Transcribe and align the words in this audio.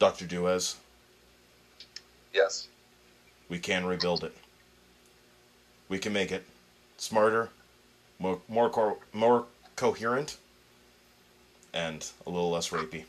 Dr. 0.00 0.24
Duez, 0.26 0.76
Yes. 2.32 2.68
we 3.50 3.58
can 3.58 3.84
rebuild 3.84 4.24
it. 4.24 4.34
We 5.90 5.98
can 5.98 6.12
make 6.14 6.32
it 6.32 6.44
smarter, 6.96 7.50
more 8.18 8.40
more 8.48 8.70
co- 8.70 8.98
more 9.12 9.44
coherent, 9.76 10.38
and 11.74 12.06
a 12.26 12.30
little 12.30 12.50
less 12.50 12.70
rapey. 12.70 13.04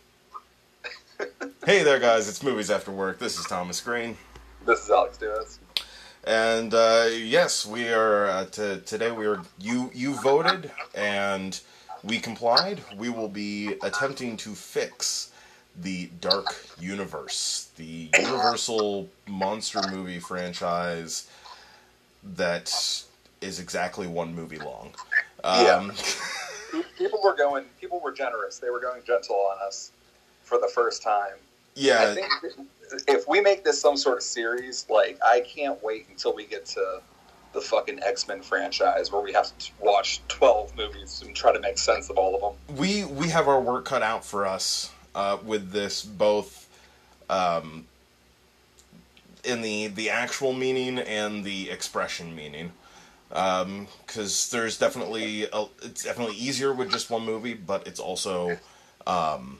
hey 1.65 1.81
there, 1.83 1.99
guys! 1.99 2.27
It's 2.27 2.43
movies 2.43 2.69
after 2.69 2.91
work. 2.91 3.19
This 3.19 3.39
is 3.39 3.45
Thomas 3.45 3.79
Green, 3.79 4.17
This 4.65 4.83
is 4.83 4.89
Alex 4.89 5.17
Duez. 5.17 5.59
and 6.25 6.73
uh, 6.73 7.05
yes, 7.09 7.65
we 7.65 7.87
are 7.87 8.25
uh, 8.27 8.45
to, 8.47 8.81
today. 8.81 9.11
We 9.11 9.27
are 9.27 9.41
you 9.59 9.91
you 9.93 10.13
voted 10.15 10.69
and 10.93 11.57
we 12.03 12.19
complied. 12.19 12.81
We 12.97 13.07
will 13.09 13.29
be 13.29 13.75
attempting 13.81 14.35
to 14.37 14.55
fix 14.55 15.30
the 15.79 16.09
Dark 16.19 16.45
Universe, 16.79 17.69
the 17.77 18.09
Universal 18.17 19.09
monster 19.27 19.81
movie 19.89 20.19
franchise 20.19 21.29
that 22.35 23.03
is 23.41 23.59
exactly 23.59 24.07
one 24.07 24.35
movie 24.35 24.59
long. 24.59 24.91
Um, 25.43 25.91
People 26.97 27.19
were 27.23 27.35
going. 27.35 27.65
People 27.79 27.99
were 27.99 28.11
generous. 28.11 28.59
They 28.59 28.69
were 28.69 28.79
going 28.79 29.01
gentle 29.05 29.35
on 29.35 29.57
us 29.65 29.91
for 30.43 30.57
the 30.57 30.69
first 30.73 31.03
time. 31.03 31.35
Yeah. 31.75 31.99
I 31.99 32.07
yeah, 32.07 32.13
think 32.13 32.67
if 33.07 33.27
we 33.27 33.41
make 33.41 33.63
this 33.63 33.81
some 33.81 33.97
sort 33.97 34.17
of 34.17 34.23
series, 34.23 34.85
like 34.89 35.17
I 35.25 35.41
can't 35.41 35.81
wait 35.83 36.07
until 36.09 36.33
we 36.33 36.45
get 36.45 36.65
to 36.67 37.01
the 37.53 37.61
fucking 37.61 38.01
X 38.03 38.27
Men 38.27 38.41
franchise 38.41 39.11
where 39.11 39.21
we 39.21 39.33
have 39.33 39.57
to 39.57 39.71
watch 39.79 40.21
twelve 40.27 40.75
movies 40.77 41.21
and 41.25 41.35
try 41.35 41.51
to 41.51 41.59
make 41.59 41.77
sense 41.77 42.09
of 42.09 42.17
all 42.17 42.35
of 42.35 42.41
them. 42.41 42.77
we 42.77 43.03
we 43.05 43.29
have 43.29 43.47
our 43.47 43.59
work 43.59 43.85
cut 43.85 44.01
out 44.01 44.23
for 44.23 44.45
us 44.45 44.91
uh, 45.15 45.37
with 45.43 45.71
this, 45.71 46.03
both 46.03 46.67
um, 47.29 47.85
in 49.43 49.61
the 49.61 49.87
the 49.87 50.09
actual 50.09 50.53
meaning 50.53 50.99
and 50.99 51.43
the 51.43 51.69
expression 51.69 52.35
meaning. 52.35 52.71
Because 53.29 54.49
there's 54.51 54.77
definitely 54.77 55.43
a, 55.45 55.65
it's 55.83 56.03
definitely 56.03 56.35
easier 56.35 56.73
with 56.73 56.91
just 56.91 57.09
one 57.09 57.25
movie, 57.25 57.53
but 57.53 57.87
it's 57.87 57.99
also, 57.99 58.57
um, 59.07 59.59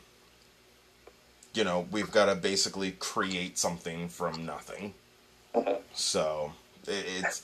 you 1.54 1.64
know, 1.64 1.88
we've 1.90 2.12
got 2.12 2.26
to 2.26 2.36
basically 2.36 2.92
create 2.92 3.58
something 3.58 4.10
from 4.10 4.46
nothing. 4.46 4.94
So 5.94 6.52
it, 6.86 7.06
it's 7.20 7.44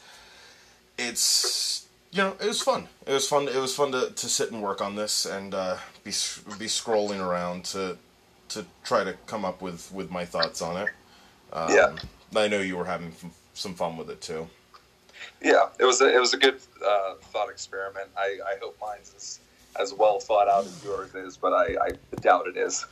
it's 0.97 1.87
you 2.11 2.19
know 2.19 2.35
it 2.41 2.47
was 2.47 2.61
fun. 2.61 2.87
It 3.05 3.13
was 3.13 3.27
fun. 3.27 3.47
It 3.47 3.55
was 3.55 3.75
fun 3.75 3.91
to, 3.91 4.09
to 4.09 4.29
sit 4.29 4.51
and 4.51 4.61
work 4.61 4.81
on 4.81 4.95
this 4.95 5.25
and 5.25 5.53
uh, 5.53 5.77
be 6.03 6.11
be 6.11 6.67
scrolling 6.67 7.25
around 7.25 7.65
to 7.65 7.97
to 8.49 8.65
try 8.83 9.03
to 9.03 9.13
come 9.25 9.45
up 9.45 9.61
with 9.61 9.91
with 9.93 10.11
my 10.11 10.25
thoughts 10.25 10.61
on 10.61 10.77
it. 10.77 10.89
Um, 11.53 11.69
Yeah. 11.73 11.95
I 12.35 12.47
know 12.47 12.59
you 12.59 12.75
were 12.77 12.85
having 12.85 13.07
f- 13.09 13.25
some 13.53 13.73
fun 13.73 13.97
with 13.97 14.09
it 14.09 14.21
too. 14.21 14.47
Yeah, 15.41 15.69
it 15.79 15.85
was 15.85 16.01
a, 16.01 16.13
it 16.13 16.19
was 16.19 16.33
a 16.33 16.37
good 16.37 16.59
uh, 16.85 17.15
thought 17.31 17.49
experiment. 17.49 18.09
I, 18.17 18.37
I 18.45 18.57
hope 18.61 18.77
mine's 18.81 19.13
is 19.15 19.39
as 19.79 19.93
well 19.93 20.19
thought 20.19 20.47
out 20.47 20.65
as 20.65 20.83
yours 20.83 21.13
is, 21.15 21.37
but 21.37 21.53
I, 21.53 21.75
I 21.81 21.91
doubt 22.21 22.47
it 22.47 22.57
is. 22.57 22.85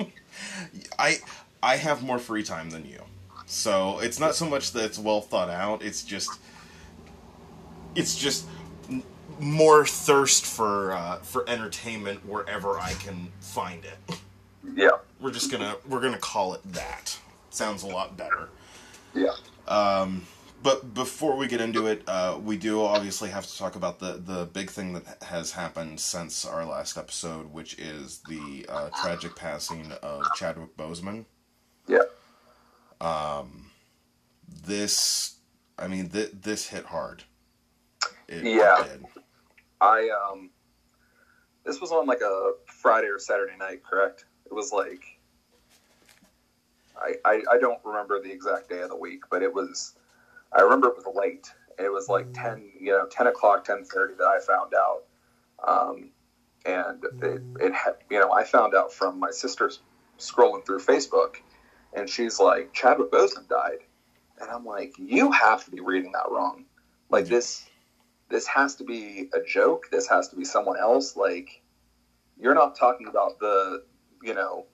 I 0.98 1.18
I 1.62 1.76
have 1.76 2.02
more 2.02 2.18
free 2.18 2.42
time 2.42 2.70
than 2.70 2.84
you, 2.86 3.00
so 3.46 3.98
it's 4.00 4.18
not 4.20 4.34
so 4.34 4.46
much 4.46 4.72
that 4.72 4.84
it's 4.84 4.98
well 4.98 5.20
thought 5.20 5.50
out. 5.50 5.82
It's 5.82 6.02
just 6.02 6.30
it's 7.94 8.16
just 8.16 8.46
more 9.38 9.86
thirst 9.86 10.44
for 10.44 10.92
uh, 10.92 11.16
for 11.18 11.48
entertainment 11.48 12.26
wherever 12.26 12.78
I 12.78 12.92
can 12.94 13.28
find 13.40 13.84
it. 13.84 14.18
yeah, 14.74 14.90
We're 15.20 15.30
just 15.32 15.50
gonna 15.50 15.76
we're 15.88 16.00
gonna 16.00 16.18
call 16.18 16.54
it 16.54 16.60
that. 16.72 17.18
Sounds 17.50 17.82
a 17.82 17.86
lot 17.86 18.16
better. 18.16 18.48
yeah, 19.14 19.32
Um, 19.68 20.26
But 20.62 20.92
before 20.94 21.36
we 21.36 21.46
get 21.46 21.60
into 21.60 21.86
it, 21.86 22.02
uh, 22.08 22.38
we 22.42 22.56
do 22.56 22.82
obviously 22.82 23.30
have 23.30 23.46
to 23.46 23.56
talk 23.58 23.76
about 23.76 23.98
the, 23.98 24.14
the 24.14 24.46
big 24.46 24.68
thing 24.70 24.92
that 24.94 25.22
has 25.22 25.52
happened 25.52 26.00
since 26.00 26.44
our 26.44 26.64
last 26.64 26.96
episode, 26.98 27.52
which 27.52 27.78
is 27.78 28.20
the 28.28 28.66
uh, 28.68 28.90
tragic 29.02 29.36
passing 29.36 29.92
of 30.02 30.24
Chadwick 30.36 30.76
Boseman. 30.76 31.24
yeah. 31.86 32.00
Um, 33.00 33.70
this, 34.64 35.36
I 35.78 35.86
mean, 35.88 36.08
th- 36.08 36.32
this 36.32 36.66
hit 36.68 36.86
hard. 36.86 37.24
It, 38.28 38.44
Yeah. 38.44 38.82
did. 38.88 39.04
I 39.80 40.08
um, 40.08 40.50
this 41.64 41.80
was 41.80 41.92
on 41.92 42.06
like 42.06 42.22
a 42.22 42.52
Friday 42.66 43.08
or 43.08 43.18
Saturday 43.18 43.56
night, 43.58 43.82
correct? 43.84 44.24
It 44.46 44.54
was 44.54 44.72
like, 44.72 45.02
I, 46.96 47.14
I 47.24 47.42
I 47.52 47.58
don't 47.58 47.80
remember 47.84 48.20
the 48.20 48.32
exact 48.32 48.68
day 48.68 48.80
of 48.80 48.88
the 48.88 48.96
week, 48.96 49.24
but 49.30 49.42
it 49.42 49.52
was. 49.52 49.94
I 50.56 50.62
remember 50.62 50.88
it 50.88 50.96
was 50.96 51.14
late. 51.14 51.52
It 51.78 51.92
was 51.92 52.08
like 52.08 52.32
ten, 52.32 52.70
you 52.80 52.92
know, 52.92 53.06
ten 53.10 53.26
o'clock, 53.26 53.64
ten 53.64 53.84
thirty 53.84 54.14
that 54.14 54.24
I 54.24 54.38
found 54.40 54.72
out, 54.74 55.04
um, 55.66 56.10
and 56.64 57.04
it, 57.22 57.42
it 57.60 57.74
had, 57.74 57.96
you 58.10 58.18
know, 58.18 58.32
I 58.32 58.44
found 58.44 58.74
out 58.74 58.92
from 58.92 59.20
my 59.20 59.30
sister 59.30 59.70
scrolling 60.18 60.64
through 60.64 60.80
Facebook, 60.80 61.36
and 61.92 62.08
she's 62.08 62.40
like, 62.40 62.72
Chadwick 62.72 63.10
Boseman 63.10 63.48
died, 63.48 63.80
and 64.40 64.50
I'm 64.50 64.64
like, 64.64 64.94
you 64.98 65.30
have 65.32 65.64
to 65.66 65.70
be 65.70 65.80
reading 65.80 66.12
that 66.12 66.30
wrong, 66.30 66.64
like 67.10 67.26
this 67.26 67.66
this 68.28 68.46
has 68.46 68.74
to 68.76 68.84
be 68.84 69.28
a 69.34 69.40
joke. 69.46 69.86
This 69.90 70.08
has 70.08 70.28
to 70.28 70.36
be 70.36 70.44
someone 70.44 70.78
else. 70.78 71.16
Like, 71.16 71.62
you're 72.38 72.54
not 72.54 72.76
talking 72.76 73.06
about 73.06 73.38
the, 73.38 73.84
you 74.22 74.34
know, 74.34 74.66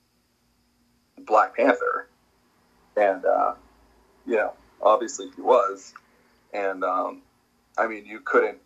Black 1.26 1.56
Panther. 1.56 2.08
And, 2.97 3.25
uh, 3.25 3.54
you 4.26 4.36
know, 4.36 4.54
obviously 4.80 5.30
he 5.34 5.42
was. 5.42 5.94
And, 6.53 6.84
um, 6.84 7.22
I 7.78 7.86
mean, 7.86 8.04
you 8.04 8.20
couldn't, 8.20 8.58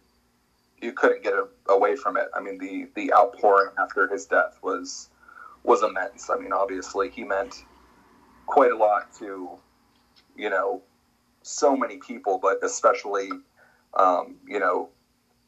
you 0.81 0.92
couldn't 0.92 1.22
get 1.22 1.34
a, 1.34 1.47
away 1.69 1.97
from 1.97 2.16
it. 2.16 2.28
I 2.34 2.41
mean, 2.41 2.59
the, 2.59 2.88
the 2.94 3.12
outpouring 3.15 3.72
after 3.78 4.09
his 4.09 4.26
death 4.26 4.59
was, 4.62 5.09
was 5.62 5.82
immense. 5.82 6.28
I 6.31 6.36
mean, 6.38 6.53
obviously 6.53 7.10
he 7.10 7.25
meant 7.25 7.65
quite 8.47 8.72
a 8.72 8.76
lot 8.76 9.12
to, 9.19 9.50
you 10.36 10.50
know, 10.50 10.82
so 11.42 11.76
many 11.76 11.98
people, 11.98 12.38
but 12.42 12.59
especially, 12.65 13.31
um, 13.94 14.36
you 14.47 14.59
know, 14.59 14.88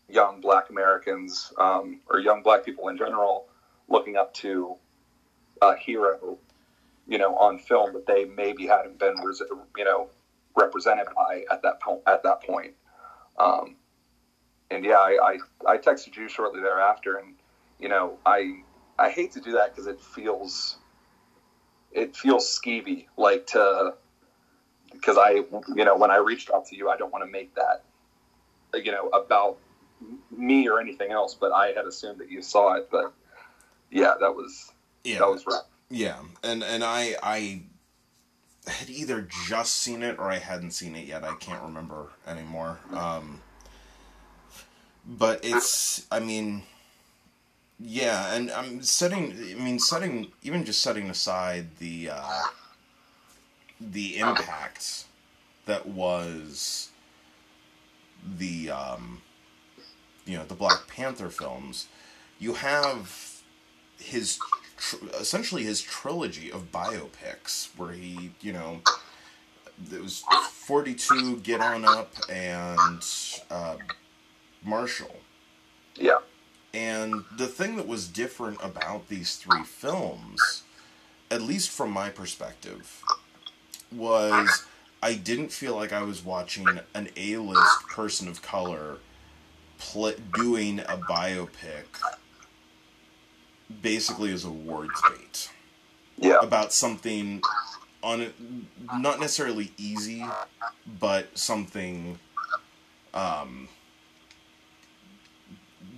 young 0.09 0.41
black 0.41 0.71
Americans 0.71 1.53
um, 1.59 2.01
or 2.09 2.21
young 2.21 2.43
black 2.43 2.65
people 2.65 2.89
in 2.89 2.97
general 2.97 3.47
looking 3.89 4.17
up 4.17 4.33
to 4.35 4.77
a 5.63 5.77
hero, 5.77 6.39
you 7.07 7.19
know, 7.19 7.37
on 7.37 7.59
film 7.59 7.93
that 7.95 8.07
they 8.07 8.25
maybe 8.25 8.67
hadn't 8.67 8.99
been, 8.99 9.17
you 9.77 9.85
know, 9.85 10.09
represented 10.57 11.07
by 11.15 11.45
at 11.51 11.63
that 11.63 11.81
point. 11.81 12.03
At 12.07 12.23
that 12.23 12.43
point, 12.43 12.75
um, 13.39 13.77
and 14.71 14.85
yeah, 14.85 14.99
I, 14.99 15.39
I 15.67 15.73
I 15.73 15.79
texted 15.79 16.17
you 16.17 16.29
shortly 16.29 16.61
thereafter, 16.61 17.17
and 17.17 17.35
you 17.79 17.89
know, 17.89 18.19
I 18.27 18.63
I 18.99 19.11
hate 19.11 19.33
to 19.33 19.41
do 19.41 19.53
that 19.53 19.75
because 19.75 19.87
it 19.87 20.01
feels 20.01 20.77
it 21.93 22.17
feels 22.17 22.45
skeevy, 22.47 23.07
like 23.17 23.47
to 23.49 23.95
because 24.93 25.19
I 25.19 25.43
you 25.75 25.85
know 25.85 25.97
when 25.97 26.11
I 26.11 26.17
reached 26.17 26.51
out 26.51 26.67
to 26.67 26.77
you, 26.77 26.89
I 26.89 26.97
don't 26.97 27.13
want 27.13 27.25
to 27.25 27.31
make 27.31 27.55
that 27.55 27.85
you 28.75 28.93
know 28.93 29.09
about 29.09 29.59
me 30.31 30.69
or 30.69 30.81
anything 30.81 31.11
else, 31.11 31.35
but 31.35 31.53
I 31.53 31.69
had 31.69 31.87
assumed 31.87 32.21
that 32.21 32.31
you 32.31 32.43
saw 32.43 32.75
it. 32.75 32.89
But 32.91 33.13
yeah, 33.91 34.15
that 34.21 34.35
was 34.35 34.73
Yeah. 35.13 35.19
that 35.19 35.29
was. 35.29 35.45
Yeah, 35.91 36.19
and 36.43 36.63
and 36.63 36.85
I 36.85 37.17
I 37.23 37.63
had 38.67 38.91
either 38.91 39.27
just 39.49 39.77
seen 39.77 40.03
it 40.03 40.19
or 40.19 40.31
I 40.31 40.39
hadn't 40.39 40.73
seen 40.73 40.95
it 40.95 41.07
yet. 41.07 41.25
I 41.25 41.35
can't 41.37 41.63
remember 41.63 42.09
anymore. 42.27 42.79
Um, 42.93 43.41
but 45.07 45.41
it's 45.43 46.07
I 46.11 46.21
mean, 46.21 46.63
yeah, 47.81 48.35
and 48.35 48.51
I'm 48.51 48.83
setting. 48.83 49.33
I 49.33 49.63
mean, 49.63 49.79
setting 49.79 50.33
even 50.43 50.65
just 50.65 50.83
setting 50.83 51.09
aside 51.09 51.77
the 51.79 52.11
uh, 52.13 52.43
the 53.81 54.19
impact 54.19 55.05
that 55.65 55.87
was 55.87 56.91
the 58.37 58.71
um, 58.71 59.23
you 60.27 60.37
know 60.37 60.45
the 60.45 60.55
Black 60.55 60.87
Panther 60.89 61.31
films. 61.31 61.87
You 62.39 62.55
have 62.55 63.43
his 63.99 64.39
tr- 64.79 64.97
essentially 65.21 65.65
his 65.65 65.81
trilogy 65.81 66.51
of 66.51 66.73
biopics 66.73 67.69
where 67.77 67.93
he 67.93 68.31
you 68.41 68.53
know 68.53 68.81
it 69.93 70.03
was 70.03 70.25
42 70.53 71.37
get 71.39 71.61
on 71.61 71.85
up 71.85 72.13
and 72.31 73.05
uh, 73.51 73.77
marshall. 74.65 75.17
Yeah, 75.95 76.19
and 76.75 77.25
the 77.37 77.47
thing 77.47 77.77
that 77.77 77.87
was 77.87 78.09
different 78.09 78.59
about 78.63 79.09
these 79.09 79.37
three 79.37 79.65
films 79.65 80.63
at 81.31 81.43
least 81.43 81.71
from 81.71 81.91
my 81.91 82.09
perspective 82.09 83.03
was 83.95 84.65
i 85.03 85.15
didn't 85.15 85.51
feel 85.51 85.75
like 85.75 85.93
i 85.93 86.03
was 86.03 86.25
watching 86.25 86.67
an 86.95 87.09
a-list 87.17 87.87
person 87.89 88.29
of 88.29 88.43
color 88.43 88.99
pl- 89.79 90.15
doing 90.35 90.81
a 90.81 90.97
biopic 91.09 91.85
basically 93.83 94.31
is 94.31 94.45
a 94.45 94.49
awards 94.49 95.01
bait 95.09 95.51
Yeah. 96.17 96.39
about 96.43 96.73
something 96.73 97.43
on 98.03 98.33
not 98.99 99.21
necessarily 99.21 99.73
easy, 99.77 100.25
but 101.01 101.37
something 101.37 102.19
um, 103.15 103.69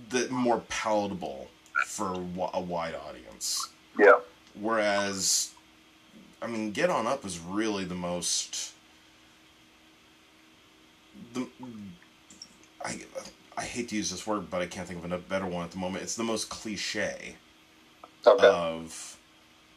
that 0.09 0.31
more 0.31 0.63
palatable 0.69 1.49
for 1.85 2.13
a 2.53 2.59
wide 2.61 2.95
audience. 2.95 3.69
Yeah. 3.97 4.19
Whereas, 4.59 5.51
I 6.41 6.47
mean, 6.47 6.71
Get 6.71 6.89
On 6.89 7.07
Up 7.07 7.25
is 7.25 7.39
really 7.39 7.85
the 7.85 7.95
most. 7.95 8.73
The, 11.33 11.47
I, 12.83 12.99
I 13.57 13.63
hate 13.63 13.89
to 13.89 13.95
use 13.95 14.09
this 14.11 14.25
word, 14.25 14.49
but 14.49 14.61
I 14.61 14.65
can't 14.65 14.87
think 14.87 15.03
of 15.03 15.11
a 15.11 15.17
better 15.17 15.45
one 15.45 15.63
at 15.63 15.71
the 15.71 15.77
moment. 15.77 16.03
It's 16.03 16.15
the 16.15 16.23
most 16.23 16.49
cliche 16.49 17.35
Okay. 18.25 18.47
of 18.47 19.17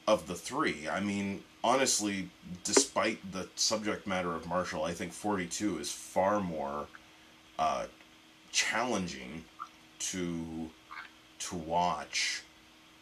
of 0.06 0.26
the 0.26 0.34
three. 0.34 0.88
I 0.88 1.00
mean, 1.00 1.42
honestly, 1.62 2.28
despite 2.62 3.32
the 3.32 3.48
subject 3.56 4.06
matter 4.06 4.34
of 4.34 4.46
Marshall, 4.46 4.84
I 4.84 4.92
think 4.92 5.12
Forty 5.12 5.46
Two 5.46 5.78
is 5.78 5.90
far 5.90 6.40
more 6.40 6.86
uh, 7.58 7.86
challenging 8.52 9.44
to 9.98 10.70
to 11.40 11.54
watch 11.56 12.42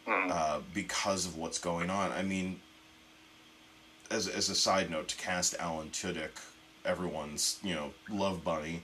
Mm. 0.05 0.31
uh, 0.31 0.59
because 0.73 1.25
of 1.25 1.37
what's 1.37 1.57
going 1.59 1.89
on. 1.89 2.11
I 2.11 2.23
mean, 2.23 2.59
as 4.11 4.27
as 4.27 4.49
a 4.49 4.55
side 4.55 4.89
note, 4.91 5.07
to 5.09 5.15
cast 5.15 5.55
Alan 5.59 5.89
Tudyk, 5.91 6.31
everyone's 6.83 7.57
you 7.63 7.73
know 7.73 7.93
love 8.09 8.43
bunny, 8.43 8.83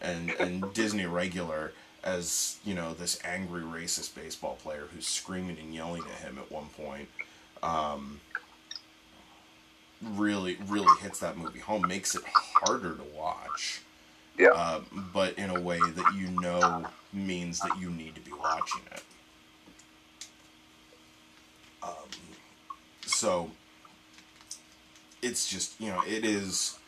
and 0.00 0.30
and 0.40 0.72
Disney 0.74 1.06
regular 1.06 1.72
as 2.14 2.58
you 2.64 2.74
know 2.74 2.94
this 2.94 3.18
angry 3.24 3.62
racist 3.62 4.14
baseball 4.14 4.56
player 4.62 4.88
who's 4.92 5.06
screaming 5.06 5.58
and 5.58 5.74
yelling 5.74 6.02
at 6.02 6.28
him 6.28 6.38
at 6.38 6.50
one 6.50 6.66
point. 6.76 7.08
Um, 7.62 8.20
really, 10.02 10.56
really 10.66 10.96
hits 11.00 11.20
that 11.20 11.36
movie 11.36 11.58
home. 11.58 11.86
Makes 11.86 12.14
it 12.14 12.22
harder 12.24 12.94
to 12.94 13.04
watch 13.16 13.82
yeah. 14.38 14.50
uh, 14.50 14.80
but 15.12 15.36
in 15.38 15.50
a 15.50 15.60
way 15.60 15.78
that 15.78 16.14
you 16.16 16.28
know 16.40 16.86
means 17.12 17.58
that 17.60 17.78
you 17.78 17.90
need 17.90 18.14
to 18.14 18.20
be 18.20 18.32
watching 18.32 18.82
it. 18.92 19.02
Um, 21.82 21.90
so 23.04 23.50
it's 25.20 25.48
just 25.48 25.78
you 25.80 25.88
know 25.88 26.02
it 26.06 26.24
is. 26.24 26.78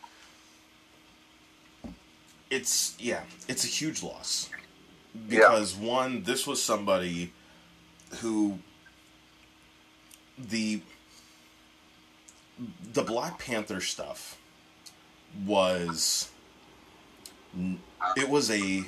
It's 2.49 2.95
yeah, 2.99 3.21
it's 3.47 3.63
a 3.63 3.67
huge 3.67 4.03
loss 4.03 4.49
because 5.27 5.75
one, 5.75 6.23
this 6.23 6.45
was 6.47 6.61
somebody 6.61 7.33
who 8.21 8.59
the 10.37 10.81
the 12.93 13.03
Black 13.03 13.39
Panther 13.39 13.81
stuff 13.81 14.37
was 15.45 16.29
it 18.15 18.29
was 18.29 18.49
a 18.51 18.85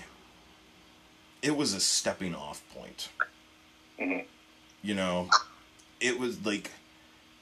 it 1.42 1.56
was 1.56 1.74
a 1.74 1.80
stepping 1.80 2.34
off 2.36 2.62
point 2.74 3.10
Mhm. 4.00 4.26
you 4.82 4.94
know 4.94 5.30
it 6.00 6.18
was 6.20 6.46
like 6.46 6.72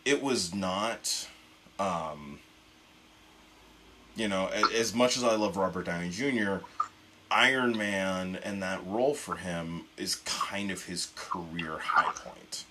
it 0.06 0.22
was 0.22 0.54
not 0.54 1.28
um 1.80 2.39
you 4.16 4.28
know 4.28 4.48
as 4.48 4.94
much 4.94 5.16
as 5.18 5.24
i 5.24 5.36
love 5.36 5.56
robert 5.57 5.86
downey 5.86 6.10
jr 6.10 6.56
iron 7.31 7.78
man 7.78 8.38
and 8.44 8.62
that 8.62 8.86
role 8.86 9.13
for 9.16 9.38
him 9.38 9.86
is 9.98 10.16
kind 10.18 10.69
of 10.72 10.86
his 10.86 11.12
career 11.16 11.78
high 11.80 12.12
point 12.13 12.66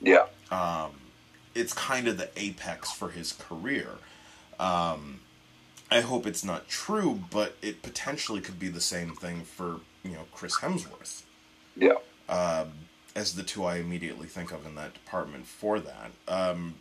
Yeah. 0.00 0.26
um, 0.50 0.92
it's 1.54 1.72
kind 1.74 2.06
of 2.08 2.16
the 2.18 2.30
apex 2.36 2.92
for 2.92 3.10
his 3.10 3.32
career. 3.32 3.88
Um, 4.60 5.20
I 5.90 6.00
hope 6.02 6.26
it's 6.26 6.44
not 6.44 6.68
true, 6.68 7.20
but 7.30 7.56
it 7.62 7.82
potentially 7.82 8.40
could 8.40 8.58
be 8.60 8.68
the 8.68 8.80
same 8.80 9.14
thing 9.16 9.42
for 9.42 9.80
you 10.04 10.12
know 10.12 10.26
Chris 10.32 10.58
Hemsworth, 10.58 11.22
Yeah. 11.76 11.94
um, 12.28 12.72
as 13.16 13.34
the 13.34 13.42
two 13.42 13.64
I 13.64 13.76
immediately 13.76 14.28
think 14.28 14.52
of 14.52 14.66
in 14.66 14.74
that 14.76 14.94
department 14.94 15.46
for 15.46 15.80
that. 15.80 16.12
Um, 16.28 16.76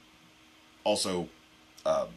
also, 0.83 1.29
uh, 1.85 2.07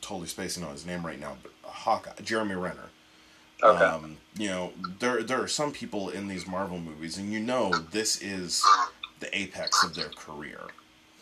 totally 0.00 0.26
spacing 0.26 0.64
on 0.64 0.72
his 0.72 0.86
name 0.86 1.04
right 1.06 1.20
now, 1.20 1.36
but 1.42 1.52
Hawkeye, 1.62 2.20
Jeremy 2.22 2.54
Renner. 2.56 2.88
Okay. 3.62 3.84
Um, 3.84 4.16
you 4.36 4.48
know, 4.48 4.72
there 4.98 5.22
there 5.22 5.42
are 5.42 5.48
some 5.48 5.72
people 5.72 6.10
in 6.10 6.28
these 6.28 6.46
Marvel 6.46 6.78
movies, 6.78 7.18
and 7.18 7.32
you 7.32 7.40
know 7.40 7.70
this 7.92 8.20
is 8.20 8.62
the 9.20 9.36
apex 9.36 9.84
of 9.84 9.94
their 9.94 10.08
career. 10.10 10.60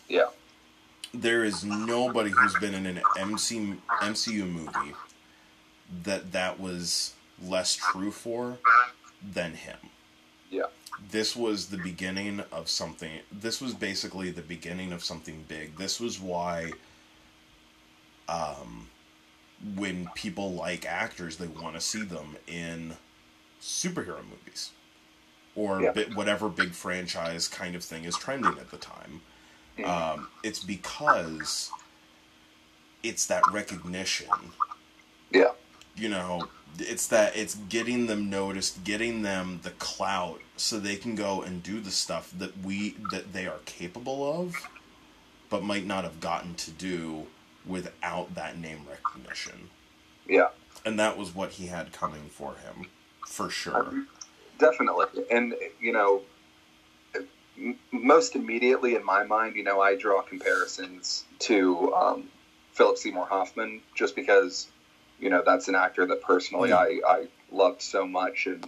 yeah. 0.08 0.26
There 1.14 1.44
is 1.44 1.62
nobody 1.62 2.30
who's 2.30 2.54
been 2.54 2.72
in 2.72 2.86
an 2.86 3.02
MC, 3.18 3.74
MCU 4.00 4.50
movie 4.50 4.94
that 6.04 6.32
that 6.32 6.58
was 6.58 7.12
less 7.44 7.74
true 7.76 8.10
for 8.10 8.56
than 9.22 9.52
him. 9.52 9.76
Yeah. 10.50 10.68
This 11.10 11.36
was 11.36 11.66
the 11.66 11.76
beginning 11.76 12.40
of 12.50 12.70
something. 12.70 13.10
This 13.30 13.60
was 13.60 13.74
basically 13.74 14.30
the 14.30 14.40
beginning 14.40 14.90
of 14.90 15.04
something 15.04 15.44
big. 15.48 15.76
This 15.76 16.00
was 16.00 16.18
why, 16.18 16.72
um, 18.28 18.88
when 19.62 20.10
people 20.14 20.52
like 20.54 20.86
actors, 20.86 21.36
they 21.36 21.46
want 21.48 21.74
to 21.76 21.80
see 21.80 22.04
them 22.04 22.36
in 22.46 22.96
superhero 23.60 24.24
movies 24.28 24.72
or 25.54 25.82
Yeah. 25.82 25.92
whatever 26.14 26.48
big 26.48 26.74
franchise 26.74 27.48
kind 27.48 27.74
of 27.76 27.84
thing 27.84 28.04
is 28.04 28.16
trending 28.16 28.58
at 28.58 28.70
the 28.70 28.78
time. 28.78 29.22
Um, 29.84 30.28
it's 30.42 30.60
because 30.60 31.72
it's 33.02 33.26
that 33.26 33.48
recognition 33.48 34.52
Yeah. 35.30 35.52
you 35.94 36.08
know 36.08 36.48
it's 36.78 37.06
that 37.08 37.36
it's 37.36 37.54
getting 37.54 38.06
them 38.06 38.30
noticed 38.30 38.84
getting 38.84 39.22
them 39.22 39.60
the 39.62 39.70
clout 39.72 40.40
so 40.56 40.78
they 40.78 40.96
can 40.96 41.14
go 41.14 41.42
and 41.42 41.62
do 41.62 41.80
the 41.80 41.90
stuff 41.90 42.32
that 42.36 42.56
we 42.58 42.90
that 42.92 43.32
they 43.32 43.46
are 43.46 43.60
capable 43.66 44.40
of 44.40 44.68
but 45.50 45.62
might 45.64 45.86
not 45.86 46.04
have 46.04 46.20
gotten 46.20 46.54
to 46.54 46.70
do 46.70 47.26
without 47.66 48.34
that 48.34 48.58
name 48.58 48.86
recognition 48.88 49.70
Yeah. 50.28 50.48
and 50.84 50.98
that 50.98 51.16
was 51.16 51.34
what 51.34 51.52
he 51.52 51.66
had 51.66 51.92
coming 51.92 52.28
for 52.30 52.54
him 52.56 52.86
for 53.26 53.50
sure 53.50 54.04
Definitely. 54.58 55.06
And, 55.28 55.54
you 55.80 55.92
know, 55.92 56.22
m- 57.58 57.76
most 57.90 58.36
immediately 58.36 58.94
in 58.94 59.04
my 59.04 59.24
mind, 59.24 59.56
you 59.56 59.64
know, 59.64 59.80
I 59.80 59.96
draw 59.96 60.22
comparisons 60.22 61.24
to 61.40 61.92
um, 61.94 62.28
Philip 62.72 62.96
Seymour 62.96 63.26
Hoffman 63.26 63.80
just 63.96 64.14
because, 64.14 64.68
you 65.18 65.30
know, 65.30 65.42
that's 65.44 65.66
an 65.66 65.74
actor 65.74 66.06
that 66.06 66.22
personally 66.22 66.68
Yeah. 66.68 66.76
I, 66.76 67.00
I 67.04 67.26
loved 67.50 67.82
so 67.82 68.06
much. 68.06 68.46
And, 68.46 68.64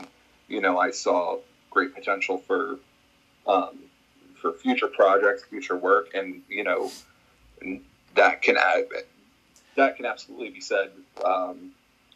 you 0.49 0.61
know, 0.61 0.79
I 0.79 0.91
saw 0.91 1.39
great 1.71 1.95
potential 1.95 2.39
for, 2.39 2.79
um, 3.47 3.79
for 4.41 4.53
future 4.55 4.89
projects, 4.89 5.45
future 5.45 5.77
work. 5.77 6.09
And, 6.15 6.43
you 6.49 6.65
know, 6.65 6.91
that 8.15 8.43
can 8.43 8.57
add, 8.57 8.85
that 9.77 9.97
can 9.97 10.07
absolutely 10.07 10.51
be 10.51 10.61
said 10.61 10.91
um, 11.25 11.73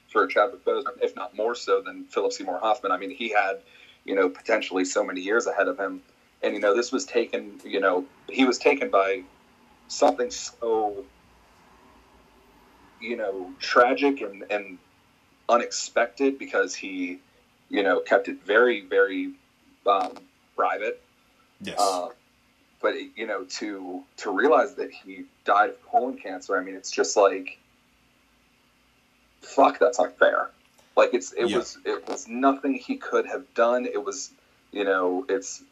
for 0.09 0.26
Chadwick 0.26 0.64
Boseman, 0.64 1.02
if 1.02 1.14
not 1.17 1.37
more 1.37 1.55
so 1.55 1.81
than 1.81 2.05
Philip 2.05 2.33
Seymour 2.33 2.59
Hoffman. 2.61 2.93
I 2.93 2.99
mean, 2.99 3.11
he 3.11 3.31
had, 3.31 3.61
you 4.05 4.14
know, 4.14 4.28
potentially 4.28 4.85
so 4.85 5.05
many 5.05 5.21
years 5.21 5.47
ahead 5.47 5.69
of 5.69 5.78
him, 5.78 6.02
and 6.43 6.55
you 6.55 6.61
know, 6.61 6.75
this 6.75 6.93
was 6.93 7.05
taken. 7.05 7.61
You 7.64 7.81
know, 7.81 8.05
he 8.28 8.45
was 8.45 8.59
taken 8.59 8.90
by 8.90 9.23
something 9.88 10.31
so, 10.31 11.05
you 13.00 13.17
know, 13.17 13.52
tragic 13.59 14.21
and 14.21 14.45
and 14.50 14.78
unexpected 15.49 16.38
because 16.38 16.75
he, 16.75 17.19
you 17.69 17.83
know, 17.83 18.00
kept 18.00 18.28
it 18.28 18.43
very 18.45 18.83
very 18.83 19.33
um, 19.87 20.12
private. 20.57 21.02
yes 21.61 21.76
Uh, 21.78 22.09
but 22.80 22.94
you 23.16 23.26
know, 23.26 23.44
to 23.44 24.02
to 24.18 24.30
realize 24.30 24.75
that 24.75 24.90
he 24.90 25.25
died 25.44 25.70
of 25.70 25.82
colon 25.82 26.16
cancer, 26.18 26.56
I 26.58 26.62
mean, 26.62 26.75
it's 26.75 26.90
just 26.90 27.16
like, 27.16 27.58
fuck, 29.42 29.78
that's 29.78 29.99
unfair. 29.99 30.50
Like 30.97 31.14
it's 31.14 31.32
it 31.32 31.49
Yeah. 31.49 31.58
was 31.58 31.78
it 31.85 32.06
was 32.08 32.28
nothing 32.28 32.75
he 32.75 32.97
could 32.97 33.26
have 33.26 33.44
done. 33.54 33.87
It 33.87 34.02
was, 34.04 34.30
you 34.73 34.85
know, 34.85 35.25
it's 35.28 35.62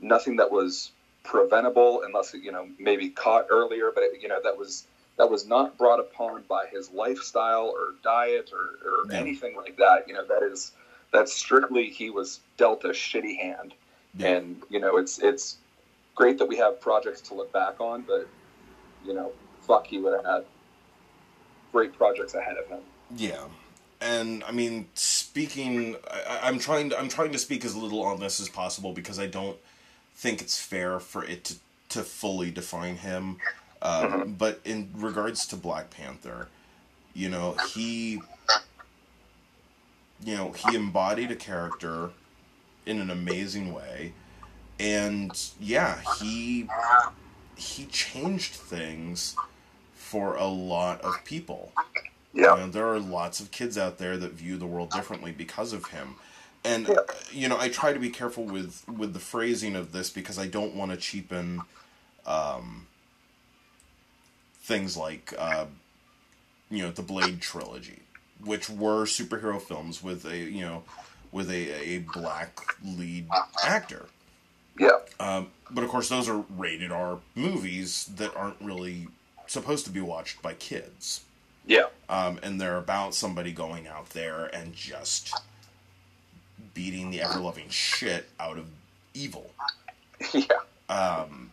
nothing 0.00 0.36
that 0.36 0.50
was 0.50 0.92
preventable 1.24 2.02
unless 2.04 2.34
you 2.34 2.50
know 2.52 2.66
maybe 2.78 3.08
caught 3.08 3.46
earlier. 3.50 3.90
But 3.94 4.04
it, 4.04 4.22
you 4.22 4.28
know 4.28 4.40
that 4.42 4.56
was 4.56 4.86
that 5.18 5.30
was 5.30 5.46
not 5.46 5.76
brought 5.78 6.00
upon 6.00 6.42
by 6.48 6.66
his 6.72 6.90
lifestyle 6.90 7.66
or 7.74 7.94
diet 8.02 8.50
or, 8.52 8.88
or 8.88 9.12
Yeah. 9.12 9.18
anything 9.20 9.56
like 9.56 9.76
that. 9.76 10.08
You 10.08 10.14
know 10.14 10.24
that 10.24 10.42
is 10.42 10.72
that's 11.12 11.32
strictly 11.32 11.88
he 11.90 12.10
was 12.10 12.40
dealt 12.56 12.84
a 12.84 12.88
shitty 12.88 13.36
hand 13.38 13.74
Yeah. 14.16 14.28
and 14.36 14.62
you 14.70 14.80
know 14.80 14.96
it's 14.96 15.18
it's 15.18 15.58
great 16.14 16.38
that 16.38 16.46
we 16.46 16.56
have 16.56 16.80
projects 16.80 17.20
to 17.20 17.34
look 17.34 17.52
back 17.52 17.80
on 17.80 18.02
but 18.02 18.28
you 19.04 19.14
know 19.14 19.32
fuck 19.66 19.86
he 19.86 19.98
would 19.98 20.12
have 20.12 20.24
had 20.24 20.44
great 21.72 21.96
projects 21.96 22.34
ahead 22.34 22.56
of 22.58 22.68
him. 22.68 22.80
Yeah, 23.16 23.44
and 24.00 24.44
I 24.44 24.52
mean, 24.52 24.88
speaking, 24.94 25.96
I, 26.10 26.40
I'm 26.42 26.58
trying 26.58 26.90
to 26.90 26.98
I'm 26.98 27.08
trying 27.08 27.32
to 27.32 27.38
speak 27.38 27.64
as 27.64 27.74
little 27.74 28.02
on 28.02 28.20
this 28.20 28.38
as 28.40 28.48
possible 28.48 28.92
because 28.92 29.18
I 29.18 29.26
don't 29.26 29.56
think 30.14 30.40
it's 30.40 30.60
fair 30.60 31.00
for 31.00 31.24
it 31.24 31.44
to 31.44 31.54
to 31.90 32.02
fully 32.02 32.50
define 32.50 32.96
him. 32.96 33.38
Uh, 33.80 34.24
But 34.24 34.60
in 34.64 34.90
regards 34.94 35.46
to 35.48 35.56
Black 35.56 35.90
Panther, 35.90 36.48
you 37.14 37.28
know, 37.28 37.56
he, 37.74 38.20
you 40.24 40.36
know, 40.36 40.52
he 40.52 40.76
embodied 40.76 41.32
a 41.32 41.36
character 41.36 42.10
in 42.86 43.00
an 43.00 43.10
amazing 43.10 43.72
way, 43.72 44.12
and 44.82 45.32
yeah, 45.60 46.00
he 46.18 46.68
he 47.56 47.86
changed 47.86 48.54
things 48.54 49.36
for 49.94 50.34
a 50.36 50.46
lot 50.46 51.00
of 51.02 51.24
people. 51.24 51.72
Yeah. 52.34 52.56
You 52.56 52.60
know, 52.62 52.68
there 52.68 52.88
are 52.88 52.98
lots 53.00 53.40
of 53.40 53.50
kids 53.52 53.78
out 53.78 53.98
there 53.98 54.16
that 54.18 54.32
view 54.32 54.56
the 54.58 54.66
world 54.66 54.90
differently 54.90 55.32
because 55.32 55.72
of 55.72 55.86
him. 55.88 56.16
And 56.64 56.88
Yeah. 56.88 56.96
you 57.30 57.48
know, 57.48 57.58
I 57.58 57.68
try 57.68 57.92
to 57.92 58.00
be 58.00 58.10
careful 58.10 58.44
with 58.44 58.84
with 58.88 59.14
the 59.14 59.20
phrasing 59.20 59.76
of 59.76 59.92
this 59.92 60.10
because 60.10 60.38
I 60.38 60.48
don't 60.48 60.74
want 60.74 60.90
to 60.92 60.96
cheapen 60.96 61.62
um, 62.26 62.88
things 64.62 64.96
like 64.96 65.34
uh, 65.38 65.66
you 66.70 66.82
know 66.82 66.90
the 66.90 67.02
Blade 67.02 67.40
trilogy, 67.40 68.02
which 68.44 68.70
were 68.70 69.04
superhero 69.04 69.60
films 69.62 70.02
with 70.02 70.24
a 70.26 70.38
you 70.38 70.62
know 70.62 70.84
with 71.32 71.50
a, 71.50 71.90
a 71.94 71.98
black 71.98 72.60
lead 72.84 73.26
actor. 73.62 74.06
Yeah. 74.78 74.98
Um, 75.20 75.50
but 75.70 75.84
of 75.84 75.90
course, 75.90 76.08
those 76.08 76.28
are 76.28 76.44
rated 76.50 76.92
R 76.92 77.20
movies 77.34 78.10
that 78.16 78.34
aren't 78.36 78.60
really 78.60 79.08
supposed 79.46 79.84
to 79.86 79.90
be 79.92 80.00
watched 80.00 80.42
by 80.42 80.54
kids. 80.54 81.24
Yeah. 81.66 81.86
Um, 82.08 82.38
and 82.42 82.60
they're 82.60 82.78
about 82.78 83.14
somebody 83.14 83.52
going 83.52 83.86
out 83.86 84.10
there 84.10 84.46
and 84.46 84.74
just 84.74 85.32
beating 86.74 87.10
the 87.10 87.22
ever 87.22 87.38
loving 87.40 87.68
shit 87.68 88.28
out 88.40 88.58
of 88.58 88.66
evil. 89.14 89.52
Yeah. 90.32 90.60
Um, 90.88 91.52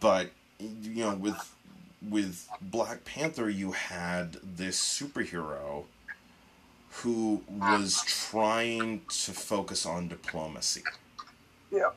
but 0.00 0.30
you 0.58 1.04
know, 1.04 1.14
with 1.14 1.54
with 2.08 2.48
Black 2.60 3.04
Panther, 3.04 3.48
you 3.48 3.72
had 3.72 4.34
this 4.42 4.80
superhero 4.80 5.84
who 6.90 7.42
was 7.48 8.02
trying 8.06 9.02
to 9.08 9.32
focus 9.32 9.86
on 9.86 10.08
diplomacy 10.08 10.82
Yeah. 11.70 11.90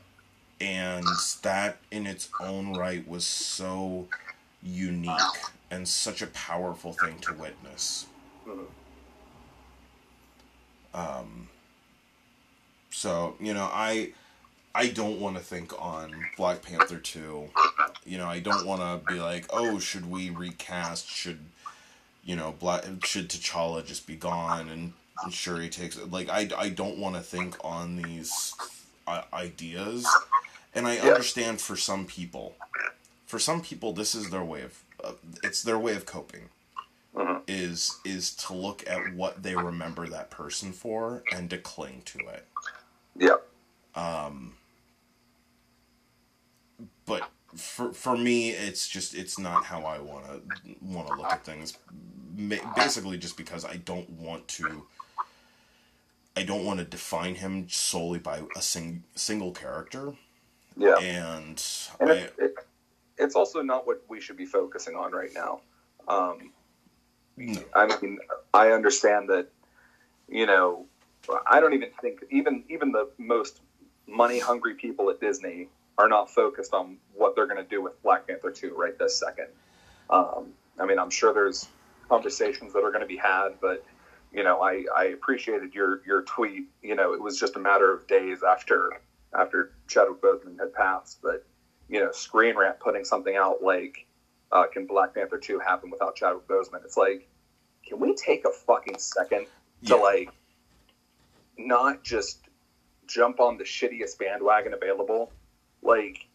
And 0.61 1.05
that 1.41 1.77
in 1.91 2.07
its 2.07 2.29
own 2.39 2.73
right 2.73 3.07
was 3.07 3.25
so 3.25 4.07
unique 4.63 5.09
and 5.71 5.87
such 5.87 6.21
a 6.21 6.27
powerful 6.27 6.93
thing 6.93 7.19
to 7.19 7.33
witness. 7.33 8.07
Um, 10.93 11.49
so 12.89 13.35
you 13.39 13.53
know, 13.53 13.69
I 13.71 14.13
I 14.73 14.87
don't 14.87 15.19
want 15.19 15.37
to 15.37 15.41
think 15.43 15.73
on 15.81 16.13
Black 16.37 16.61
Panther 16.61 16.97
two. 16.97 17.49
You 18.05 18.17
know, 18.17 18.27
I 18.27 18.39
don't 18.39 18.65
want 18.65 18.81
to 18.81 19.13
be 19.13 19.19
like, 19.19 19.45
oh, 19.51 19.79
should 19.79 20.09
we 20.09 20.29
recast? 20.29 21.09
Should 21.09 21.39
you 22.23 22.35
know, 22.35 22.55
Black 22.59 22.83
should 23.05 23.29
T'Challa 23.29 23.85
just 23.85 24.07
be 24.07 24.15
gone 24.15 24.69
and, 24.69 24.93
and 25.23 25.33
Shuri 25.33 25.69
takes 25.69 25.97
it? 25.97 26.11
Like, 26.11 26.29
I 26.29 26.49
I 26.57 26.69
don't 26.69 26.97
want 26.97 27.15
to 27.15 27.21
think 27.21 27.55
on 27.63 27.97
these 27.97 28.53
uh, 29.07 29.21
ideas, 29.33 30.07
and 30.75 30.87
I 30.87 30.97
Yeah. 31.03 31.03
understand 31.07 31.61
for 31.61 31.77
some 31.77 32.05
people, 32.05 32.55
for 33.27 33.39
some 33.39 33.61
people, 33.61 33.93
this 33.93 34.15
is 34.15 34.29
their 34.31 34.43
way 34.45 34.63
of 34.63 34.83
uh, 35.03 35.13
it's 35.43 35.63
their 35.63 35.79
way 35.79 35.95
of 35.95 36.05
coping 36.05 36.49
Mhm. 37.15 37.43
is 37.47 38.01
is 38.05 38.33
to 38.35 38.53
look 38.53 38.83
at 38.87 39.07
what 39.07 39.43
they 39.43 39.55
remember 39.55 40.07
that 40.07 40.31
person 40.31 40.73
for 40.73 41.23
and 41.31 41.49
to 41.51 41.57
cling 41.57 42.03
to 42.05 42.27
it. 42.27 42.45
Yeah. 43.15 43.37
Um, 43.95 44.55
but 47.05 47.29
for 47.55 47.93
for 47.93 48.17
me, 48.17 48.51
it's 48.51 48.87
just 48.87 49.15
it's 49.15 49.39
not 49.39 49.65
how 49.65 49.83
I 49.83 49.99
want 49.99 50.25
to 50.27 50.41
want 50.81 51.07
to 51.07 51.13
look 51.13 51.33
at 51.33 51.43
things. 51.45 51.77
Basically, 52.75 53.17
just 53.17 53.37
because 53.37 53.65
I 53.65 53.77
don't 53.77 54.09
want 54.09 54.47
to. 54.49 54.85
I 56.37 56.43
don't 56.43 56.65
want 56.65 56.79
to 56.79 56.85
define 56.85 57.35
him 57.35 57.69
solely 57.69 58.19
by 58.19 58.43
a 58.55 58.61
sing, 58.61 59.03
single 59.15 59.53
character, 59.53 60.15
Yeah. 60.77 60.95
and, 61.99 62.09
And 62.09 62.11
I, 62.11 62.13
it, 62.15 62.33
it, 62.37 62.55
it's 63.17 63.35
also 63.35 63.61
not 63.61 63.87
what 63.87 64.03
we 64.09 64.19
should 64.19 64.37
be 64.37 64.45
focusing 64.45 64.95
on 64.95 65.11
right 65.11 65.31
now. 65.33 65.61
Um, 66.07 66.51
no, 67.37 67.61
I 67.73 67.97
mean, 68.01 68.19
I 68.53 68.71
understand 68.71 69.29
that, 69.29 69.47
you 70.29 70.45
know, 70.45 70.85
I 71.49 71.59
don't 71.59 71.73
even 71.73 71.89
think 72.01 72.23
even 72.29 72.63
even 72.69 72.91
the 72.91 73.09
most 73.17 73.59
money 74.07 74.39
hungry 74.39 74.75
people 74.75 75.09
at 75.09 75.19
Disney 75.19 75.69
are 75.97 76.07
not 76.07 76.29
focused 76.29 76.73
on 76.73 76.97
what 77.13 77.35
they're 77.35 77.47
going 77.47 77.63
to 77.63 77.69
do 77.69 77.81
with 77.81 78.01
Black 78.03 78.27
Panther 78.27 78.51
two 78.51 78.75
right 78.75 78.97
this 78.97 79.17
second. 79.19 79.47
Um, 80.09 80.53
I 80.79 80.85
mean, 80.85 80.99
I'm 80.99 81.09
sure 81.09 81.33
there's 81.33 81.67
conversations 82.09 82.73
that 82.73 82.83
are 82.83 82.91
going 82.91 83.01
to 83.01 83.07
be 83.07 83.17
had, 83.17 83.59
but 83.59 83.83
you 84.31 84.43
know, 84.43 84.61
I, 84.61 84.83
I 84.95 85.05
appreciated 85.05 85.73
your 85.73 86.01
your 86.05 86.21
tweet. 86.23 86.65
You 86.83 86.95
know, 86.95 87.13
it 87.13 87.21
was 87.21 87.39
just 87.39 87.55
a 87.55 87.59
matter 87.59 87.91
of 87.91 88.05
days 88.07 88.43
after 88.43 88.91
after 89.37 89.71
Chadwick 89.87 90.21
Boseman 90.21 90.59
had 90.59 90.73
passed, 90.73 91.19
but 91.21 91.45
you 91.87 91.99
know, 91.99 92.11
Screen 92.11 92.55
Rant 92.57 92.79
putting 92.79 93.03
something 93.05 93.35
out 93.35 93.61
like, 93.61 94.07
uh, 94.51 94.65
"Can 94.67 94.85
Black 94.87 95.13
Panther 95.13 95.37
two 95.37 95.59
happen 95.59 95.89
without 95.91 96.15
Chadwick 96.15 96.47
Boseman?" 96.47 96.83
It's 96.83 96.97
like, 96.97 97.27
can 97.87 97.99
we 97.99 98.15
take 98.15 98.45
a 98.45 98.51
fucking 98.51 98.97
second 98.97 99.45
to 99.85 99.95
Yeah. 99.95 99.95
like 99.95 100.29
not 101.57 102.03
just 102.03 102.39
jump 103.07 103.39
on 103.39 103.57
the 103.57 103.63
shittiest 103.63 104.17
bandwagon 104.17 104.73
available? 104.73 105.31
Like, 105.81 106.25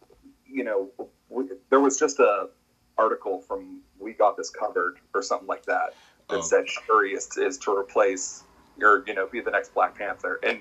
you 0.45 0.63
know, 0.63 0.89
we, 1.29 1.49
there 1.69 1.79
was 1.79 1.99
just 1.99 2.19
a 2.19 2.49
article 2.97 3.41
from 3.41 3.81
We 3.99 4.13
Got 4.13 4.37
This 4.37 4.49
Covered 4.49 4.99
or 5.13 5.21
something 5.21 5.47
like 5.47 5.65
that 5.65 5.93
that 6.29 6.37
Oh. 6.37 6.41
said 6.41 6.69
Shuri 6.69 7.13
is, 7.13 7.29
is 7.37 7.57
to 7.59 7.75
replace 7.75 8.43
or 8.81 9.03
you 9.05 9.13
know 9.13 9.27
be 9.27 9.41
the 9.41 9.51
next 9.51 9.73
Black 9.73 9.95
Panther, 9.95 10.39
and 10.43 10.59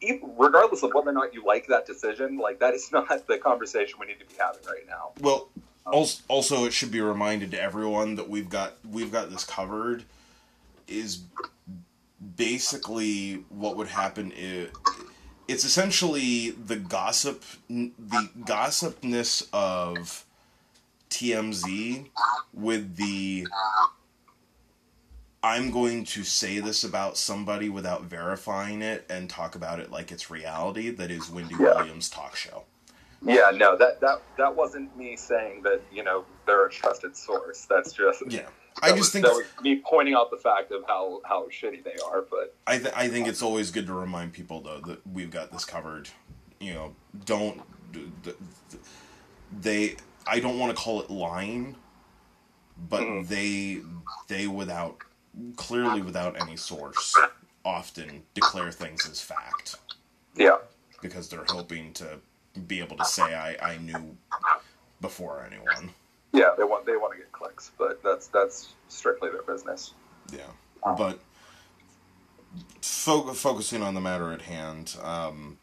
even, 0.00 0.30
regardless 0.36 0.82
of 0.82 0.92
whether 0.94 1.10
or 1.10 1.12
not 1.12 1.34
you 1.34 1.44
like 1.44 1.66
that 1.68 1.86
decision, 1.86 2.38
like 2.38 2.60
that 2.60 2.74
is 2.74 2.90
not 2.92 3.26
the 3.26 3.38
conversation 3.38 3.98
we 4.00 4.06
need 4.06 4.20
to 4.20 4.26
be 4.26 4.34
having 4.38 4.62
right 4.66 4.86
now. 4.86 5.12
Well, 5.20 5.48
um, 5.86 5.94
also, 5.94 6.22
also 6.28 6.64
it 6.64 6.72
should 6.72 6.90
be 6.90 7.00
reminded 7.00 7.50
to 7.52 7.62
everyone 7.62 8.16
that 8.16 8.28
we've 8.28 8.48
got 8.48 8.74
we've 8.88 9.12
got 9.12 9.30
this 9.30 9.44
covered. 9.44 10.04
Is 10.86 11.22
basically 12.36 13.44
what 13.50 13.76
would 13.76 13.88
happen. 13.88 14.32
Is, 14.36 14.70
it's 15.46 15.64
essentially 15.64 16.50
the 16.50 16.76
gossip, 16.76 17.42
the 17.68 18.28
gossipness 18.46 19.46
of 19.52 20.24
TMZ 21.10 22.06
with 22.52 22.96
the. 22.96 23.46
I'm 25.42 25.70
going 25.70 26.04
to 26.04 26.24
say 26.24 26.58
this 26.58 26.82
about 26.82 27.16
somebody 27.16 27.68
without 27.68 28.02
verifying 28.02 28.82
it 28.82 29.06
and 29.08 29.30
talk 29.30 29.54
about 29.54 29.78
it 29.78 29.90
like 29.90 30.10
it's 30.10 30.30
reality. 30.30 30.90
That 30.90 31.10
is 31.10 31.30
Wendy 31.30 31.54
Yeah. 31.58 31.76
Williams' 31.76 32.10
talk 32.10 32.34
show. 32.34 32.64
Yeah, 33.24 33.50
no, 33.52 33.76
that 33.76 34.00
that 34.00 34.22
that 34.36 34.54
wasn't 34.54 34.96
me 34.96 35.16
saying 35.16 35.62
that 35.62 35.80
you 35.92 36.04
know 36.04 36.24
they're 36.46 36.66
a 36.66 36.70
trusted 36.70 37.16
source. 37.16 37.66
That's 37.68 37.92
just 37.92 38.22
Yeah, 38.28 38.46
I 38.80 38.90
just 38.90 38.98
was, 38.98 39.10
think 39.10 39.24
that 39.26 39.34
was 39.34 39.44
me 39.60 39.82
pointing 39.84 40.14
out 40.14 40.30
the 40.30 40.36
fact 40.36 40.70
of 40.70 40.84
how 40.86 41.20
how 41.24 41.48
shitty 41.48 41.82
they 41.82 41.96
are. 42.06 42.22
But 42.22 42.54
I 42.66 42.78
th- 42.78 42.94
I 42.94 43.08
think 43.08 43.26
it's 43.26 43.42
always 43.42 43.72
good 43.72 43.86
to 43.88 43.92
remind 43.92 44.32
people 44.34 44.60
though 44.60 44.80
that 44.86 45.04
we've 45.04 45.30
got 45.30 45.50
this 45.50 45.64
covered. 45.64 46.08
You 46.60 46.74
know, 46.74 46.96
don't 47.24 47.60
they? 49.60 49.96
I 50.26 50.38
don't 50.40 50.58
want 50.58 50.76
to 50.76 50.80
call 50.80 51.00
it 51.02 51.10
lying, 51.10 51.74
but 52.88 53.00
Mhm. 53.00 53.26
they 53.28 53.80
they 54.28 54.46
without 54.46 54.98
clearly 55.56 56.02
without 56.02 56.40
any 56.40 56.56
source 56.56 57.16
often 57.64 58.22
declare 58.34 58.70
things 58.72 59.08
as 59.08 59.20
fact 59.20 59.76
yeah, 60.36 60.56
because 61.02 61.28
they're 61.28 61.44
hoping 61.48 61.92
to 61.94 62.18
be 62.66 62.80
able 62.80 62.96
to 62.96 63.04
say 63.04 63.34
I 63.34 63.56
I 63.72 63.78
knew 63.78 64.16
before 65.00 65.44
anyone. 65.46 65.90
yeah, 66.32 66.50
they 66.56 66.64
want 66.64 66.86
they 66.86 66.96
want 66.96 67.12
to 67.12 67.18
get 67.18 67.32
clicks, 67.32 67.70
but 67.78 68.02
that's 68.02 68.28
that's 68.28 68.74
strictly 68.88 69.30
their 69.30 69.42
business. 69.42 69.92
Yeah, 70.32 70.50
but 70.96 71.18
fo- 72.80 73.32
focusing 73.32 73.82
on 73.82 73.94
the 73.94 74.00
matter 74.00 74.32
at 74.32 74.42
hand, 74.42 74.96
um, 75.02 75.58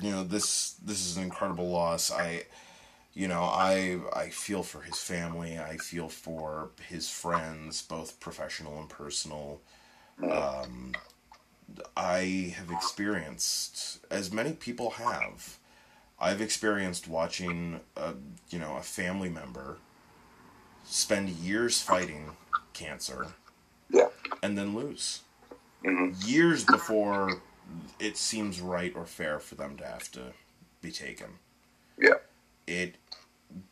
you 0.00 0.10
know 0.10 0.24
this 0.24 0.72
this 0.84 1.04
is 1.06 1.16
an 1.16 1.22
incredible 1.24 1.68
loss. 1.70 2.10
I, 2.10 2.44
you 3.14 3.28
know, 3.28 3.42
I 3.42 4.00
I 4.14 4.28
feel 4.30 4.62
for 4.62 4.82
his 4.82 5.00
family. 5.00 5.58
I 5.58 5.78
feel 5.78 6.08
for 6.08 6.70
his 6.88 7.08
friends, 7.10 7.82
both 7.82 8.20
professional 8.20 8.78
and 8.78 8.88
personal. 8.88 9.60
Um, 10.30 10.96
I 11.96 12.54
have 12.56 12.70
experienced, 12.70 13.98
as 14.10 14.32
many 14.32 14.52
people 14.52 14.90
have, 14.90 15.58
I've 16.20 16.40
experienced 16.40 17.08
watching, 17.08 17.80
a, 17.96 18.14
you 18.50 18.58
know, 18.58 18.76
a 18.76 18.82
family 18.82 19.28
member 19.30 19.78
spend 20.84 21.28
years 21.30 21.80
fighting 21.82 22.36
cancer 22.72 23.34
Yeah, 23.90 24.08
and 24.42 24.56
then 24.58 24.74
lose. 24.74 25.20
hmm 25.84 26.10
Years 26.12 26.64
before 26.64 27.40
it 27.98 28.16
seems 28.16 28.60
right 28.60 28.94
or 28.94 29.06
fair 29.06 29.38
for 29.40 29.54
them 29.56 29.76
to 29.78 29.86
have 29.86 30.10
to 30.12 30.32
be 30.82 30.90
taken. 30.92 31.38
yeah, 31.98 32.14
it 32.66 32.96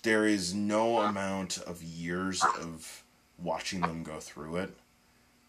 there 0.02 0.26
is 0.26 0.54
no 0.54 0.98
amount 0.98 1.58
of 1.58 1.82
years 1.82 2.42
of 2.60 3.02
watching 3.38 3.80
them 3.80 4.02
go 4.02 4.20
through 4.20 4.56
it 4.56 4.76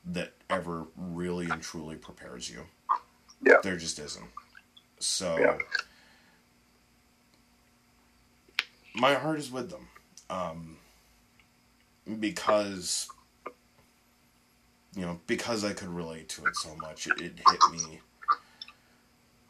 that 0.05 0.33
ever 0.49 0.87
really 0.97 1.49
and 1.49 1.61
truly 1.61 1.95
prepares 1.95 2.49
you. 2.49 2.65
Yeah. 3.41 3.57
There 3.61 3.77
just 3.77 3.99
isn't. 3.99 4.29
So 4.99 5.37
Yeah. 5.37 5.57
my 8.95 9.13
heart 9.15 9.39
is 9.39 9.51
with 9.51 9.69
them. 9.69 9.87
Um, 10.29 10.77
because 12.19 13.07
you 14.95 15.01
know, 15.01 15.19
because 15.25 15.63
I 15.63 15.73
could 15.73 15.89
relate 15.89 16.29
to 16.29 16.45
it 16.45 16.55
so 16.55 16.75
much, 16.75 17.07
it, 17.07 17.19
it 17.19 17.39
hit 17.49 17.59
me 17.71 17.99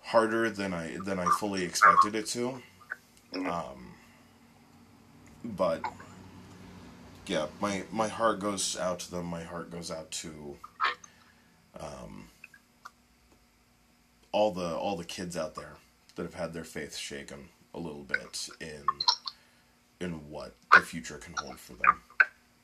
harder 0.01 0.49
than 0.49 0.73
I 0.73 0.97
than 0.97 1.19
I 1.19 1.25
fully 1.25 1.63
expected 1.63 2.15
it 2.15 2.25
to. 2.27 2.61
Um, 3.35 3.93
but 5.43 5.81
yeah, 7.27 7.47
my 7.61 7.83
my 7.91 8.07
heart 8.07 8.39
goes 8.39 8.77
out 8.77 8.99
to 9.01 9.11
them. 9.11 9.25
My 9.25 9.43
heart 9.43 9.71
goes 9.71 9.91
out 9.91 10.11
to 10.11 10.57
um, 11.79 12.27
all 14.31 14.51
the 14.51 14.75
all 14.75 14.95
the 14.95 15.05
kids 15.05 15.37
out 15.37 15.55
there 15.55 15.75
that 16.15 16.23
have 16.23 16.35
had 16.35 16.53
their 16.53 16.63
faith 16.63 16.95
shaken 16.95 17.49
a 17.73 17.79
little 17.79 18.03
bit 18.03 18.49
in 18.61 18.85
in 19.99 20.11
what 20.29 20.55
the 20.73 20.81
future 20.81 21.17
can 21.17 21.33
hold 21.37 21.59
for 21.59 21.73
them. 21.73 22.01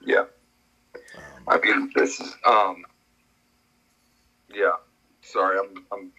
Yeah. 0.06 0.26
Um, 1.16 1.44
I 1.48 1.60
mean, 1.60 1.92
this 1.96 2.20
is, 2.20 2.36
um, 2.46 2.84
yeah. 4.54 4.74
Sorry, 5.22 5.58
I'm, 5.60 5.86
I'm, 5.92 6.12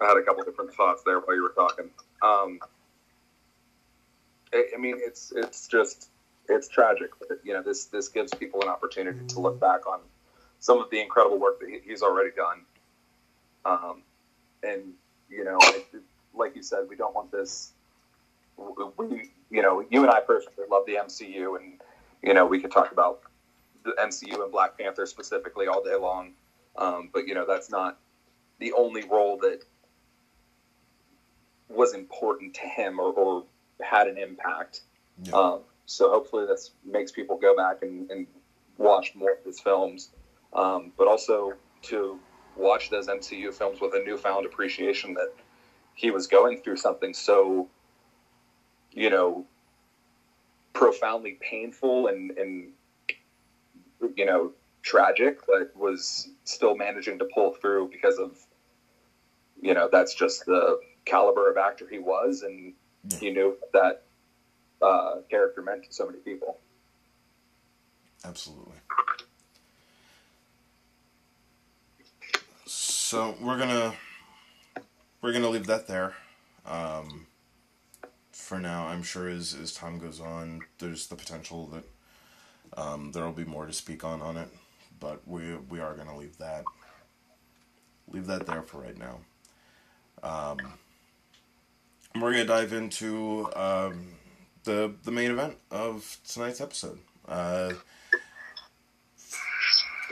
I 0.00 0.06
had 0.06 0.16
a 0.16 0.22
couple 0.22 0.44
different 0.44 0.74
thoughts 0.74 1.02
there 1.04 1.20
while 1.20 1.36
you 1.36 1.42
were 1.42 1.50
talking. 1.50 1.90
Um, 2.22 2.60
I, 4.74 4.78
mean, 4.78 4.96
it's, 4.98 5.32
it's 5.34 5.68
just, 5.68 6.10
it's 6.48 6.68
tragic. 6.68 7.10
But, 7.18 7.40
you 7.44 7.52
know, 7.52 7.62
this, 7.62 7.86
this 7.86 8.08
gives 8.08 8.32
people 8.34 8.62
an 8.62 8.68
opportunity 8.68 9.26
to 9.26 9.40
look 9.40 9.60
back 9.60 9.86
on 9.86 10.00
some 10.60 10.78
of 10.78 10.90
the 10.90 11.00
incredible 11.00 11.38
work 11.38 11.60
that 11.60 11.68
he, 11.68 11.80
he's 11.84 12.02
already 12.02 12.30
done. 12.36 12.62
Um, 13.64 14.02
and, 14.62 14.92
you 15.28 15.44
know, 15.44 15.58
like 16.34 16.54
you 16.54 16.62
said, 16.62 16.80
we 16.88 16.96
don't 16.96 17.14
want 17.14 17.32
this, 17.32 17.72
we, 18.96 19.30
you 19.50 19.62
know, 19.62 19.84
you 19.90 20.02
and 20.02 20.10
I 20.10 20.20
personally 20.20 20.66
love 20.70 20.84
the 20.86 20.94
MCU 20.94 21.60
and, 21.60 21.80
you 22.22 22.34
know, 22.34 22.46
we 22.46 22.60
could 22.60 22.70
talk 22.70 22.92
about 22.92 23.20
the 23.86 23.92
MCU 24.00 24.42
and 24.42 24.52
Black 24.52 24.76
Panther 24.76 25.06
specifically 25.06 25.66
all 25.66 25.82
day 25.82 25.96
long. 25.96 26.32
Um, 26.76 27.08
but 27.12 27.26
you 27.26 27.34
know, 27.34 27.46
that's 27.46 27.70
not 27.70 27.98
the 28.58 28.72
only 28.72 29.04
role 29.04 29.38
that 29.38 29.60
was 31.68 31.94
important 31.94 32.54
to 32.54 32.62
him 32.62 33.00
or, 33.00 33.12
or 33.12 33.44
had 33.80 34.06
an 34.06 34.18
impact. 34.18 34.82
Yeah. 35.22 35.32
Um, 35.32 35.60
so 35.86 36.10
hopefully 36.10 36.46
this 36.46 36.72
makes 36.84 37.12
people 37.12 37.36
go 37.36 37.56
back 37.56 37.82
and, 37.82 38.10
and 38.10 38.26
watch 38.78 39.14
more 39.14 39.32
of 39.32 39.44
his 39.44 39.60
films, 39.60 40.10
um, 40.52 40.92
but 40.96 41.06
also 41.06 41.54
to 41.82 42.18
watch 42.56 42.90
those 42.90 43.06
MCU 43.06 43.52
films 43.52 43.80
with 43.80 43.94
a 43.94 44.02
newfound 44.04 44.46
appreciation 44.46 45.14
that 45.14 45.32
he 45.94 46.10
was 46.10 46.26
going 46.26 46.60
through 46.60 46.76
something 46.76 47.14
so, 47.14 47.68
you 48.92 49.10
know, 49.10 49.46
profoundly 50.72 51.38
painful 51.40 52.08
and, 52.08 52.32
and 52.32 52.72
you 54.14 54.26
know 54.26 54.52
tragic, 54.82 55.40
but 55.46 55.74
was 55.76 56.28
still 56.44 56.76
managing 56.76 57.18
to 57.18 57.24
pull 57.34 57.52
through 57.54 57.88
because 57.90 58.18
of 58.18 58.38
you 59.60 59.74
know 59.74 59.88
that's 59.90 60.14
just 60.14 60.44
the 60.46 60.78
caliber 61.04 61.50
of 61.50 61.56
actor 61.56 61.86
he 61.90 61.98
was, 61.98 62.42
and 62.42 62.74
He 63.20 63.30
knew 63.30 63.56
that 63.72 64.02
uh, 64.82 65.16
character 65.30 65.62
meant 65.62 65.84
to 65.84 65.92
so 65.92 66.06
many 66.06 66.18
people. 66.18 66.58
Absolutely. 68.24 68.74
So 72.64 73.36
we're 73.40 73.58
gonna 73.58 73.94
we're 75.22 75.32
gonna 75.32 75.48
leave 75.48 75.66
that 75.66 75.86
there. 75.86 76.14
Um, 76.66 77.26
for 78.32 78.58
now, 78.58 78.86
I'm 78.86 79.02
sure 79.02 79.28
as 79.28 79.54
as 79.54 79.72
time 79.72 79.98
goes 79.98 80.20
on, 80.20 80.62
there's 80.78 81.06
the 81.06 81.16
potential 81.16 81.66
that 81.68 81.84
um, 82.80 83.12
there 83.12 83.24
will 83.24 83.32
be 83.32 83.44
more 83.44 83.66
to 83.66 83.72
speak 83.72 84.04
on 84.04 84.20
on 84.20 84.36
it, 84.36 84.48
but 84.98 85.26
we 85.26 85.54
we 85.68 85.78
are 85.80 85.94
gonna 85.94 86.16
leave 86.16 86.36
that 86.38 86.64
leave 88.08 88.26
that 88.26 88.46
there 88.46 88.62
for 88.62 88.80
right 88.80 88.98
now. 88.98 89.20
Um, 90.22 90.58
we're 92.20 92.32
gonna 92.32 92.44
dive 92.44 92.72
into 92.72 93.48
um, 93.54 94.08
the 94.64 94.92
the 95.04 95.10
main 95.10 95.30
event 95.30 95.56
of 95.70 96.18
tonight's 96.28 96.60
episode. 96.60 96.98
Uh, 97.28 97.72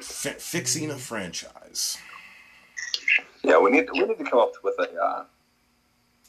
fi- 0.00 0.30
fixing 0.30 0.90
a 0.90 0.96
franchise. 0.96 1.98
Yeah, 3.42 3.58
we 3.60 3.70
need 3.70 3.88
we 3.92 4.00
need 4.00 4.18
to 4.18 4.24
come 4.24 4.38
up 4.38 4.52
with 4.62 4.74
a 4.78 4.94
uh, 4.94 5.24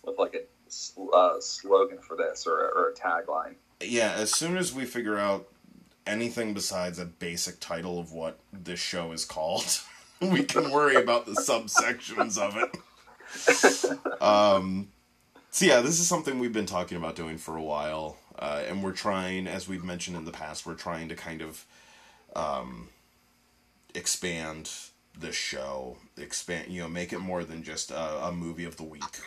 with 0.03 0.17
like 0.19 0.35
a 0.35 0.41
sl- 0.67 1.13
uh, 1.13 1.39
slogan 1.39 1.99
for 1.99 2.15
this 2.17 2.45
or, 2.45 2.53
or 2.57 2.89
a 2.89 2.93
tagline. 2.93 3.55
Yeah, 3.81 4.13
as 4.13 4.33
soon 4.33 4.57
as 4.57 4.73
we 4.73 4.85
figure 4.85 5.17
out 5.17 5.47
anything 6.05 6.53
besides 6.53 6.99
a 6.99 7.05
basic 7.05 7.59
title 7.59 7.99
of 7.99 8.11
what 8.11 8.39
this 8.53 8.79
show 8.79 9.11
is 9.11 9.25
called, 9.25 9.79
we 10.21 10.43
can 10.43 10.71
worry 10.71 10.95
about 10.95 11.25
the 11.25 11.33
subsections 11.33 12.37
of 12.37 12.57
it. 12.57 12.77
Um, 14.21 14.89
so 15.55 15.65
yeah, 15.65 15.79
this 15.79 16.01
is 16.01 16.07
something 16.07 16.37
we've 16.37 16.51
been 16.51 16.65
talking 16.65 16.97
about 16.97 17.15
doing 17.15 17.37
for 17.37 17.55
a 17.55 17.63
while, 17.63 18.17
uh, 18.37 18.63
and 18.67 18.83
we're 18.83 18.91
trying, 18.91 19.47
as 19.47 19.69
we've 19.69 19.85
mentioned 19.85 20.17
in 20.17 20.25
the 20.25 20.31
past, 20.33 20.65
we're 20.65 20.73
trying 20.73 21.07
to 21.07 21.15
kind 21.15 21.41
of 21.41 21.65
um, 22.35 22.89
expand 23.93 24.69
this 25.17 25.33
show, 25.37 25.95
expand, 26.17 26.67
you 26.67 26.81
know, 26.81 26.89
make 26.89 27.13
it 27.13 27.19
more 27.19 27.45
than 27.45 27.63
just 27.63 27.89
a, 27.89 28.25
a 28.25 28.33
movie 28.33 28.65
of 28.65 28.75
the 28.75 28.83
week 28.83 29.21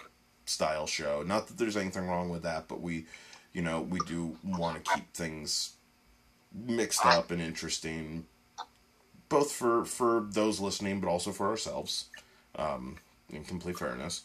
style 0.44 0.86
show. 0.86 1.22
Not 1.26 1.46
that 1.46 1.56
there's 1.56 1.78
anything 1.78 2.06
wrong 2.06 2.28
with 2.28 2.42
that, 2.42 2.68
but 2.68 2.82
we, 2.82 3.06
you 3.54 3.62
know, 3.62 3.80
we 3.80 3.98
do 4.00 4.36
want 4.44 4.84
to 4.84 4.92
keep 4.92 5.10
things 5.14 5.76
mixed 6.52 7.06
up 7.06 7.30
and 7.30 7.40
interesting, 7.40 8.26
both 9.30 9.50
for 9.50 9.86
for 9.86 10.26
those 10.28 10.60
listening, 10.60 11.00
but 11.00 11.08
also 11.08 11.32
for 11.32 11.48
ourselves. 11.48 12.10
Um, 12.54 12.98
in 13.30 13.44
complete 13.44 13.78
fairness, 13.78 14.24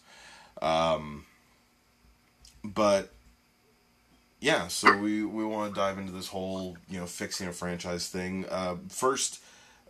um, 0.62 1.26
but 2.64 3.14
yeah, 4.40 4.68
so 4.68 4.98
we 4.98 5.24
we 5.24 5.46
want 5.46 5.74
to 5.74 5.80
dive 5.80 5.98
into 5.98 6.12
this 6.12 6.28
whole 6.28 6.78
you 6.90 7.00
know 7.00 7.06
fixing 7.06 7.48
a 7.48 7.54
franchise 7.54 8.10
thing. 8.10 8.46
Uh, 8.50 8.76
first, 8.90 9.42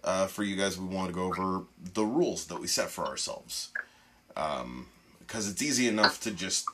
uh, 0.03 0.27
for 0.27 0.43
you 0.43 0.55
guys, 0.55 0.77
we 0.77 0.85
want 0.85 1.07
to 1.07 1.13
go 1.13 1.23
over 1.23 1.63
the 1.93 2.03
rules 2.05 2.45
that 2.47 2.59
we 2.59 2.67
set 2.67 2.89
for 2.89 3.05
ourselves, 3.05 3.69
because 4.35 5.49
it's 5.49 5.61
easy 5.61 5.87
enough 5.87 6.19
to 6.21 6.31
just 6.31 6.67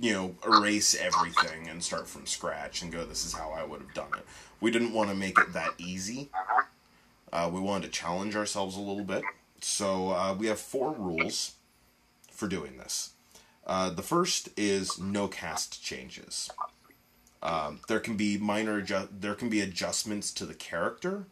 you 0.00 0.12
know 0.12 0.34
erase 0.46 0.94
everything 0.94 1.68
and 1.68 1.82
start 1.82 2.08
from 2.08 2.24
scratch 2.26 2.82
and 2.82 2.90
go, 2.90 3.04
this 3.04 3.26
is 3.26 3.34
how 3.34 3.50
I 3.50 3.64
would 3.64 3.80
have 3.80 3.94
done 3.94 4.10
it. 4.16 4.24
We 4.60 4.70
didn't 4.70 4.94
want 4.94 5.10
to 5.10 5.16
make 5.16 5.38
it 5.38 5.52
that 5.52 5.72
easy. 5.76 6.30
Uh, 7.32 7.50
we 7.52 7.60
wanted 7.60 7.86
to 7.86 7.90
challenge 7.90 8.36
ourselves 8.36 8.76
a 8.76 8.80
little 8.80 9.04
bit, 9.04 9.22
so 9.60 10.10
uh, 10.10 10.34
we 10.38 10.46
have 10.46 10.58
four 10.58 10.92
rules 10.92 11.54
for 12.30 12.46
doing 12.46 12.76
this. 12.76 13.11
Uh, 13.66 13.90
the 13.90 14.02
first 14.02 14.48
is 14.56 14.98
no 14.98 15.28
cast 15.28 15.82
changes. 15.82 16.50
Um, 17.42 17.80
there 17.88 18.00
can 18.00 18.16
be 18.16 18.38
minor 18.38 18.82
adju- 18.82 19.08
there 19.20 19.34
can 19.34 19.48
be 19.48 19.60
adjustments 19.60 20.32
to 20.34 20.46
the 20.46 20.54
character, 20.54 21.26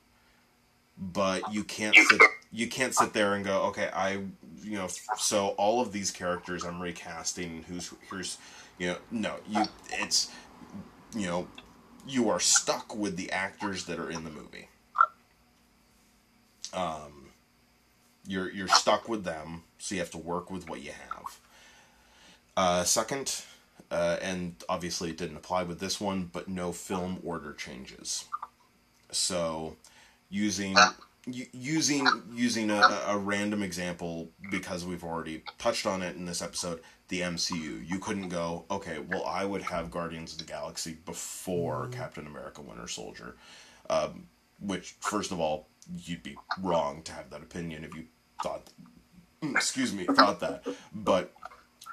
but 0.96 1.52
you 1.52 1.64
can't 1.64 1.94
sit 1.96 2.20
you 2.52 2.68
can't 2.68 2.94
sit 2.94 3.12
there 3.12 3.34
and 3.34 3.44
go 3.44 3.62
okay 3.62 3.90
I 3.92 4.22
you 4.62 4.76
know 4.76 4.88
so 5.16 5.48
all 5.50 5.80
of 5.80 5.92
these 5.92 6.10
characters 6.10 6.64
I'm 6.64 6.82
recasting 6.82 7.64
who's 7.68 7.94
here's 8.10 8.38
you 8.76 8.88
know 8.88 8.96
no 9.12 9.36
you 9.48 9.62
it's 9.92 10.32
you 11.14 11.26
know 11.26 11.46
you 12.06 12.28
are 12.28 12.40
stuck 12.40 12.94
with 12.94 13.16
the 13.16 13.30
actors 13.30 13.84
that 13.84 13.98
are 13.98 14.10
in 14.10 14.24
the 14.24 14.30
movie. 14.30 14.68
Um, 16.72 17.30
you're 18.26 18.50
you're 18.50 18.68
stuck 18.68 19.08
with 19.08 19.24
them, 19.24 19.64
so 19.78 19.94
you 19.94 20.00
have 20.00 20.10
to 20.12 20.18
work 20.18 20.50
with 20.50 20.68
what 20.68 20.82
you 20.82 20.92
have. 20.92 21.39
Uh, 22.60 22.84
second, 22.84 23.40
uh, 23.90 24.18
and 24.20 24.54
obviously 24.68 25.08
it 25.08 25.16
didn't 25.16 25.38
apply 25.38 25.62
with 25.62 25.80
this 25.80 25.98
one, 25.98 26.28
but 26.30 26.46
no 26.46 26.72
film 26.72 27.18
order 27.24 27.54
changes. 27.54 28.26
So, 29.10 29.76
using 30.28 30.76
using 31.24 32.06
using 32.34 32.70
a, 32.70 32.82
a 33.06 33.16
random 33.16 33.62
example 33.62 34.28
because 34.50 34.84
we've 34.84 35.02
already 35.02 35.42
touched 35.56 35.86
on 35.86 36.02
it 36.02 36.16
in 36.16 36.26
this 36.26 36.42
episode, 36.42 36.82
the 37.08 37.22
MCU. 37.22 37.88
You 37.88 37.98
couldn't 37.98 38.28
go, 38.28 38.66
okay, 38.70 38.98
well 39.08 39.24
I 39.24 39.46
would 39.46 39.62
have 39.62 39.90
Guardians 39.90 40.32
of 40.32 40.38
the 40.40 40.44
Galaxy 40.44 40.98
before 41.06 41.88
Captain 41.92 42.26
America: 42.26 42.60
Winter 42.60 42.88
Soldier. 42.88 43.36
Um, 43.88 44.26
which, 44.60 44.96
first 45.00 45.32
of 45.32 45.40
all, 45.40 45.68
you'd 46.04 46.22
be 46.22 46.36
wrong 46.60 47.00
to 47.04 47.12
have 47.12 47.30
that 47.30 47.40
opinion 47.40 47.84
if 47.84 47.94
you 47.94 48.04
thought, 48.42 48.68
excuse 49.42 49.94
me, 49.94 50.04
thought 50.04 50.40
that. 50.40 50.62
But 50.94 51.32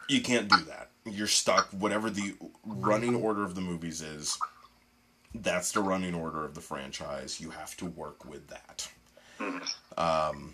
you 0.09 0.21
can't 0.21 0.49
do 0.49 0.63
that. 0.65 0.89
you're 1.05 1.27
stuck. 1.27 1.69
Whatever 1.71 2.09
the 2.09 2.35
running 2.65 3.15
order 3.15 3.43
of 3.43 3.55
the 3.55 3.61
movies 3.61 4.01
is, 4.01 4.37
that's 5.33 5.71
the 5.71 5.81
running 5.81 6.13
order 6.13 6.43
of 6.45 6.55
the 6.55 6.61
franchise. 6.61 7.39
You 7.39 7.51
have 7.51 7.75
to 7.77 7.85
work 7.85 8.25
with 8.25 8.47
that. 8.47 8.89
Um, 9.97 10.53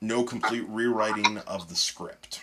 no 0.00 0.24
complete 0.24 0.64
rewriting 0.68 1.38
of 1.46 1.68
the 1.68 1.74
script. 1.76 2.42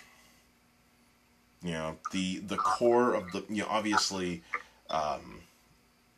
You 1.64 1.72
know, 1.72 1.98
the 2.12 2.40
the 2.40 2.58
core 2.58 3.14
of 3.14 3.32
the 3.32 3.44
you 3.50 3.64
know 3.64 3.68
obviously. 3.70 4.44
Um, 4.90 5.42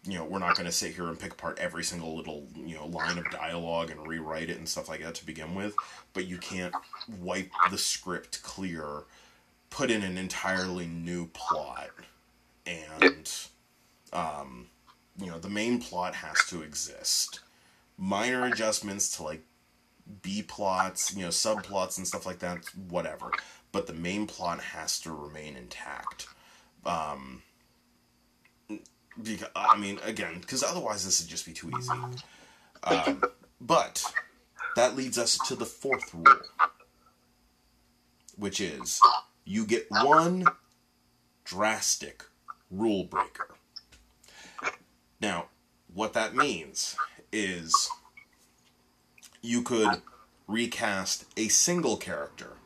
you 0.08 0.20
know, 0.20 0.24
we're 0.24 0.40
not 0.40 0.56
going 0.56 0.68
to 0.68 0.72
sit 0.72 0.94
here 0.94 1.08
and 1.08 1.20
pick 1.20 1.32
apart 1.34 1.58
every 1.60 1.84
single 1.84 2.16
little, 2.16 2.46
you 2.56 2.76
know, 2.76 2.86
line 2.86 3.18
of 3.18 3.28
dialogue 3.32 3.90
and 3.90 4.08
rewrite 4.08 4.52
it 4.52 4.58
and 4.58 4.70
stuff 4.70 4.88
like 4.88 5.02
that 5.02 5.16
to 5.16 5.26
begin 5.26 5.56
with, 5.56 5.74
but 6.14 6.28
you 6.28 6.38
can't 6.38 6.76
wipe 7.20 7.50
the 7.72 7.78
script 7.78 8.44
clear, 8.44 9.04
put 9.76 9.92
in 9.92 10.04
an 10.04 10.18
entirely 10.18 10.88
new 10.88 11.28
plot, 11.34 11.90
and, 12.66 13.30
um, 14.14 14.68
you 15.20 15.28
know, 15.28 15.38
the 15.38 15.50
main 15.50 15.82
plot 15.82 16.16
has 16.16 16.46
to 16.46 16.62
exist. 16.62 17.42
Minor 17.98 18.46
adjustments 18.46 19.18
to, 19.18 19.24
like, 19.24 19.42
B 20.22 20.42
plots, 20.42 21.14
you 21.14 21.24
know, 21.24 21.28
subplots 21.28 21.98
and 21.98 22.08
stuff 22.08 22.26
like 22.26 22.40
that, 22.40 22.60
whatever. 22.88 23.32
But 23.74 23.86
the 23.86 23.94
main 23.94 24.28
plot 24.28 24.62
has 24.62 24.98
to 25.02 25.12
remain 25.12 25.58
intact. 25.58 26.28
Um, 26.86 27.42
because, 29.22 29.50
I 29.58 29.78
mean, 29.78 30.00
again, 30.06 30.40
because 30.40 30.64
otherwise 30.64 31.04
this 31.04 31.20
would 31.20 31.30
just 31.30 31.46
be 31.46 31.52
too 31.52 31.70
easy. 31.78 31.92
Um, 32.84 33.22
but 33.60 34.06
that 34.78 34.96
leads 34.96 35.18
us 35.18 35.38
to 35.50 35.56
the 35.56 35.66
fourth 35.66 36.14
rule, 36.14 36.40
which 38.38 38.62
is 38.62 39.02
you 39.46 39.66
get 39.66 39.88
one 39.90 40.46
drastic 41.44 42.26
rule 42.70 43.06
breaker. 43.06 43.50
Now, 45.22 45.46
what 45.94 46.14
that 46.14 46.36
means 46.36 46.96
is 47.32 47.90
you 49.42 49.62
could 49.62 50.02
recast 50.48 51.26
a 51.38 51.48
single 51.48 51.98
character 51.98 52.58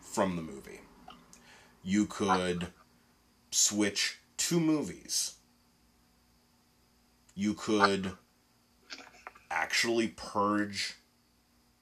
from 0.00 0.36
the 0.36 0.42
movie. 0.42 0.80
You 1.82 2.06
could 2.06 2.68
switch 3.50 4.18
two 4.36 4.60
movies 4.60 5.34
you 7.38 7.54
could 7.54 8.10
actually 9.48 10.08
purge 10.08 10.96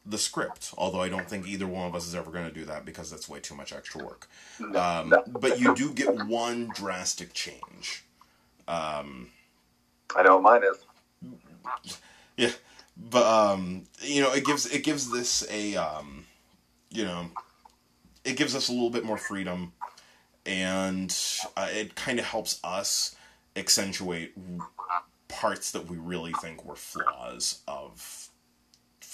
the 0.08 0.18
script. 0.18 0.72
Although 0.78 1.00
I 1.00 1.08
don't 1.08 1.28
think 1.28 1.46
either 1.46 1.66
one 1.66 1.86
of 1.86 1.94
us 1.94 2.06
is 2.06 2.14
ever 2.14 2.30
going 2.30 2.46
to 2.46 2.54
do 2.54 2.64
that 2.66 2.84
because 2.84 3.10
that's 3.10 3.28
way 3.28 3.40
too 3.40 3.54
much 3.54 3.72
extra 3.72 4.04
work. 4.04 4.28
Um, 4.74 5.14
but 5.28 5.60
you 5.60 5.74
do 5.74 5.92
get 5.92 6.26
one 6.26 6.70
drastic 6.74 7.32
change. 7.32 8.04
Um, 8.68 9.30
I 10.14 10.22
know 10.22 10.38
what 10.38 10.42
mine 10.42 10.62
is. 10.64 11.92
Yeah, 12.36 12.52
but 12.96 13.24
um, 13.26 13.84
you 14.00 14.22
know, 14.22 14.32
it 14.32 14.44
gives 14.44 14.66
it 14.66 14.84
gives 14.84 15.10
this 15.10 15.46
a 15.50 15.76
um, 15.76 16.24
you 16.90 17.04
know, 17.04 17.30
it 18.24 18.36
gives 18.36 18.54
us 18.54 18.68
a 18.68 18.72
little 18.72 18.90
bit 18.90 19.04
more 19.04 19.18
freedom, 19.18 19.72
and 20.44 21.16
uh, 21.56 21.68
it 21.70 21.94
kind 21.94 22.18
of 22.18 22.26
helps 22.26 22.60
us 22.62 23.16
accentuate 23.56 24.34
parts 25.28 25.72
that 25.72 25.86
we 25.88 25.96
really 25.96 26.32
think 26.34 26.64
were 26.64 26.76
flaws 26.76 27.60
of 27.66 28.25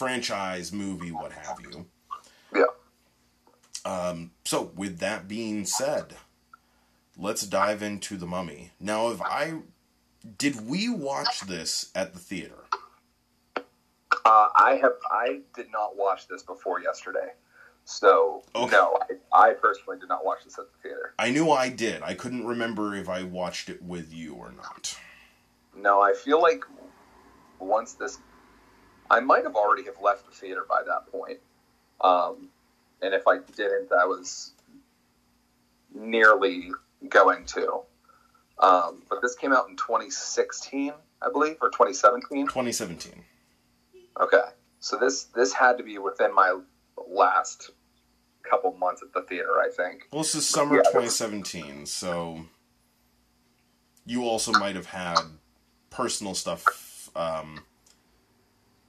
franchise, 0.03 0.73
movie, 0.73 1.13
what 1.13 1.31
have 1.33 1.59
you. 1.61 1.87
Yeah. 2.55 2.65
Um, 3.85 4.33
so, 4.45 4.73
with 4.75 4.99
that 4.99 5.29
being 5.29 5.65
said, 5.65 6.17
let's 7.17 7.47
dive 7.47 7.83
into 7.83 8.17
the 8.17 8.27
Mummy. 8.27 8.73
Now, 8.81 9.11
if 9.11 9.23
I 9.23 9.55
did 10.39 10.67
we 10.69 10.89
watch 10.89 11.41
this 11.43 11.91
at 11.95 12.13
the 12.13 12.19
theater? 12.19 12.65
Uh, 14.25 14.49
I 14.57 14.79
have. 14.83 14.93
I 15.11 15.41
did 15.55 15.71
not 15.73 15.97
watch 15.97 16.29
this 16.29 16.43
before 16.43 16.81
yesterday, 16.81 17.33
so 17.85 18.43
Okay. 18.55 18.73
no, 18.73 18.99
I, 19.33 19.51
I 19.51 19.53
personally 19.55 19.99
did 19.99 20.09
not 20.09 20.25
watch 20.25 20.45
this 20.45 20.59
at 20.59 20.65
the 20.73 20.89
theater. 20.89 21.15
I 21.19 21.31
knew 21.31 21.51
I 21.51 21.69
did. 21.69 22.03
I 22.03 22.15
couldn't 22.15 22.47
remember 22.47 22.95
if 22.95 23.09
I 23.09 23.23
watched 23.23 23.69
it 23.69 23.83
with 23.83 24.13
you 24.13 24.35
or 24.35 24.53
not. 24.53 24.97
No, 25.77 26.01
I 26.01 26.13
feel 26.13 26.41
like 26.41 26.65
once 27.59 27.95
this, 27.95 28.19
I 29.13 29.21
might 29.21 29.45
have 29.45 29.55
already 29.55 29.85
have 29.85 30.01
left 30.03 30.27
the 30.27 30.35
theater 30.35 30.65
by 30.67 30.83
that 30.87 31.07
point. 31.13 31.39
Um, 32.01 32.49
and 33.03 33.13
if 33.13 33.29
I 33.29 33.39
didn't, 33.55 33.93
I 33.93 34.07
was 34.07 34.53
nearly 35.95 36.71
going 37.09 37.45
to. 37.45 37.83
Um, 38.59 39.03
but 39.11 39.21
this 39.21 39.35
came 39.35 39.53
out 39.53 39.69
in 39.69 39.77
2016, 39.77 40.93
I 41.21 41.31
believe, 41.31 41.57
or 41.61 41.69
2017. 41.69 42.47
2017. 42.47 43.13
Okay, 44.21 44.39
so 44.81 44.97
this 44.97 45.25
this 45.25 45.53
had 45.53 45.79
to 45.79 45.85
be 45.85 45.99
within 45.99 46.35
my 46.35 46.59
last 47.09 47.71
couple 48.43 48.73
months 48.75 49.03
at 49.03 49.13
the 49.13 49.23
theater, 49.23 49.61
I 49.61 49.69
think. 49.71 50.09
Well, 50.13 50.23
this 50.23 50.35
is 50.35 50.49
summer 50.49 50.77
Yeah. 50.77 50.83
2017, 50.83 51.87
so 51.87 52.47
you 54.07 54.25
also 54.25 54.53
might 54.53 54.77
have 54.77 54.87
had 54.87 55.21
personal 55.91 56.35
stuff. 56.35 57.11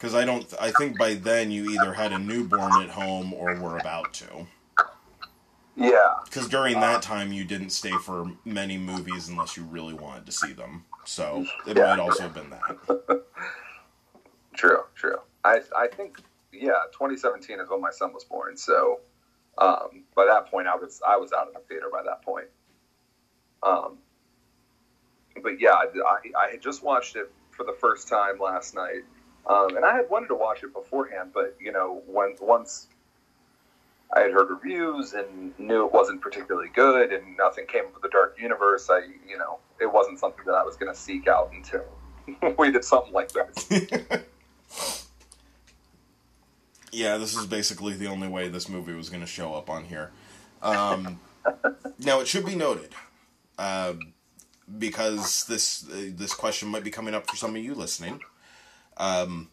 Because 0.03 0.15
I 0.15 0.25
don't, 0.25 0.53
I 0.59 0.71
think 0.71 0.97
by 0.97 1.13
then 1.13 1.49
you 1.49 1.63
either 1.63 1.93
had 1.93 2.11
a 2.11 2.19
newborn 2.19 2.77
at 2.77 2.89
home 2.89 3.33
or 3.33 3.55
were 3.55 3.77
about 3.77 4.13
to. 4.15 4.47
Yeah, 5.77 6.15
Because 6.25 6.49
during 6.49 6.81
that 6.81 7.01
time 7.01 7.31
you 7.31 7.45
didn't 7.45 7.69
stay 7.69 7.97
for 7.97 8.33
many 8.43 8.77
movies 8.77 9.29
unless 9.29 9.55
you 9.57 9.63
really 9.63 9.93
wanted 9.93 10.25
to 10.25 10.33
see 10.33 10.51
them. 10.51 10.85
So 11.05 11.47
it 11.65 11.77
Yeah. 11.77 11.83
might 11.85 11.99
also 11.99 12.23
have 12.23 12.33
been 12.33 12.49
that. 12.49 12.77
True, 14.55 14.83
true. 14.95 15.17
I 15.43 15.61
I 15.77 15.87
think 15.87 16.17
yeah, 16.51 16.83
2017 16.93 17.59
is 17.61 17.69
when 17.69 17.81
my 17.81 17.91
son 17.91 18.13
was 18.13 18.25
born. 18.25 18.57
So 18.57 19.01
um, 19.57 20.05
by 20.15 20.25
that 20.25 20.47
point, 20.51 20.67
I 20.67 20.75
was 20.75 21.01
I 21.07 21.17
was 21.17 21.33
out 21.33 21.47
of 21.47 21.53
the 21.55 21.61
theater 21.61 21.87
by 21.91 22.03
that 22.03 22.23
point. 22.23 22.47
Um, 23.63 23.99
but 25.41 25.59
yeah, 25.61 25.71
I, 25.71 25.85
I, 25.85 26.47
I 26.47 26.51
had 26.51 26.61
just 26.61 26.83
watched 26.83 27.15
it 27.15 27.31
for 27.51 27.65
the 27.65 27.75
first 27.79 28.07
time 28.09 28.39
last 28.39 28.75
night, 28.75 29.03
um, 29.47 29.75
and 29.75 29.85
I 29.85 29.95
had 29.95 30.09
wanted 30.09 30.27
to 30.27 30.35
watch 30.35 30.63
it 30.63 30.73
beforehand, 30.73 31.31
but 31.33 31.55
you 31.59 31.71
know, 31.71 32.01
when 32.07 32.35
once 32.41 32.87
I 34.15 34.21
had 34.21 34.31
heard 34.31 34.49
reviews 34.49 35.13
and 35.13 35.57
knew 35.59 35.85
it 35.85 35.91
wasn't 35.91 36.21
particularly 36.21 36.69
good, 36.73 37.11
and 37.11 37.35
nothing 37.37 37.65
came 37.65 37.85
of 37.95 38.01
the 38.01 38.09
Dark 38.09 38.37
Universe, 38.39 38.89
I 38.89 38.99
you 39.27 39.37
know, 39.37 39.59
it 39.81 39.91
wasn't 39.91 40.19
something 40.19 40.45
that 40.45 40.55
I 40.55 40.63
was 40.63 40.77
going 40.77 40.91
to 40.91 40.97
seek 40.97 41.27
out 41.27 41.51
until 41.53 41.83
we 42.57 42.71
did 42.71 42.85
something 42.85 43.11
like 43.11 43.31
this. 43.31 43.69
yeah, 46.91 47.17
this 47.17 47.35
is 47.35 47.45
basically 47.45 47.93
the 47.93 48.07
only 48.07 48.27
way 48.27 48.47
this 48.47 48.69
movie 48.69 48.93
was 48.93 49.09
going 49.09 49.21
to 49.21 49.27
show 49.27 49.53
up 49.53 49.69
on 49.69 49.83
here. 49.85 50.11
Um, 50.61 51.19
now, 51.99 52.19
it 52.21 52.27
should 52.27 52.45
be 52.45 52.55
noted, 52.55 52.93
uh, 53.57 53.93
because 54.77 55.45
this 55.45 55.85
uh, 55.89 56.11
this 56.15 56.33
question 56.33 56.69
might 56.69 56.83
be 56.83 56.91
coming 56.91 57.13
up 57.13 57.29
for 57.29 57.35
some 57.35 57.55
of 57.55 57.61
you 57.61 57.75
listening, 57.75 58.21
um, 58.97 59.49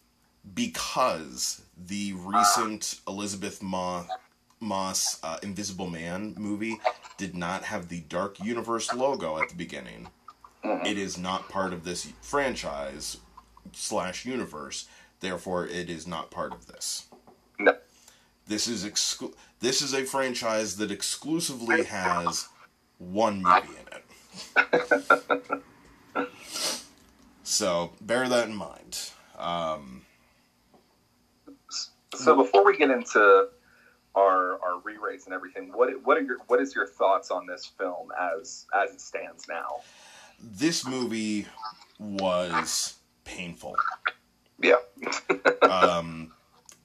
because 0.54 1.62
the 1.76 2.12
recent 2.14 3.00
Elizabeth 3.06 3.62
Ma- 3.62 4.04
Moss 4.60 5.18
uh, 5.22 5.38
Invisible 5.42 5.88
Man 5.88 6.34
movie 6.36 6.78
did 7.16 7.34
not 7.36 7.64
have 7.64 7.88
the 7.88 8.00
Dark 8.00 8.42
Universe 8.42 8.92
logo 8.92 9.40
at 9.40 9.48
the 9.48 9.54
beginning. 9.54 10.08
It 10.62 10.98
is 10.98 11.16
not 11.16 11.48
part 11.48 11.72
of 11.72 11.84
this 11.84 12.12
franchise 12.20 13.16
slash 13.72 14.26
universe. 14.26 14.86
Therefore, 15.20 15.66
it 15.66 15.88
is 15.88 16.06
not 16.06 16.30
part 16.30 16.52
of 16.52 16.66
this. 16.66 17.06
No. 17.58 17.76
This 18.46 18.68
is 18.68 18.84
exclu- 18.84 19.34
This 19.60 19.80
is 19.80 19.94
a 19.94 20.04
franchise 20.04 20.76
that 20.76 20.90
exclusively 20.90 21.84
has 21.84 22.48
one 22.98 23.42
movie 23.42 23.68
in 23.80 23.86
it. 25.46 25.50
so 27.42 27.92
bear 28.00 28.28
that 28.28 28.48
in 28.48 28.54
mind. 28.54 29.10
Um, 29.40 30.02
So 32.14 32.36
before 32.36 32.64
we 32.64 32.76
get 32.76 32.90
into 32.90 33.48
our 34.14 34.60
our 34.62 34.80
re-rates 34.84 35.26
and 35.26 35.34
everything, 35.34 35.72
what 35.72 35.90
what 36.04 36.16
are 36.16 36.22
your 36.22 36.38
what 36.48 36.60
is 36.60 36.74
your 36.74 36.86
thoughts 36.86 37.30
on 37.30 37.46
this 37.46 37.66
film 37.66 38.10
as 38.18 38.66
as 38.74 38.92
it 38.92 39.00
stands 39.00 39.48
now? 39.48 39.80
this 40.42 40.86
movie 40.86 41.46
was 41.98 42.94
painful. 43.24 43.76
Yeah, 44.62 44.76
um, 45.62 46.32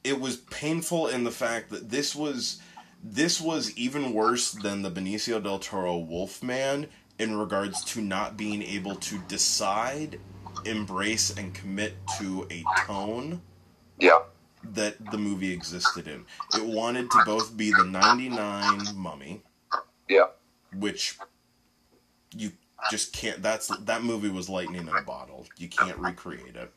it 0.04 0.20
was 0.20 0.38
painful 0.38 1.08
in 1.08 1.24
the 1.24 1.32
fact 1.32 1.70
that 1.72 1.90
this 1.90 2.16
was 2.16 2.62
this 3.04 3.40
was 3.40 3.76
even 3.78 4.14
worse 4.14 4.52
than 4.52 4.82
the 4.82 4.92
Benicio 4.92 5.42
del 5.42 5.60
Toro 5.60 5.98
Wolfman 5.98 6.88
in 7.20 7.38
regards 7.38 7.84
to 7.86 8.02
not 8.02 8.36
being 8.36 8.62
able 8.62 8.96
to 8.96 9.18
decide, 9.28 10.20
embrace, 10.66 11.32
and 11.38 11.54
commit 11.54 11.96
to 12.20 12.48
a 12.52 12.64
tone 12.86 13.42
yeah, 14.00 14.20
that 14.64 15.12
the 15.12 15.18
movie 15.18 15.52
existed 15.54 16.08
in. 16.08 16.26
It 16.54 16.66
wanted 16.66 17.12
to 17.12 17.24
both 17.26 17.56
be 17.56 17.72
the 17.72 17.84
'99 17.84 18.96
Mummy, 18.96 19.42
yeah, 20.08 20.28
which 20.78 21.18
you 22.36 22.52
just 22.90 23.14
can't. 23.14 23.42
That's 23.42 23.68
that 23.68 24.04
movie 24.04 24.30
was 24.30 24.50
lightning 24.50 24.88
in 24.88 24.90
a 24.90 25.02
bottle. 25.02 25.46
You 25.58 25.68
can't 25.70 25.98
recreate 25.98 26.56
it. 26.56 26.72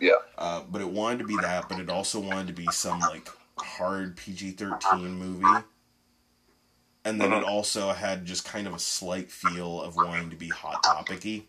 Yeah. 0.00 0.12
Uh, 0.36 0.62
but 0.70 0.80
it 0.80 0.88
wanted 0.88 1.18
to 1.20 1.24
be 1.24 1.36
that, 1.38 1.68
but 1.68 1.80
it 1.80 1.90
also 1.90 2.20
wanted 2.20 2.46
to 2.48 2.52
be 2.52 2.66
some 2.70 3.00
like 3.00 3.28
hard 3.58 4.16
PG 4.16 4.52
thirteen 4.52 5.12
movie. 5.18 5.64
And 7.04 7.20
then 7.20 7.32
it 7.32 7.42
Mhm. 7.42 7.48
also 7.48 7.92
had 7.92 8.26
just 8.26 8.44
kind 8.44 8.66
of 8.66 8.74
a 8.74 8.78
slight 8.78 9.30
feel 9.32 9.80
of 9.80 9.96
wanting 9.96 10.30
to 10.30 10.36
be 10.36 10.48
hot 10.48 10.82
topicy. 10.82 11.48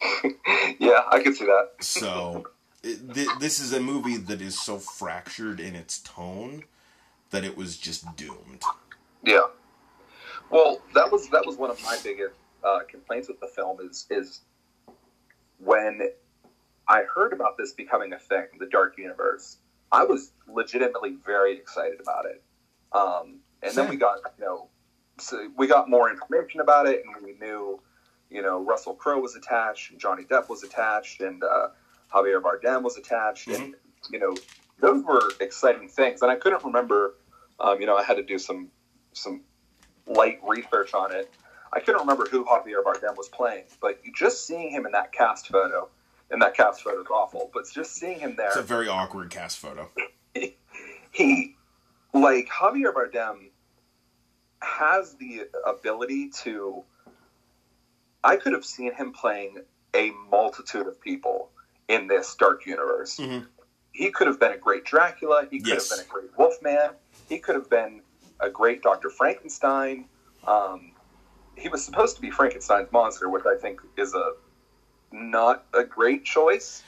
Yeah, 0.78 1.02
I 1.10 1.22
could 1.22 1.36
see 1.36 1.44
that. 1.44 1.70
So 1.80 2.46
it, 2.82 3.14
th- 3.14 3.28
this 3.38 3.60
is 3.60 3.72
a 3.72 3.80
movie 3.80 4.16
that 4.16 4.40
is 4.40 4.58
so 4.58 4.78
fractured 4.78 5.60
in 5.60 5.74
its 5.74 5.98
tone 6.00 6.64
that 7.30 7.44
it 7.44 7.56
was 7.56 7.76
just 7.76 8.16
doomed. 8.16 8.62
Yeah. 9.22 9.46
Well, 10.50 10.80
that 10.94 11.12
was 11.12 11.28
that 11.30 11.44
was 11.46 11.56
one 11.56 11.70
of 11.70 11.82
my 11.82 11.98
biggest 12.02 12.34
uh, 12.64 12.80
complaints 12.88 13.28
with 13.28 13.40
the 13.40 13.46
film 13.46 13.78
is 13.82 14.06
is 14.10 14.40
when 15.58 16.00
I 16.88 17.02
heard 17.02 17.32
about 17.32 17.56
this 17.56 17.72
becoming 17.72 18.12
a 18.12 18.18
thing, 18.18 18.46
the 18.58 18.66
Dark 18.66 18.96
Universe. 18.98 19.58
I 19.92 20.04
was 20.04 20.32
legitimately 20.48 21.16
very 21.24 21.56
excited 21.56 22.00
about 22.00 22.24
it, 22.24 22.42
um, 22.92 23.40
and 23.62 23.74
then 23.74 23.88
we 23.88 23.96
got 23.96 24.18
you 24.38 24.44
know 24.44 24.68
so 25.18 25.50
we 25.56 25.66
got 25.66 25.90
more 25.90 26.10
information 26.10 26.60
about 26.60 26.86
it, 26.86 27.04
and 27.04 27.24
we 27.24 27.34
knew 27.34 27.80
you 28.30 28.42
know 28.42 28.60
Russell 28.60 28.94
Crowe 28.94 29.20
was 29.20 29.36
attached, 29.36 29.90
and 29.90 30.00
Johnny 30.00 30.24
Depp 30.24 30.48
was 30.48 30.62
attached, 30.62 31.20
and 31.20 31.42
uh, 31.42 31.68
Javier 32.14 32.40
Bardem 32.40 32.82
was 32.82 32.96
attached, 32.96 33.48
and 33.48 33.74
you 34.10 34.18
know 34.18 34.34
those 34.80 35.04
were 35.04 35.30
exciting 35.40 35.88
things, 35.88 36.22
and 36.22 36.30
I 36.30 36.36
couldn't 36.36 36.64
remember. 36.64 37.14
Um, 37.58 37.80
you 37.80 37.86
know, 37.86 37.96
I 37.96 38.02
had 38.02 38.16
to 38.16 38.22
do 38.22 38.38
some 38.38 38.68
some 39.12 39.42
light 40.06 40.40
research 40.46 40.94
on 40.94 41.14
it. 41.14 41.30
I 41.72 41.80
couldn't 41.80 42.00
remember 42.00 42.26
who 42.26 42.44
Javier 42.44 42.82
Bardem 42.82 43.16
was 43.16 43.28
playing, 43.28 43.64
but 43.80 44.00
just 44.16 44.46
seeing 44.46 44.70
him 44.70 44.86
in 44.86 44.92
that 44.92 45.12
cast 45.12 45.48
photo, 45.48 45.88
and 46.30 46.42
that 46.42 46.54
cast 46.54 46.82
photo 46.82 47.00
is 47.00 47.06
awful, 47.08 47.50
but 47.54 47.64
just 47.72 47.94
seeing 47.94 48.18
him 48.18 48.34
there, 48.36 48.48
It's 48.48 48.56
a 48.56 48.62
very 48.62 48.88
awkward 48.88 49.30
cast 49.30 49.58
photo. 49.58 49.88
he, 51.12 51.56
like 52.12 52.48
Javier 52.48 52.92
Bardem, 52.92 53.50
has 54.62 55.14
the 55.14 55.42
ability 55.66 56.30
to. 56.42 56.82
I 58.22 58.36
could 58.36 58.52
have 58.52 58.64
seen 58.64 58.94
him 58.94 59.12
playing 59.12 59.62
a 59.94 60.10
multitude 60.30 60.86
of 60.86 61.00
people 61.00 61.50
in 61.88 62.06
this 62.06 62.34
dark 62.36 62.66
universe. 62.66 63.16
Mhm. 63.16 63.46
He 63.92 64.10
could 64.10 64.26
have 64.28 64.38
been 64.38 64.52
a 64.52 64.58
great 64.58 64.84
Dracula. 64.84 65.46
He 65.50 65.58
could 65.58 65.68
Yes. 65.68 65.88
have 65.90 65.98
been 65.98 66.06
a 66.06 66.08
great 66.08 66.36
Wolfman. 66.38 66.90
He 67.28 67.38
could 67.38 67.54
have 67.56 67.68
been 67.68 68.02
a 68.38 68.48
great 68.50 68.82
Doctor 68.82 69.10
Frankenstein. 69.10 70.08
Um, 70.46 70.92
he 71.56 71.68
was 71.68 71.84
supposed 71.84 72.16
to 72.16 72.22
be 72.22 72.30
Frankenstein's 72.30 72.90
monster, 72.92 73.28
which 73.28 73.44
I 73.46 73.56
think 73.56 73.80
is 73.96 74.14
a 74.14 74.34
not 75.12 75.66
a 75.74 75.82
great 75.82 76.24
choice. 76.24 76.84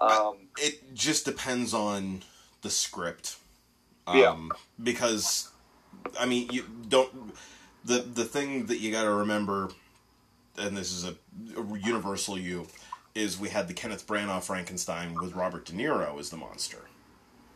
Um, 0.00 0.48
It 0.58 0.92
just 0.94 1.24
depends 1.24 1.72
on 1.72 2.24
the 2.62 2.70
script. 2.70 3.36
Um, 4.06 4.16
Yeah. 4.18 4.58
Because, 4.82 5.48
I 6.18 6.26
mean, 6.26 6.50
you 6.50 6.64
don't. 6.88 7.34
The, 7.84 7.98
the 8.00 8.24
thing 8.24 8.66
that 8.66 8.78
you 8.78 8.90
got 8.90 9.04
to 9.04 9.10
remember, 9.12 9.70
and 10.58 10.76
this 10.76 10.92
is 10.92 11.04
a, 11.04 11.14
a 11.58 11.78
universal 11.78 12.38
you, 12.38 12.66
is 13.14 13.38
we 13.38 13.48
had 13.48 13.68
the 13.68 13.74
Kenneth 13.74 14.06
Branagh 14.06 14.42
Frankenstein 14.42 15.18
with 15.18 15.34
Robert 15.34 15.64
De 15.64 15.72
Niro 15.72 16.18
as 16.18 16.30
the 16.30 16.36
monster. 16.36 16.88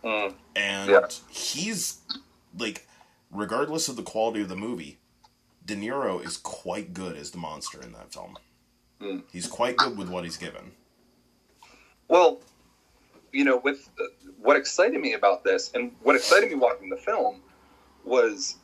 mm, 0.05 0.35
And 0.55 0.91
Yeah. 0.91 1.09
he's, 1.29 2.01
like, 2.57 2.87
regardless 3.31 3.89
of 3.89 3.97
the 3.97 4.03
quality 4.03 4.41
of 4.41 4.49
the 4.49 4.57
movie, 4.57 4.99
De 5.65 5.75
Niro 5.75 6.25
is 6.25 6.37
quite 6.37 6.95
good 6.95 7.17
as 7.17 7.31
the 7.31 7.39
monster 7.39 7.83
in 7.83 7.93
that 7.93 8.13
film. 8.13 8.39
Mm. 9.01 9.23
He's 9.31 9.47
quite 9.47 9.77
good 9.77 9.97
with 9.97 10.09
what 10.09 10.25
he's 10.25 10.37
given. 10.37 10.73
Well, 12.09 12.41
you 13.33 13.45
know, 13.45 13.59
with 13.59 13.91
the, 13.97 14.09
what 14.41 14.57
excited 14.57 15.01
me 15.01 15.13
about 15.13 15.45
this, 15.45 15.71
and 15.75 15.93
what 16.03 16.17
excited 16.17 16.49
me 16.49 16.55
watching 16.57 16.89
the 16.89 16.97
film, 16.97 17.43
was, 18.05 18.57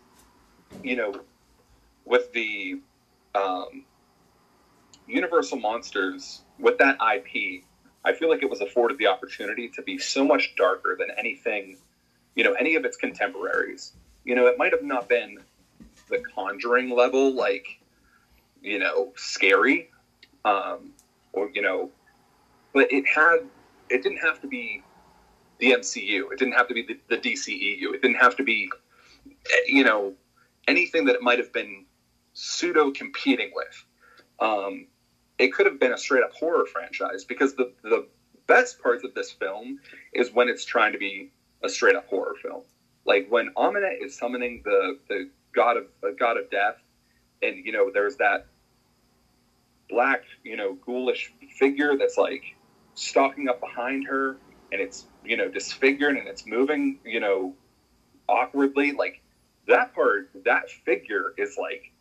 you 0.83 0.97
know, 0.97 1.21
with 2.05 2.33
the 2.33 2.81
um, 3.35 3.85
Universal 5.07 5.59
Monsters, 5.59 6.43
with 6.59 6.79
that 6.79 6.97
IP, 6.97 7.65
I 8.05 8.13
feel 8.13 8.29
like 8.29 8.43
it 8.43 8.51
was 8.51 8.61
afforded 8.61 8.99
the 8.99 9.07
opportunity 9.07 9.69
to 9.71 9.83
be 9.83 9.99
so 9.99 10.25
much 10.25 10.55
darker 10.57 10.97
than 10.99 11.09
anything, 11.17 11.79
you 12.35 12.45
know, 12.45 12.53
any 12.53 12.75
of 12.75 12.85
its 12.85 12.97
contemporaries. 12.97 13.93
You 14.25 14.35
know, 14.35 14.47
it 14.47 14.59
might 14.59 14.73
have 14.73 14.83
not 14.83 15.09
been 15.09 15.39
the 16.09 16.23
Conjuring 16.35 16.91
level, 16.91 17.35
like, 17.35 17.79
you 18.63 18.79
know, 18.79 19.13
scary, 19.17 19.91
um, 20.45 20.93
or 21.33 21.51
you 21.53 21.63
know, 21.63 21.91
but 22.73 22.91
it 22.93 23.07
had 23.07 23.41
it 23.89 24.03
didn't 24.03 24.19
have 24.19 24.41
to 24.41 24.47
be 24.47 24.83
the 25.59 25.73
MCU. 25.73 26.33
It 26.33 26.39
didn't 26.39 26.55
have 26.55 26.69
to 26.69 26.75
be 26.75 26.83
the, 26.83 26.99
the 27.09 27.17
DCEU. 27.17 27.95
It 27.95 28.03
didn't 28.03 28.17
have 28.17 28.37
to 28.37 28.43
be, 28.43 28.71
you 29.67 29.85
know, 29.85 30.15
anything 30.67 31.05
that 31.07 31.15
it 31.15 31.23
might 31.23 31.39
have 31.39 31.53
been 31.53 31.85
pseudo 32.33 32.91
competing 32.91 33.53
with. 33.55 33.85
Um, 34.41 34.87
it 35.39 35.53
could 35.53 35.67
have 35.67 35.81
been 35.81 35.93
a 35.93 35.99
straight 35.99 36.23
up 36.23 36.33
horror 36.33 36.67
franchise 36.67 37.25
because 37.25 37.55
the 37.55 37.73
the 37.83 38.07
best 38.47 38.81
parts 38.83 39.05
of 39.05 39.15
this 39.15 39.31
film 39.31 39.81
is 40.13 40.33
when 40.33 40.49
it's 40.49 40.65
trying 40.65 40.93
to 40.93 40.99
be 40.99 41.31
a 41.63 41.69
straight 41.69 41.97
up 41.97 42.07
horror 42.09 42.35
film. 42.43 42.63
Like 43.07 43.27
when 43.31 43.51
Ahmanet 43.57 44.03
is 44.03 44.17
summoning 44.17 44.63
the 44.65 44.99
the 45.09 45.31
god 45.55 45.77
of 45.77 45.87
the 46.03 46.15
god 46.19 46.37
of 46.37 46.51
death, 46.51 46.77
and 47.43 47.65
you 47.65 47.73
know 47.73 47.91
there's 47.93 48.17
that 48.17 48.47
black 49.89 50.23
you 50.43 50.57
know 50.57 50.75
ghoulish 50.85 51.33
figure 51.59 51.97
that's 51.97 52.17
like 52.17 52.43
stalking 52.95 53.49
up 53.49 53.61
behind 53.61 54.07
her 54.07 54.37
and 54.73 54.81
it's 54.81 55.07
you 55.25 55.37
know 55.37 55.49
disfigured 55.49 56.17
and 56.17 56.27
it's 56.27 56.47
moving 56.47 56.99
you 57.05 57.21
know 57.21 57.55
awkwardly 58.29 58.93
like 58.93 59.21
that 59.69 59.95
part 59.95 60.31
that 60.45 60.71
figure 60.71 61.35
is 61.37 61.57
like 61.61 61.93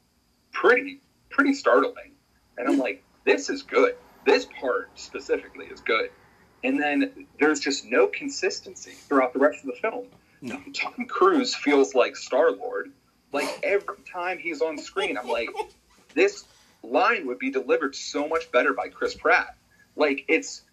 pretty 0.52 1.02
pretty 1.30 1.54
startling 1.54 2.12
and 2.58 2.68
i'm 2.68 2.76
hmm. 2.76 2.82
like 2.82 3.04
this 3.26 3.50
is 3.50 3.64
good 3.64 3.96
this 4.26 4.48
part 4.60 4.90
specifically 4.96 5.66
is 5.66 5.82
good 5.82 6.10
and 6.64 6.80
then 6.80 7.28
there's 7.40 7.60
just 7.60 7.86
no 7.86 8.08
consistency 8.08 8.92
throughout 8.92 9.34
the 9.34 9.40
rest 9.40 9.60
of 9.62 9.68
the 9.68 9.80
film 9.82 10.06
No. 10.42 10.62
tom 10.74 11.06
cruise 11.08 11.56
feels 11.56 11.94
like 11.94 12.16
star 12.16 12.52
lord 12.52 12.92
like 13.32 13.60
every 13.64 13.98
time 14.12 14.38
he's 14.38 14.62
on 14.62 14.78
screen 14.78 15.18
i'm 15.18 15.28
like 15.28 15.50
this 16.14 16.46
line 16.84 17.26
would 17.28 17.40
be 17.40 17.50
delivered 17.50 17.96
so 17.96 18.28
much 18.28 18.52
better 18.52 18.74
by 18.74 18.88
chris 18.88 19.16
pratt 19.16 19.58
like 19.96 20.26
it's 20.28 20.64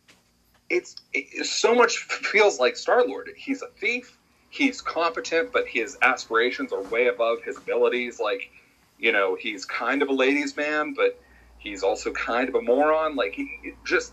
it's 0.71 0.95
it 1.13 1.45
so 1.47 1.75
much 1.75 1.99
feels 1.99 2.59
like 2.59 2.77
Star 2.77 3.05
Lord. 3.07 3.31
He's 3.37 3.61
a 3.61 3.67
thief. 3.67 4.17
He's 4.49 4.81
competent, 4.81 5.53
but 5.53 5.67
his 5.67 5.99
aspirations 6.03 6.73
are 6.73 6.83
way 6.85 7.09
above 7.09 7.43
his 7.43 7.57
abilities. 7.57 8.19
Like, 8.19 8.51
you 8.99 9.13
know, 9.13 9.37
he's 9.39 9.65
kind 9.65 10.01
of 10.03 10.09
a 10.09 10.13
ladies' 10.13 10.57
man, 10.57 10.95
but 10.95 11.21
he's 11.61 11.83
also 11.85 12.11
kind 12.13 12.49
of 12.49 12.57
a 12.57 12.63
moron. 12.63 13.15
Like, 13.15 13.35
he, 13.35 13.75
just 13.87 14.13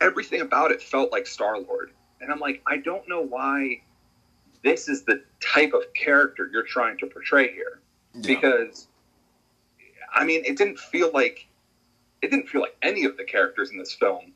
everything 0.00 0.40
about 0.40 0.72
it 0.72 0.82
felt 0.82 1.12
like 1.12 1.26
Star 1.26 1.58
Lord. 1.60 1.92
And 2.20 2.32
I'm 2.32 2.40
like, 2.40 2.62
I 2.66 2.78
don't 2.78 3.08
know 3.08 3.20
why 3.20 3.82
this 4.64 4.88
is 4.88 5.04
the 5.04 5.22
type 5.40 5.72
of 5.74 5.82
character 5.94 6.50
you're 6.52 6.64
trying 6.64 6.98
to 6.98 7.06
portray 7.06 7.52
here 7.52 7.80
Yeah. 8.14 8.22
because 8.26 8.88
I 10.12 10.24
mean, 10.24 10.44
it 10.44 10.56
didn't 10.58 10.78
feel 10.78 11.10
like 11.12 11.46
it 12.22 12.30
didn't 12.30 12.48
feel 12.48 12.62
like 12.62 12.76
any 12.82 13.04
of 13.04 13.16
the 13.16 13.24
characters 13.24 13.70
in 13.70 13.78
this 13.78 13.92
film 13.92 14.32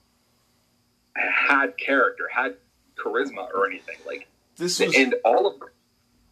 had 1.16 1.76
character, 1.78 2.28
had 2.30 2.56
charisma 3.02 3.48
or 3.54 3.66
anything. 3.66 3.96
Like, 4.06 4.28
this 4.56 4.78
was 4.78 4.94
and 4.94 5.14
all 5.24 5.46
of 5.46 5.58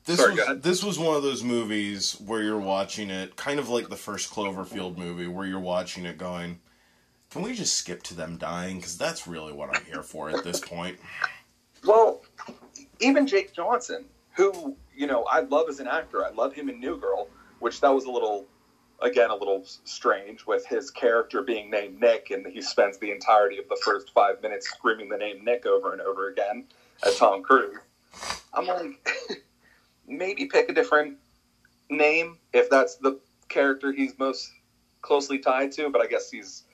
This 0.08 0.20
Sorry, 0.20 0.36
was 0.36 0.62
this 0.62 0.82
was 0.82 0.98
one 0.98 1.16
of 1.16 1.22
those 1.22 1.44
movies 1.44 2.12
where 2.24 2.42
you're 2.42 2.58
watching 2.58 3.10
it, 3.10 3.36
kind 3.36 3.60
of 3.60 3.68
like 3.68 3.90
the 3.90 3.96
first 3.96 4.30
Cloverfield 4.30 4.96
movie, 4.96 5.26
where 5.26 5.46
you're 5.46 5.60
watching 5.60 6.06
it 6.06 6.16
going, 6.16 6.60
"Can 7.28 7.42
we 7.42 7.52
just 7.52 7.76
skip 7.76 8.02
to 8.04 8.14
them 8.14 8.38
dying? 8.38 8.78
Because 8.78 8.96
that's 8.96 9.26
really 9.26 9.52
what 9.52 9.76
I'm 9.76 9.84
here 9.84 10.02
for 10.02 10.30
at 10.30 10.44
this 10.44 10.60
point." 10.60 10.98
well, 11.84 12.22
even 13.00 13.26
Jake 13.26 13.52
Johnson, 13.52 14.06
who 14.32 14.78
you 14.96 15.06
know 15.06 15.24
I 15.24 15.40
love 15.40 15.68
as 15.68 15.78
an 15.78 15.86
actor, 15.86 16.24
I 16.24 16.30
love 16.30 16.54
him 16.54 16.70
in 16.70 16.80
New 16.80 16.98
Girl, 16.98 17.28
which 17.58 17.82
that 17.82 17.90
was 17.90 18.06
a 18.06 18.10
little, 18.10 18.46
again, 19.02 19.28
a 19.28 19.36
little 19.36 19.62
strange 19.84 20.46
with 20.46 20.64
his 20.64 20.90
character 20.90 21.42
being 21.42 21.70
named 21.70 22.00
Nick, 22.00 22.30
and 22.30 22.46
he 22.46 22.62
spends 22.62 22.96
the 22.96 23.10
entirety 23.10 23.58
of 23.58 23.68
the 23.68 23.78
first 23.84 24.14
five 24.14 24.40
minutes 24.40 24.70
screaming 24.70 25.10
the 25.10 25.18
name 25.18 25.44
Nick 25.44 25.66
over 25.66 25.92
and 25.92 26.00
over 26.00 26.28
again 26.30 26.64
at 27.04 27.14
Tom 27.16 27.42
Cruise. 27.42 27.76
I'm 28.54 28.66
like, 28.66 29.06
maybe 30.08 30.46
pick 30.46 30.68
a 30.68 30.72
different 30.72 31.18
name 31.90 32.38
if 32.52 32.70
that's 32.70 32.96
the 32.96 33.18
character 33.48 33.92
he's 33.92 34.18
most 34.18 34.50
closely 35.02 35.38
tied 35.38 35.72
to, 35.72 35.90
but 35.90 36.00
I 36.00 36.06
guess 36.06 36.30
he's 36.30 36.64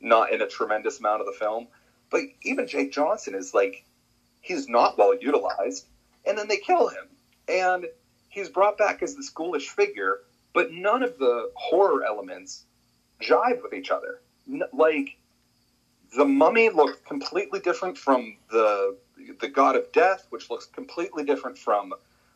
not 0.00 0.32
in 0.32 0.42
a 0.42 0.46
tremendous 0.46 0.98
amount 0.98 1.20
of 1.20 1.26
the 1.26 1.32
film. 1.32 1.66
But 2.10 2.22
even 2.42 2.66
Jake 2.66 2.92
Johnson 2.92 3.34
is 3.34 3.54
like, 3.54 3.84
he's 4.40 4.68
not 4.68 4.98
well 4.98 5.14
utilized, 5.14 5.86
and 6.26 6.36
then 6.38 6.48
they 6.48 6.58
kill 6.58 6.88
him. 6.88 7.08
And 7.48 7.86
he's 8.28 8.48
brought 8.48 8.78
back 8.78 9.02
as 9.02 9.16
this 9.16 9.30
ghoulish 9.30 9.68
figure, 9.68 10.20
but 10.52 10.72
none 10.72 11.02
of 11.02 11.18
the 11.18 11.50
horror 11.54 12.04
elements 12.04 12.64
jive 13.20 13.62
with 13.62 13.72
each 13.72 13.90
other. 13.90 14.20
Like 14.72 15.16
the 16.16 16.24
mummy 16.24 16.68
looks 16.68 16.98
completely 17.06 17.60
different 17.60 17.98
from 17.98 18.36
the 18.50 18.96
the 19.40 19.48
god 19.48 19.76
of 19.76 19.90
death, 19.92 20.26
which 20.30 20.50
looks 20.50 20.66
completely 20.66 21.24
different 21.24 21.56
from 21.56 21.94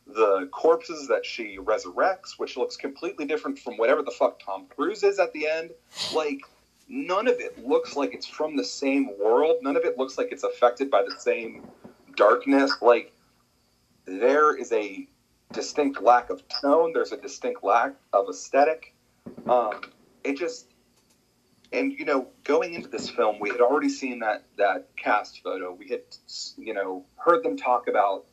the 0.08 0.48
corpses 0.50 1.08
that 1.08 1.24
she 1.26 1.58
resurrects, 1.58 2.38
which 2.38 2.56
looks 2.56 2.76
completely 2.76 3.26
different 3.26 3.58
from 3.58 3.76
whatever 3.76 4.02
the 4.02 4.10
fuck 4.10 4.40
Tom 4.40 4.66
Cruise 4.74 5.02
is 5.02 5.18
at 5.18 5.32
the 5.32 5.46
end. 5.46 5.70
Like 6.14 6.40
none 6.88 7.28
of 7.28 7.36
it 7.38 7.66
looks 7.66 7.94
like 7.94 8.14
it's 8.14 8.26
from 8.26 8.56
the 8.56 8.64
same 8.64 9.10
world. 9.18 9.56
None 9.62 9.76
of 9.76 9.84
it 9.84 9.98
looks 9.98 10.16
like 10.16 10.32
it's 10.32 10.44
affected 10.44 10.90
by 10.90 11.02
the 11.02 11.14
same 11.20 11.68
darkness. 12.16 12.72
Like 12.80 13.12
there 14.06 14.56
is 14.56 14.72
a 14.72 15.06
distinct 15.52 16.02
lack 16.02 16.30
of 16.30 16.42
tone. 16.48 16.92
There's 16.94 17.12
a 17.12 17.16
distinct 17.18 17.62
lack 17.62 17.94
of 18.12 18.28
aesthetic. 18.30 18.94
Um, 19.46 19.82
it 20.24 20.38
just 20.38 20.68
and 21.72 21.92
you 21.92 22.04
know, 22.04 22.28
going 22.44 22.74
into 22.74 22.88
this 22.88 23.10
film, 23.10 23.38
we 23.40 23.50
had 23.50 23.60
already 23.60 23.90
seen 23.90 24.20
that 24.20 24.44
that 24.56 24.88
cast 24.96 25.42
photo. 25.42 25.72
We 25.72 25.88
had 25.88 26.00
you 26.56 26.72
know 26.72 27.04
heard 27.16 27.42
them 27.42 27.56
talk 27.56 27.88
about 27.88 28.24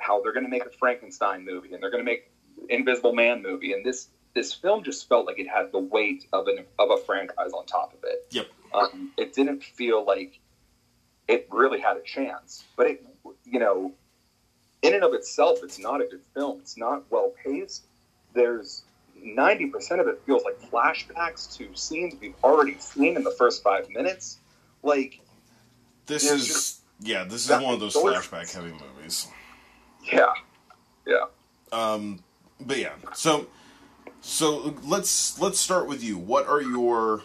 how 0.00 0.20
they're 0.22 0.32
going 0.32 0.44
to 0.44 0.50
make 0.50 0.64
a 0.66 0.70
Frankenstein 0.70 1.44
movie 1.44 1.72
and 1.72 1.82
they're 1.82 1.90
going 1.90 2.04
to 2.04 2.10
make 2.10 2.30
Invisible 2.68 3.14
Man 3.14 3.42
movie, 3.42 3.72
and 3.72 3.84
this 3.84 4.08
this 4.34 4.52
film 4.54 4.84
just 4.84 5.08
felt 5.08 5.26
like 5.26 5.38
it 5.38 5.48
had 5.48 5.72
the 5.72 5.78
weight 5.78 6.26
of 6.32 6.46
an 6.48 6.64
of 6.78 6.90
a 6.90 6.96
franchise 6.98 7.52
on 7.52 7.66
top 7.66 7.92
of 7.94 8.00
it. 8.04 8.26
Yep. 8.30 8.46
Um, 8.74 9.12
it 9.16 9.32
didn't 9.32 9.62
feel 9.64 10.04
like 10.04 10.38
it 11.26 11.48
really 11.50 11.80
had 11.80 11.96
a 11.96 12.02
chance, 12.02 12.64
but 12.76 12.86
it 12.86 13.06
you 13.44 13.58
know, 13.58 13.92
in 14.82 14.94
and 14.94 15.02
of 15.04 15.14
itself, 15.14 15.60
it's 15.62 15.78
not 15.78 16.00
a 16.00 16.06
good 16.06 16.20
film. 16.34 16.58
It's 16.60 16.76
not 16.76 17.04
well 17.10 17.32
paced. 17.44 17.84
There's 18.34 18.84
ninety 19.16 19.66
percent 19.66 20.00
of 20.00 20.06
it 20.08 20.20
feels 20.26 20.42
like 20.44 20.60
flashbacks 20.70 21.56
to 21.56 21.74
scenes 21.74 22.14
we've 22.20 22.34
already 22.44 22.76
seen 22.78 23.16
in 23.16 23.24
the 23.24 23.32
first 23.32 23.62
five 23.62 23.88
minutes. 23.90 24.38
Like, 24.82 25.20
This 26.06 26.30
is 26.30 26.46
just- 26.46 26.80
yeah, 27.00 27.24
this 27.24 27.44
is 27.44 27.50
one 27.50 27.74
of 27.74 27.80
those- 27.80 27.94
flashback 27.96 28.52
heavy 28.52 28.72
movies. 28.72 29.26
Yeah, 30.04 30.32
yeah. 31.06 31.26
Um, 31.72 32.22
but 32.60 32.78
yeah, 32.78 32.94
so 33.14 33.46
so 34.20 34.74
let's 34.84 35.38
let's 35.40 35.58
start 35.58 35.88
with 35.88 36.02
you. 36.02 36.18
What 36.18 36.46
are 36.46 36.60
your 36.60 37.22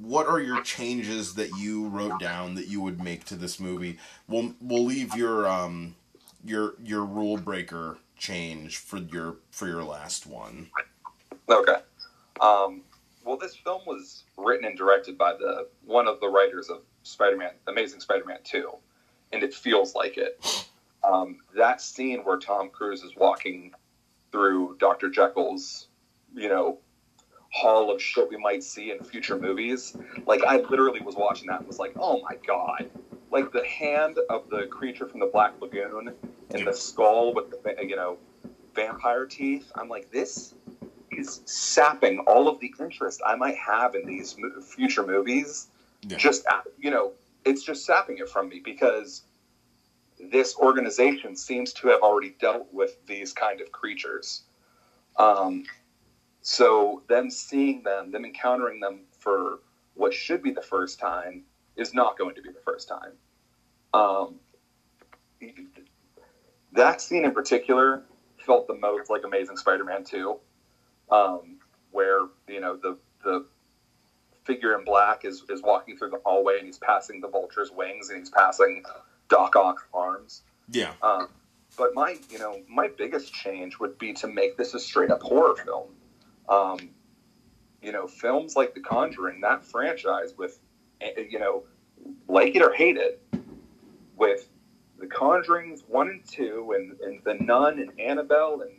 what 0.00 0.26
are 0.26 0.40
your 0.40 0.62
changes 0.62 1.34
that 1.34 1.50
you 1.58 1.86
wrote 1.88 2.18
down 2.20 2.54
that 2.54 2.66
you 2.68 2.80
would 2.80 3.02
make 3.02 3.24
to 3.26 3.36
this 3.36 3.60
movie? 3.60 3.98
We'll 4.28 4.54
we'll 4.60 4.84
leave 4.84 5.14
your 5.14 5.46
um 5.48 5.94
your 6.44 6.74
your 6.82 7.04
rule 7.04 7.36
breaker 7.36 7.98
change 8.16 8.78
for 8.78 8.98
your 8.98 9.36
for 9.50 9.66
your 9.66 9.82
last 9.82 10.26
one. 10.26 10.68
Okay. 11.48 11.76
Um, 12.40 12.82
well, 13.24 13.36
this 13.36 13.56
film 13.56 13.82
was 13.86 14.24
written 14.36 14.66
and 14.66 14.76
directed 14.76 15.18
by 15.18 15.32
the 15.34 15.68
one 15.84 16.06
of 16.08 16.20
the 16.20 16.28
writers 16.28 16.70
of 16.70 16.80
Spider-Man, 17.02 17.52
Amazing 17.66 18.00
Spider-Man 18.00 18.38
Two, 18.44 18.72
and 19.32 19.42
it 19.42 19.54
feels 19.54 19.94
like 19.94 20.16
it. 20.16 20.42
Um, 21.02 21.38
that 21.56 21.80
scene 21.80 22.20
where 22.20 22.38
Tom 22.38 22.70
Cruise 22.70 23.02
is 23.02 23.14
walking 23.16 23.72
through 24.32 24.76
Dr. 24.78 25.10
Jekyll's, 25.10 25.88
you 26.34 26.48
know, 26.48 26.78
hall 27.50 27.92
of 27.92 28.00
shit 28.00 28.28
we 28.30 28.36
might 28.36 28.62
see 28.62 28.90
in 28.92 29.02
future 29.02 29.38
movies. 29.38 29.96
Like 30.26 30.42
I 30.44 30.58
literally 30.58 31.00
was 31.00 31.16
watching 31.16 31.48
that 31.48 31.58
and 31.58 31.66
was 31.66 31.78
like, 31.78 31.92
oh 31.98 32.20
my 32.22 32.36
god! 32.46 32.90
Like 33.30 33.52
the 33.52 33.66
hand 33.66 34.18
of 34.28 34.48
the 34.50 34.66
creature 34.66 35.06
from 35.06 35.20
the 35.20 35.26
Black 35.26 35.60
Lagoon 35.60 36.14
and 36.54 36.66
the 36.66 36.72
skull 36.72 37.34
with 37.34 37.50
the 37.50 37.76
you 37.82 37.96
know 37.96 38.18
vampire 38.74 39.26
teeth. 39.26 39.70
I'm 39.74 39.88
like, 39.88 40.10
this 40.10 40.54
is 41.10 41.40
sapping 41.44 42.20
all 42.20 42.48
of 42.48 42.60
the 42.60 42.72
interest 42.78 43.20
I 43.26 43.34
might 43.34 43.56
have 43.56 43.94
in 43.94 44.06
these 44.06 44.36
future 44.62 45.06
movies. 45.06 45.68
Yeah. 46.02 46.16
Just 46.16 46.46
uh, 46.46 46.60
you 46.78 46.90
know, 46.90 47.12
it's 47.44 47.64
just 47.64 47.84
sapping 47.84 48.18
it 48.18 48.28
from 48.28 48.48
me 48.48 48.60
because 48.64 49.22
this 50.30 50.56
organization 50.56 51.36
seems 51.36 51.72
to 51.74 51.88
have 51.88 52.00
already 52.02 52.34
dealt 52.40 52.68
with 52.72 52.96
these 53.06 53.32
kind 53.32 53.60
of 53.60 53.72
creatures. 53.72 54.44
Um, 55.16 55.64
so 56.42 57.02
them 57.08 57.30
seeing 57.30 57.82
them, 57.82 58.10
them 58.10 58.24
encountering 58.24 58.80
them 58.80 59.02
for 59.18 59.60
what 59.94 60.14
should 60.14 60.42
be 60.42 60.50
the 60.50 60.62
first 60.62 60.98
time, 60.98 61.42
is 61.76 61.94
not 61.94 62.18
going 62.18 62.34
to 62.34 62.42
be 62.42 62.50
the 62.50 62.60
first 62.60 62.88
time. 62.88 63.12
Um, 63.92 64.36
that 66.72 67.00
scene 67.00 67.24
in 67.24 67.32
particular 67.32 68.04
felt 68.38 68.66
the 68.66 68.74
most 68.74 69.10
like 69.10 69.24
Amazing 69.24 69.56
Spider-Man 69.56 70.04
2, 70.04 70.36
um, 71.10 71.58
where 71.90 72.20
you 72.48 72.60
know 72.60 72.76
the 72.76 72.96
the 73.24 73.46
figure 74.44 74.78
in 74.78 74.84
black 74.84 75.24
is 75.24 75.44
is 75.48 75.62
walking 75.62 75.96
through 75.96 76.10
the 76.10 76.20
hallway 76.24 76.58
and 76.58 76.66
he's 76.66 76.78
passing 76.78 77.20
the 77.20 77.28
Vulture's 77.28 77.70
wings 77.70 78.10
and 78.10 78.18
he's 78.18 78.30
passing 78.30 78.82
Doc 79.30 79.56
Ock's 79.56 79.84
arms. 79.94 80.42
Yeah. 80.70 80.92
Um, 81.02 81.28
but 81.78 81.94
my, 81.94 82.18
you 82.28 82.38
know, 82.38 82.60
my 82.68 82.88
biggest 82.88 83.32
change 83.32 83.78
would 83.78 83.96
be 83.96 84.12
to 84.14 84.26
make 84.26 84.58
this 84.58 84.74
a 84.74 84.78
straight 84.78 85.10
up 85.10 85.22
horror 85.22 85.56
film. 85.56 85.88
Um, 86.48 86.90
you 87.80 87.92
know, 87.92 88.06
films 88.06 88.56
like 88.56 88.74
The 88.74 88.80
Conjuring, 88.80 89.40
that 89.40 89.64
franchise 89.64 90.34
with, 90.36 90.58
eh, 91.00 91.22
you 91.30 91.38
know, 91.38 91.62
like 92.28 92.54
it 92.54 92.62
or 92.62 92.72
hate 92.72 92.98
it, 92.98 93.22
with 94.16 94.48
The 94.98 95.06
Conjurings 95.06 95.80
one 95.88 96.08
and 96.08 96.26
two, 96.26 96.74
and, 96.76 97.00
and 97.00 97.24
The 97.24 97.42
Nun 97.42 97.78
and 97.78 97.98
Annabelle, 97.98 98.62
and 98.62 98.72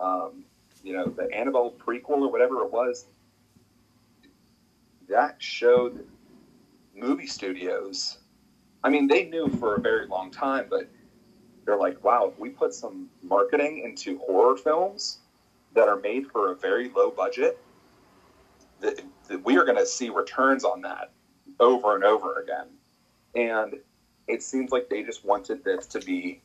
um, 0.00 0.44
you 0.82 0.92
know, 0.92 1.06
the 1.06 1.32
Annabelle 1.32 1.72
prequel 1.72 2.22
or 2.22 2.32
whatever 2.32 2.62
it 2.62 2.72
was. 2.72 3.06
That 5.08 5.36
showed 5.38 6.06
movie 6.94 7.26
studios. 7.26 8.18
I 8.84 8.90
mean, 8.90 9.08
they 9.08 9.24
knew 9.24 9.48
for 9.48 9.76
a 9.76 9.80
very 9.80 10.06
long 10.06 10.30
time, 10.30 10.66
but 10.68 10.86
they're 11.64 11.78
like, 11.78 12.04
wow, 12.04 12.30
if 12.30 12.38
we 12.38 12.50
put 12.50 12.74
some 12.74 13.08
marketing 13.22 13.82
into 13.82 14.18
horror 14.18 14.58
films 14.58 15.18
that 15.72 15.88
are 15.88 15.96
made 15.96 16.30
for 16.30 16.52
a 16.52 16.54
very 16.54 16.90
low 16.90 17.10
budget, 17.10 17.58
that, 18.80 19.00
we 19.42 19.56
are 19.56 19.64
going 19.64 19.78
to 19.78 19.86
see 19.86 20.10
returns 20.10 20.64
on 20.64 20.82
that 20.82 21.10
over 21.58 21.94
and 21.94 22.04
over 22.04 22.40
again. 22.42 22.66
And 23.34 23.80
it 24.28 24.42
seems 24.42 24.70
like 24.70 24.90
they 24.90 25.02
just 25.02 25.24
wanted 25.24 25.64
this 25.64 25.86
to 25.86 26.00
be 26.00 26.42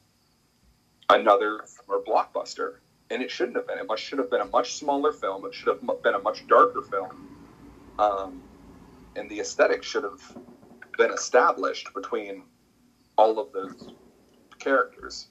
another 1.10 1.66
blockbuster. 2.08 2.76
And 3.12 3.22
it 3.22 3.30
shouldn't 3.30 3.58
have 3.58 3.68
been. 3.68 3.80
It 3.80 3.88
must, 3.88 4.02
should 4.02 4.20
have 4.20 4.30
been 4.30 4.42
a 4.42 4.46
much 4.46 4.76
smaller 4.76 5.12
film. 5.12 5.46
It 5.46 5.54
should 5.54 5.68
have 5.68 5.82
been 6.04 6.14
a 6.14 6.20
much 6.20 6.48
darker 6.48 6.84
film. 6.84 7.28
Um, 7.98 8.42
and 9.18 9.30
the 9.30 9.42
aesthetic 9.42 9.84
should 9.84 10.04
have 10.04 10.38
been 11.00 11.12
established 11.12 11.92
between 11.96 12.44
all 13.18 13.40
of 13.40 13.54
those 13.54 13.90
characters 14.60 15.28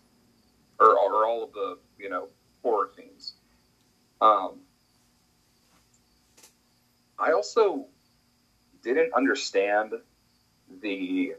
or, 0.80 0.98
or 0.98 1.26
all 1.26 1.44
of 1.44 1.52
the 1.52 1.78
you 1.98 2.08
know 2.08 2.28
horror 2.62 2.90
themes. 2.96 3.34
Um, 4.20 4.60
i 7.18 7.32
also 7.32 7.86
didn't 8.82 9.12
understand 9.12 9.92
the 10.82 11.34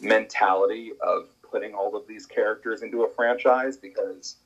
mentality 0.00 0.92
of 1.00 1.28
putting 1.50 1.74
all 1.74 1.96
of 1.96 2.06
these 2.06 2.26
characters 2.26 2.82
into 2.82 3.02
a 3.02 3.10
franchise 3.14 3.76
because 3.76 4.36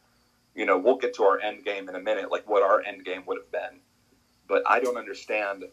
you 0.55 0.64
know 0.64 0.79
we'll 0.79 0.97
get 0.97 1.14
to 1.14 1.25
our 1.25 1.40
end 1.40 1.64
game 1.64 1.88
in 1.88 1.97
a 1.97 2.01
minute 2.01 2.31
like 2.31 2.49
what 2.49 2.62
our 2.62 2.81
end 2.83 3.05
game 3.05 3.25
would 3.27 3.37
have 3.37 3.51
been. 3.51 3.81
But 4.47 4.62
i 4.67 4.79
don't 4.79 4.97
understand 4.97 5.64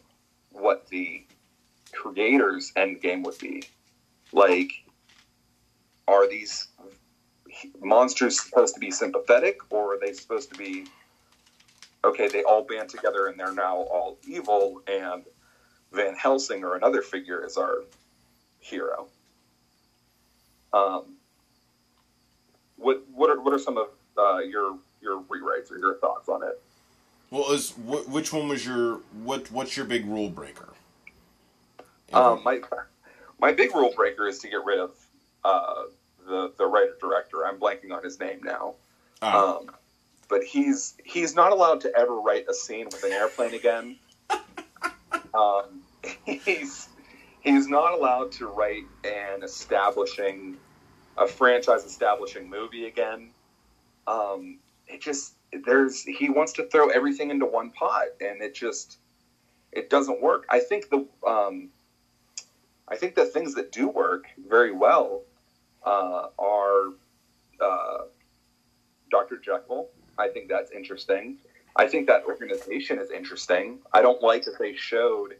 what 0.50 0.88
the 0.88 1.24
creators 1.92 2.72
end 2.76 3.00
game 3.00 3.22
would 3.22 3.38
be 3.38 3.62
like 4.32 4.72
are 6.08 6.28
these 6.28 6.68
monsters 7.80 8.40
supposed 8.40 8.74
to 8.74 8.80
be 8.80 8.90
sympathetic 8.90 9.58
or 9.70 9.94
are 9.94 9.98
they 10.00 10.12
supposed 10.12 10.50
to 10.50 10.58
be 10.58 10.86
okay 12.04 12.28
they 12.28 12.42
all 12.44 12.64
band 12.64 12.88
together 12.88 13.26
and 13.26 13.38
they're 13.38 13.54
now 13.54 13.76
all 13.76 14.16
evil 14.26 14.82
and 14.86 15.24
van 15.92 16.14
helsing 16.14 16.64
or 16.64 16.76
another 16.76 17.02
figure 17.02 17.44
is 17.44 17.56
our 17.56 17.84
hero 18.60 19.06
um, 20.72 21.16
what 22.76 23.02
what 23.12 23.28
are 23.30 23.40
what 23.40 23.52
are 23.52 23.58
some 23.58 23.76
of 23.76 23.88
uh, 24.16 24.38
your 24.38 24.78
your 25.02 25.22
rewrites 25.24 25.70
or 25.70 25.78
your 25.78 25.96
thoughts 25.96 26.28
on 26.28 26.42
it 26.42 26.60
Well, 27.30 27.52
is 27.52 27.70
wh- 27.72 28.08
which 28.10 28.32
one 28.32 28.48
was 28.48 28.64
your 28.64 29.00
what? 29.22 29.50
What's 29.50 29.76
your 29.76 29.84
big 29.86 30.06
rule 30.06 30.30
breaker? 30.30 30.68
Um, 32.14 32.42
my 32.44 32.60
my 33.40 33.52
big 33.52 33.74
rule 33.74 33.92
breaker 33.94 34.26
is 34.28 34.38
to 34.40 34.48
get 34.48 34.64
rid 34.64 34.78
of 34.78 34.90
uh, 35.44 35.84
the 36.26 36.52
the 36.56 36.66
writer 36.66 36.96
director. 37.00 37.46
I'm 37.46 37.58
blanking 37.58 37.92
on 37.92 38.02
his 38.02 38.18
name 38.20 38.40
now. 38.42 38.74
Ah, 39.20 39.58
Um, 39.58 39.70
but 40.28 40.42
he's 40.42 40.94
he's 41.04 41.34
not 41.34 41.52
allowed 41.52 41.80
to 41.82 41.92
ever 41.96 42.20
write 42.20 42.46
a 42.48 42.54
scene 42.54 42.86
with 42.86 43.02
an 43.04 43.12
airplane 43.12 43.54
again. 43.54 43.96
um, 45.34 45.82
he's 46.24 46.88
he's 47.40 47.68
not 47.68 47.92
allowed 47.92 48.32
to 48.32 48.46
write 48.46 48.84
an 49.04 49.42
establishing 49.42 50.56
a 51.18 51.26
franchise 51.26 51.84
establishing 51.84 52.48
movie 52.48 52.86
again. 52.86 53.30
Um, 54.06 54.58
it 54.86 55.00
just 55.00 55.34
there's 55.64 56.02
he 56.02 56.30
wants 56.30 56.54
to 56.54 56.66
throw 56.68 56.88
everything 56.88 57.30
into 57.30 57.46
one 57.46 57.70
pot, 57.70 58.06
and 58.20 58.40
it 58.40 58.54
just 58.54 58.98
it 59.70 59.90
doesn't 59.90 60.22
work. 60.22 60.46
I 60.50 60.60
think 60.60 60.88
the 60.90 61.06
um, 61.26 61.68
I 62.88 62.96
think 62.96 63.14
the 63.14 63.24
things 63.24 63.54
that 63.54 63.72
do 63.72 63.88
work 63.88 64.24
very 64.48 64.72
well 64.72 65.22
uh, 65.84 66.28
are 66.38 66.88
uh, 67.60 67.98
Dr. 69.10 69.38
Jekyll. 69.38 69.88
I 70.18 70.28
think 70.28 70.48
that's 70.48 70.70
interesting. 70.72 71.38
I 71.76 71.86
think 71.86 72.06
that 72.08 72.24
organization 72.24 72.98
is 72.98 73.10
interesting. 73.10 73.78
I 73.92 74.02
don't 74.02 74.22
like 74.22 74.44
that 74.44 74.58
they 74.58 74.74
showed 74.74 75.36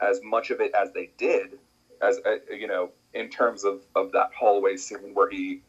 as 0.00 0.20
much 0.22 0.50
of 0.50 0.60
it 0.60 0.72
as 0.74 0.92
they 0.92 1.10
did, 1.18 1.58
as 2.00 2.18
uh, 2.24 2.36
you 2.54 2.66
know, 2.66 2.90
in 3.14 3.28
terms 3.28 3.64
of, 3.64 3.82
of 3.96 4.12
that 4.12 4.30
hallway 4.38 4.76
scene 4.76 5.14
where 5.14 5.28
he 5.28 5.62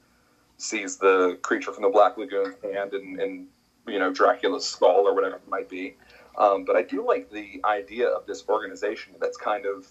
sees 0.58 0.98
the 0.98 1.40
creature 1.42 1.74
from 1.74 1.84
the 1.84 1.90
Black 1.90 2.18
Lagoon 2.18 2.54
hand 2.64 2.94
and, 2.94 3.20
and 3.20 3.48
you 3.88 3.98
know 3.98 4.12
Dracula's 4.12 4.66
skull 4.66 5.08
or 5.08 5.16
whatever 5.16 5.38
it 5.38 5.50
might 5.50 5.70
be. 5.70 5.96
Um, 6.38 6.64
but 6.64 6.76
I 6.76 6.84
do 6.84 7.06
like 7.06 7.30
the 7.30 7.60
idea 7.66 8.08
of 8.08 8.26
this 8.26 8.48
organization 8.48 9.16
that's 9.20 9.38
kind 9.38 9.66
of, 9.66 9.88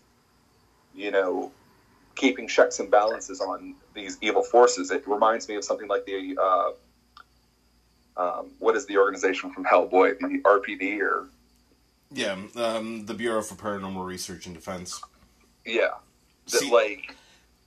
you 0.94 1.10
know, 1.10 1.50
keeping 2.16 2.46
checks 2.48 2.80
and 2.80 2.90
balances 2.90 3.40
on 3.40 3.74
these 3.94 4.18
evil 4.20 4.42
forces. 4.42 4.90
It 4.90 5.06
reminds 5.06 5.48
me 5.48 5.54
of 5.56 5.64
something 5.64 5.88
like 5.88 6.04
the 6.06 6.36
uh, 6.40 6.70
um, 8.16 8.50
what 8.58 8.76
is 8.76 8.86
the 8.86 8.98
organization 8.98 9.50
from 9.52 9.64
Hellboy, 9.64 10.18
the 10.18 10.40
RPD 10.44 11.00
or 11.00 11.28
Yeah, 12.10 12.36
um, 12.56 13.06
the 13.06 13.14
Bureau 13.14 13.42
for 13.42 13.54
Paranormal 13.54 14.04
Research 14.04 14.46
and 14.46 14.54
Defense. 14.54 15.00
yeah, 15.64 15.94
that 16.46 16.58
See- 16.58 16.70
like 16.70 17.14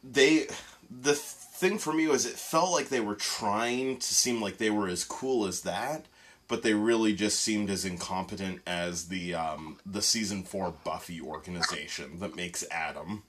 They 0.04 0.48
the 0.92 1.16
thing 1.16 1.78
for 1.80 1.94
me 1.94 2.08
was 2.08 2.26
it 2.26 2.34
felt 2.34 2.72
like 2.72 2.90
they 2.90 3.00
were 3.00 3.16
trying 3.16 3.98
to 3.98 4.14
seem 4.14 4.42
like 4.42 4.58
they 4.58 4.70
were 4.70 4.88
as 4.88 5.04
cool 5.04 5.48
as 5.48 5.62
that, 5.62 6.06
but 6.48 6.62
they 6.64 6.74
really 6.74 7.14
just 7.14 7.40
seemed 7.40 7.70
as 7.70 7.86
incompetent 7.86 8.62
as 8.68 9.08
the 9.08 9.34
um, 9.34 9.78
the 9.86 10.02
season 10.02 10.44
four 10.44 10.74
Buffy 10.84 11.22
organization 11.22 12.20
that 12.20 12.36
makes 12.36 12.64
Adam. 12.72 13.24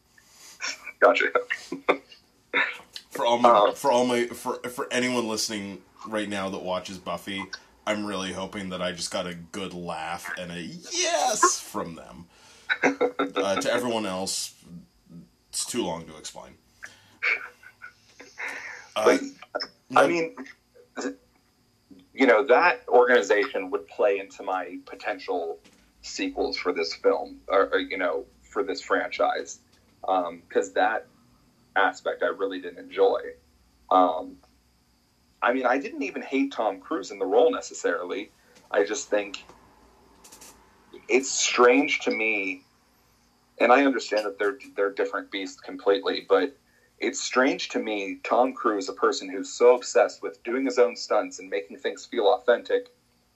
gotcha. 1.01 1.27
For 3.11 3.25
all 3.25 3.39
my 3.39 3.51
Um, 3.51 3.75
for 3.75 3.93
all 3.93 4.07
my 4.07 4.27
for 4.27 4.55
for 4.69 4.89
anyone 4.93 5.29
listening 5.29 5.83
right 6.07 6.29
now 6.29 6.49
that 6.51 6.63
watches 6.63 6.99
Buffy, 6.99 7.45
I'm 7.87 8.05
really 8.05 8.33
hoping 8.33 8.71
that 8.71 8.83
I 8.83 8.93
just 8.93 9.11
got 9.11 9.27
a 9.27 9.35
good 9.35 9.73
laugh 9.75 10.31
and 10.39 10.51
a 10.51 10.61
yes 10.61 11.61
from 11.61 11.95
them. 11.95 12.27
Uh, 12.83 13.61
to 13.61 13.73
everyone 13.73 14.05
else, 14.07 14.55
it's 15.49 15.65
too 15.65 15.85
long 15.85 16.05
to 16.07 16.17
explain. 16.17 16.53
Uh, 18.97 19.05
But, 19.05 19.21
I 19.97 20.07
mean, 20.09 20.35
you 22.15 22.27
know, 22.27 22.45
that 22.47 22.85
organization 22.89 23.71
would 23.71 23.87
play 23.89 24.21
into 24.21 24.43
my 24.43 24.79
potential 24.87 25.59
sequels 26.03 26.57
for 26.57 26.73
this 26.73 26.95
film, 26.95 27.41
or, 27.49 27.69
or 27.73 27.81
you 27.81 27.99
know, 27.99 28.25
for 28.43 28.63
this 28.63 28.81
franchise, 28.81 29.59
because 30.01 30.73
that 30.73 31.07
aspect 31.77 32.23
I 32.23 32.27
really 32.27 32.61
didn't 32.61 32.79
enjoy. 32.79 33.21
Um, 33.91 34.37
I 35.43 35.53
mean, 35.53 35.67
I 35.67 35.79
didn't 35.79 36.03
even 36.03 36.23
hate 36.23 36.53
Tom 36.53 36.81
Cruise 36.81 37.11
in 37.11 37.19
the 37.19 37.27
role 37.27 37.51
necessarily. 37.51 38.31
I 38.71 38.85
just 38.85 39.11
think 39.11 39.45
it's 41.09 41.31
strange 41.31 42.01
to 42.01 42.11
me, 42.11 42.63
and 43.59 43.73
I 43.73 43.85
understand 43.85 44.25
that 44.25 44.39
they're 44.39 44.59
they're 44.77 44.93
different 44.93 45.31
beasts 45.31 45.61
completely, 45.61 46.25
but 46.29 46.57
it's 46.99 47.21
strange 47.21 47.69
to 47.71 47.79
me, 47.79 48.21
Tom 48.25 48.53
Cruise, 48.55 48.89
a 48.89 48.93
person 48.93 49.29
who's 49.29 49.53
so 49.53 49.75
obsessed 49.75 50.23
with 50.23 50.43
doing 50.45 50.65
his 50.65 50.79
own 50.79 50.97
stunts 50.97 51.39
and 51.39 51.51
making 51.51 51.79
things 51.79 52.07
feel 52.07 52.27
authentic, 52.27 52.89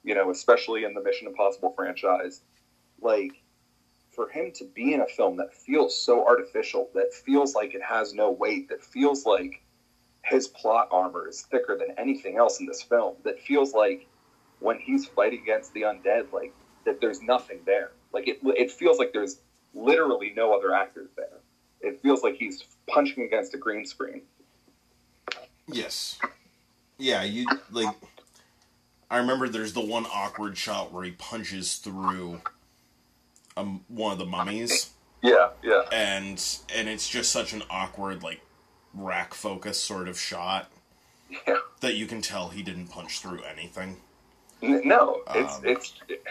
you 0.04 0.14
know, 0.14 0.30
especially 0.30 0.84
in 0.84 0.94
the 0.94 1.02
Mission 1.02 1.26
Impossible 1.26 1.72
franchise, 1.76 2.42
like 3.00 3.42
for 4.10 4.28
him 4.28 4.52
to 4.56 4.64
be 4.64 4.94
in 4.94 5.00
a 5.00 5.06
film 5.06 5.36
that 5.36 5.54
feels 5.54 5.96
so 5.96 6.26
artificial, 6.26 6.88
that 6.94 7.12
feels 7.12 7.54
like 7.54 7.74
it 7.74 7.82
has 7.82 8.14
no 8.14 8.30
weight, 8.30 8.68
that 8.68 8.82
feels 8.82 9.26
like 9.26 9.62
his 10.24 10.48
plot 10.48 10.88
armor 10.90 11.28
is 11.28 11.42
thicker 11.42 11.76
than 11.78 11.96
anything 11.98 12.36
else 12.36 12.60
in 12.60 12.66
this 12.66 12.82
film, 12.82 13.14
that 13.24 13.40
feels 13.40 13.74
like 13.74 14.06
when 14.60 14.78
he's 14.78 15.06
fighting 15.06 15.40
against 15.42 15.72
the 15.72 15.82
undead, 15.82 16.32
like 16.32 16.52
that 16.84 17.00
there's 17.00 17.22
nothing 17.22 17.60
there. 17.66 17.92
Like 18.12 18.28
it, 18.28 18.38
it 18.42 18.70
feels 18.70 18.98
like 18.98 19.12
there's 19.12 19.40
literally 19.74 20.32
no 20.34 20.56
other 20.56 20.74
actors 20.74 21.10
there. 21.16 21.38
It 21.80 22.00
feels 22.02 22.22
like 22.22 22.34
he's 22.34 22.64
punching 22.88 23.24
against 23.24 23.54
a 23.54 23.58
green 23.58 23.86
screen. 23.86 24.22
Yes. 25.66 26.18
Yeah, 26.98 27.22
you 27.22 27.46
like. 27.70 27.94
I 29.10 29.18
remember 29.18 29.48
there's 29.48 29.72
the 29.72 29.84
one 29.84 30.06
awkward 30.06 30.58
shot 30.58 30.92
where 30.92 31.04
he 31.04 31.12
punches 31.12 31.76
through 31.76 32.40
um, 33.56 33.84
one 33.88 34.12
of 34.12 34.18
the 34.18 34.26
mummies, 34.26 34.90
Yeah, 35.22 35.50
yeah, 35.62 35.82
and 35.92 36.42
and 36.74 36.88
it's 36.88 37.08
just 37.08 37.30
such 37.30 37.52
an 37.52 37.62
awkward 37.70 38.22
like 38.22 38.40
rack 38.94 39.34
focus 39.34 39.80
sort 39.80 40.08
of 40.08 40.18
shot 40.18 40.70
yeah. 41.46 41.58
that 41.80 41.94
you 41.94 42.06
can 42.06 42.22
tell 42.22 42.48
he 42.48 42.62
didn't 42.62 42.88
punch 42.88 43.20
through 43.20 43.42
anything. 43.42 43.96
No, 44.60 45.22
it's 45.34 45.56
Um, 45.56 45.62
it's 45.64 45.94
it, 46.08 46.22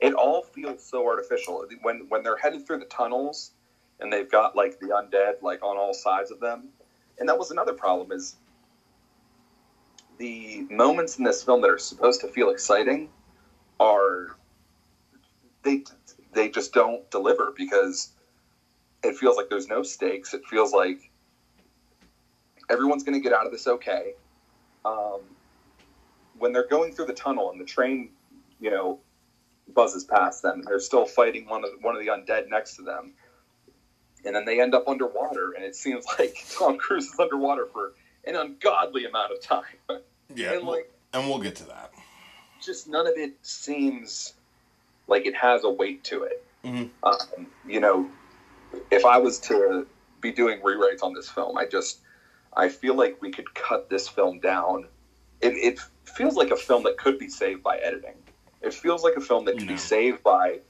it 0.00 0.14
all 0.14 0.42
feels 0.42 0.82
so 0.82 1.06
artificial 1.06 1.64
when 1.82 2.06
when 2.08 2.22
they're 2.22 2.36
headed 2.36 2.66
through 2.66 2.78
the 2.78 2.86
tunnels 2.86 3.52
and 4.02 4.12
they've 4.12 4.30
got 4.30 4.56
like 4.56 4.78
the 4.80 4.88
undead 4.88 5.42
like 5.42 5.62
on 5.62 5.76
all 5.76 5.94
sides 5.94 6.30
of 6.30 6.40
them. 6.40 6.68
And 7.18 7.28
that 7.28 7.38
was 7.38 7.50
another 7.50 7.72
problem 7.72 8.12
is 8.12 8.36
the 10.18 10.66
moments 10.70 11.18
in 11.18 11.24
this 11.24 11.42
film 11.42 11.60
that 11.62 11.70
are 11.70 11.78
supposed 11.78 12.20
to 12.20 12.28
feel 12.28 12.50
exciting 12.50 13.08
are 13.80 14.36
they 15.62 15.84
they 16.32 16.48
just 16.48 16.72
don't 16.72 17.08
deliver 17.10 17.52
because 17.56 18.12
it 19.02 19.16
feels 19.16 19.36
like 19.36 19.48
there's 19.48 19.68
no 19.68 19.82
stakes. 19.82 20.34
It 20.34 20.42
feels 20.46 20.72
like 20.72 21.10
everyone's 22.70 23.04
going 23.04 23.20
to 23.20 23.20
get 23.20 23.32
out 23.32 23.46
of 23.46 23.52
this 23.52 23.66
okay. 23.66 24.14
Um, 24.84 25.20
when 26.38 26.52
they're 26.52 26.66
going 26.66 26.92
through 26.92 27.06
the 27.06 27.12
tunnel 27.12 27.50
and 27.50 27.60
the 27.60 27.64
train, 27.64 28.10
you 28.60 28.70
know, 28.70 28.98
buzzes 29.74 30.04
past 30.04 30.42
them, 30.42 30.60
and 30.60 30.64
they're 30.64 30.80
still 30.80 31.04
fighting 31.04 31.46
one 31.46 31.64
of 31.64 31.70
one 31.80 31.94
of 31.94 32.00
the 32.00 32.08
undead 32.08 32.48
next 32.48 32.76
to 32.76 32.82
them, 32.82 33.12
and 34.24 34.34
then 34.34 34.44
they 34.44 34.60
end 34.60 34.74
up 34.74 34.86
underwater, 34.88 35.52
and 35.52 35.64
it 35.64 35.74
seems 35.76 36.04
like 36.18 36.34
Tom 36.56 36.78
Cruise 36.78 37.06
is 37.06 37.18
underwater 37.18 37.66
for 37.66 37.92
an 38.26 38.36
ungodly 38.36 39.04
amount 39.06 39.32
of 39.32 39.40
time, 39.40 39.64
Yeah, 40.34 40.52
and 40.54 40.66
like 40.66 40.90
and 41.12 41.28
we'll 41.28 41.40
get 41.40 41.56
to 41.56 41.64
that. 41.66 41.90
just 42.64 42.88
none 42.88 43.06
of 43.06 43.14
it 43.16 43.34
seems 43.42 44.34
like 45.08 45.26
it 45.26 45.34
has 45.34 45.64
a 45.64 45.70
weight 45.70 46.04
to 46.04 46.22
it. 46.24 46.44
Mhm. 46.64 46.88
Um, 47.02 47.46
you 47.66 47.80
know, 47.80 48.08
if 48.90 49.04
I 49.04 49.18
was 49.18 49.38
to 49.40 49.86
be 50.20 50.30
doing 50.32 50.60
rewrites 50.60 51.02
on 51.02 51.12
this 51.14 51.28
film, 51.28 51.58
I 51.58 51.66
just 51.66 51.98
I 52.54 52.68
feel 52.68 52.94
like 52.94 53.20
we 53.20 53.30
could 53.32 53.52
cut 53.54 53.90
this 53.90 54.08
film 54.08 54.38
down. 54.38 54.86
It, 55.40 55.54
it 55.54 55.80
feels 56.04 56.36
like 56.36 56.50
a 56.50 56.56
film 56.56 56.84
that 56.84 56.96
could 56.98 57.18
be 57.18 57.28
saved 57.28 57.62
by 57.64 57.78
editing. 57.78 58.14
It 58.60 58.72
feels 58.72 59.02
like 59.02 59.14
a 59.16 59.20
film 59.20 59.44
that 59.46 59.58
could 59.58 59.66
No. 59.66 59.72
be 59.72 59.78
saved 59.78 60.22
by, 60.22 60.60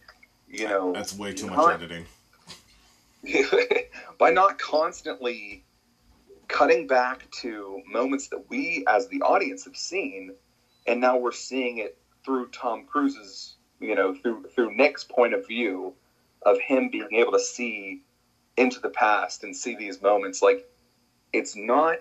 you 0.48 0.66
know, 0.66 0.92
That's 0.94 1.14
way 1.14 1.34
too 1.34 1.48
much 1.48 1.74
editing. 1.74 2.06
by 4.18 4.30
not 4.30 4.58
constantly 4.58 5.64
cutting 6.48 6.86
back 6.86 7.30
to 7.30 7.80
moments 7.86 8.28
that 8.28 8.50
we 8.50 8.84
as 8.88 9.08
the 9.08 9.22
audience 9.22 9.64
have 9.64 9.76
seen 9.76 10.34
and 10.86 11.00
now 11.00 11.16
we're 11.16 11.32
seeing 11.32 11.78
it 11.78 11.96
through 12.24 12.48
Tom 12.48 12.84
Cruise's 12.84 13.54
you 13.80 13.94
know 13.94 14.14
through 14.14 14.44
through 14.54 14.74
Nick's 14.76 15.04
point 15.04 15.34
of 15.34 15.46
view 15.46 15.94
of 16.42 16.58
him 16.60 16.90
being 16.90 17.08
able 17.12 17.32
to 17.32 17.40
see 17.40 18.00
into 18.56 18.80
the 18.80 18.90
past 18.90 19.44
and 19.44 19.56
see 19.56 19.76
these 19.76 20.02
moments 20.02 20.42
like 20.42 20.68
it's 21.32 21.56
not 21.56 21.98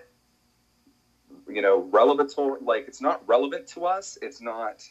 you 1.48 1.62
know 1.62 1.88
relevant 1.90 2.30
to 2.30 2.58
like 2.62 2.86
it's 2.88 3.00
not 3.00 3.26
relevant 3.26 3.66
to 3.68 3.86
us. 3.86 4.18
It's 4.20 4.40
not 4.40 4.82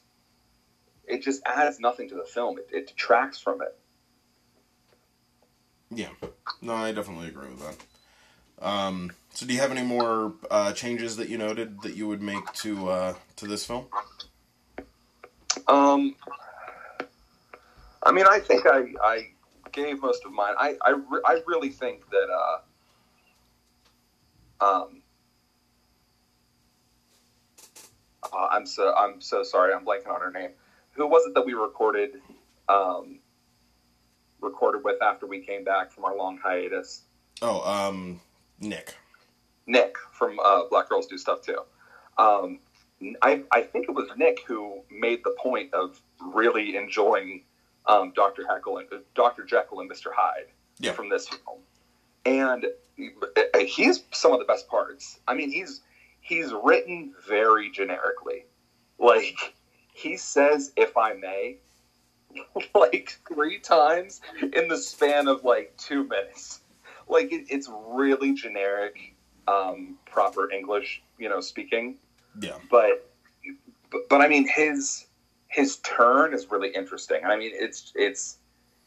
it 1.08 1.22
just 1.22 1.42
adds 1.46 1.80
nothing 1.80 2.10
to 2.10 2.16
the 2.16 2.26
film. 2.26 2.58
It, 2.58 2.70
it 2.72 2.88
detracts 2.88 3.40
from 3.40 3.62
it 3.62 3.78
Yeah, 5.94 6.10
no, 6.62 6.74
I 6.74 6.92
definitely 6.94 7.28
agree 7.28 7.50
with 7.50 7.60
that. 7.60 8.66
Um, 8.66 9.12
so, 9.34 9.46
do 9.46 9.54
you 9.54 9.60
have 9.60 9.72
any 9.72 9.84
more 9.84 10.34
uh, 10.50 10.72
changes 10.74 11.18
that 11.18 11.30
you 11.30 11.38
noted 11.38 11.82
that 11.82 11.96
you 11.96 12.08
would 12.08 12.22
make 12.22 12.52
to 12.54 12.90
uh, 12.90 13.14
to 13.38 13.48
this 13.48 13.66
film? 13.66 13.88
Um, 15.68 16.16
I 18.04 18.12
mean, 18.12 18.26
I 18.28 18.40
think 18.40 18.66
I, 18.66 18.94
I 19.04 19.30
gave 19.72 20.02
most 20.02 20.26
of 20.26 20.32
mine. 20.32 20.54
I 20.58 20.76
I, 20.86 20.92
re- 20.92 21.22
I 21.26 21.42
really 21.48 21.70
think 21.70 22.10
that 22.12 22.28
uh, 24.62 24.66
um, 24.66 25.02
uh, 28.32 28.48
I'm 28.52 28.66
so 28.66 28.94
I'm 28.94 29.22
so 29.22 29.44
sorry. 29.44 29.74
I'm 29.74 29.86
blanking 29.86 30.14
on 30.14 30.22
her 30.22 30.32
name. 30.32 30.52
Who 30.92 31.08
was 31.08 31.26
it 31.26 31.34
that 31.34 31.46
we 31.46 31.54
recorded 31.54 32.22
um, 32.70 33.21
recorded 34.42 34.84
with 34.84 35.02
after 35.02 35.26
we 35.26 35.40
came 35.40 35.64
back 35.64 35.92
from 35.92 36.06
our 36.06 36.16
long 36.16 36.38
hiatus? 36.38 37.04
Oh, 37.42 37.62
um, 37.62 38.20
Nick. 38.60 38.96
Nick 39.68 39.96
from 40.12 40.40
uh, 40.44 40.64
Black 40.70 40.90
Girls 40.90 41.08
Do 41.08 41.18
Stuff 41.18 41.42
Too. 41.42 41.60
Um, 42.18 42.60
I, 43.22 43.42
I 43.52 43.62
think 43.62 43.88
it 43.90 43.94
was 43.94 44.10
Nick 44.18 44.42
who 44.46 44.82
made 44.92 45.24
the 45.24 45.36
point 45.40 45.74
of 45.74 46.00
really 46.20 46.76
enjoying 46.76 47.44
um, 47.88 48.12
Doctor 48.16 48.46
Heckle 48.48 48.78
and 48.78 48.88
uh, 48.92 48.98
Doctor 49.16 49.44
Jekyll 49.44 49.80
and 49.80 49.90
Mister 49.90 50.12
Hyde 50.16 50.48
Yeah. 50.80 50.92
from 50.92 51.10
this 51.10 51.28
film, 51.28 51.60
and 52.26 52.66
uh, 52.66 53.60
he's 53.60 54.04
some 54.12 54.34
of 54.34 54.40
the 54.40 54.46
best 54.46 54.68
parts. 54.68 55.20
I 55.28 55.34
mean, 55.34 55.52
he's 55.52 55.82
he's 56.20 56.54
written 56.64 57.14
very 57.28 57.72
generically, 57.72 58.46
like 59.00 59.56
he 59.94 60.16
says 60.18 60.72
"if 60.76 60.96
I 60.96 61.14
may" 61.14 61.58
like 62.76 63.20
three 63.28 63.60
times 63.60 64.22
in 64.54 64.68
the 64.68 64.78
span 64.78 65.28
of 65.28 65.44
like 65.44 65.76
two 65.78 66.04
minutes. 66.08 66.62
Like 67.08 67.32
it, 67.32 67.46
it's 67.50 67.70
really 67.88 68.34
generic, 68.34 69.16
um, 69.48 69.98
proper 70.06 70.52
English, 70.52 71.02
you 71.18 71.30
know, 71.30 71.42
speaking 71.42 71.98
Yeah. 72.40 72.58
but, 72.70 73.10
but 73.92 74.08
but 74.10 74.22
I 74.22 74.28
mean 74.28 74.48
his 74.48 75.08
his 75.48 75.78
turn 75.78 76.34
is 76.34 76.50
really 76.50 76.70
interesting. 76.70 77.22
I 77.26 77.36
mean 77.38 77.52
it's 77.54 77.92
it's 77.96 78.38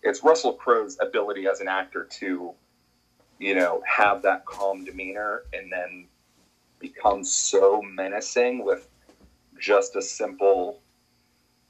it's 0.03 0.22
Russell 0.22 0.55
Crowe's 0.55 0.97
ability 1.01 1.47
as 1.47 1.61
an 1.61 1.68
actor 1.68 2.05
to 2.18 2.53
you 3.38 3.55
know 3.55 3.82
have 3.86 4.22
that 4.22 4.47
calm 4.47 4.84
demeanor 4.84 5.42
and 5.53 5.70
then 5.70 6.07
become 6.78 7.24
so 7.24 7.82
menacing 7.82 8.64
with 8.64 8.88
just 9.59 9.97
a 9.97 10.03
simple 10.03 10.80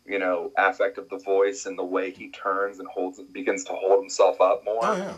you 0.07 0.19
know 0.19 0.51
affect 0.59 0.99
of 0.99 1.09
the 1.09 1.19
voice 1.19 1.67
and 1.67 1.79
the 1.79 1.85
way 1.85 2.11
he 2.11 2.29
turns 2.31 2.79
and 2.79 2.89
holds 2.89 3.19
begins 3.33 3.65
to 3.65 3.73
hold 3.73 4.01
himself 4.03 4.41
up 4.41 4.65
more 4.65 4.81
Oh 4.83 4.97
yeah. 4.97 5.15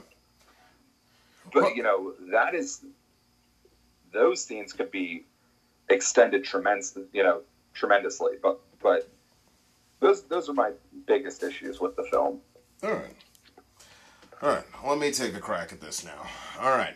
but 1.52 1.62
Well- 1.64 1.76
you 1.76 1.82
know 1.82 2.14
that 2.32 2.54
is 2.54 2.84
those 4.12 4.44
scenes 4.44 4.72
could 4.72 4.90
be 4.90 5.24
extended 5.88 6.44
tremendous 6.44 6.96
you 7.12 7.22
know 7.22 7.42
tremendously 7.74 8.32
but 8.42 8.58
but 8.82 9.08
those 10.00 10.22
those 10.24 10.48
are 10.48 10.54
my 10.54 10.72
biggest 11.06 11.42
issues 11.42 11.80
with 11.80 11.96
the 11.96 12.04
film 12.04 12.40
All 12.82 12.90
right. 12.90 13.16
All 14.42 14.50
right. 14.50 14.64
Let 14.86 14.98
me 14.98 15.10
take 15.10 15.34
a 15.34 15.40
crack 15.40 15.72
at 15.72 15.80
this 15.80 16.04
now. 16.04 16.26
All 16.60 16.70
right. 16.76 16.94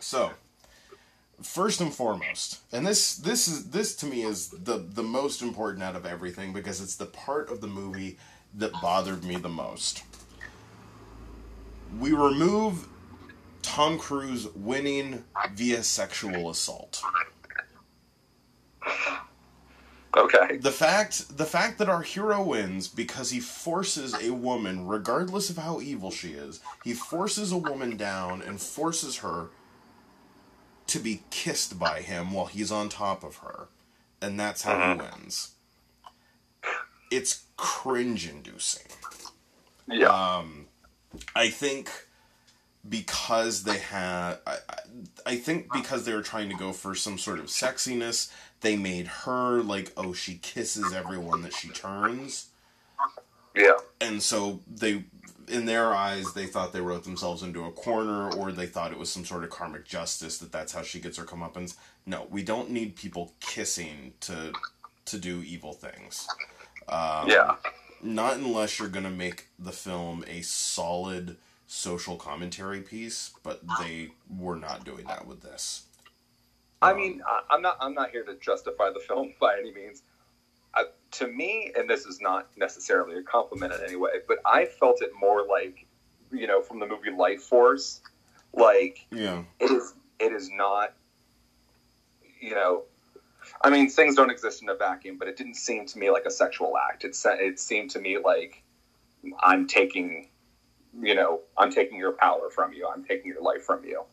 So, 0.00 0.30
first 1.42 1.80
and 1.80 1.92
foremost, 1.92 2.60
and 2.72 2.86
this 2.86 3.16
this 3.16 3.48
is 3.48 3.70
this 3.70 3.94
to 3.96 4.06
me 4.06 4.22
is 4.22 4.48
the 4.50 4.78
the 4.78 5.02
most 5.02 5.42
important 5.42 5.82
out 5.82 5.96
of 5.96 6.06
everything 6.06 6.52
because 6.52 6.80
it's 6.80 6.96
the 6.96 7.06
part 7.06 7.50
of 7.50 7.60
the 7.60 7.66
movie 7.66 8.18
that 8.54 8.72
bothered 8.80 9.24
me 9.24 9.36
the 9.36 9.48
most. 9.48 10.02
We 11.98 12.12
remove 12.12 12.88
Tom 13.62 13.98
Cruise 13.98 14.48
winning 14.54 15.24
via 15.54 15.82
sexual 15.82 16.50
assault. 16.50 17.02
okay 20.16 20.56
the 20.56 20.70
fact 20.70 21.36
the 21.36 21.44
fact 21.44 21.78
that 21.78 21.88
our 21.88 22.02
hero 22.02 22.42
wins 22.42 22.88
because 22.88 23.30
he 23.30 23.40
forces 23.40 24.14
a 24.22 24.30
woman 24.32 24.86
regardless 24.86 25.50
of 25.50 25.58
how 25.58 25.80
evil 25.80 26.10
she 26.10 26.30
is 26.30 26.60
he 26.84 26.94
forces 26.94 27.52
a 27.52 27.56
woman 27.56 27.96
down 27.96 28.40
and 28.42 28.60
forces 28.60 29.18
her 29.18 29.48
to 30.88 30.98
be 30.98 31.22
kissed 31.30 31.78
by 31.78 32.00
him 32.00 32.32
while 32.32 32.46
he's 32.46 32.72
on 32.72 32.88
top 32.88 33.24
of 33.24 33.36
her. 33.38 33.68
And 34.20 34.38
that's 34.38 34.62
how 34.62 34.94
he 34.94 34.98
wins. 34.98 35.52
It's 37.10 37.44
cringe 37.56 38.28
inducing 38.28 38.86
yeah. 39.88 40.08
Um, 40.08 40.66
I 41.34 41.48
think 41.48 41.90
because 42.88 43.64
they 43.64 43.78
had, 43.78 44.38
I, 44.46 44.56
I 45.24 45.36
think 45.36 45.72
because 45.72 46.04
they 46.04 46.12
were 46.12 46.22
trying 46.22 46.48
to 46.50 46.56
go 46.56 46.72
for 46.72 46.94
some 46.94 47.18
sort 47.18 47.38
of 47.38 47.46
sexiness, 47.46 48.30
they 48.60 48.76
made 48.76 49.06
her 49.06 49.62
like, 49.62 49.92
oh, 49.96 50.12
she 50.12 50.38
kisses 50.38 50.92
everyone 50.92 51.42
that 51.42 51.52
she 51.54 51.68
turns, 51.68 52.48
yeah. 53.54 53.76
And 54.00 54.22
so 54.22 54.60
they, 54.68 55.04
in 55.48 55.66
their 55.66 55.94
eyes, 55.94 56.34
they 56.34 56.46
thought 56.46 56.72
they 56.72 56.80
wrote 56.80 57.04
themselves 57.04 57.42
into 57.42 57.64
a 57.64 57.72
corner, 57.72 58.30
or 58.30 58.52
they 58.52 58.66
thought 58.66 58.92
it 58.92 58.98
was 58.98 59.10
some 59.12 59.24
sort 59.24 59.44
of 59.44 59.50
karmic 59.50 59.86
justice 59.86 60.38
that 60.38 60.52
that's 60.52 60.72
how 60.72 60.82
she 60.82 61.00
gets 61.00 61.18
her 61.18 61.24
comeuppance. 61.24 61.76
No, 62.06 62.26
we 62.30 62.42
don't 62.42 62.70
need 62.70 62.96
people 62.96 63.34
kissing 63.40 64.14
to 64.22 64.56
to 65.06 65.18
do 65.18 65.42
evil 65.42 65.72
things. 65.74 66.34
Um, 66.88 67.30
yeah 67.30 67.56
not 68.02 68.36
unless 68.36 68.78
you're 68.78 68.88
gonna 68.88 69.10
make 69.10 69.48
the 69.58 69.72
film 69.72 70.24
a 70.28 70.42
solid 70.42 71.38
social 71.66 72.16
commentary 72.16 72.82
piece, 72.82 73.32
but 73.42 73.62
they 73.80 74.10
were 74.28 74.56
not 74.56 74.84
doing 74.84 75.06
that 75.08 75.26
with 75.26 75.42
this. 75.42 75.84
i 76.82 76.94
mean 76.94 77.22
I, 77.26 77.40
i'm 77.50 77.62
not 77.62 77.76
i'm 77.80 77.94
not 77.94 78.10
here 78.10 78.24
to 78.24 78.36
justify 78.36 78.90
the 78.92 79.00
film 79.00 79.34
by 79.40 79.56
any 79.58 79.72
means 79.72 80.02
to 81.18 81.26
me 81.26 81.72
and 81.76 81.88
this 81.88 82.04
is 82.04 82.20
not 82.20 82.48
necessarily 82.56 83.16
a 83.18 83.22
compliment 83.22 83.72
in 83.72 83.80
any 83.82 83.96
way 83.96 84.10
but 84.28 84.38
i 84.44 84.66
felt 84.66 85.00
it 85.00 85.10
more 85.18 85.46
like 85.46 85.86
you 86.30 86.46
know 86.46 86.60
from 86.60 86.78
the 86.78 86.86
movie 86.86 87.10
Lifeforce 87.10 88.00
like 88.52 89.06
Yeah, 89.10 89.44
it 89.58 89.70
is 89.70 89.94
it 90.18 90.32
is 90.32 90.50
not 90.50 90.92
you 92.40 92.54
know 92.54 92.82
i 93.62 93.70
mean 93.70 93.88
things 93.88 94.14
don't 94.14 94.30
exist 94.30 94.62
in 94.62 94.68
a 94.68 94.74
vacuum 94.74 95.16
but 95.18 95.28
it 95.28 95.36
didn't 95.36 95.56
seem 95.56 95.86
to 95.86 95.98
me 95.98 96.10
like 96.10 96.26
a 96.26 96.30
sexual 96.30 96.74
act. 96.76 97.04
It, 97.04 97.16
it 97.24 97.58
seemed 97.58 97.90
to 97.92 97.98
me 97.98 98.18
like 98.18 98.62
i'm 99.40 99.66
taking 99.66 100.28
you 101.00 101.14
know 101.14 101.40
i'm 101.56 101.72
taking 101.72 101.98
your 101.98 102.12
power 102.12 102.50
from 102.50 102.72
you. 102.72 102.88
I'm 102.92 103.04
taking 103.04 103.32
your 103.32 103.42
life 103.42 103.62
from 103.62 103.84
you 103.84 104.04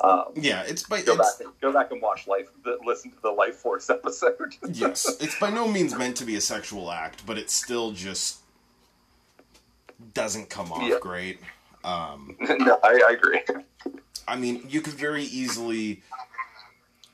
um, 0.00 0.24
yeah. 0.36 0.62
It's 0.66 0.82
by 0.84 1.02
go 1.02 1.16
back 1.16 1.26
and 1.40 1.50
go 1.60 1.72
back 1.72 1.90
and 1.90 2.00
watch 2.00 2.26
life 2.26 2.48
the, 2.64 2.78
listen 2.84 3.10
to 3.10 3.20
the 3.22 3.30
Lifeforce 3.32 3.90
episode 3.90 4.54
yes, 4.72 5.16
it's 5.20 5.38
by 5.38 5.50
no 5.50 5.66
means 5.68 5.96
meant 5.96 6.16
to 6.18 6.24
be 6.24 6.36
a 6.36 6.40
sexual 6.40 6.90
act, 6.90 7.26
but 7.26 7.36
it 7.38 7.50
still 7.50 7.92
just 7.92 8.38
doesn't 10.14 10.48
come 10.48 10.72
off 10.72 10.82
Yeah. 10.82 10.98
great. 11.00 11.40
Um, 11.84 12.36
no 12.40 12.78
I, 12.82 13.00
I 13.08 13.12
agree 13.12 13.40
I 14.26 14.36
mean, 14.36 14.62
you 14.68 14.82
could 14.82 14.92
very 14.92 15.24
easily 15.24 16.02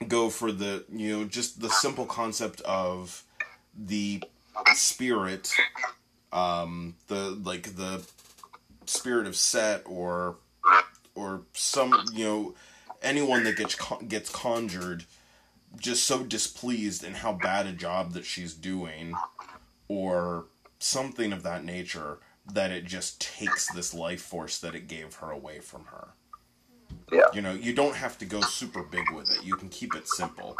go 0.09 0.29
for 0.31 0.51
the, 0.51 0.85
you 0.93 1.17
know, 1.17 1.25
just 1.25 1.61
the 1.61 1.71
simple 1.71 2.07
concept 2.07 2.61
of 2.63 3.23
the 3.77 4.23
spirit, 4.75 5.53
um, 6.33 6.97
the 7.07 7.31
like 7.31 7.77
the 7.77 8.05
spirit 8.87 9.27
of 9.27 9.37
Set 9.37 9.83
or 9.87 10.37
or 11.15 11.43
some, 11.53 11.95
you 12.13 12.25
know, 12.25 12.55
anyone 13.05 13.45
that 13.45 13.57
gets 13.57 13.75
con- 13.75 14.07
gets 14.09 14.31
conjured 14.31 15.05
just 15.79 16.05
so 16.05 16.23
displeased 16.25 17.05
in 17.05 17.15
how 17.15 17.33
bad 17.33 17.67
a 17.67 17.73
job 17.73 18.13
that 18.13 18.25
she's 18.25 18.55
doing 18.55 19.15
or 19.89 20.47
something 20.79 21.33
of 21.33 21.43
that 21.43 21.65
nature 21.65 22.19
that 22.53 22.71
it 22.71 22.85
just 22.85 23.21
takes 23.21 23.73
this 23.73 23.95
life 23.95 24.21
force 24.23 24.59
that 24.59 24.75
it 24.75 24.87
gave 24.87 25.17
her 25.17 25.31
away 25.31 25.59
from 25.61 25.87
her. 25.87 26.09
yeah 27.13 27.25
You 27.33 27.43
know, 27.43 27.53
you 27.53 27.73
don't 27.75 27.97
have 27.97 28.19
to 28.19 28.25
go 28.25 28.41
super 28.43 28.83
big 28.83 29.11
with 29.13 29.31
it. 29.31 29.45
You 29.45 29.57
can 29.57 29.69
keep 29.69 29.95
it 29.95 30.07
simple. 30.09 30.57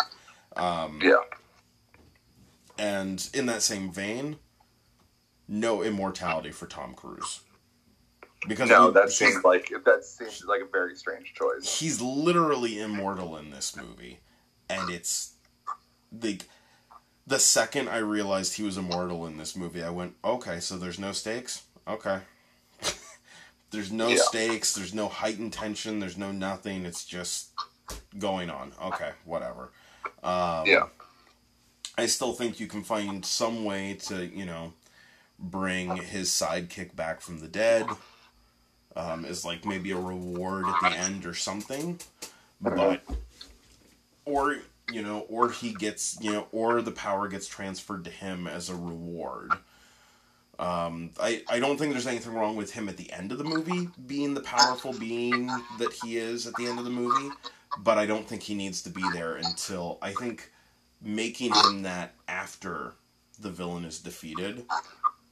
Um, 0.57 1.01
yeah 1.03 1.21
and 2.79 3.29
in 3.33 3.47
that 3.47 3.63
same 3.63 3.91
vein, 3.93 4.37
no 5.47 5.83
immortality 5.83 6.51
for 6.51 6.67
Tom 6.67 6.95
Cruise. 6.95 7.41
Because 8.47 8.69
no 8.69 8.91
that 8.91 9.11
seems 9.11 9.43
like 9.45 9.73
that 9.85 10.05
seems 10.05 10.45
like 10.45 10.61
a 10.61 10.67
very 10.67 10.95
strange 10.97 11.33
choice 11.35 11.79
he's 11.79 12.01
literally 12.01 12.81
immortal 12.81 13.37
in 13.37 13.51
this 13.51 13.77
movie, 13.77 14.21
and 14.69 14.91
it's 14.91 15.35
the 16.13 16.41
the 17.27 17.39
second 17.39 17.89
I 17.89 17.99
realized 17.99 18.55
he 18.55 18.63
was 18.63 18.77
immortal 18.77 19.27
in 19.27 19.39
this 19.39 19.57
movie, 19.57 19.83
I 19.83 19.89
went, 19.89 20.15
okay, 20.23 20.61
so 20.61 20.77
there's 20.77 20.99
no 20.99 21.13
stakes. 21.13 21.63
Okay. 21.89 22.19
there's 23.71 23.91
no 23.91 24.09
Yeah. 24.09 24.17
stakes. 24.19 24.75
There's 24.75 24.93
no 24.93 25.09
heightened 25.09 25.55
tension. 25.55 26.01
There's 26.01 26.19
no 26.19 26.33
nothing. 26.33 26.85
It's 26.85 27.03
just 27.03 27.49
going 28.19 28.51
on. 28.51 28.73
Okay, 28.83 29.13
whatever. 29.25 29.71
Um, 30.23 30.67
yeah 30.67 30.87
I 31.97 32.07
still 32.07 32.33
think 32.33 32.59
you 32.59 32.67
can 32.67 32.83
find 32.83 33.25
some 33.25 33.65
way 33.65 33.95
to, 34.09 34.27
you 34.27 34.45
know, 34.45 34.73
bring 35.39 35.97
his 35.97 36.29
sidekick 36.29 36.97
back 36.97 37.21
from 37.21 37.39
the 37.39 37.49
dead. 37.49 37.87
Um, 38.97 39.25
as 39.25 39.45
like 39.45 39.65
maybe 39.65 39.91
a 39.91 39.99
reward 39.99 40.67
at 40.69 40.81
the 40.81 40.97
end 40.97 41.27
or 41.27 41.35
something, 41.35 41.99
but 42.61 43.03
or 44.25 44.59
you 44.93 45.03
know, 45.03 45.21
or 45.29 45.51
he 45.51 45.73
gets 45.73 46.17
you 46.21 46.33
know, 46.33 46.47
or 46.53 46.81
the 46.83 46.93
power 46.93 47.29
gets 47.29 47.47
transferred 47.47 48.05
to 48.05 48.11
him 48.11 48.47
as 48.47 48.71
a 48.71 48.75
reward. 48.75 49.53
Um, 50.59 51.11
I 51.21 51.43
I 51.49 51.59
don't 51.59 51.77
think 51.77 51.93
there's 51.93 52.07
anything 52.07 52.33
wrong 52.35 52.55
with 52.57 52.73
him 52.73 52.89
at 52.89 52.97
the 52.97 53.13
end 53.13 53.33
of 53.33 53.39
the 53.39 53.45
movie 53.45 53.89
being 54.07 54.35
the 54.35 54.41
powerful 54.41 54.93
being 54.93 55.49
that 55.79 55.93
he 56.03 56.17
is 56.17 56.47
at 56.47 56.55
the 56.55 56.67
end 56.67 56.79
of 56.79 56.85
the 56.85 56.91
movie, 56.91 57.35
but 57.79 57.99
I 57.99 58.07
don't 58.07 58.29
think 58.29 58.43
he 58.43 58.55
needs 58.55 58.81
to 58.83 58.91
be 58.91 59.03
there 59.13 59.35
until 59.35 59.99
I 60.01 60.13
think 60.13 60.53
making 61.03 61.53
him 61.53 61.83
that 61.83 62.15
after 62.29 62.95
the 63.41 63.51
villain 63.51 63.85
is 63.85 63.99
defeated 63.99 64.65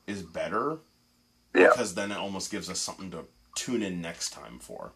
is 0.06 0.22
better 0.22 0.78
yeah 1.54 1.68
because 1.68 1.94
then 1.94 2.10
it 2.10 2.18
almost 2.18 2.50
gives 2.50 2.68
us 2.68 2.80
something 2.80 3.10
to 3.10 3.24
tune 3.54 3.82
in 3.82 4.00
next 4.00 4.30
time 4.30 4.58
for. 4.58 4.92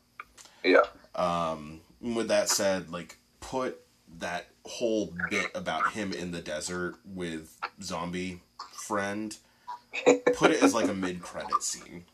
yeah 0.64 0.82
Um, 1.14 1.80
with 2.00 2.28
that 2.28 2.48
said, 2.48 2.90
like 2.90 3.18
put 3.40 3.80
that 4.18 4.46
whole 4.64 5.12
bit 5.30 5.50
about 5.54 5.92
him 5.92 6.12
in 6.12 6.30
the 6.32 6.40
desert 6.40 6.96
with 7.04 7.58
zombie 7.82 8.40
friend 8.72 9.36
put 10.34 10.50
it 10.50 10.62
as 10.62 10.74
like 10.74 10.88
a 10.88 10.94
mid-credit 10.94 11.62
scene. 11.62 12.04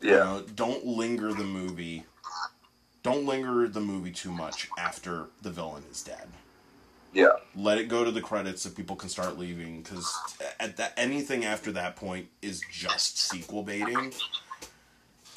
Yeah. 0.00 0.10
You 0.10 0.16
know, 0.16 0.44
don't 0.54 0.86
linger 0.86 1.32
the 1.32 1.44
movie. 1.44 2.04
Don't 3.02 3.26
linger 3.26 3.68
the 3.68 3.80
movie 3.80 4.12
too 4.12 4.32
much 4.32 4.68
after 4.78 5.26
the 5.42 5.50
villain 5.50 5.84
is 5.90 6.02
dead. 6.02 6.28
Yeah. 7.12 7.32
Let 7.56 7.78
it 7.78 7.88
go 7.88 8.04
to 8.04 8.10
the 8.10 8.20
credits 8.20 8.62
so 8.62 8.70
people 8.70 8.96
can 8.96 9.08
start 9.08 9.38
leaving. 9.38 9.82
Because 9.82 10.12
at 10.60 10.76
that 10.76 10.92
anything 10.96 11.44
after 11.44 11.72
that 11.72 11.96
point 11.96 12.28
is 12.42 12.62
just 12.70 13.18
sequel 13.18 13.62
baiting. 13.62 14.12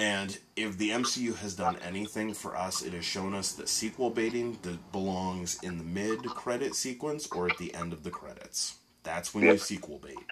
And 0.02 0.40
if 0.58 0.78
the 0.80 0.92
MCU 0.92 1.38
has 1.38 1.56
done 1.56 1.78
anything 1.78 2.34
for 2.34 2.58
us, 2.58 2.82
it 2.82 2.94
has 2.94 3.06
shown 3.06 3.36
us 3.36 3.54
that 3.54 3.70
sequel 3.70 4.12
baiting 4.12 4.60
that 4.64 4.92
belongs 4.92 5.60
in 5.64 5.78
the 5.78 5.86
mid 5.86 6.34
credit 6.34 6.76
sequence 6.76 7.28
or 7.32 7.48
at 7.48 7.58
the 7.60 7.76
end 7.76 7.94
of 7.94 8.04
the 8.04 8.12
credits. 8.12 8.80
That's 9.04 9.36
when 9.36 9.46
Yeah. 9.46 9.52
you 9.52 9.60
sequel 9.60 10.00
bait. 10.00 10.28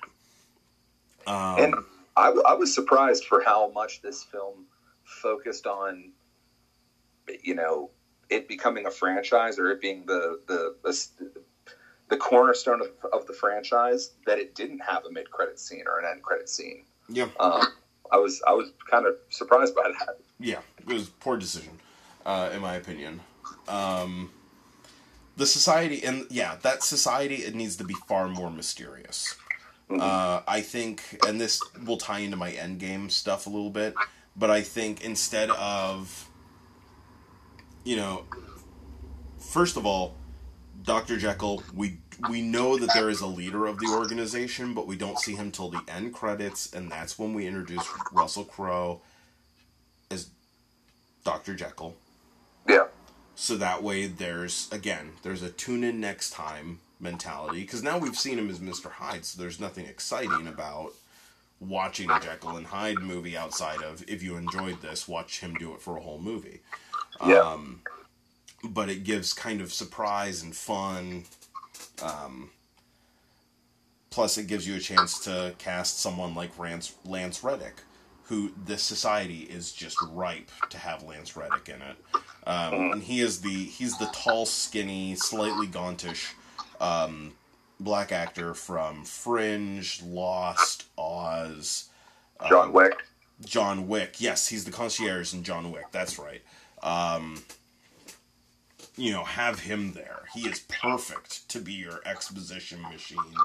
Um, 1.27 1.57
and 1.63 1.75
I, 2.17 2.25
w- 2.27 2.43
I 2.47 2.53
was 2.55 2.73
surprised 2.73 3.25
for 3.25 3.41
how 3.43 3.71
much 3.71 4.01
this 4.01 4.23
film 4.23 4.67
focused 5.05 5.67
on, 5.67 6.13
you 7.43 7.55
know, 7.55 7.91
it 8.29 8.47
becoming 8.47 8.87
a 8.87 8.91
franchise 8.91 9.59
or 9.59 9.71
it 9.71 9.81
being 9.81 10.05
the 10.07 10.39
the 10.47 10.75
the, 10.83 10.91
the 12.09 12.17
cornerstone 12.17 12.81
of, 12.81 12.89
of 13.13 13.27
the 13.27 13.33
franchise. 13.33 14.11
That 14.25 14.39
it 14.39 14.55
didn't 14.55 14.81
have 14.81 15.05
a 15.05 15.11
mid 15.11 15.31
credit 15.31 15.59
scene 15.59 15.85
or 15.87 15.99
an 15.99 16.05
end 16.09 16.23
credit 16.23 16.49
scene. 16.49 16.85
yeah. 17.09 17.29
Um, 17.39 17.67
I 18.11 18.17
was 18.17 18.41
I 18.47 18.53
was 18.53 18.71
kind 18.89 19.05
of 19.05 19.15
surprised 19.29 19.75
by 19.75 19.91
that. 19.99 20.17
Yeah, 20.39 20.59
it 20.79 20.87
was 20.93 21.07
a 21.07 21.11
poor 21.11 21.37
decision, 21.37 21.79
uh, 22.25 22.49
in 22.53 22.61
my 22.61 22.75
opinion. 22.75 23.21
Um, 23.67 24.31
the 25.35 25.45
society, 25.45 26.03
and 26.03 26.25
yeah, 26.29 26.57
that 26.61 26.83
society, 26.83 27.35
it 27.35 27.55
needs 27.55 27.75
to 27.77 27.83
be 27.83 27.93
far 28.07 28.27
more 28.27 28.49
mysterious. 28.49 29.35
Uh, 29.89 30.41
I 30.47 30.61
think, 30.61 31.19
and 31.27 31.41
this 31.41 31.63
will 31.83 31.97
tie 31.97 32.19
into 32.19 32.37
my 32.37 32.51
endgame 32.51 33.09
stuff 33.09 33.47
a 33.47 33.49
little 33.49 33.71
bit, 33.71 33.95
but 34.35 34.51
I 34.51 34.61
think 34.61 35.03
instead 35.03 35.49
of, 35.49 36.29
you 37.83 37.95
know, 37.95 38.25
first 39.39 39.77
of 39.77 39.87
all, 39.87 40.15
Dr. 40.83 41.17
Jekyll, 41.17 41.63
we 41.73 41.97
we 42.29 42.41
know 42.41 42.77
that 42.77 42.93
there 42.93 43.09
is 43.09 43.21
a 43.21 43.27
leader 43.27 43.65
of 43.65 43.79
the 43.79 43.87
organization, 43.87 44.73
but 44.73 44.87
we 44.87 44.95
don't 44.95 45.19
see 45.19 45.35
him 45.35 45.51
till 45.51 45.69
the 45.69 45.81
end 45.87 46.13
credits, 46.13 46.73
and 46.73 46.91
that's 46.91 47.17
when 47.17 47.33
we 47.33 47.47
introduce 47.47 47.87
Russell 48.11 48.45
Crowe 48.45 49.01
as 50.11 50.29
Dr. 51.23 51.55
Jekyll. 51.55 51.95
Yeah. 52.67 52.87
So 53.35 53.55
that 53.57 53.83
way 53.83 54.07
there's 54.07 54.67
again, 54.71 55.13
there's 55.23 55.43
a 55.43 55.49
tune 55.49 55.83
in 55.83 55.99
next 55.99 56.31
time 56.31 56.79
mentality 56.99 57.61
because 57.61 57.83
now 57.83 57.97
we've 57.97 58.17
seen 58.17 58.37
him 58.37 58.49
as 58.49 58.59
Mr. 58.59 58.91
Hyde, 58.91 59.25
so 59.25 59.41
there's 59.41 59.59
nothing 59.59 59.85
exciting 59.85 60.47
about 60.47 60.91
watching 61.59 62.09
a 62.09 62.19
Jekyll 62.19 62.57
and 62.57 62.67
Hyde 62.67 62.99
movie 62.99 63.37
outside 63.37 63.81
of 63.81 64.03
if 64.07 64.23
you 64.23 64.35
enjoyed 64.35 64.81
this, 64.81 65.07
watch 65.07 65.39
him 65.39 65.53
do 65.55 65.73
it 65.73 65.81
for 65.81 65.97
a 65.97 66.01
whole 66.01 66.19
movie. 66.19 66.61
Yeah. 67.25 67.39
Um, 67.39 67.81
but 68.63 68.89
it 68.89 69.03
gives 69.03 69.33
kind 69.33 69.61
of 69.61 69.73
surprise 69.73 70.41
and 70.41 70.55
fun. 70.55 71.25
Um, 72.01 72.51
plus, 74.09 74.37
it 74.37 74.47
gives 74.47 74.67
you 74.67 74.75
a 74.75 74.79
chance 74.79 75.19
to 75.25 75.53
cast 75.57 75.99
someone 75.99 76.35
like 76.35 76.57
Lance, 76.57 76.95
Lance 77.05 77.43
Reddick, 77.43 77.81
who 78.23 78.51
this 78.65 78.83
society 78.83 79.41
is 79.41 79.71
just 79.71 79.97
ripe 80.11 80.51
to 80.69 80.77
have 80.77 81.03
Lance 81.03 81.35
Reddick 81.35 81.69
in 81.69 81.81
it. 81.81 81.97
Um, 82.47 82.91
and 82.93 83.03
he 83.03 83.21
is 83.21 83.41
the 83.41 83.65
he's 83.65 83.97
the 83.97 84.09
tall, 84.13 84.45
skinny, 84.45 85.15
slightly 85.15 85.67
gauntish 85.67 86.33
um, 86.79 87.33
black 87.79 88.11
actor 88.11 88.53
from 88.53 89.03
Fringe, 89.03 90.01
Lost, 90.03 90.85
Oz. 90.97 91.89
John 92.47 92.67
um, 92.67 92.73
Wick. 92.73 93.03
John 93.45 93.87
Wick. 93.87 94.15
Yes, 94.19 94.47
he's 94.47 94.65
the 94.65 94.71
concierge 94.71 95.33
in 95.33 95.43
John 95.43 95.71
Wick. 95.71 95.85
That's 95.91 96.19
right. 96.19 96.41
Um, 96.83 97.41
you 98.99 99.11
know, 99.11 99.23
have 99.23 99.61
him 99.61 99.93
there. 99.93 100.23
He 100.33 100.47
is 100.47 100.59
perfect 100.67 101.47
to 101.49 101.59
be 101.59 101.73
your 101.73 102.01
exposition 102.05 102.81
machine 102.81 103.35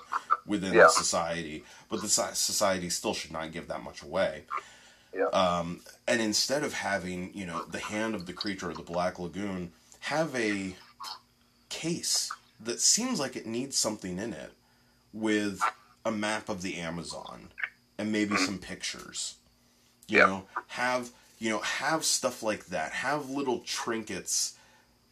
within 0.46 0.74
Yeah. 0.74 0.84
the 0.84 0.88
society. 0.90 1.64
But 1.88 2.02
the 2.02 2.08
society 2.08 2.90
still 2.90 3.14
should 3.14 3.32
not 3.32 3.52
give 3.52 3.68
that 3.68 3.82
much 3.82 4.02
away. 4.02 4.44
Yeah. 5.14 5.26
Um, 5.26 5.80
and 6.08 6.20
instead 6.20 6.64
of 6.64 6.72
having, 6.74 7.32
you 7.34 7.46
know, 7.46 7.64
the 7.64 7.78
hand 7.78 8.14
of 8.14 8.26
the 8.26 8.32
creature 8.32 8.70
of 8.70 8.76
the 8.76 8.82
Black 8.82 9.18
Lagoon, 9.18 9.72
have 10.00 10.34
a 10.34 10.74
case 11.68 12.30
that 12.60 12.80
seems 12.80 13.18
like 13.20 13.36
it 13.36 13.46
needs 13.46 13.76
something 13.76 14.18
in 14.18 14.32
it 14.32 14.52
with 15.12 15.60
a 16.04 16.10
map 16.10 16.48
of 16.48 16.62
the 16.62 16.76
Amazon 16.76 17.50
and 17.96 18.10
maybe 18.10 18.36
some 18.36 18.58
pictures. 18.58 19.36
You 20.08 20.18
Yeah. 20.18 20.26
know, 20.26 20.48
have 20.68 21.10
you 21.40 21.50
know, 21.50 21.58
have 21.58 22.04
stuff 22.04 22.42
like 22.42 22.66
that. 22.66 22.92
Have 22.92 23.28
little 23.28 23.58
trinkets 23.60 24.54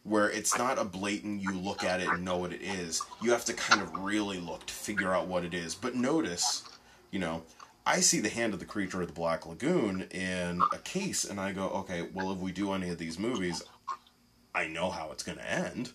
where 0.03 0.29
it's 0.29 0.57
not 0.57 0.77
a 0.77 0.83
blatant 0.83 1.41
you 1.41 1.57
look 1.57 1.83
at 1.83 2.01
it 2.01 2.11
and 2.11 2.25
know 2.25 2.37
what 2.37 2.53
it 2.53 2.61
is. 2.61 3.03
You 3.21 3.31
have 3.31 3.45
to 3.45 3.53
kind 3.53 3.81
of 3.81 3.95
really 4.03 4.39
look 4.39 4.65
to 4.65 4.73
figure 4.73 5.13
out 5.13 5.27
what 5.27 5.43
it 5.45 5.53
is. 5.53 5.75
But 5.75 5.95
notice, 5.95 6.63
you 7.11 7.19
know, 7.19 7.43
I 7.85 7.99
see 8.01 8.19
the 8.19 8.29
hand 8.29 8.53
of 8.53 8.59
the 8.59 8.65
creature 8.65 9.01
of 9.01 9.07
the 9.07 9.13
Black 9.13 9.45
Lagoon 9.45 10.03
in 10.11 10.61
a 10.71 10.77
case 10.77 11.23
and 11.23 11.39
I 11.39 11.51
go, 11.53 11.69
okay, 11.69 12.07
well 12.13 12.31
if 12.31 12.39
we 12.39 12.51
do 12.51 12.73
any 12.73 12.89
of 12.89 12.97
these 12.97 13.17
movies, 13.17 13.63
I 14.53 14.67
know 14.67 14.89
how 14.89 15.11
it's 15.11 15.23
gonna 15.23 15.41
end. 15.41 15.91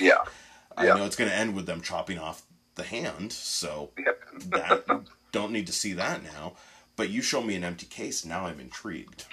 Yeah. 0.00 0.18
I 0.76 0.86
Yeah. 0.86 0.94
know 0.94 1.04
it's 1.06 1.16
going 1.16 1.28
to 1.30 1.36
end 1.36 1.56
with 1.56 1.66
them 1.66 1.80
chopping 1.80 2.18
off 2.18 2.42
the 2.76 2.84
hand, 2.84 3.32
so 3.32 3.90
Yeah. 3.98 4.12
that 4.50 4.84
don't 5.32 5.50
need 5.52 5.66
to 5.66 5.72
see 5.72 5.92
that 5.94 6.22
now. 6.22 6.54
But 6.94 7.10
you 7.10 7.20
show 7.20 7.42
me 7.42 7.56
an 7.56 7.64
empty 7.64 7.86
case, 7.86 8.24
now 8.24 8.46
I'm 8.46 8.60
intrigued. 8.60 9.24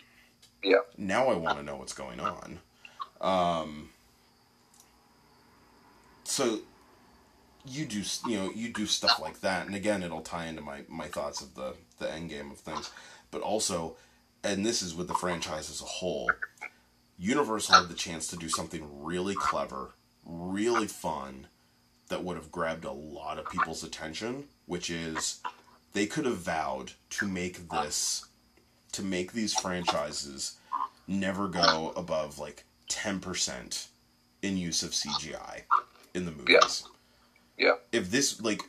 Yeah. 0.64 0.80
Now 0.97 1.28
I 1.28 1.36
want 1.36 1.58
to 1.60 1.64
know 1.64 1.76
what's 1.76 1.93
going 1.93 2.20
on. 2.20 2.60
Um, 3.22 3.89
so 6.26 6.59
you 7.67 7.86
do, 7.86 8.03
you 8.28 8.38
know, 8.38 8.51
you 8.53 8.71
do 8.71 8.86
stuff 8.86 9.19
like 9.19 9.41
that, 9.41 9.65
and 9.65 9.76
again, 9.76 10.03
it'll 10.03 10.21
tie 10.21 10.45
into 10.45 10.61
my 10.61 10.82
my 10.88 11.07
thoughts 11.07 11.41
of 11.41 11.55
the 11.55 11.76
the 11.99 12.11
end 12.11 12.30
game 12.30 12.51
of 12.51 12.59
things, 12.59 12.91
but 13.32 13.41
also, 13.41 13.95
and 14.43 14.65
this 14.65 14.82
is 14.82 14.95
with 14.95 15.07
the 15.07 15.13
franchise 15.13 15.69
as 15.69 15.82
a 15.82 15.86
whole. 15.86 16.30
Universal 17.17 17.76
had 17.76 17.89
the 17.89 17.95
chance 17.95 18.28
to 18.28 18.36
do 18.36 18.49
something 18.49 19.03
really 19.03 19.36
clever, 19.36 19.93
really 20.26 20.88
fun, 20.88 21.47
that 22.09 22.23
would 22.23 22.36
have 22.36 22.51
grabbed 22.51 22.86
a 22.86 22.91
lot 22.91 23.39
of 23.39 23.49
people's 23.49 23.84
attention, 23.84 24.45
which 24.65 24.89
is 24.89 25.41
they 25.93 26.05
could 26.05 26.26
have 26.26 26.38
vowed 26.38 26.91
to 27.09 27.28
make 27.28 27.69
this 27.69 28.26
to 28.91 29.01
make 29.01 29.34
these 29.34 29.53
franchises 29.53 30.57
never 31.07 31.47
go 31.47 31.93
above 31.95 32.39
like 32.39 32.63
10% 32.89 33.88
in 34.41 34.57
use 34.57 34.84
of 34.84 34.91
CGI 34.91 35.63
in 36.16 36.26
the 36.26 36.32
movies. 36.32 36.84
Yeah. 37.57 37.76
If 37.91 38.09
this 38.11 38.41
like 38.41 38.61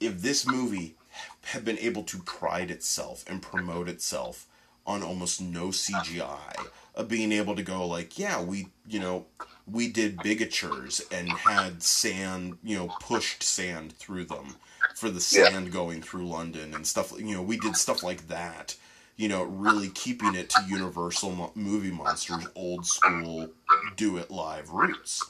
if 0.00 0.22
this 0.22 0.46
movie 0.46 0.96
had 1.42 1.64
been 1.64 1.78
able 1.78 2.02
to 2.04 2.18
pride 2.18 2.70
itself 2.70 3.24
and 3.28 3.42
promote 3.42 3.88
itself 3.88 4.46
on 4.86 5.02
almost 5.02 5.40
no 5.40 5.68
CGI, 5.68 6.66
of 6.94 7.08
being 7.08 7.32
able 7.32 7.54
to 7.54 7.62
go 7.62 7.86
like, 7.86 8.18
yeah, 8.18 8.42
we, 8.42 8.68
you 8.88 8.98
know, 8.98 9.26
we 9.70 9.88
did 9.88 10.16
bigatures 10.18 11.02
and 11.12 11.28
had 11.28 11.82
sand, 11.82 12.58
you 12.62 12.76
know, 12.76 12.88
pushed 13.00 13.42
sand 13.42 13.92
through 13.92 14.24
them 14.24 14.56
for 14.96 15.08
the 15.10 15.14
Yeah. 15.32 15.50
sand 15.50 15.72
going 15.72 16.02
through 16.02 16.26
London 16.26 16.74
and 16.74 16.86
stuff. 16.86 17.12
You 17.18 17.36
know, 17.36 17.42
we 17.42 17.58
did 17.58 17.76
stuff 17.76 18.02
like 18.02 18.28
that. 18.28 18.76
You 19.16 19.28
know, 19.28 19.42
really 19.44 19.88
keeping 19.90 20.34
it 20.34 20.48
to 20.50 20.62
Universal 20.66 21.32
mo- 21.32 21.52
movie 21.54 21.90
monsters, 21.90 22.46
old 22.54 22.86
school, 22.86 23.50
do 23.96 24.16
it 24.16 24.30
live 24.30 24.70
roots 24.70 25.22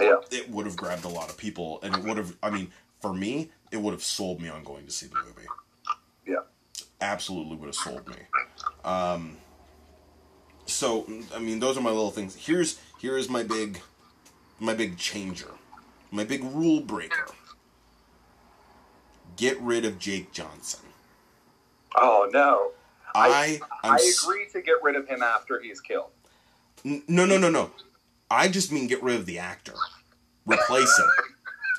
Yeah. 0.00 0.16
it 0.30 0.48
would 0.50 0.66
have 0.66 0.76
grabbed 0.76 1.04
a 1.04 1.08
lot 1.08 1.28
of 1.30 1.36
people 1.36 1.80
and 1.82 1.94
it 1.94 2.04
would 2.04 2.16
have 2.16 2.36
i 2.42 2.50
mean 2.50 2.70
for 3.00 3.12
me 3.14 3.50
it 3.70 3.76
would 3.78 3.92
have 3.92 4.02
sold 4.02 4.40
me 4.40 4.48
on 4.48 4.62
going 4.64 4.84
to 4.86 4.90
see 4.92 5.06
the 5.06 5.16
movie 5.16 5.48
Yeah. 6.26 6.42
absolutely 7.00 7.56
would 7.56 7.66
have 7.66 7.74
sold 7.74 8.06
me 8.08 8.16
um 8.84 9.36
so 10.66 11.06
i 11.34 11.38
mean 11.38 11.60
those 11.60 11.76
are 11.76 11.80
my 11.82 11.90
little 11.90 12.10
things 12.10 12.34
here's 12.36 12.78
here 12.98 13.16
is 13.16 13.28
my 13.28 13.42
big 13.42 13.80
my 14.60 14.74
big 14.74 14.96
changer 14.98 15.50
my 16.10 16.24
big 16.24 16.42
rule 16.44 16.80
breaker 16.80 17.26
get 19.36 19.60
rid 19.60 19.84
of 19.84 19.98
jake 19.98 20.32
johnson 20.32 20.80
Oh 21.96 22.28
no. 22.32 22.72
i 23.14 23.60
I 23.82 23.94
s- 23.94 24.22
agree 24.22 24.46
to 24.52 24.60
get 24.60 24.76
rid 24.82 24.94
of 24.94 25.08
him 25.08 25.22
after 25.22 25.58
he's 25.58 25.80
killed. 25.80 26.10
N- 26.84 27.02
No, 27.08 27.24
no, 27.24 27.38
no, 27.38 27.48
no. 27.50 27.70
I 28.30 28.48
just 28.48 28.72
mean 28.72 28.86
get 28.86 29.02
rid 29.02 29.16
of 29.16 29.26
the 29.26 29.38
actor. 29.38 29.74
Replace 30.46 30.98
him. 30.98 31.06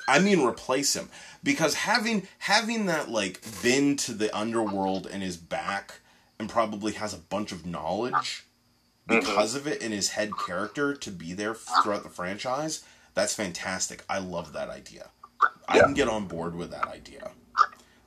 I 0.08 0.18
mean 0.18 0.40
replace 0.40 0.94
him 0.96 1.08
because 1.42 1.74
having 1.74 2.26
having 2.38 2.86
that 2.86 3.08
like 3.08 3.40
been 3.62 3.96
to 3.98 4.12
the 4.12 4.36
underworld 4.36 5.06
and 5.06 5.22
is 5.22 5.36
back 5.36 6.00
and 6.38 6.48
probably 6.48 6.92
has 6.92 7.14
a 7.14 7.18
bunch 7.18 7.52
of 7.52 7.66
knowledge 7.66 8.44
because 9.06 9.54
of 9.54 9.66
it 9.66 9.82
in 9.82 9.92
his 9.92 10.10
head 10.10 10.30
character 10.46 10.94
to 10.94 11.10
be 11.10 11.32
there 11.32 11.54
throughout 11.54 12.02
the 12.02 12.08
franchise. 12.08 12.84
That's 13.14 13.34
fantastic. 13.34 14.04
I 14.08 14.18
love 14.18 14.52
that 14.52 14.68
idea. 14.68 15.10
I 15.68 15.80
can 15.80 15.94
get 15.94 16.08
on 16.08 16.26
board 16.26 16.54
with 16.54 16.70
that 16.70 16.88
idea. 16.88 17.30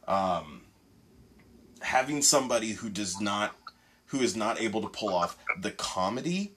Um, 0.08 0.64
having 1.82 2.22
somebody 2.22 2.72
who 2.74 2.90
does 2.90 3.20
not 3.20 3.56
who 4.08 4.20
is 4.20 4.36
not 4.36 4.62
able 4.62 4.82
to 4.82 4.88
pull 4.88 5.14
off 5.14 5.38
the 5.60 5.72
comedy 5.72 6.54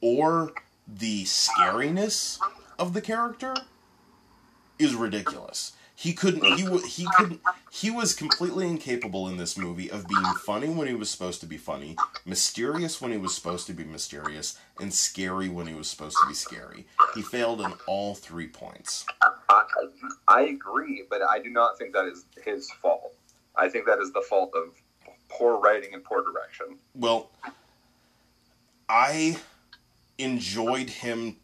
or 0.00 0.52
the 0.86 1.24
scariness 1.24 2.38
of 2.78 2.92
the 2.92 3.00
character 3.00 3.54
is 4.78 4.94
ridiculous. 4.94 5.72
He 5.98 6.12
couldn't. 6.12 6.44
He 6.44 6.66
he 6.86 7.06
couldn't. 7.16 7.40
He 7.72 7.90
was 7.90 8.14
completely 8.14 8.68
incapable 8.68 9.28
in 9.28 9.38
this 9.38 9.56
movie 9.56 9.90
of 9.90 10.06
being 10.06 10.24
funny 10.44 10.68
when 10.68 10.86
he 10.86 10.94
was 10.94 11.10
supposed 11.10 11.40
to 11.40 11.46
be 11.46 11.56
funny, 11.56 11.96
mysterious 12.26 13.00
when 13.00 13.12
he 13.12 13.16
was 13.16 13.34
supposed 13.34 13.66
to 13.68 13.72
be 13.72 13.84
mysterious, 13.84 14.58
and 14.78 14.92
scary 14.92 15.48
when 15.48 15.66
he 15.66 15.72
was 15.72 15.88
supposed 15.88 16.18
to 16.20 16.28
be 16.28 16.34
scary. 16.34 16.86
He 17.14 17.22
failed 17.22 17.62
in 17.62 17.72
all 17.86 18.14
three 18.14 18.46
points. 18.46 19.06
I, 19.48 19.62
I 20.28 20.40
agree, 20.42 21.04
but 21.08 21.22
I 21.22 21.38
do 21.38 21.48
not 21.48 21.78
think 21.78 21.94
that 21.94 22.04
is 22.04 22.26
his 22.44 22.70
fault. 22.82 23.14
I 23.56 23.70
think 23.70 23.86
that 23.86 23.98
is 23.98 24.12
the 24.12 24.22
fault 24.28 24.52
of 24.54 24.74
poor 25.30 25.58
writing 25.58 25.94
and 25.94 26.04
poor 26.04 26.22
direction. 26.22 26.78
Well, 26.94 27.30
I 28.90 29.38
enjoyed 30.18 30.90
him 30.90 31.36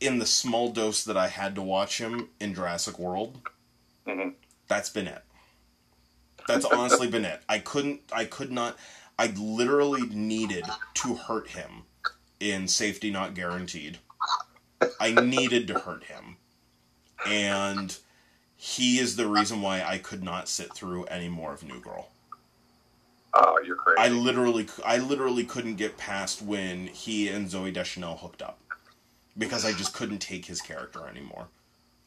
in 0.00 0.18
the 0.18 0.26
small 0.26 0.70
dose 0.70 1.04
that 1.04 1.16
I 1.16 1.28
had 1.28 1.54
to 1.54 1.62
watch 1.62 1.98
him 1.98 2.28
in 2.40 2.54
Jurassic 2.54 2.98
World. 2.98 3.40
hmm 4.06 4.30
That's 4.68 4.90
been 4.90 5.06
it. 5.08 5.22
That's 6.46 6.64
honestly 6.64 7.08
been 7.08 7.24
it. 7.24 7.42
I 7.48 7.58
couldn't. 7.58 8.02
I 8.12 8.24
could 8.24 8.52
not. 8.52 8.76
I 9.18 9.28
literally 9.36 10.02
needed 10.08 10.66
to 10.94 11.14
hurt 11.14 11.48
him 11.48 11.84
in 12.40 12.68
Safety 12.68 13.10
Not 13.10 13.34
Guaranteed. 13.34 13.98
I 15.00 15.12
needed 15.12 15.66
to 15.68 15.74
hurt 15.74 16.04
him, 16.04 16.36
and 17.24 17.96
he 18.56 18.98
is 18.98 19.16
the 19.16 19.26
reason 19.28 19.62
why 19.62 19.82
I 19.82 19.98
could 19.98 20.22
not 20.22 20.48
sit 20.48 20.72
through 20.72 21.04
any 21.04 21.28
more 21.28 21.52
of 21.52 21.62
New 21.62 21.80
Girl. 21.80 22.08
Oh, 23.36 23.60
you're 23.66 23.76
crazy. 23.76 23.98
I 23.98 24.08
literally, 24.08 24.68
I 24.84 24.98
literally 24.98 25.44
couldn't 25.44 25.76
get 25.76 25.96
past 25.96 26.40
when 26.42 26.86
he 26.86 27.28
and 27.28 27.48
Zooey 27.48 27.72
Deschanel 27.72 28.16
hooked 28.16 28.42
up 28.42 28.58
because 29.36 29.64
I 29.64 29.72
just 29.72 29.92
couldn't 29.92 30.18
take 30.18 30.46
his 30.46 30.60
character 30.60 31.06
anymore. 31.08 31.48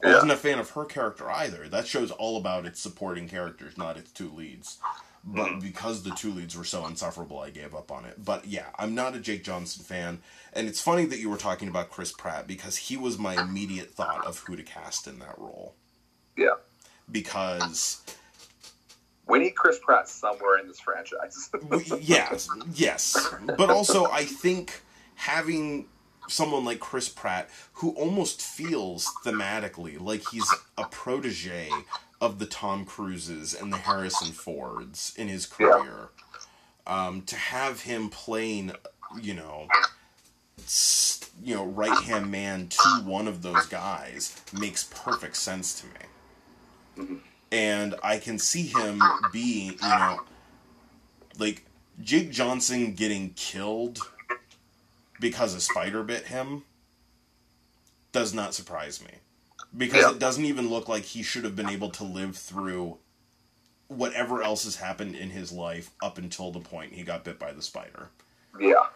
I 0.02 0.08
Yeah. 0.08 0.14
wasn't 0.14 0.32
a 0.32 0.36
fan 0.36 0.58
of 0.58 0.70
her 0.70 0.84
character 0.84 1.30
either. 1.30 1.68
That 1.68 1.86
show's 1.86 2.10
all 2.12 2.36
about 2.36 2.64
its 2.66 2.80
supporting 2.80 3.28
characters, 3.28 3.76
not 3.76 3.96
its 3.96 4.10
two 4.12 4.30
leads. 4.30 4.78
But 5.24 5.48
Mhm. 5.50 5.60
because 5.60 6.04
the 6.04 6.12
two 6.12 6.32
leads 6.32 6.56
were 6.56 6.64
so 6.64 6.86
insufferable, 6.86 7.40
I 7.40 7.50
gave 7.50 7.74
up 7.74 7.90
on 7.90 8.04
it. 8.04 8.24
But 8.24 8.46
yeah, 8.46 8.68
I'm 8.78 8.94
not 8.94 9.16
a 9.16 9.20
Jake 9.20 9.42
Johnson 9.44 9.84
fan, 9.84 10.22
and 10.52 10.68
it's 10.68 10.80
funny 10.80 11.04
that 11.06 11.18
you 11.18 11.28
were 11.28 11.36
talking 11.36 11.68
about 11.68 11.90
Chris 11.90 12.12
Pratt 12.12 12.46
because 12.46 12.76
he 12.76 12.96
was 12.96 13.18
my 13.18 13.34
immediate 13.42 13.92
thought 13.92 14.24
of 14.24 14.38
who 14.38 14.56
to 14.56 14.62
cast 14.62 15.06
in 15.08 15.18
that 15.18 15.36
role. 15.36 15.74
Yeah. 16.36 16.54
Because 17.10 18.00
we 19.28 19.38
need 19.38 19.54
Chris 19.54 19.78
Pratt 19.82 20.08
somewhere 20.08 20.58
in 20.58 20.66
this 20.66 20.80
franchise. 20.80 21.50
Yes, 22.00 22.48
yes. 22.74 23.34
But 23.56 23.70
also, 23.70 24.06
I 24.06 24.24
think 24.24 24.82
having 25.14 25.86
someone 26.28 26.64
like 26.64 26.80
Chris 26.80 27.08
Pratt, 27.08 27.48
who 27.74 27.90
almost 27.90 28.42
feels 28.42 29.06
thematically 29.24 30.00
like 30.00 30.22
he's 30.30 30.48
a 30.76 30.84
protege 30.86 31.70
of 32.20 32.38
the 32.38 32.46
Tom 32.46 32.84
Cruises 32.84 33.54
and 33.54 33.72
the 33.72 33.76
Harrison 33.78 34.32
Fords 34.32 35.14
in 35.16 35.28
his 35.28 35.46
career, 35.46 36.08
um, 36.86 37.22
to 37.22 37.36
have 37.36 37.82
him 37.82 38.08
playing, 38.10 38.72
you 39.20 39.34
know, 39.34 39.68
you 41.42 41.54
know, 41.54 41.64
right 41.66 42.02
hand 42.04 42.30
man 42.30 42.68
to 42.68 42.88
one 43.04 43.28
of 43.28 43.42
those 43.42 43.66
guys 43.66 44.34
makes 44.52 44.84
perfect 44.84 45.36
sense 45.36 45.80
to 45.80 45.86
me 45.86 45.92
Mhm. 47.06 47.20
And 47.50 47.94
I 48.02 48.18
can 48.18 48.38
see 48.38 48.62
him 48.64 49.00
being, 49.32 49.72
you 49.72 49.78
know, 49.88 50.20
like 51.38 51.64
Jake 52.02 52.30
Johnson 52.30 52.94
getting 52.94 53.30
killed 53.34 54.00
because 55.20 55.54
a 55.54 55.60
spider 55.60 56.02
bit 56.02 56.26
him 56.26 56.64
does 58.12 58.32
not 58.34 58.54
surprise 58.54 59.02
me. 59.02 59.10
Because 59.76 60.02
Yeah. 60.02 60.10
it 60.12 60.18
doesn't 60.18 60.44
even 60.44 60.68
look 60.70 60.88
like 60.88 61.04
he 61.04 61.22
should 61.22 61.44
have 61.44 61.54
been 61.56 61.68
able 61.68 61.90
to 61.90 62.04
live 62.04 62.36
through 62.36 62.98
whatever 63.88 64.42
else 64.42 64.64
has 64.64 64.76
happened 64.76 65.14
in 65.16 65.30
his 65.30 65.52
life 65.52 65.90
up 66.02 66.18
until 66.18 66.50
the 66.50 66.60
point 66.60 66.92
he 66.92 67.02
got 67.02 67.24
bit 67.24 67.38
by 67.38 67.52
the 67.52 67.62
spider. 67.62 68.10
yeah. 68.60 68.86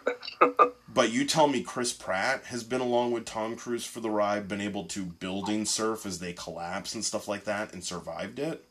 But 0.93 1.11
you 1.11 1.25
tell 1.25 1.47
me 1.47 1.63
Chris 1.63 1.91
Pratt 1.93 2.45
has 2.45 2.63
been 2.63 2.81
along 2.81 3.11
with 3.11 3.25
Tom 3.25 3.55
Cruise 3.55 3.85
for 3.85 3.99
the 3.99 4.09
ride, 4.11 4.47
been 4.47 4.61
able 4.61 4.83
to 4.85 5.03
building 5.03 5.65
surf 5.65 6.05
as 6.05 6.19
they 6.19 6.33
collapse 6.33 6.93
and 6.93 7.03
stuff 7.03 7.27
like 7.27 7.45
that, 7.45 7.73
and 7.73 7.83
survived 7.83 8.37
it. 8.37 8.65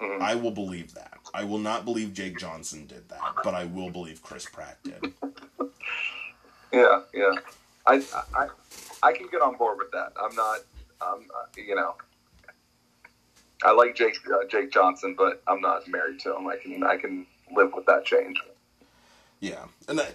Mhm. 0.00 0.20
I 0.20 0.34
will 0.34 0.50
believe 0.50 0.94
that. 0.94 1.18
I 1.34 1.44
will 1.44 1.58
not 1.58 1.84
believe 1.84 2.12
Jake 2.14 2.38
Johnson 2.38 2.86
did 2.86 3.08
that, 3.10 3.20
but 3.44 3.54
I 3.54 3.66
will 3.66 3.90
believe 3.90 4.22
Chris 4.22 4.46
Pratt 4.46 4.78
did. 4.82 5.12
Yeah, 6.72 7.00
yeah. 7.12 7.32
I, 7.84 8.00
I, 8.32 8.46
I 9.02 9.12
can 9.12 9.26
get 9.26 9.42
on 9.42 9.56
board 9.56 9.78
with 9.78 9.90
that. 9.90 10.12
I'm 10.22 10.34
not, 10.36 10.58
um, 11.00 11.26
you 11.56 11.74
know, 11.74 11.96
I 13.64 13.72
like 13.72 13.96
Jake 13.96 14.16
uh, 14.32 14.46
Jake 14.48 14.70
Johnson, 14.70 15.16
but 15.18 15.42
I'm 15.48 15.60
not 15.60 15.88
married 15.88 16.20
to 16.20 16.36
him. 16.36 16.46
I 16.46 16.56
can 16.56 16.84
I 16.84 16.96
can 16.96 17.26
live 17.52 17.72
with 17.74 17.86
that 17.86 18.04
change. 18.04 18.40
Yeah, 19.40 19.64
and 19.88 20.00
I, 20.00 20.10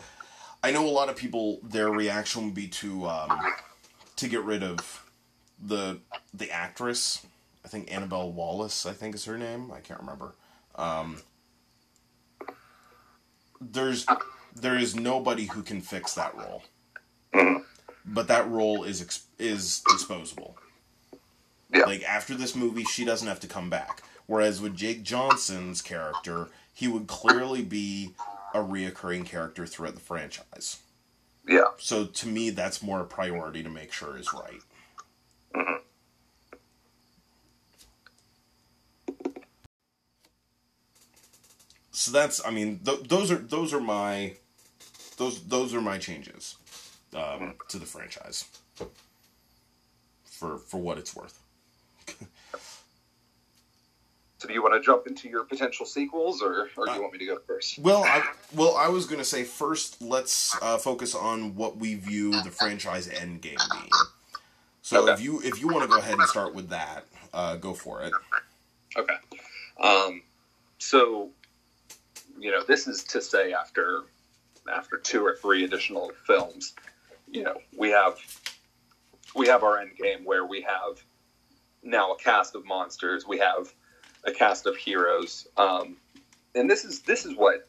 I 0.66 0.72
know 0.72 0.88
a 0.88 0.90
lot 0.90 1.10
of 1.10 1.16
people. 1.16 1.60
Their 1.62 1.92
reaction 1.92 2.46
would 2.46 2.56
be 2.56 2.68
to 2.70 3.06
um, 3.06 3.40
to 4.16 4.28
get 4.28 4.42
rid 4.44 4.64
of 4.64 5.06
the 5.64 6.00
the 6.34 6.50
actress. 6.50 7.24
I 7.64 7.68
think 7.68 7.94
Annabelle 7.94 8.32
Wallis. 8.32 8.88
I 8.88 8.94
think 8.94 9.14
is 9.14 9.26
her 9.26 9.38
name. 9.38 9.72
I 9.72 9.80
can't 9.80 10.00
remember. 10.00 10.34
Um, 10.74 11.22
there's 13.62 14.08
there 14.56 14.76
is 14.76 14.96
nobody 14.96 15.46
who 15.46 15.62
can 15.62 15.82
fix 15.82 16.16
that 16.16 16.34
role, 16.36 16.64
but 18.04 18.28
that 18.28 18.50
role 18.50 18.84
is 18.86 19.24
is 19.38 19.84
disposable. 19.88 20.58
Yeah. 21.72 21.84
Like 21.84 22.02
after 22.10 22.34
this 22.34 22.56
movie, 22.56 22.86
she 22.86 23.06
doesn't 23.06 23.28
have 23.28 23.40
to 23.42 23.48
come 23.48 23.70
back. 23.70 24.02
Whereas 24.26 24.62
with 24.62 24.76
Jake 24.76 25.04
Johnson's 25.04 25.84
character, 25.84 26.50
he 26.74 26.88
would 26.88 27.06
clearly 27.06 27.62
be 27.62 28.16
a 28.56 28.66
reoccurring 28.66 29.26
character 29.26 29.66
throughout 29.68 29.96
the 29.96 30.02
franchise. 30.02 30.80
Yeah, 31.48 31.66
So 31.78 32.06
to 32.06 32.28
me, 32.28 32.52
that's 32.52 32.84
more 32.84 33.02
a 33.02 33.06
priority 33.06 33.64
to 33.64 33.70
make 33.70 33.92
sure 33.94 34.18
is 34.18 34.34
right. 34.34 34.62
Mhm. 35.56 35.82
So 41.92 42.12
that's, 42.12 42.46
I 42.46 42.52
mean, 42.52 42.80
th- 42.80 43.04
those 43.08 43.32
are 43.32 43.38
those 43.38 43.74
are 43.74 43.80
my 43.80 44.36
those 45.18 45.44
those 45.46 45.74
are 45.74 45.82
my 45.82 45.98
changes 46.00 46.58
um, 47.16 47.56
to 47.70 47.80
the 47.80 47.86
franchise 47.86 48.46
for 50.24 50.58
for 50.58 50.78
what 50.78 50.98
it's 50.98 51.16
worth. 51.16 51.40
So 54.46 54.50
do 54.50 54.54
you 54.54 54.62
want 54.62 54.76
to 54.76 54.80
jump 54.80 55.08
into 55.08 55.28
your 55.28 55.44
potential 55.44 55.88
sequels, 55.88 56.40
or, 56.40 56.70
or 56.78 56.86
do 56.86 56.92
Uh, 56.92 56.96
you 56.96 57.02
want 57.02 57.14
me 57.14 57.20
to 57.20 57.26
go 57.26 57.40
first? 57.48 57.80
Well, 57.80 58.04
I 58.04 58.22
well 58.54 58.76
I 58.76 58.90
was 58.90 59.08
gonna 59.08 59.24
say 59.24 59.44
first 59.44 60.00
let's 60.04 60.56
uh, 60.62 60.78
focus 60.78 61.16
on 61.16 61.56
what 61.56 61.78
we 61.78 61.96
view 61.96 62.42
the 62.42 62.52
franchise 62.52 63.08
end 63.08 63.42
game 63.42 63.60
being. 63.72 64.06
So 64.84 65.02
Okay. 65.02 65.14
if 65.14 65.22
you 65.22 65.42
if 65.42 65.60
you 65.60 65.68
want 65.68 65.82
to 65.82 65.88
go 65.88 65.98
ahead 65.98 66.20
and 66.20 66.28
start 66.28 66.54
with 66.54 66.70
that, 66.70 67.08
uh, 67.34 67.56
go 67.56 67.74
for 67.74 68.04
it. 68.04 68.14
Okay. 68.96 69.16
Um, 69.82 70.22
so, 70.78 71.32
you 72.38 72.52
know, 72.52 72.64
this 72.64 72.88
is 72.88 73.04
to 73.06 73.22
say 73.24 73.52
after 73.52 74.04
after 74.72 74.98
two 74.98 75.26
or 75.26 75.36
three 75.36 75.64
additional 75.64 76.12
films, 76.28 76.76
you 77.32 77.42
know, 77.42 77.58
we 77.76 77.90
have 77.90 78.20
we 79.36 79.48
have 79.48 79.64
our 79.64 79.80
end 79.80 79.98
game 79.98 80.24
where 80.24 80.46
we 80.46 80.62
have 80.62 81.04
now 81.82 82.12
a 82.12 82.18
cast 82.18 82.54
of 82.54 82.64
monsters, 82.64 83.26
we 83.28 83.40
have 83.40 83.74
a 84.26 84.32
cast 84.32 84.66
of 84.66 84.76
heroes, 84.76 85.48
um, 85.58 85.98
and 86.54 86.70
this 86.70 86.86
is 86.86 87.02
this 87.02 87.26
is 87.26 87.36
what 87.36 87.68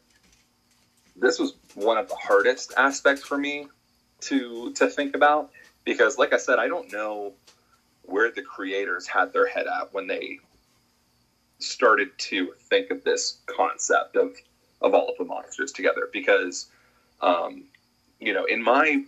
this 1.16 1.38
was 1.38 1.54
one 1.74 1.98
of 1.98 2.08
the 2.08 2.16
hardest 2.16 2.72
aspects 2.76 3.22
for 3.22 3.38
me 3.38 3.66
to 4.20 4.72
to 4.74 4.88
think 4.88 5.14
about 5.14 5.50
because, 5.84 6.18
like 6.18 6.32
I 6.32 6.38
said, 6.38 6.58
I 6.58 6.68
don't 6.68 6.92
know 6.92 7.32
where 8.02 8.30
the 8.30 8.42
creators 8.42 9.06
had 9.06 9.32
their 9.32 9.46
head 9.46 9.66
at 9.66 9.92
when 9.92 10.06
they 10.06 10.38
started 11.58 12.10
to 12.18 12.52
think 12.68 12.90
of 12.90 13.02
this 13.04 13.38
concept 13.46 14.16
of 14.16 14.36
of 14.82 14.94
all 14.94 15.08
of 15.08 15.16
the 15.18 15.24
monsters 15.24 15.72
together 15.72 16.08
because 16.12 16.66
um, 17.20 17.64
you 18.20 18.32
know 18.32 18.44
in 18.44 18.62
my 18.62 19.04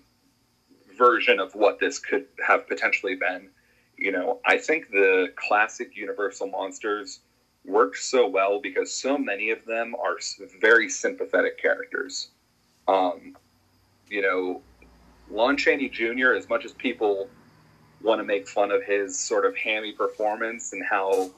version 0.97 1.39
of 1.39 1.55
what 1.55 1.79
this 1.79 1.99
could 1.99 2.27
have 2.45 2.67
potentially 2.67 3.15
been 3.15 3.49
you 3.97 4.11
know 4.11 4.41
i 4.45 4.59
think 4.59 4.91
the 4.91 5.33
classic 5.37 5.97
universal 5.97 6.49
monsters 6.49 7.21
work 7.69 7.97
so 7.97 8.27
well 8.27 8.61
because 8.61 8.93
so 8.93 9.19
many 9.19 9.51
of 9.51 9.65
them 9.65 9.95
are 9.95 10.17
very 10.61 10.89
sympathetic 10.89 11.61
characters 11.61 12.29
um, 12.89 13.37
you 14.09 14.23
know 14.23 14.61
lon 15.31 15.57
chaney 15.57 15.89
jr 15.89 16.33
as 16.33 16.49
much 16.49 16.65
as 16.65 16.73
people 16.73 17.29
want 18.03 18.21
to 18.21 18.25
make 18.25 18.49
fun 18.49 18.71
of 18.71 18.83
his 18.83 19.19
sort 19.19 19.45
of 19.45 19.57
hammy 19.57 19.93
performance 19.93 20.73
and 20.73 20.85
how 20.85 21.31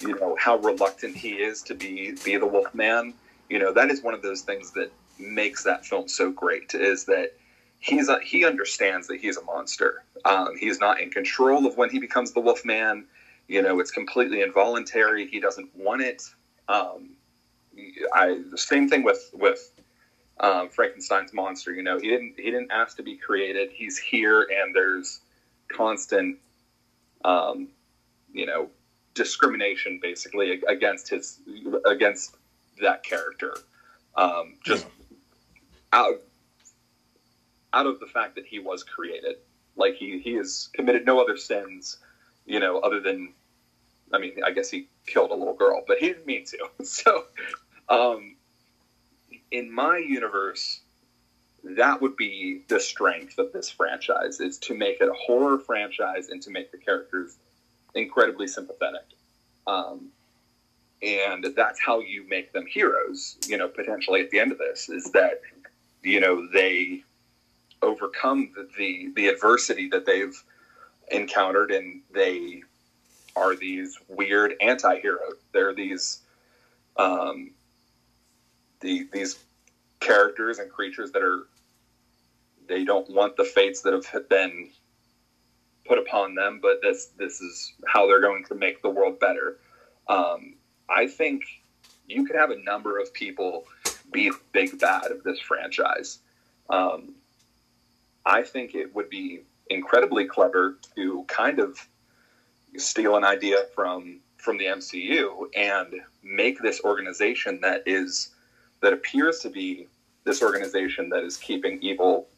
you 0.00 0.14
know 0.18 0.36
how 0.38 0.56
reluctant 0.56 1.16
he 1.16 1.34
is 1.34 1.62
to 1.62 1.74
be 1.74 2.12
be 2.24 2.36
the 2.36 2.46
Wolfman. 2.46 3.14
You 3.48 3.58
know 3.58 3.72
that 3.72 3.90
is 3.90 4.02
one 4.02 4.14
of 4.14 4.22
those 4.22 4.42
things 4.42 4.72
that 4.72 4.92
makes 5.18 5.64
that 5.64 5.84
film 5.84 6.08
so 6.08 6.30
great. 6.30 6.74
Is 6.74 7.04
that 7.06 7.34
he's 7.80 8.08
a, 8.08 8.20
he 8.20 8.44
understands 8.44 9.08
that 9.08 9.20
he's 9.20 9.36
a 9.36 9.44
monster. 9.44 10.04
Um, 10.24 10.56
he's 10.56 10.80
not 10.80 11.00
in 11.00 11.10
control 11.10 11.66
of 11.66 11.76
when 11.76 11.90
he 11.90 11.98
becomes 11.98 12.32
the 12.32 12.40
Wolfman. 12.40 13.06
You 13.48 13.62
know, 13.62 13.80
it's 13.80 13.90
completely 13.90 14.42
involuntary. 14.42 15.26
He 15.26 15.40
doesn't 15.40 15.74
want 15.74 16.02
it. 16.02 16.22
Um, 16.68 17.16
I 18.12 18.42
the 18.50 18.58
same 18.58 18.88
thing 18.88 19.02
with 19.02 19.30
with 19.32 19.70
um, 20.40 20.68
Frankenstein's 20.68 21.32
monster. 21.32 21.72
You 21.72 21.82
know, 21.82 21.98
he 21.98 22.08
didn't 22.08 22.34
he 22.36 22.50
didn't 22.50 22.70
ask 22.70 22.96
to 22.98 23.02
be 23.02 23.16
created. 23.16 23.70
He's 23.72 23.98
here, 23.98 24.42
and 24.42 24.74
there's 24.74 25.20
constant, 25.68 26.38
um, 27.24 27.68
you 28.32 28.46
know, 28.46 28.68
discrimination 29.14 29.98
basically 30.00 30.62
against 30.68 31.08
his 31.08 31.40
against 31.86 32.36
that 32.80 33.02
character. 33.02 33.56
Um, 34.14 34.56
just 34.64 34.86
out 35.92 36.20
out 37.72 37.86
of 37.86 38.00
the 38.00 38.06
fact 38.06 38.34
that 38.34 38.46
he 38.46 38.58
was 38.58 38.82
created, 38.82 39.36
like 39.76 39.94
he 39.94 40.18
he 40.18 40.34
has 40.34 40.68
committed 40.74 41.06
no 41.06 41.20
other 41.20 41.36
sins, 41.36 41.98
you 42.46 42.60
know, 42.60 42.78
other 42.80 43.00
than, 43.00 43.32
I 44.12 44.18
mean, 44.18 44.34
I 44.44 44.50
guess 44.50 44.70
he 44.70 44.88
killed 45.06 45.30
a 45.30 45.34
little 45.34 45.54
girl, 45.54 45.82
but 45.86 45.98
he 45.98 46.08
didn't 46.08 46.26
mean 46.26 46.44
to. 46.46 46.58
So, 46.84 47.24
um, 47.88 48.36
in 49.50 49.72
my 49.72 49.98
universe, 49.98 50.80
that 51.64 52.00
would 52.00 52.16
be 52.16 52.62
the 52.68 52.80
strength 52.80 53.38
of 53.38 53.52
this 53.52 53.70
franchise 53.70 54.40
is 54.40 54.58
to 54.58 54.74
make 54.74 55.00
it 55.00 55.08
a 55.08 55.14
horror 55.14 55.58
franchise 55.58 56.28
and 56.28 56.40
to 56.42 56.50
make 56.50 56.70
the 56.72 56.78
characters 56.78 57.36
incredibly 57.94 58.46
sympathetic. 58.46 59.04
Um, 59.66 60.10
and 61.02 61.46
that's 61.56 61.80
how 61.80 62.00
you 62.00 62.26
make 62.28 62.52
them 62.52 62.66
heroes, 62.66 63.36
you 63.46 63.56
know, 63.56 63.68
potentially 63.68 64.20
at 64.20 64.30
the 64.30 64.40
end 64.40 64.52
of 64.52 64.58
this 64.58 64.88
is 64.88 65.04
that, 65.12 65.40
you 66.02 66.20
know, 66.20 66.48
they 66.52 67.02
overcome 67.82 68.50
the, 68.56 68.68
the, 68.76 69.12
the 69.14 69.28
adversity 69.28 69.88
that 69.88 70.06
they've 70.06 70.42
encountered 71.10 71.70
and 71.70 72.02
they 72.12 72.62
are 73.36 73.54
these 73.56 73.98
weird 74.08 74.54
anti-heroes. 74.60 75.36
They're 75.52 75.74
these, 75.74 76.20
um, 76.96 77.52
the, 78.80 79.08
these 79.12 79.38
characters 80.00 80.58
and 80.58 80.70
creatures 80.70 81.12
that 81.12 81.22
are 81.22 81.46
they 82.68 82.84
don't 82.84 83.08
want 83.10 83.36
the 83.36 83.44
fates 83.44 83.80
that 83.82 83.92
have 84.12 84.28
been 84.28 84.68
put 85.86 85.98
upon 85.98 86.34
them, 86.34 86.60
but 86.60 86.80
this 86.82 87.06
this 87.16 87.40
is 87.40 87.72
how 87.86 88.06
they're 88.06 88.20
going 88.20 88.44
to 88.44 88.54
make 88.54 88.82
the 88.82 88.90
world 88.90 89.18
better. 89.18 89.58
Um, 90.06 90.54
I 90.88 91.06
think 91.06 91.44
you 92.06 92.26
could 92.26 92.36
have 92.36 92.50
a 92.50 92.62
number 92.62 92.98
of 92.98 93.12
people 93.12 93.64
be 94.12 94.30
big 94.52 94.78
bad 94.78 95.10
of 95.10 95.22
this 95.22 95.40
franchise. 95.40 96.18
Um, 96.70 97.14
I 98.24 98.42
think 98.42 98.74
it 98.74 98.94
would 98.94 99.10
be 99.10 99.40
incredibly 99.70 100.26
clever 100.26 100.78
to 100.96 101.24
kind 101.28 101.58
of 101.58 101.78
steal 102.78 103.16
an 103.16 103.24
idea 103.24 103.64
from 103.74 104.20
from 104.36 104.56
the 104.56 104.66
MCU 104.66 105.48
and 105.56 105.94
make 106.22 106.60
this 106.60 106.80
organization 106.82 107.60
that 107.62 107.82
is 107.86 108.30
that 108.80 108.92
appears 108.92 109.40
to 109.40 109.50
be 109.50 109.88
this 110.24 110.42
organization 110.42 111.08
that 111.08 111.24
is 111.24 111.36
keeping 111.36 111.82
evil, 111.82 112.28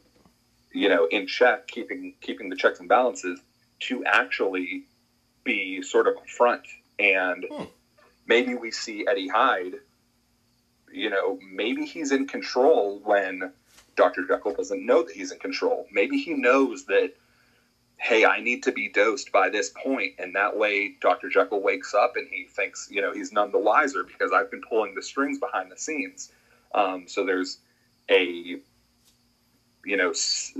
you 0.73 0.89
know, 0.89 1.07
in 1.07 1.27
check, 1.27 1.67
keeping 1.67 2.15
keeping 2.21 2.49
the 2.49 2.57
checks 2.57 2.81
and 2.81 2.89
balances, 2.89 3.41
to 3.81 4.05
actually 4.05 4.85
be 5.45 5.83
sort 5.83 6.07
of 6.07 6.15
a 6.17 6.27
front. 6.29 6.63
And 6.99 7.45
hmm. 7.51 7.65
maybe 8.27 8.55
we 8.55 8.71
see 8.71 9.07
Eddie 9.09 9.29
Hyde, 9.29 9.75
you 10.93 11.11
know, 11.11 11.39
maybe 11.53 11.85
he's 11.85 12.13
in 12.13 12.27
control 12.27 13.01
when 13.05 13.53
Dr. 13.97 14.27
Jekyll 14.27 14.55
doesn't 14.55 14.85
know 14.85 15.03
that 15.03 15.15
he's 15.15 15.33
in 15.33 15.39
control. 15.39 15.87
Maybe 15.93 16.19
he 16.19 16.35
knows 16.35 16.87
that, 16.87 17.13
hey, 18.01 18.25
I 18.27 18.41
need 18.41 18.65
to 18.65 18.73
be 18.73 18.89
dosed 18.89 19.33
by 19.33 19.51
this 19.51 19.71
point, 19.85 20.15
and 20.19 20.35
that 20.37 20.57
way 20.57 20.95
Dr. 21.03 21.29
Jekyll 21.31 21.63
wakes 21.63 21.95
up 21.95 22.15
and 22.17 22.29
he 22.31 22.47
thinks, 22.47 22.89
you 22.91 23.03
know, 23.03 23.13
he's 23.13 23.33
none 23.33 23.53
the 23.53 23.59
wiser 23.59 24.05
because 24.05 24.33
I've 24.33 24.51
been 24.51 24.63
pulling 24.69 24.95
the 24.95 25.03
strings 25.03 25.39
behind 25.39 25.71
the 25.73 25.79
scenes. 25.79 26.33
Um, 26.75 27.07
so 27.09 27.25
there's 27.27 27.59
a 28.11 28.57
you 29.85 29.97
know 29.97 30.11
s- 30.11 30.55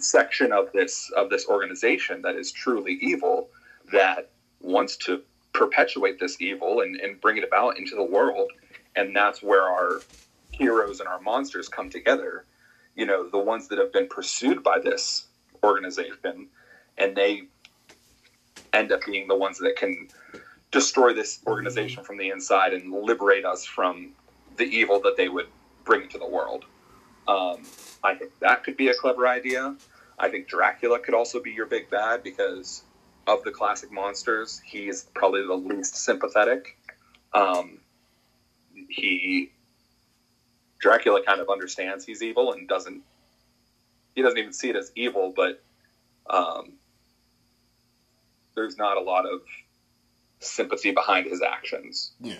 section 0.00 0.52
of 0.52 0.72
this 0.72 1.10
of 1.16 1.30
this 1.30 1.46
organization 1.48 2.22
that 2.22 2.36
is 2.36 2.52
truly 2.52 2.98
evil 3.00 3.48
that 3.92 4.30
wants 4.60 4.96
to 4.96 5.22
perpetuate 5.54 6.20
this 6.20 6.40
evil 6.40 6.80
and, 6.82 6.96
and 7.00 7.20
bring 7.20 7.38
it 7.38 7.44
about 7.44 7.78
into 7.78 7.96
the 7.96 8.04
world 8.04 8.50
and 8.96 9.16
that's 9.16 9.42
where 9.42 9.64
our 9.64 10.04
heroes 10.52 11.00
and 11.00 11.08
our 11.08 11.20
monsters 11.20 11.68
come 11.68 11.90
together 11.90 12.44
you 12.96 13.06
know 13.06 13.28
the 13.30 13.38
ones 13.38 13.68
that 13.68 13.78
have 13.78 13.92
been 13.92 14.08
pursued 14.08 14.62
by 14.62 14.78
this 14.78 15.26
organization 15.64 16.48
and 16.98 17.16
they 17.16 17.42
end 18.72 18.92
up 18.92 19.00
being 19.06 19.28
the 19.28 19.36
ones 19.36 19.58
that 19.58 19.76
can 19.76 20.08
destroy 20.70 21.14
this 21.14 21.40
organization 21.46 22.04
from 22.04 22.18
the 22.18 22.30
inside 22.30 22.74
and 22.74 22.92
liberate 22.92 23.44
us 23.44 23.64
from 23.64 24.10
the 24.56 24.64
evil 24.64 25.00
that 25.00 25.16
they 25.16 25.28
would 25.28 25.46
bring 25.84 26.08
to 26.08 26.18
the 26.18 26.28
world. 26.28 26.64
Um, 27.26 27.62
I 28.02 28.14
think 28.14 28.32
that 28.40 28.64
could 28.64 28.76
be 28.76 28.88
a 28.88 28.94
clever 28.94 29.26
idea. 29.26 29.74
I 30.18 30.28
think 30.28 30.48
Dracula 30.48 30.98
could 30.98 31.14
also 31.14 31.40
be 31.40 31.52
your 31.52 31.66
big 31.66 31.88
bad 31.90 32.22
because 32.22 32.82
of 33.28 33.44
the 33.44 33.50
classic 33.50 33.92
monsters, 33.92 34.60
he's 34.64 35.04
probably 35.14 35.46
the 35.46 35.54
least 35.54 35.96
sympathetic. 35.96 36.76
Um, 37.34 37.78
he 38.88 39.52
Dracula 40.80 41.22
kind 41.24 41.40
of 41.40 41.48
understands 41.50 42.04
he's 42.04 42.22
evil 42.22 42.52
and 42.52 42.66
doesn't 42.68 43.02
he 44.14 44.22
doesn't 44.22 44.38
even 44.38 44.52
see 44.52 44.70
it 44.70 44.76
as 44.76 44.90
evil, 44.96 45.32
but 45.36 45.62
um, 46.30 46.77
there's 48.58 48.76
not 48.76 48.96
a 48.96 49.00
lot 49.00 49.24
of 49.24 49.40
sympathy 50.40 50.90
behind 50.90 51.26
his 51.26 51.40
actions. 51.42 52.12
Yeah. 52.20 52.34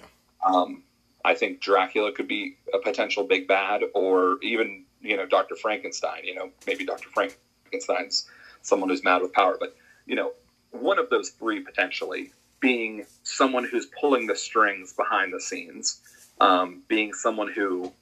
Um, 0.45 0.83
I 1.25 1.35
think 1.35 1.61
Dracula 1.61 2.13
could 2.13 2.27
be 2.27 2.57
a 2.75 2.79
potential 2.79 3.25
big 3.25 3.47
bad, 3.47 3.83
or 3.95 4.39
even 4.43 4.85
you 5.01 5.17
know 5.17 5.27
Doctor 5.27 5.55
Frankenstein. 5.55 6.25
You 6.25 6.35
know, 6.35 6.51
maybe 6.67 6.85
Doctor 6.85 7.09
Frankenstein's 7.15 8.29
someone 8.63 8.89
who's 8.89 9.05
mad 9.05 9.23
with 9.23 9.33
power, 9.33 9.57
but 9.59 9.77
you 10.07 10.17
know, 10.17 10.33
one 10.73 10.99
of 10.99 11.09
those 11.11 11.31
three 11.31 11.61
potentially 11.61 12.33
being 12.61 13.05
someone 13.23 13.65
who's 13.65 13.87
pulling 14.01 14.27
the 14.27 14.35
strings 14.35 14.93
behind 14.93 15.33
the 15.33 15.41
scenes, 15.41 16.01
um, 16.41 16.83
being 16.89 17.13
someone 17.13 17.53
who 17.53 17.93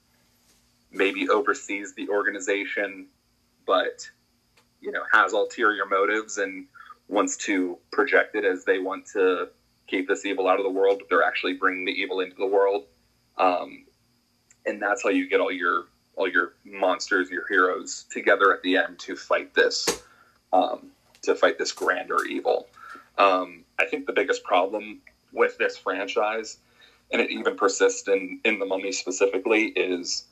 maybe 0.90 1.28
oversees 1.28 1.94
the 1.94 2.08
organization, 2.08 3.06
but 3.66 4.08
you 4.80 4.92
know 4.92 5.02
has 5.12 5.32
ulterior 5.32 5.84
motives 5.84 6.38
and 6.38 6.66
wants 7.08 7.36
to 7.36 7.78
project 7.92 8.34
it 8.34 8.44
as 8.44 8.64
they 8.64 8.78
want 8.78 9.06
to 9.06 9.48
keep 9.86 10.08
this 10.08 10.24
evil 10.24 10.48
out 10.48 10.58
of 10.58 10.64
the 10.64 10.70
world, 10.70 10.98
but 10.98 11.08
they're 11.08 11.22
actually 11.22 11.54
bringing 11.54 11.84
the 11.84 11.92
evil 11.92 12.20
into 12.20 12.36
the 12.36 12.46
world. 12.46 12.84
Um, 13.38 13.84
and 14.64 14.82
that's 14.82 15.02
how 15.02 15.10
you 15.10 15.28
get 15.28 15.40
all 15.40 15.52
your 15.52 15.84
all 16.16 16.28
your 16.28 16.54
monsters, 16.64 17.30
your 17.30 17.46
heroes 17.46 18.06
together 18.10 18.52
at 18.52 18.62
the 18.62 18.76
end 18.76 18.98
to 18.98 19.14
fight 19.14 19.54
this 19.54 20.02
um, 20.52 20.90
to 21.22 21.34
fight 21.34 21.58
this 21.58 21.72
grander 21.72 22.24
evil. 22.24 22.66
Um, 23.18 23.64
I 23.78 23.86
think 23.86 24.06
the 24.06 24.12
biggest 24.12 24.42
problem 24.42 25.00
with 25.32 25.58
this 25.58 25.76
franchise, 25.76 26.58
and 27.12 27.20
it 27.20 27.30
even 27.30 27.56
persists 27.56 28.08
in 28.08 28.40
in 28.44 28.58
the 28.58 28.66
Mummy 28.66 28.92
specifically, 28.92 29.66
is 29.66 30.24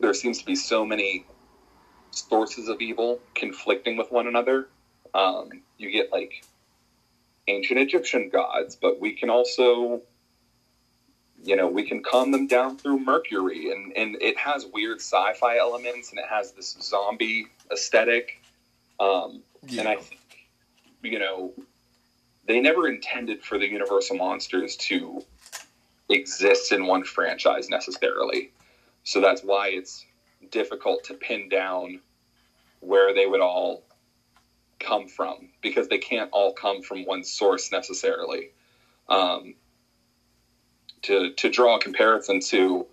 there 0.00 0.14
seems 0.14 0.38
to 0.38 0.44
be 0.44 0.54
so 0.54 0.84
many 0.84 1.26
sources 2.10 2.68
of 2.68 2.80
evil 2.80 3.20
conflicting 3.34 3.96
with 3.96 4.12
one 4.12 4.26
another. 4.26 4.68
Um, 5.14 5.50
you 5.78 5.90
get 5.90 6.12
like 6.12 6.44
ancient 7.46 7.78
Egyptian 7.78 8.28
gods, 8.30 8.76
but 8.76 9.00
we 9.00 9.12
can 9.12 9.30
also 9.30 10.02
you 11.44 11.56
know, 11.56 11.68
we 11.68 11.82
can 11.82 12.02
calm 12.02 12.30
them 12.30 12.46
down 12.46 12.78
through 12.78 12.98
Mercury, 13.00 13.70
and 13.70 13.92
and 13.96 14.16
it 14.20 14.38
has 14.38 14.66
weird 14.72 14.98
sci-fi 14.98 15.58
elements, 15.58 16.10
and 16.10 16.18
it 16.18 16.24
has 16.28 16.52
this 16.52 16.76
zombie 16.80 17.46
aesthetic. 17.70 18.40
Um, 18.98 19.42
yeah. 19.66 19.80
And 19.80 19.88
I 19.88 19.96
think, 19.96 20.20
you 21.02 21.18
know, 21.18 21.52
they 22.46 22.60
never 22.60 22.88
intended 22.88 23.42
for 23.42 23.58
the 23.58 23.66
Universal 23.66 24.16
monsters 24.16 24.76
to 24.76 25.22
exist 26.08 26.72
in 26.72 26.86
one 26.86 27.04
franchise 27.04 27.68
necessarily. 27.68 28.50
So 29.04 29.20
that's 29.20 29.42
why 29.42 29.68
it's 29.68 30.04
difficult 30.50 31.04
to 31.04 31.14
pin 31.14 31.48
down 31.48 32.00
where 32.80 33.14
they 33.14 33.26
would 33.26 33.40
all 33.40 33.82
come 34.84 35.08
from 35.08 35.48
because 35.62 35.88
they 35.88 35.98
can't 35.98 36.30
all 36.32 36.52
come 36.52 36.82
from 36.82 37.04
one 37.04 37.24
source 37.24 37.72
necessarily. 37.72 38.50
Um, 39.08 39.54
to 41.02 41.32
to 41.32 41.50
draw 41.50 41.76
a 41.76 41.80
comparison 41.80 42.40
to 42.40 42.86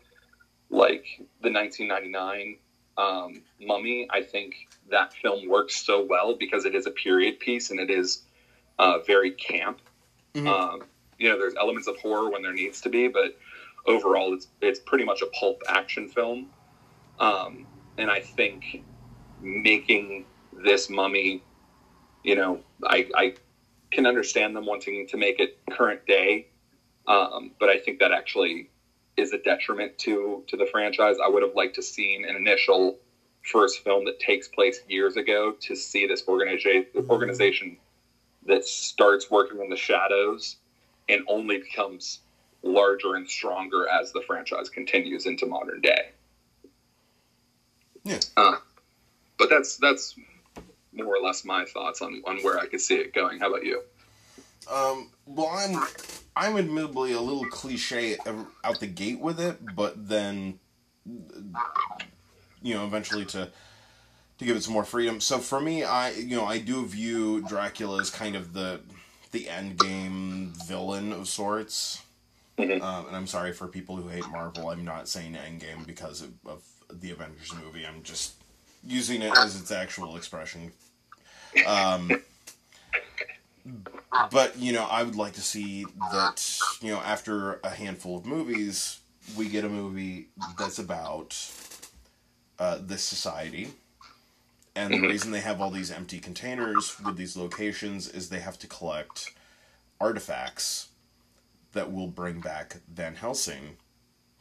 like 0.70 1.06
the 1.42 1.52
1999 1.52 2.58
um, 2.98 3.42
Mummy, 3.60 4.08
I 4.10 4.22
think 4.22 4.68
that 4.90 5.14
film 5.14 5.48
works 5.50 5.76
so 5.76 6.06
well 6.06 6.36
because 6.36 6.66
it 6.66 6.76
is 6.76 6.86
a 6.86 6.92
period 6.92 7.40
piece 7.40 7.72
and 7.72 7.80
it 7.80 7.90
is 7.90 8.24
uh, 8.80 9.00
very 9.00 9.32
camp. 9.32 9.80
Mm-hmm. 10.34 10.48
Um, 10.48 10.84
you 11.18 11.30
know, 11.30 11.38
there's 11.38 11.56
elements 11.56 11.88
of 11.88 11.98
horror 11.98 12.30
when 12.30 12.42
there 12.42 12.54
needs 12.54 12.82
to 12.82 12.90
be, 12.90 13.08
but 13.08 13.38
overall, 13.86 14.34
it's 14.34 14.48
it's 14.62 14.80
pretty 14.80 15.06
much 15.06 15.22
a 15.22 15.28
pulp 15.28 15.62
action 15.68 16.10
film. 16.10 16.48
Um, 17.20 17.68
and 17.98 18.10
I 18.10 18.20
think 18.20 18.84
making 19.42 20.26
this 20.54 20.90
mummy, 20.90 21.44
you 22.24 22.36
know, 22.36 22.60
I, 22.84 23.10
I 23.16 23.34
can 23.92 24.06
understand 24.06 24.56
them 24.56 24.66
wanting 24.66 25.08
to 25.08 25.18
make 25.18 25.40
it 25.40 25.58
current 25.70 26.06
day, 26.06 26.48
um, 27.08 27.52
but 27.60 27.70
I 27.70 27.78
think 27.78 28.00
that 28.00 28.12
actually 28.12 28.70
is 29.18 29.34
a 29.34 29.38
detriment 29.38 29.98
to 30.00 30.44
to 30.48 30.58
the 30.58 30.66
franchise. 30.66 31.18
I 31.24 31.28
would 31.28 31.44
have 31.44 31.56
liked 31.56 31.76
to 31.76 31.82
seen 31.82 32.26
an 32.26 32.36
initial 32.36 32.98
first 33.44 33.84
film 33.84 34.06
that 34.06 34.20
takes 34.20 34.48
place 34.48 34.80
years 34.88 35.18
ago 35.18 35.54
to 35.62 35.76
see 35.76 36.08
this 36.08 36.24
organization 36.28 36.86
organization 37.10 37.78
that 38.46 38.66
starts 38.66 39.30
working 39.30 39.62
in 39.62 39.70
the 39.70 39.76
shadows 39.76 40.58
and 41.10 41.22
only 41.28 41.60
becomes 41.60 42.20
larger 42.64 43.16
and 43.16 43.28
stronger 43.28 43.88
as 43.90 44.12
the 44.12 44.22
franchise 44.26 44.70
continues 44.70 45.26
into 45.26 45.46
modern 45.46 45.82
day. 45.82 46.12
Yeah. 48.04 48.20
Uh, 48.38 48.56
but 49.38 49.50
that's 49.50 49.78
that's 49.78 50.16
more 50.94 51.16
or 51.16 51.22
less 51.22 51.46
my 51.46 51.66
thoughts 51.66 52.02
on, 52.02 52.22
on 52.26 52.40
where 52.40 52.60
I 52.60 52.68
could 52.68 52.82
see 52.82 52.96
it 52.96 53.14
going. 53.14 53.40
How 53.40 53.50
about 53.50 53.64
you? 53.64 53.82
Um, 54.72 55.10
well, 55.26 55.50
I'm 55.52 55.84
I'm 56.36 56.58
admittedly 56.58 57.14
a 57.14 57.22
little 57.22 57.46
cliche 57.46 58.18
out 58.64 58.80
the 58.80 58.88
gate 58.88 59.20
with 59.20 59.40
it, 59.40 59.76
but 59.76 60.08
then 60.08 60.60
you 62.62 62.74
know 62.74 62.86
eventually 62.86 63.26
to 63.26 63.50
to 64.38 64.46
give 64.46 64.56
it 64.56 64.64
some 64.64 64.74
more 64.74 64.84
freedom. 64.84 65.20
So 65.20 65.40
for 65.40 65.60
me, 65.60 65.84
I 65.84 66.12
you 66.12 66.36
know 66.36 66.46
I 66.46 66.60
do 66.60 66.86
view 66.86 67.42
Dracula 67.42 68.02
as 68.02 68.10
kind 68.10 68.36
of 68.36 68.54
the 68.54 68.82
the 69.32 69.50
end 69.50 69.78
game 69.80 70.54
villain 70.68 71.12
of 71.12 71.28
sorts. 71.28 72.04
Mm-hmm. 72.58 72.84
Um, 72.84 73.08
and 73.08 73.16
I'm 73.16 73.28
sorry 73.28 73.54
for 73.54 73.68
people 73.68 73.96
who 73.96 74.08
hate 74.10 74.28
Marvel. 74.30 74.70
I'm 74.70 74.86
not 74.86 75.08
saying 75.08 75.34
Endgame 75.34 75.88
because 75.88 76.22
of, 76.22 76.34
of 76.46 76.64
the 76.92 77.12
Avengers 77.12 77.54
movie. 77.56 77.86
I'm 77.86 78.04
just 78.04 78.36
using 78.86 79.22
it 79.22 79.36
as 79.38 79.60
its 79.60 79.72
actual 79.72 80.16
expression. 80.16 80.72
Um, 81.68 82.22
but 84.32 84.58
you 84.58 84.74
know, 84.74 84.86
I 84.90 85.04
would 85.04 85.16
like 85.16 85.34
to 85.34 85.42
see 85.42 85.86
that 86.12 86.58
you 86.82 86.92
know 86.92 87.00
after 87.00 87.60
a 87.64 87.70
handful 87.70 88.18
of 88.18 88.26
movies, 88.26 89.00
we 89.38 89.48
get 89.48 89.66
a 89.66 89.70
movie 89.70 90.28
that's 90.58 90.80
about 90.80 91.38
uh, 92.60 92.80
this 92.82 93.04
society. 93.04 93.70
And 94.74 94.94
the 94.94 94.98
mm-hmm. 94.98 95.08
reason 95.08 95.32
they 95.32 95.42
have 95.42 95.60
all 95.60 95.70
these 95.70 95.92
empty 95.92 96.20
containers 96.20 96.98
with 97.04 97.18
these 97.18 97.36
locations 97.36 98.08
is 98.08 98.30
they 98.30 98.40
have 98.40 98.58
to 98.60 98.68
collect 98.68 99.34
artifacts 100.00 100.90
that 101.74 101.92
will 101.92 102.08
bring 102.08 102.40
back 102.40 102.78
Van 102.92 103.16
Helsing 103.16 103.78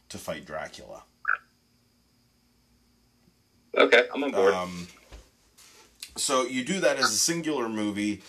to 0.07 0.17
fight 0.17 0.45
Dracula. 0.45 1.03
Okay, 3.77 4.03
I'm 4.13 4.23
on 4.23 4.31
board. 4.31 4.53
Um, 4.53 4.87
so 6.17 6.45
you 6.45 6.63
do 6.63 6.79
that 6.81 6.97
as 6.97 7.05
a 7.05 7.17
singular 7.17 7.69
movie, 7.69 8.21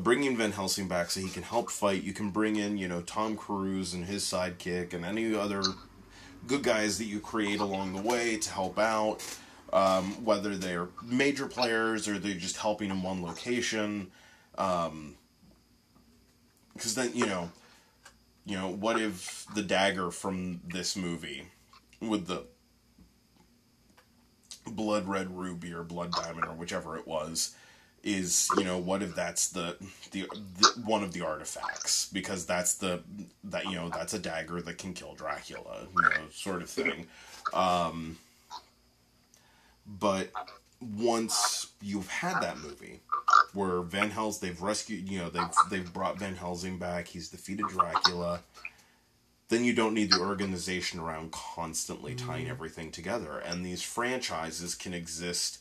bringing 0.00 0.36
Van 0.36 0.52
Helsing 0.52 0.88
back 0.88 1.10
so 1.10 1.20
he 1.20 1.28
can 1.28 1.42
help 1.42 1.70
fight. 1.70 2.02
You 2.02 2.12
can 2.12 2.30
bring 2.30 2.56
in, 2.56 2.76
you 2.76 2.88
know, 2.88 3.00
Tom 3.00 3.36
Cruise 3.36 3.94
and 3.94 4.04
his 4.04 4.22
sidekick 4.24 4.92
and 4.92 5.04
any 5.04 5.34
other 5.34 5.62
good 6.46 6.62
guys 6.62 6.98
that 6.98 7.04
you 7.04 7.20
create 7.20 7.60
along 7.60 7.94
the 7.94 8.02
way 8.02 8.36
to 8.36 8.50
help 8.50 8.78
out. 8.78 9.22
Um, 9.72 10.22
whether 10.22 10.54
they're 10.54 10.88
major 11.02 11.46
players 11.46 12.06
or 12.06 12.18
they're 12.18 12.34
just 12.34 12.58
helping 12.58 12.90
in 12.90 13.02
one 13.02 13.22
location. 13.22 14.10
Because 14.50 14.88
um, 14.88 15.16
then, 16.94 17.12
you 17.14 17.24
know, 17.24 17.50
you 18.44 18.58
know, 18.58 18.68
what 18.68 19.00
if 19.00 19.46
the 19.54 19.62
dagger 19.62 20.10
from 20.10 20.60
this 20.66 20.94
movie 20.94 21.46
with 22.02 22.26
the 22.26 22.44
blood 24.66 25.06
red 25.08 25.36
ruby 25.36 25.72
or 25.72 25.82
blood 25.82 26.12
diamond 26.12 26.44
or 26.46 26.52
whichever 26.52 26.96
it 26.96 27.06
was 27.06 27.54
is 28.02 28.48
you 28.56 28.64
know 28.64 28.78
what 28.78 29.02
if 29.02 29.14
that's 29.14 29.48
the, 29.50 29.76
the, 30.10 30.26
the 30.58 30.82
one 30.84 31.02
of 31.02 31.12
the 31.12 31.20
artifacts? 31.20 32.08
Because 32.12 32.46
that's 32.46 32.74
the 32.74 33.00
that 33.44 33.64
you 33.66 33.76
know 33.76 33.88
that's 33.88 34.14
a 34.14 34.18
dagger 34.18 34.60
that 34.62 34.78
can 34.78 34.92
kill 34.92 35.14
Dracula 35.14 35.86
you 35.94 36.02
know 36.02 36.28
sort 36.32 36.62
of 36.62 36.70
thing. 36.70 37.06
Um 37.54 38.18
but 39.86 40.30
once 40.80 41.68
you've 41.80 42.08
had 42.08 42.40
that 42.40 42.58
movie 42.58 43.00
where 43.54 43.82
Van 43.82 44.10
Hels 44.10 44.40
they've 44.40 44.60
rescued 44.60 45.08
you 45.08 45.18
know 45.18 45.30
they've 45.30 45.54
they've 45.70 45.92
brought 45.92 46.18
Van 46.18 46.34
Helsing 46.34 46.78
back 46.78 47.06
he's 47.06 47.28
defeated 47.28 47.66
Dracula 47.68 48.40
then 49.52 49.64
you 49.64 49.74
don't 49.74 49.94
need 49.94 50.10
the 50.10 50.20
organization 50.20 50.98
around 50.98 51.30
constantly 51.32 52.14
tying 52.14 52.48
everything 52.48 52.90
together 52.90 53.38
and 53.38 53.64
these 53.64 53.82
franchises 53.82 54.74
can 54.74 54.94
exist 54.94 55.58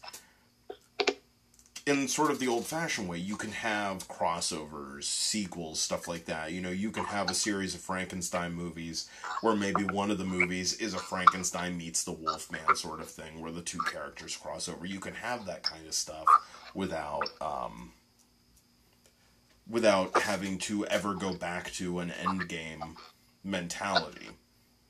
in 1.88 2.08
sort 2.08 2.32
of 2.32 2.39
the 2.39 2.48
old 2.48 2.66
fashioned 2.66 3.10
way, 3.10 3.18
you 3.18 3.36
can 3.36 3.52
have 3.52 4.08
crossovers, 4.08 5.04
sequels, 5.04 5.80
stuff 5.80 6.08
like 6.08 6.26
that. 6.26 6.52
You 6.52 6.62
know, 6.62 6.70
you 6.70 6.92
can 6.92 7.06
have 7.06 7.30
a 7.30 7.34
series 7.34 7.74
of 7.74 7.82
Frankenstein 7.82 8.54
movies 8.54 9.10
where 9.42 9.56
maybe 9.56 9.84
one 9.86 10.12
of 10.12 10.18
the 10.18 10.24
movies 10.24 10.74
is 10.76 10.94
a 10.94 11.00
Frankenstein 11.00 11.78
meets 11.78 12.04
the 12.04 12.12
Wolfman 12.12 12.76
sort 12.76 13.02
of 13.02 13.10
thing, 13.10 13.42
where 13.42 13.52
the 13.52 13.62
two 13.62 13.80
characters 13.80 14.38
cross 14.38 14.70
over. 14.70 14.86
You 14.86 15.00
can 15.00 15.16
have 15.16 15.46
that 15.48 15.64
kind 15.64 15.86
of 15.88 15.94
stuff 15.94 16.26
without 16.76 17.30
um, 17.42 17.94
without 19.68 20.22
having 20.22 20.60
to 20.60 20.86
ever 20.88 21.16
go 21.16 21.34
back 21.34 21.72
to 21.74 22.00
an 22.00 22.12
end 22.12 22.48
game 22.48 22.96
mentality 23.44 24.28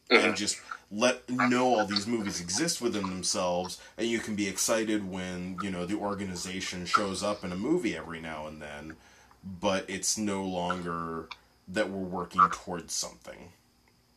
and 0.10 0.36
just 0.36 0.60
let 0.92 1.28
know 1.30 1.76
all 1.76 1.86
these 1.86 2.06
movies 2.06 2.42
exist 2.42 2.82
within 2.82 3.04
themselves 3.04 3.80
and 3.98 4.08
you 4.08 4.20
can 4.20 4.36
be 4.36 4.48
excited 4.48 5.10
when 5.10 5.58
you 5.64 5.70
know 5.70 5.86
the 5.86 5.96
organization 5.96 6.86
shows 6.86 7.24
up 7.24 7.44
in 7.44 7.52
a 7.52 7.56
movie 7.56 7.96
every 7.96 8.20
now 8.20 8.46
and 8.46 8.62
then 8.62 8.96
but 9.60 9.86
it's 9.90 10.18
no 10.18 10.44
longer 10.44 11.30
that 11.68 11.90
we're 11.90 11.98
working 11.98 12.42
towards 12.52 12.94
something. 12.94 13.54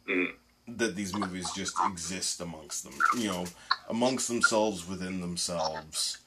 Mm. 0.09 0.33
that 0.69 0.97
these 0.97 1.17
movies 1.17 1.49
just 1.57 1.75
exist 1.87 2.39
amongst 2.41 2.85
them 2.85 2.93
you 3.17 3.29
know 3.29 3.47
amongst 3.89 4.29
themselves 4.29 4.87
within 4.87 5.21
themselves. 5.21 6.19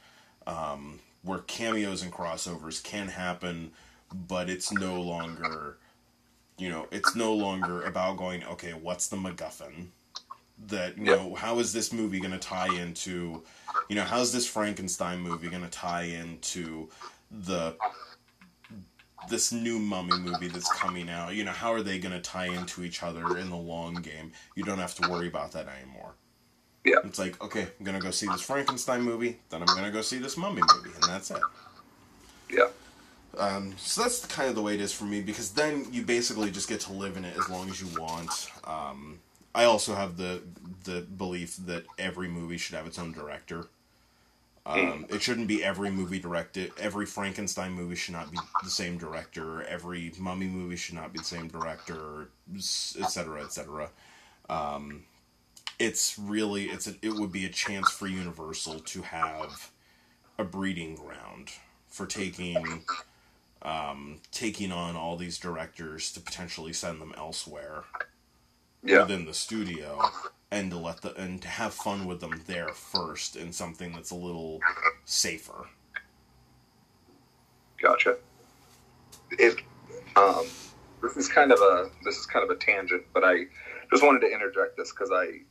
Um, 0.47 0.99
where 1.23 1.39
cameos 1.39 2.01
and 2.01 2.11
crossovers 2.11 2.81
can 2.81 3.09
happen 3.09 3.71
but 4.13 4.49
it's 4.49 4.71
no 4.71 5.01
longer 5.01 5.77
you 6.57 6.69
know 6.69 6.87
it's 6.91 7.15
no 7.15 7.33
longer 7.33 7.83
about 7.83 8.17
going 8.17 8.43
okay 8.45 8.71
what's 8.71 9.07
the 9.07 9.17
macguffin 9.17 9.87
that 10.67 10.97
you 10.97 11.05
yep. 11.05 11.19
know 11.19 11.35
how 11.35 11.59
is 11.59 11.71
this 11.71 11.93
movie 11.93 12.19
going 12.19 12.31
to 12.31 12.39
tie 12.39 12.73
into 12.73 13.43
you 13.89 13.95
know 13.95 14.03
how's 14.03 14.33
this 14.33 14.47
frankenstein 14.47 15.19
movie 15.19 15.49
going 15.49 15.63
to 15.63 15.69
tie 15.69 16.03
into 16.03 16.89
the 17.29 17.75
this 19.29 19.51
new 19.51 19.79
mummy 19.79 20.17
movie 20.17 20.47
that's 20.47 20.71
coming 20.73 21.09
out? 21.09 21.35
You 21.35 21.43
know 21.43 21.51
how 21.51 21.73
are 21.73 21.81
they 21.81 21.99
going 21.99 22.13
to 22.13 22.21
tie 22.21 22.47
into 22.47 22.83
each 22.83 23.03
other 23.03 23.37
in 23.37 23.49
the 23.49 23.57
long 23.57 23.95
game? 23.95 24.31
You 24.55 24.63
don't 24.63 24.79
have 24.79 24.95
to 24.95 25.09
worry 25.09 25.27
about 25.27 25.51
that 25.53 25.67
anymore. 25.67 26.13
Yeah. 26.83 26.97
It's 27.03 27.19
like 27.19 27.41
okay 27.43 27.67
i'm 27.79 27.83
going 27.83 27.97
to 27.97 28.01
go 28.01 28.11
see 28.11 28.27
this 28.27 28.41
frankenstein 28.41 29.01
movie 29.01 29.39
then 29.49 29.59
i'm 29.61 29.67
going 29.67 29.83
to 29.83 29.91
go 29.91 30.01
see 30.01 30.19
this 30.19 30.37
mummy 30.37 30.61
movie 30.73 30.95
and 30.95 31.03
that's 31.03 31.31
it 31.31 31.41
um, 33.37 33.73
so 33.77 34.01
that's 34.01 34.25
kind 34.25 34.49
of 34.49 34.55
the 34.55 34.61
way 34.61 34.73
it 34.73 34.81
is 34.81 34.93
for 34.93 35.05
me 35.05 35.21
because 35.21 35.51
then 35.51 35.87
you 35.91 36.03
basically 36.03 36.51
just 36.51 36.67
get 36.67 36.79
to 36.81 36.93
live 36.93 37.17
in 37.17 37.25
it 37.25 37.35
as 37.37 37.49
long 37.49 37.69
as 37.69 37.81
you 37.81 37.87
want. 37.99 38.51
Um, 38.63 39.19
I 39.53 39.65
also 39.65 39.95
have 39.95 40.17
the 40.17 40.41
the 40.83 41.01
belief 41.01 41.57
that 41.65 41.85
every 41.97 42.27
movie 42.27 42.57
should 42.57 42.75
have 42.75 42.87
its 42.87 42.99
own 42.99 43.11
director. 43.11 43.67
Um, 44.65 45.05
it 45.09 45.21
shouldn't 45.21 45.47
be 45.47 45.63
every 45.63 45.89
movie 45.89 46.19
directed. 46.19 46.73
Every 46.77 47.05
Frankenstein 47.05 47.71
movie 47.71 47.95
should 47.95 48.13
not 48.13 48.29
be 48.29 48.37
the 48.63 48.69
same 48.69 48.97
director. 48.97 49.63
Every 49.63 50.11
Mummy 50.19 50.47
movie 50.47 50.75
should 50.75 50.95
not 50.95 51.13
be 51.13 51.19
the 51.19 51.25
same 51.25 51.47
director, 51.47 52.29
etc., 52.53 53.43
etc. 53.43 53.89
Um, 54.49 55.05
it's 55.79 56.19
really 56.19 56.65
it's 56.65 56.87
a, 56.87 56.95
it 57.01 57.13
would 57.13 57.31
be 57.31 57.45
a 57.45 57.49
chance 57.49 57.89
for 57.91 58.07
Universal 58.07 58.79
to 58.79 59.01
have 59.03 59.71
a 60.37 60.43
breeding 60.43 60.95
ground 60.95 61.51
for 61.87 62.05
taking 62.05 62.83
um, 63.67 64.21
taking 64.31 64.71
on 64.71 64.95
all 64.95 65.17
these 65.17 65.37
directors 65.37 66.11
to 66.13 66.21
potentially 66.21 66.71
send 66.71 67.01
them 67.01 67.13
elsewhere 67.17 67.83
yeah. 68.81 69.01
within 69.01 69.25
the 69.25 69.33
studio 69.33 69.99
and 70.51 70.71
to 70.71 70.77
let 70.77 71.01
the 71.01 71.13
and 71.15 71.41
to 71.41 71.49
have 71.49 71.73
fun 71.73 72.05
with 72.05 72.21
them 72.21 72.41
there 72.47 72.69
first 72.69 73.35
in 73.35 73.51
something 73.51 73.91
that's 73.91 74.11
a 74.11 74.15
little 74.15 74.61
safer. 75.03 75.67
Gotcha. 77.81 78.17
It 79.31 79.59
um, 80.15 80.45
this 81.03 81.17
is 81.17 81.27
kind 81.27 81.51
of 81.51 81.59
a 81.59 81.89
this 82.05 82.15
is 82.15 82.25
kind 82.25 82.49
of 82.49 82.55
a 82.55 82.59
tangent, 82.59 83.03
but 83.13 83.25
I 83.25 83.47
just 83.91 84.01
wanted 84.01 84.21
to 84.21 84.31
interject 84.31 84.77
this 84.77 84.91
because 84.91 85.11
I 85.13 85.41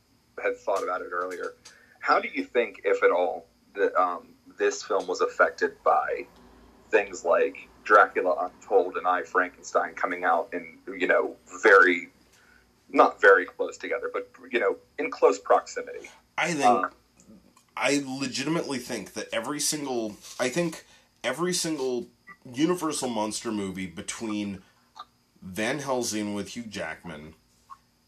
had 0.41 0.57
thought 0.57 0.83
about 0.83 1.01
it 1.01 1.09
earlier. 1.11 1.53
How 1.99 2.19
do 2.19 2.29
you 2.33 2.43
think, 2.43 2.81
if 2.83 3.03
at 3.03 3.11
all, 3.11 3.47
that 3.75 3.95
um, 3.95 4.29
this 4.57 4.81
film 4.81 5.05
was 5.07 5.21
affected 5.21 5.71
by 5.83 6.25
things 6.89 7.23
like 7.23 7.66
Dracula 7.87 8.35
Untold 8.51 8.97
and 8.97 9.07
I 9.07 9.23
Frankenstein 9.23 9.93
coming 9.93 10.25
out 10.25 10.49
in 10.51 10.77
you 10.99 11.07
know 11.07 11.37
very 11.63 12.09
not 12.89 13.21
very 13.21 13.45
close 13.45 13.77
together, 13.77 14.11
but 14.11 14.29
you 14.51 14.59
know 14.59 14.75
in 14.99 15.09
close 15.09 15.39
proximity. 15.39 16.09
I 16.37 16.51
think 16.51 16.65
uh, 16.65 16.89
I 17.77 18.03
legitimately 18.05 18.79
think 18.79 19.13
that 19.13 19.29
every 19.31 19.61
single 19.61 20.17
I 20.37 20.49
think 20.49 20.85
every 21.23 21.53
single 21.53 22.07
Universal 22.53 23.09
monster 23.09 23.51
movie 23.53 23.87
between 23.87 24.61
Van 25.41 25.79
Helsing 25.79 26.33
with 26.33 26.49
Hugh 26.49 26.63
Jackman 26.63 27.35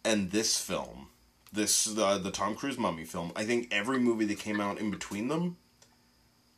and 0.04 0.32
this 0.32 0.60
film, 0.60 1.08
this 1.54 1.98
uh, 1.98 2.18
the 2.18 2.32
Tom 2.32 2.56
Cruise 2.56 2.78
Mummy 2.78 3.06
film, 3.06 3.32
I 3.34 3.46
think 3.46 3.70
every 3.72 3.98
movie 3.98 4.26
that 4.26 4.40
came 4.40 4.60
out 4.60 4.78
in 4.78 4.92
between 4.92 5.30
them 5.30 5.56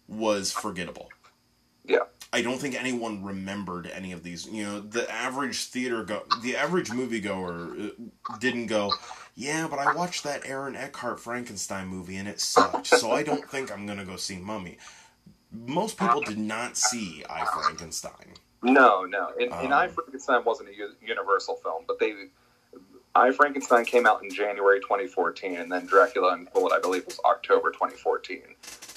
was 0.08 0.52
forgettable. 0.52 1.10
I 2.34 2.42
don't 2.42 2.60
think 2.60 2.80
anyone 2.80 3.24
remembered 3.24 3.92
any 3.94 4.14
of 4.14 4.24
these. 4.24 4.48
You 4.48 4.64
know, 4.64 4.80
the 4.80 5.10
average 5.12 5.66
theater 5.66 6.04
go, 6.04 6.24
the 6.42 6.56
average 6.56 6.90
moviegoer 6.90 7.90
uh, 7.90 8.38
didn't 8.40 8.68
go, 8.68 8.94
yeah, 9.36 9.68
but 9.70 9.80
I 9.80 9.94
watched 9.94 10.24
that 10.24 10.46
Aaron 10.46 10.76
Eckhart 10.76 11.20
Frankenstein 11.20 11.88
movie 11.88 12.16
and 12.16 12.28
it 12.28 12.40
sucked, 12.40 12.88
so 12.88 13.12
I 13.12 13.24
don't 13.24 13.50
think 13.50 13.72
I'm 13.72 13.86
gonna 13.86 14.06
go 14.06 14.16
see 14.16 14.38
Mummy. 14.38 14.78
Most 15.52 15.98
people 15.98 16.22
did 16.22 16.38
not 16.38 16.78
see 16.78 17.24
I 17.30 17.46
Frankenstein. 17.46 18.34
No, 18.64 19.04
no, 19.04 19.32
and, 19.40 19.52
um, 19.52 19.66
and 19.66 19.74
I 19.74 19.90
Frankenstein 19.90 20.44
wasn't 20.46 20.70
a 20.70 21.06
Universal 21.06 21.58
film, 21.58 21.84
but 21.86 22.00
they 22.00 22.14
I 23.14 23.32
Frankenstein 23.32 23.84
came 23.84 24.06
out 24.06 24.24
in 24.24 24.30
January 24.30 24.80
2014, 24.80 25.58
and 25.58 25.72
then 25.72 25.86
Dracula 25.86 26.34
Untold, 26.34 26.72
I 26.74 26.80
believe, 26.80 27.06
was 27.06 27.20
October 27.26 27.72
2014. 27.72 28.42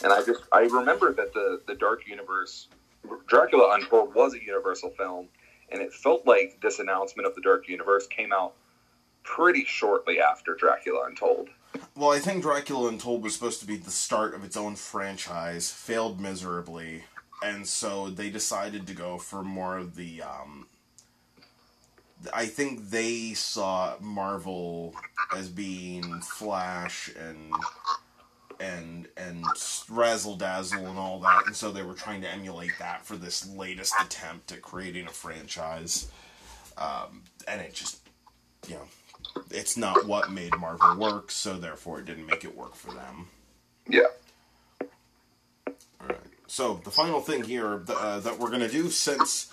And 0.05 0.13
I 0.13 0.23
just 0.23 0.45
I 0.53 0.61
remember 0.61 1.13
that 1.13 1.33
the 1.33 1.63
the 1.67 1.75
Dark 1.75 2.07
Universe, 2.07 2.69
Dracula 3.27 3.75
Untold, 3.75 4.15
was 4.15 4.35
a 4.35 4.43
Universal 4.43 4.91
film, 4.91 5.29
and 5.71 5.81
it 5.81 5.93
felt 5.93 6.27
like 6.27 6.59
this 6.63 6.79
announcement 6.79 7.27
of 7.27 7.35
the 7.35 7.41
Dark 7.41 7.69
Universe 7.69 8.07
came 8.07 8.33
out 8.33 8.55
pretty 9.23 9.65
shortly 9.65 10.21
after 10.21 10.55
Dracula 10.55 11.07
Untold. 11.07 11.49
Well, 11.97 12.11
I 12.11 12.19
think 12.19 12.43
Dracula 12.43 12.89
Untold 12.89 13.23
was 13.23 13.35
supposed 13.35 13.61
to 13.61 13.67
be 13.67 13.77
the 13.77 13.91
start 13.91 14.35
of 14.35 14.45
its 14.45 14.57
own 14.57 14.77
franchise, 14.77 15.71
failed 15.71 16.21
miserably, 16.21 17.05
and 17.43 17.67
so 17.67 18.11
they 18.11 18.31
decided 18.31 18.87
to 18.87 18.95
go 18.95 19.19
for 19.19 19.43
more 19.43 19.77
of 19.77 19.97
the 19.97 20.23
um, 20.23 20.67
I 22.33 22.47
think 22.47 22.91
they 22.91 23.35
saw 23.35 23.95
Marvel 24.01 24.95
as 25.37 25.49
being 25.49 26.21
Flash 26.21 27.11
and 27.19 27.53
and 28.61 29.09
and 29.17 29.45
razzle 29.89 30.37
dazzle 30.37 30.87
and 30.87 30.99
all 30.99 31.21
that, 31.21 31.47
and 31.47 31.57
so 31.57 31.71
they 31.71 31.83
were 31.83 31.95
trying 31.95 32.21
to 32.23 32.31
emulate 32.31 32.73
that 32.79 33.05
for 33.05 33.17
this 33.17 33.47
latest 33.49 33.95
attempt 34.01 34.53
at 34.53 34.63
creating 34.63 35.07
a 35.07 35.11
franchise. 35.11 36.11
Um, 36.77 37.23
and 37.47 37.61
it 37.61 37.73
just, 37.73 38.01
you 38.67 38.75
know, 38.75 39.43
it's 39.51 39.77
not 39.77 40.07
what 40.07 40.31
made 40.33 40.57
Marvel 40.59 40.97
work, 40.97 41.31
so 41.31 41.57
therefore 41.59 42.01
it 42.01 42.07
didn't 42.07 42.27
make 42.27 42.45
it 42.45 42.57
work 42.57 42.75
for 42.75 42.93
them. 42.93 43.29
Yeah. 43.89 44.01
All 44.81 46.09
right. 46.09 46.19
So 46.47 46.81
the 46.85 46.91
final 46.91 47.21
thing 47.21 47.45
here 47.45 47.83
uh, 47.89 48.21
that 48.21 48.39
we're 48.39 48.51
gonna 48.51 48.69
do, 48.69 48.91
since 48.91 49.53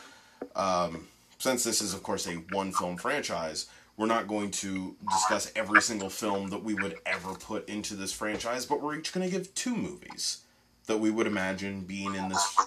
um, 0.56 1.08
since 1.38 1.64
this 1.64 1.82
is, 1.82 1.94
of 1.94 2.04
course, 2.04 2.28
a 2.28 2.34
one 2.52 2.72
film 2.72 2.98
franchise, 2.98 3.68
we're 4.02 4.08
not 4.08 4.28
going 4.28 4.50
to 4.50 4.96
discuss 5.12 5.52
every 5.56 5.80
single 5.80 6.10
film 6.10 6.50
that 6.50 6.64
we 6.64 6.74
would 6.74 6.96
ever 7.06 7.36
put 7.36 7.70
into 7.70 7.94
this 7.94 8.12
franchise, 8.12 8.66
but 8.66 8.82
we're 8.82 8.98
each 8.98 9.14
going 9.14 9.30
to 9.30 9.32
give 9.32 9.54
two 9.54 9.76
movies 9.76 10.40
that 10.88 10.98
we 10.98 11.12
would 11.12 11.28
imagine 11.28 11.82
being 11.82 12.16
in 12.16 12.28
this 12.28 12.58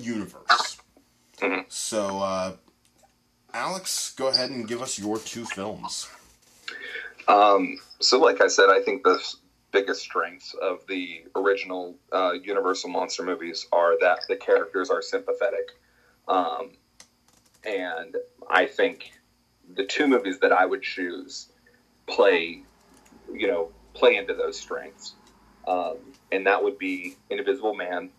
universe. 0.00 0.78
Mm-hmm. 1.42 1.60
So, 1.68 2.20
uh, 2.20 2.52
Alex, 3.52 4.14
go 4.16 4.28
ahead 4.28 4.48
and 4.48 4.66
give 4.66 4.80
us 4.80 4.98
your 4.98 5.18
two 5.18 5.44
films. 5.44 6.08
Um, 7.28 7.76
so, 8.00 8.18
like 8.18 8.40
I 8.40 8.46
said, 8.46 8.70
I 8.70 8.80
think 8.80 9.04
the 9.04 9.22
biggest 9.72 10.00
strengths 10.00 10.54
of 10.62 10.78
the 10.88 11.22
original 11.34 11.96
uh, 12.12 12.32
Universal 12.42 12.88
monster 12.88 13.22
movies 13.22 13.66
are 13.72 13.92
that 14.00 14.20
the 14.26 14.36
characters 14.36 14.88
are 14.88 15.02
sympathetic. 15.02 15.72
Um, 16.26 16.70
and 17.62 18.16
I 18.48 18.64
think 18.64 19.10
the 19.74 19.84
two 19.84 20.06
movies 20.06 20.38
that 20.40 20.52
I 20.52 20.66
would 20.66 20.82
choose 20.82 21.48
play, 22.06 22.62
you 23.32 23.48
know, 23.48 23.70
play 23.94 24.16
into 24.16 24.34
those 24.34 24.58
strengths, 24.58 25.14
um, 25.66 25.96
and 26.30 26.46
that 26.46 26.62
would 26.62 26.78
be 26.78 27.16
Invisible 27.30 27.74
Man, 27.74 28.10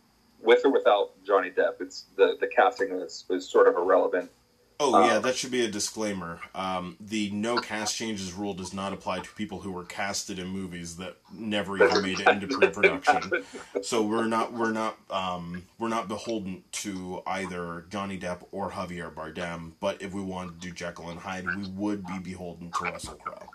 with 0.41 0.65
or 0.65 0.71
without 0.71 1.11
Johnny 1.25 1.51
Depp. 1.51 1.81
It's 1.81 2.05
the 2.15 2.37
the 2.39 2.47
casting 2.47 2.91
is, 2.91 3.25
is 3.29 3.47
sort 3.47 3.67
of 3.67 3.75
irrelevant. 3.75 4.31
Oh 4.79 5.05
yeah, 5.05 5.15
um, 5.15 5.23
that 5.23 5.35
should 5.35 5.49
be 5.49 5.65
a 5.65 5.67
disclaimer. 5.67 6.39
Um, 6.53 6.97
the 6.99 7.31
no 7.31 7.57
cast 7.57 7.95
changes 7.95 8.33
rule 8.33 8.53
does 8.53 8.73
not 8.73 8.93
apply 8.93 9.21
to 9.21 9.29
people 9.33 9.59
who 9.59 9.71
were 9.71 9.85
casted 9.85 10.37
in 10.37 10.47
movies 10.47 10.97
that 10.97 11.17
never 11.33 11.83
even 11.83 12.03
made 12.03 12.19
it 12.19 12.27
into 12.27 12.47
pre-production. 12.47 13.43
so 13.81 14.03
we're 14.03 14.27
not 14.27 14.53
we're 14.53 14.71
not 14.71 14.97
um, 15.09 15.63
we're 15.79 15.87
not 15.87 16.07
beholden 16.07 16.63
to 16.73 17.23
either 17.25 17.85
Johnny 17.89 18.19
Depp 18.19 18.43
or 18.51 18.69
Javier 18.69 19.11
Bardem. 19.11 19.71
But 19.79 19.99
if 20.01 20.13
we 20.13 20.21
wanted 20.21 20.61
to 20.61 20.67
do 20.67 20.73
Jekyll 20.73 21.09
and 21.09 21.19
Hyde, 21.19 21.47
we 21.55 21.67
would 21.69 22.05
be 22.05 22.19
beholden 22.19 22.71
to 22.77 22.83
Russell 22.83 23.15
Crowe. 23.15 23.49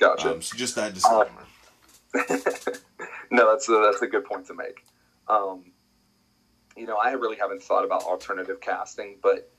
Gotcha. 0.00 0.32
Um, 0.32 0.42
so 0.42 0.56
just 0.56 0.74
that 0.74 0.94
disclaimer. 0.94 1.30
no, 3.30 3.50
that's 3.50 3.68
a, 3.68 3.82
that's 3.84 4.02
a 4.02 4.06
good 4.06 4.24
point 4.24 4.46
to 4.46 4.54
make. 4.54 4.84
Um, 5.28 5.64
you 6.76 6.86
know, 6.86 6.96
I 6.96 7.12
really 7.12 7.36
haven't 7.36 7.62
thought 7.62 7.84
about 7.84 8.02
alternative 8.02 8.60
casting, 8.60 9.18
but 9.22 9.50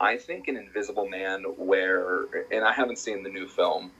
I 0.00 0.16
think 0.16 0.48
an 0.48 0.56
Invisible 0.56 1.08
Man, 1.08 1.42
where 1.56 2.24
and 2.52 2.64
I 2.64 2.72
haven't 2.72 2.98
seen 2.98 3.22
the 3.22 3.30
new 3.30 3.48
film 3.48 3.90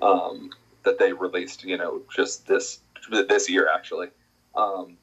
um, 0.00 0.50
that 0.84 0.98
they 0.98 1.12
released, 1.12 1.64
you 1.64 1.76
know, 1.76 2.02
just 2.14 2.46
this 2.46 2.80
this 3.28 3.50
year 3.50 3.68
actually. 3.72 4.08
Um, 4.54 4.96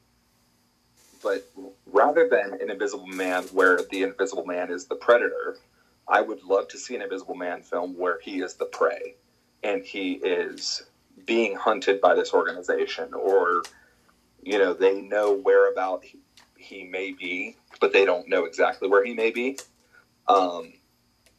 but 1.22 1.50
rather 1.86 2.28
than 2.28 2.54
an 2.60 2.70
Invisible 2.70 3.06
Man, 3.06 3.44
where 3.44 3.80
the 3.90 4.02
Invisible 4.02 4.46
Man 4.46 4.70
is 4.70 4.86
the 4.86 4.94
predator, 4.94 5.58
I 6.08 6.20
would 6.22 6.42
love 6.44 6.68
to 6.68 6.78
see 6.78 6.94
an 6.94 7.02
Invisible 7.02 7.34
Man 7.34 7.62
film 7.62 7.96
where 7.96 8.18
he 8.20 8.40
is 8.40 8.54
the 8.54 8.66
prey 8.66 9.16
and 9.62 9.82
he 9.82 10.12
is 10.12 10.84
being 11.26 11.56
hunted 11.56 12.00
by 12.00 12.14
this 12.14 12.32
organization, 12.32 13.12
or 13.12 13.62
you 14.42 14.58
know, 14.58 14.72
they 14.72 15.02
know 15.02 15.34
whereabout 15.34 16.04
he, 16.04 16.18
he 16.56 16.84
may 16.84 17.10
be, 17.10 17.56
but 17.80 17.92
they 17.92 18.04
don't 18.04 18.28
know 18.28 18.44
exactly 18.44 18.88
where 18.88 19.04
he 19.04 19.12
may 19.12 19.30
be 19.30 19.58
um, 20.28 20.72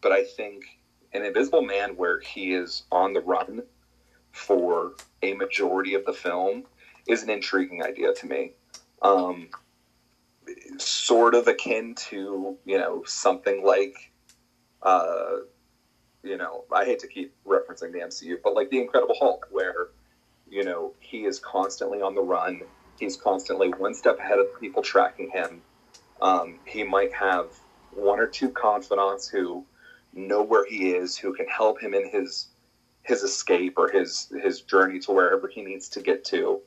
but 0.02 0.12
I 0.12 0.24
think 0.24 0.64
an 1.14 1.26
Invisible 1.26 1.62
Man, 1.62 1.96
where 1.98 2.20
he 2.20 2.54
is 2.54 2.84
on 2.92 3.14
the 3.14 3.22
run 3.22 3.64
for 4.32 4.94
a 5.22 5.34
majority 5.34 5.94
of 5.94 6.06
the 6.06 6.14
film, 6.14 6.64
is 7.08 7.24
an 7.24 7.30
intriguing 7.30 7.84
idea 7.84 8.14
to 8.14 8.28
me. 8.28 8.54
Um, 9.02 9.50
sort 10.78 11.36
of 11.36 11.48
akin 11.48 11.96
to 11.96 12.58
you 12.66 12.78
know 12.78 13.04
something 13.06 13.66
like, 13.66 14.12
uh, 14.82 15.38
you 16.24 16.38
know, 16.38 16.66
I 16.72 16.86
hate 16.86 17.00
to 17.00 17.08
keep 17.08 17.34
referencing 17.46 17.92
the 17.92 18.00
MCU, 18.00 18.38
but 18.44 18.54
like 18.54 18.70
the 18.70 18.80
Incredible 18.80 19.16
Hulk, 19.20 19.48
where 19.52 19.90
you 20.50 20.64
know 20.64 20.94
he 21.00 21.26
is 21.26 21.40
constantly 21.40 22.02
on 22.02 22.16
the 22.16 22.22
run. 22.22 22.62
He's 23.00 23.16
constantly 23.16 23.70
one 23.70 23.94
step 23.94 24.18
ahead 24.20 24.40
of 24.40 24.60
people 24.60 24.82
tracking 24.82 25.30
him. 25.30 25.62
Um, 26.20 26.60
he 26.66 26.84
might 26.84 27.14
have 27.14 27.48
one 27.94 28.20
or 28.20 28.28
two 28.28 28.50
confidants 28.50 29.28
who 29.28 29.66
know 30.14 30.44
where 30.44 30.66
he 30.66 30.92
is, 30.92 31.18
who 31.18 31.34
can 31.34 31.48
help 31.48 31.82
him 31.82 31.94
in 31.94 32.10
his 32.10 32.48
his 33.04 33.24
escape 33.24 33.76
or 33.78 33.90
his 33.90 34.32
his 34.42 34.62
journey 34.62 35.00
to 35.00 35.12
wherever 35.12 35.48
he 35.48 35.62
needs 35.62 35.88
to 35.90 36.02
get 36.02 36.26
to, 36.26 36.60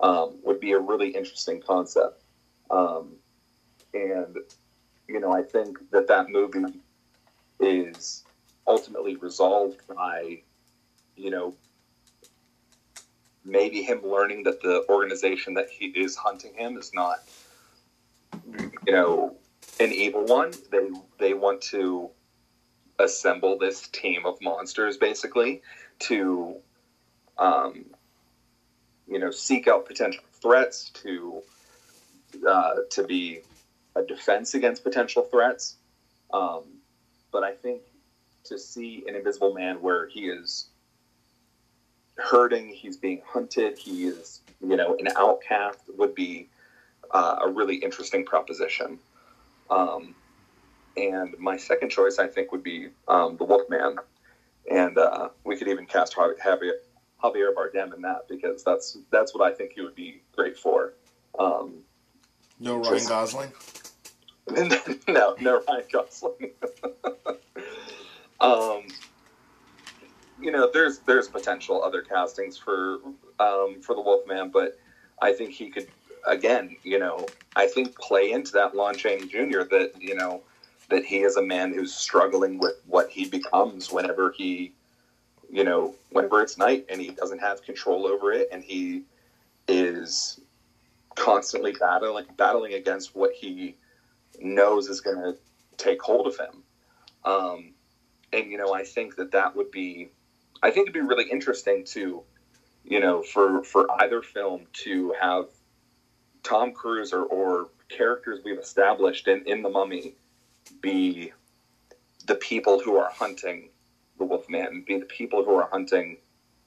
um, 0.00 0.36
would 0.44 0.60
be 0.60 0.72
a 0.72 0.78
really 0.78 1.08
interesting 1.08 1.60
concept. 1.60 2.22
Um, 2.70 3.14
and 3.94 4.36
you 5.08 5.20
know, 5.20 5.32
I 5.32 5.42
think 5.42 5.78
that 5.90 6.06
that 6.08 6.28
movie 6.28 6.80
is 7.60 8.24
ultimately 8.66 9.16
resolved 9.16 9.80
by, 9.88 10.42
you 11.16 11.30
know, 11.30 11.54
maybe 13.44 13.82
him 13.82 14.02
learning 14.04 14.42
that 14.44 14.60
the 14.60 14.84
organization 14.88 15.54
that 15.54 15.70
he 15.70 15.86
is 15.86 16.14
hunting 16.14 16.52
him 16.54 16.76
is 16.76 16.92
not, 16.92 17.20
you 18.86 18.92
know, 18.92 19.37
an 19.80 19.92
evil 19.92 20.24
one. 20.24 20.52
They 20.70 20.88
they 21.18 21.34
want 21.34 21.60
to 21.62 22.10
assemble 22.98 23.58
this 23.58 23.88
team 23.88 24.26
of 24.26 24.40
monsters 24.40 24.96
basically 24.96 25.62
to 26.00 26.56
um, 27.38 27.84
you 29.06 29.18
know 29.18 29.30
seek 29.30 29.68
out 29.68 29.86
potential 29.86 30.24
threats 30.40 30.90
to 30.90 31.42
uh, 32.48 32.74
to 32.90 33.04
be 33.04 33.40
a 33.94 34.02
defense 34.02 34.54
against 34.54 34.84
potential 34.84 35.22
threats. 35.22 35.76
Um, 36.32 36.62
but 37.32 37.42
I 37.42 37.52
think 37.52 37.82
to 38.44 38.58
see 38.58 39.04
an 39.06 39.14
invisible 39.14 39.54
man 39.54 39.80
where 39.80 40.06
he 40.08 40.28
is 40.28 40.66
hurting, 42.16 42.68
he's 42.68 42.96
being 42.96 43.22
hunted, 43.26 43.78
he 43.78 44.06
is 44.06 44.40
you 44.60 44.76
know 44.76 44.96
an 44.98 45.08
outcast 45.16 45.80
would 45.96 46.14
be 46.14 46.48
uh, 47.10 47.36
a 47.42 47.48
really 47.48 47.76
interesting 47.76 48.24
proposition. 48.24 48.98
Um, 49.70 50.14
and 50.96 51.38
my 51.38 51.56
second 51.56 51.90
choice, 51.90 52.18
I 52.18 52.26
think, 52.26 52.52
would 52.52 52.62
be 52.62 52.88
um, 53.06 53.36
the 53.36 53.44
Wolfman, 53.44 53.96
and 54.70 54.98
uh, 54.98 55.28
we 55.44 55.56
could 55.56 55.68
even 55.68 55.86
cast 55.86 56.14
Javier, 56.14 56.72
Javier 57.22 57.54
Bardem 57.54 57.94
in 57.94 58.02
that 58.02 58.26
because 58.28 58.64
that's 58.64 58.98
that's 59.10 59.34
what 59.34 59.50
I 59.50 59.54
think 59.54 59.72
he 59.74 59.80
would 59.82 59.94
be 59.94 60.22
great 60.34 60.56
for. 60.56 60.94
Um, 61.38 61.74
no 62.58 62.76
Ryan 62.76 62.94
just, 62.94 63.08
Gosling. 63.08 63.52
no, 65.08 65.36
no 65.40 65.62
Ryan 65.68 65.84
Gosling. 65.92 66.50
um, 68.40 68.86
you 70.40 70.50
know, 70.50 70.70
there's 70.72 70.98
there's 71.00 71.28
potential 71.28 71.82
other 71.82 72.02
castings 72.02 72.56
for 72.56 72.98
um, 73.38 73.80
for 73.80 73.94
the 73.94 74.00
Wolfman, 74.00 74.50
but 74.50 74.78
I 75.20 75.32
think 75.32 75.52
he 75.52 75.70
could 75.70 75.88
again, 76.26 76.76
you 76.82 76.98
know, 76.98 77.26
I 77.56 77.66
think 77.66 77.98
play 77.98 78.32
into 78.32 78.52
that 78.52 78.74
Lon 78.74 78.96
Chaney 78.96 79.26
Jr. 79.26 79.62
that 79.70 79.92
you 79.98 80.14
know 80.14 80.42
that 80.88 81.04
he 81.04 81.18
is 81.18 81.36
a 81.36 81.42
man 81.42 81.72
who's 81.72 81.94
struggling 81.94 82.58
with 82.58 82.74
what 82.86 83.10
he 83.10 83.28
becomes 83.28 83.92
whenever 83.92 84.32
he, 84.32 84.72
you 85.50 85.64
know, 85.64 85.94
whenever 86.10 86.42
it's 86.42 86.56
night 86.56 86.86
and 86.88 87.00
he 87.00 87.10
doesn't 87.10 87.40
have 87.40 87.62
control 87.62 88.06
over 88.06 88.32
it 88.32 88.48
and 88.50 88.64
he 88.64 89.02
is 89.66 90.40
constantly 91.14 91.72
battling 91.72 92.24
battling 92.36 92.74
against 92.74 93.14
what 93.14 93.32
he 93.34 93.76
knows 94.40 94.88
is 94.88 95.00
going 95.00 95.16
to 95.16 95.36
take 95.76 96.00
hold 96.00 96.26
of 96.26 96.38
him. 96.38 96.62
Um, 97.24 97.72
and 98.32 98.50
you 98.50 98.58
know, 98.58 98.72
I 98.72 98.84
think 98.84 99.16
that 99.16 99.32
that 99.32 99.56
would 99.56 99.70
be, 99.70 100.10
I 100.62 100.70
think 100.70 100.88
it'd 100.88 100.94
be 100.94 101.00
really 101.00 101.30
interesting 101.30 101.84
to, 101.86 102.22
you 102.84 103.00
know, 103.00 103.22
for 103.22 103.62
for 103.64 103.86
either 104.00 104.22
film 104.22 104.66
to 104.84 105.14
have 105.20 105.46
Tom 106.48 106.72
Cruise 106.72 107.12
or, 107.12 107.22
or 107.24 107.68
characters 107.88 108.40
we've 108.44 108.58
established 108.58 109.28
in, 109.28 109.42
in 109.46 109.62
the 109.62 109.68
Mummy 109.68 110.14
be 110.80 111.32
the 112.26 112.34
people 112.36 112.80
who 112.80 112.96
are 112.96 113.10
hunting 113.10 113.70
the 114.18 114.24
Wolfman, 114.24 114.84
be 114.86 114.98
the 114.98 115.06
people 115.06 115.44
who 115.44 115.54
are 115.54 115.68
hunting 115.70 116.16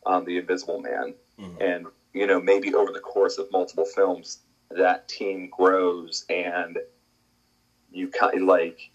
um, 0.06 0.26
the 0.26 0.38
Invisible 0.38 0.80
Man, 0.80 1.14
mm-hmm. 1.40 1.62
and 1.62 1.86
you 2.14 2.28
know 2.28 2.40
maybe 2.40 2.74
over 2.74 2.92
the 2.92 3.00
course 3.00 3.38
of 3.38 3.52
multiple 3.52 3.86
films 3.86 4.40
that 4.70 5.08
team 5.08 5.50
grows 5.52 6.26
and 6.30 6.78
you 7.92 8.08
kind 8.08 8.42
of 8.42 8.48
like 8.48 8.90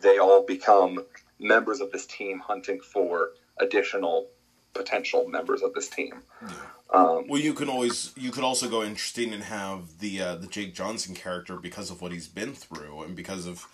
they 0.00 0.18
all 0.18 0.44
become 0.44 1.04
members 1.38 1.80
of 1.80 1.92
this 1.92 2.06
team 2.06 2.40
hunting 2.40 2.80
for 2.80 3.30
additional 3.60 4.26
potential 4.74 5.28
members 5.28 5.62
of 5.62 5.72
this 5.74 5.88
team. 5.88 6.14
Yeah. 6.42 6.54
Um, 6.92 7.26
well, 7.28 7.40
you 7.40 7.54
can 7.54 7.68
always 7.68 8.12
you 8.16 8.32
could 8.32 8.42
also 8.42 8.68
go 8.68 8.82
interesting 8.82 9.32
and 9.32 9.44
have 9.44 9.98
the 10.00 10.20
uh, 10.20 10.34
the 10.36 10.48
Jake 10.48 10.74
Johnson 10.74 11.14
character 11.14 11.56
because 11.56 11.90
of 11.90 12.00
what 12.02 12.10
he's 12.10 12.26
been 12.26 12.52
through 12.52 13.02
and 13.02 13.14
because 13.14 13.46
of 13.46 13.66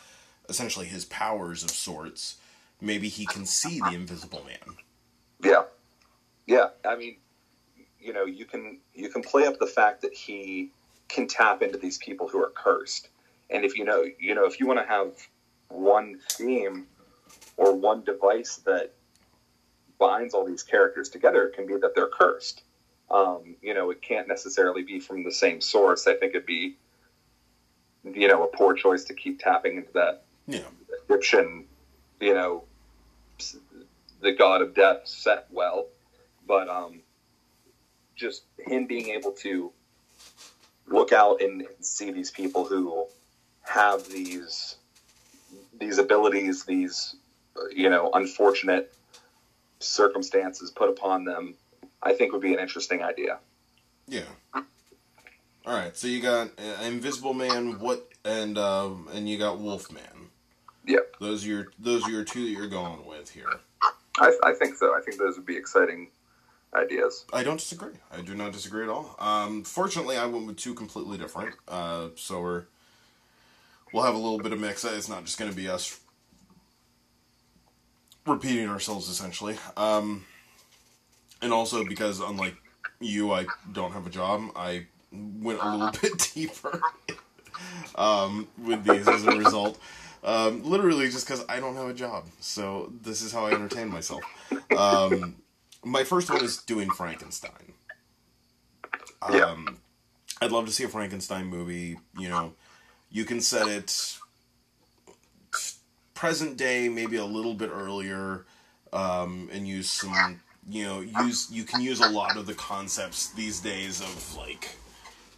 essentially 0.49 0.87
his 0.87 1.05
powers 1.07 1.63
of 1.63 1.71
sorts. 1.71 2.37
Maybe 2.81 3.09
he 3.09 3.25
can 3.25 3.47
see 3.47 3.81
the 3.81 3.95
Invisible 3.95 4.45
Man. 4.45 4.77
Yeah, 5.43 5.63
yeah. 6.47 6.69
I 6.85 6.97
mean, 6.97 7.17
you 7.99 8.13
know, 8.13 8.27
you 8.27 8.45
can 8.45 8.81
you 8.95 9.09
can 9.09 9.23
play 9.23 9.47
up 9.47 9.59
the 9.59 9.67
fact 9.67 10.03
that 10.03 10.13
he 10.13 10.71
can 11.09 11.27
tap 11.27 11.63
into 11.63 11.79
these 11.79 11.97
people 11.97 12.29
who 12.29 12.39
are 12.43 12.53
cursed, 12.55 13.09
and 13.49 13.65
if 13.65 13.79
you 13.79 13.85
know, 13.85 14.05
you 14.19 14.35
know, 14.35 14.45
if 14.45 14.61
you 14.61 14.67
want 14.67 14.79
to 14.79 14.87
have 14.87 15.15
one 15.69 16.19
theme 16.33 16.87
or 17.57 17.75
one 17.75 18.05
device 18.05 18.57
that 18.67 18.93
binds 19.99 20.35
all 20.35 20.45
these 20.45 20.63
characters 20.63 21.09
together, 21.09 21.45
it 21.45 21.55
can 21.55 21.67
be 21.67 21.77
that 21.79 21.95
they're 21.95 22.09
cursed. 22.09 22.63
Um, 23.11 23.57
you 23.63 23.75
know, 23.75 23.91
it 23.91 24.03
can't 24.03 24.27
necessarily 24.27 24.83
be 24.83 24.99
from 24.99 25.25
the 25.25 25.33
same 25.33 25.61
source. 25.61 26.07
I 26.07 26.15
think 26.15 26.35
it'd 26.35 26.47
be, 26.47 26.77
you 28.05 28.29
know, 28.29 28.45
a 28.45 28.49
poor 28.49 28.75
choice 28.75 29.05
to 29.05 29.15
keep 29.15 29.41
tapping 29.41 29.77
into 29.77 29.93
that 29.93 30.25
yeah. 30.47 30.61
Egyptian, 31.09 31.67
you 32.21 32.35
know, 32.35 32.65
the 34.21 34.33
god 34.33 34.63
of 34.63 34.75
death 34.75 35.03
set 35.05 35.47
well. 35.51 35.87
But 36.47 36.69
um, 36.69 37.01
just 38.15 38.43
him 38.59 38.87
being 38.87 39.09
able 39.11 39.33
to 39.33 39.73
look 40.87 41.13
out 41.13 41.41
and 41.41 41.67
see 41.81 42.11
these 42.11 42.31
people 42.31 42.65
who 42.65 43.07
have 43.63 44.09
these 44.09 44.77
these 45.79 45.99
abilities, 45.99 46.65
these 46.65 47.17
you 47.73 47.91
know 47.91 48.11
unfortunate 48.15 48.93
circumstances 49.81 50.71
put 50.71 50.89
upon 50.89 51.25
them, 51.25 51.55
I 52.07 52.13
think 52.13 52.33
would 52.33 52.41
be 52.43 52.55
an 52.55 52.61
interesting 52.61 53.03
idea. 53.03 53.39
Yeah. 54.07 54.23
All 54.55 54.63
right, 55.67 55.97
so 55.97 56.07
you 56.07 56.23
got 56.23 56.51
uh, 56.59 56.85
Invisible 56.85 57.35
Man, 57.35 57.81
what, 57.81 58.09
and 58.25 58.57
uh, 58.57 58.91
and 59.13 59.29
you 59.29 59.37
got 59.37 59.59
Wolfman. 59.59 60.31
Yep. 60.87 61.17
Those 61.19 61.45
are 61.45 61.49
your 61.49 61.67
those 61.81 62.07
are 62.07 62.11
your 62.11 62.23
two 62.23 62.45
that 62.45 62.51
you're 62.53 62.69
going 62.69 63.05
with 63.05 63.31
here. 63.31 63.51
I, 64.19 64.33
I 64.45 64.53
think 64.53 64.77
so. 64.77 64.97
I 64.97 65.01
think 65.01 65.19
those 65.19 65.37
would 65.37 65.45
be 65.45 65.57
exciting 65.57 66.09
ideas. 66.73 67.25
I 67.33 67.43
don't 67.43 67.59
disagree. 67.59 67.95
I 68.13 68.21
do 68.21 68.37
not 68.37 68.53
disagree 68.53 68.85
at 68.85 68.89
all. 68.89 69.17
Um, 69.19 69.65
fortunately, 69.65 70.17
I 70.17 70.27
went 70.27 70.47
with 70.47 70.57
two 70.57 70.75
completely 70.75 71.19
different. 71.19 71.57
Uh, 71.67 72.11
so 72.15 72.41
we're 72.41 72.65
we'll 73.93 74.05
have 74.05 74.15
a 74.15 74.19
little 74.19 74.39
bit 74.39 74.53
of 74.53 74.61
mix. 74.61 74.85
It's 74.85 75.09
not 75.09 75.25
just 75.25 75.37
going 75.37 75.51
to 75.51 75.57
be 75.57 75.69
us 75.69 75.99
repeating 78.25 78.69
ourselves 78.69 79.09
essentially. 79.09 79.57
Um, 79.77 80.25
and 81.43 81.53
also 81.53 81.85
because 81.85 82.21
unlike 82.21 82.57
you, 83.01 83.33
I 83.33 83.47
don't 83.73 83.93
have 83.93 84.07
a 84.07 84.11
job. 84.11 84.51
I 84.57 84.87
went 85.13 85.61
a 85.61 85.71
little 85.71 85.91
bit 86.03 86.31
deeper 86.35 86.81
um, 87.95 88.49
with 88.59 88.85
these 88.85 89.07
as 89.09 89.25
a 89.25 89.37
result. 89.37 89.79
Um, 90.25 90.65
literally 90.65 91.09
just 91.09 91.27
because 91.27 91.45
I 91.49 91.61
don't 91.61 91.77
have 91.77 91.89
a 91.89 91.95
job. 91.95 92.27
So 92.41 92.93
this 93.03 93.23
is 93.23 93.33
how 93.33 93.47
I 93.47 93.53
entertain 93.53 93.89
myself. 93.89 94.23
Um, 94.77 95.37
my 95.85 96.03
first 96.03 96.29
one 96.31 96.43
is 96.43 96.59
doing 96.59 96.91
Frankenstein. 96.91 97.75
Yeah. 99.31 99.45
Um, 99.45 99.79
I'd 100.41 100.51
love 100.51 100.67
to 100.67 100.73
see 100.73 100.85
a 100.85 100.89
Frankenstein 100.89 101.47
movie. 101.47 101.99
You 102.19 102.29
know, 102.29 102.55
you 103.11 103.25
can 103.25 103.41
set 103.41 103.69
it 103.69 104.19
present 106.15 106.57
day, 106.57 106.89
maybe 106.89 107.17
a 107.17 107.25
little 107.25 107.55
bit 107.55 107.71
earlier, 107.73 108.47
um, 108.93 109.49
and 109.53 109.69
use 109.69 109.89
some. 109.89 110.41
You 110.69 110.85
know, 110.85 111.01
use 111.01 111.49
you 111.51 111.65
can 111.65 111.81
use 111.81 112.01
a 112.01 112.09
lot 112.09 112.37
of 112.37 112.47
the 112.47 112.55
concepts 112.55 113.33
these 113.33 113.61
days 113.61 114.01
of 114.01 114.37
like 114.37 114.77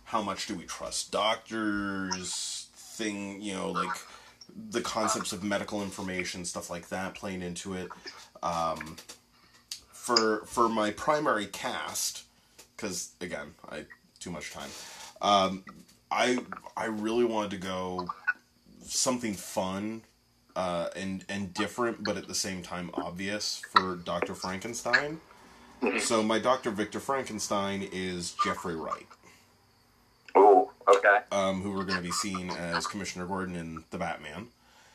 how 0.05 0.23
much 0.23 0.47
do 0.47 0.55
we 0.55 0.65
trust 0.65 1.13
doctors 1.13 2.69
thing. 2.75 3.41
You 3.41 3.55
know, 3.55 3.71
like 3.71 3.97
the 4.71 4.81
concepts 4.81 5.33
of 5.33 5.45
medical 5.45 5.83
information, 5.83 6.45
stuff 6.45 6.71
like 6.71 6.89
that, 6.89 7.15
playing 7.15 7.43
into 7.43 7.75
it. 7.75 7.89
Um, 8.43 8.97
for 9.91 10.45
for 10.47 10.69
my 10.69 10.91
primary 10.93 11.47
cast, 11.47 12.25
because 12.77 13.13
again, 13.21 13.55
I 13.71 13.85
too 14.21 14.31
much 14.31 14.53
time. 14.53 14.71
Um, 15.21 15.65
I 16.11 16.39
I 16.77 16.87
really 16.87 17.25
wanted 17.25 17.51
to 17.51 17.59
go 17.59 18.09
something 18.83 19.35
fun 19.35 20.03
uh, 20.59 20.91
and 20.97 21.25
and 21.29 21.55
different, 21.55 22.03
but 22.03 22.17
at 22.17 22.27
the 22.27 22.35
same 22.35 22.63
time 22.63 22.91
obvious 22.95 23.63
for 23.71 23.95
Doctor 23.95 24.35
Frankenstein. 24.35 25.21
So 26.01 26.25
my 26.25 26.41
Doctor 26.41 26.73
Victor 26.73 26.99
Frankenstein 26.99 27.89
is 27.93 28.35
Jeffrey 28.45 28.75
Wright. 28.75 29.07
Oh, 30.35 30.73
okay. 30.89 31.19
Um, 31.31 31.63
who 31.63 31.73
we're 31.73 31.85
going 31.85 31.99
to 31.99 32.03
be 32.03 32.11
seeing 32.11 32.51
as 32.51 32.89
Commissioner 32.89 33.27
Gordon 33.27 33.55
in 33.55 33.85
the 33.91 33.99
Batman. 33.99 34.49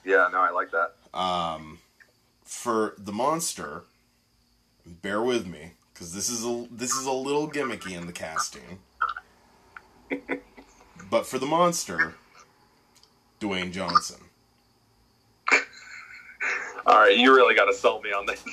Yeah, 0.04 0.28
no, 0.34 0.40
I 0.40 0.50
like 0.50 0.72
that. 0.72 1.18
Um, 1.18 1.80
for 2.44 2.96
the 2.98 3.14
monster, 3.14 3.84
bear 4.86 5.22
with 5.22 5.48
me 5.48 5.72
because 5.94 6.14
this 6.14 6.28
is 6.28 6.44
a 6.44 6.68
this 6.70 6.92
is 6.92 7.06
a 7.06 7.14
little 7.14 7.50
gimmicky 7.50 7.96
in 7.96 8.06
the 8.06 8.12
casting. 8.12 8.80
but 11.10 11.26
for 11.26 11.40
the 11.40 11.46
monster, 11.46 12.16
Dwayne 13.40 13.72
Johnson. 13.72 14.26
All 16.86 17.00
right, 17.00 17.18
you 17.18 17.34
really 17.34 17.56
got 17.56 17.66
to 17.66 17.74
sell 17.74 18.02
me 18.02 18.12
on 18.12 18.26
this. 18.26 18.44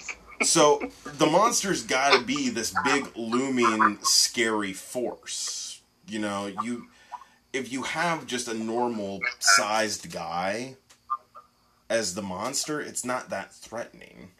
so 0.43 0.81
the 1.05 1.27
monster's 1.27 1.83
got 1.83 2.19
to 2.19 2.25
be 2.25 2.49
this 2.49 2.75
big 2.85 3.11
looming 3.17 3.99
scary 4.03 4.73
force. 4.73 5.83
You 6.07 6.21
know, 6.21 6.47
you 6.63 6.89
if 7.53 7.73
you 7.73 7.83
have 7.83 8.27
just 8.27 8.49
a 8.49 8.55
normal 8.55 9.21
sized 9.39 10.13
guy 10.13 10.77
as 11.89 12.15
the 12.15 12.23
monster, 12.23 12.81
it's 12.81 13.05
not 13.05 13.31
that 13.31 13.53
threatening. 13.53 14.31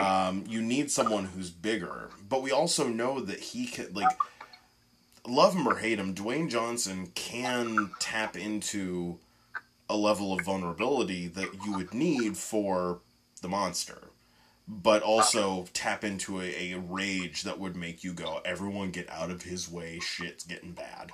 Um, 0.00 0.44
you 0.48 0.62
need 0.62 0.90
someone 0.90 1.26
who's 1.26 1.50
bigger, 1.50 2.10
but 2.28 2.42
we 2.42 2.50
also 2.50 2.88
know 2.88 3.20
that 3.20 3.38
he 3.38 3.66
could 3.66 3.94
like 3.94 4.16
love 5.26 5.54
him 5.54 5.66
or 5.66 5.76
hate 5.76 5.98
him. 5.98 6.14
Dwayne 6.14 6.50
Johnson 6.50 7.12
can 7.14 7.90
tap 8.00 8.36
into 8.36 9.18
a 9.88 9.96
level 9.96 10.32
of 10.32 10.44
vulnerability 10.44 11.28
that 11.28 11.48
you 11.64 11.76
would 11.76 11.94
need 11.94 12.36
for 12.36 13.00
the 13.42 13.48
monster, 13.48 14.08
but 14.66 15.02
also 15.02 15.66
tap 15.72 16.04
into 16.04 16.40
a, 16.40 16.72
a 16.72 16.78
rage 16.78 17.42
that 17.42 17.58
would 17.58 17.76
make 17.76 18.02
you 18.02 18.12
go, 18.12 18.40
"Everyone, 18.44 18.90
get 18.90 19.10
out 19.10 19.30
of 19.30 19.42
his 19.42 19.70
way! 19.70 19.98
Shit's 20.00 20.44
getting 20.44 20.72
bad." 20.72 21.12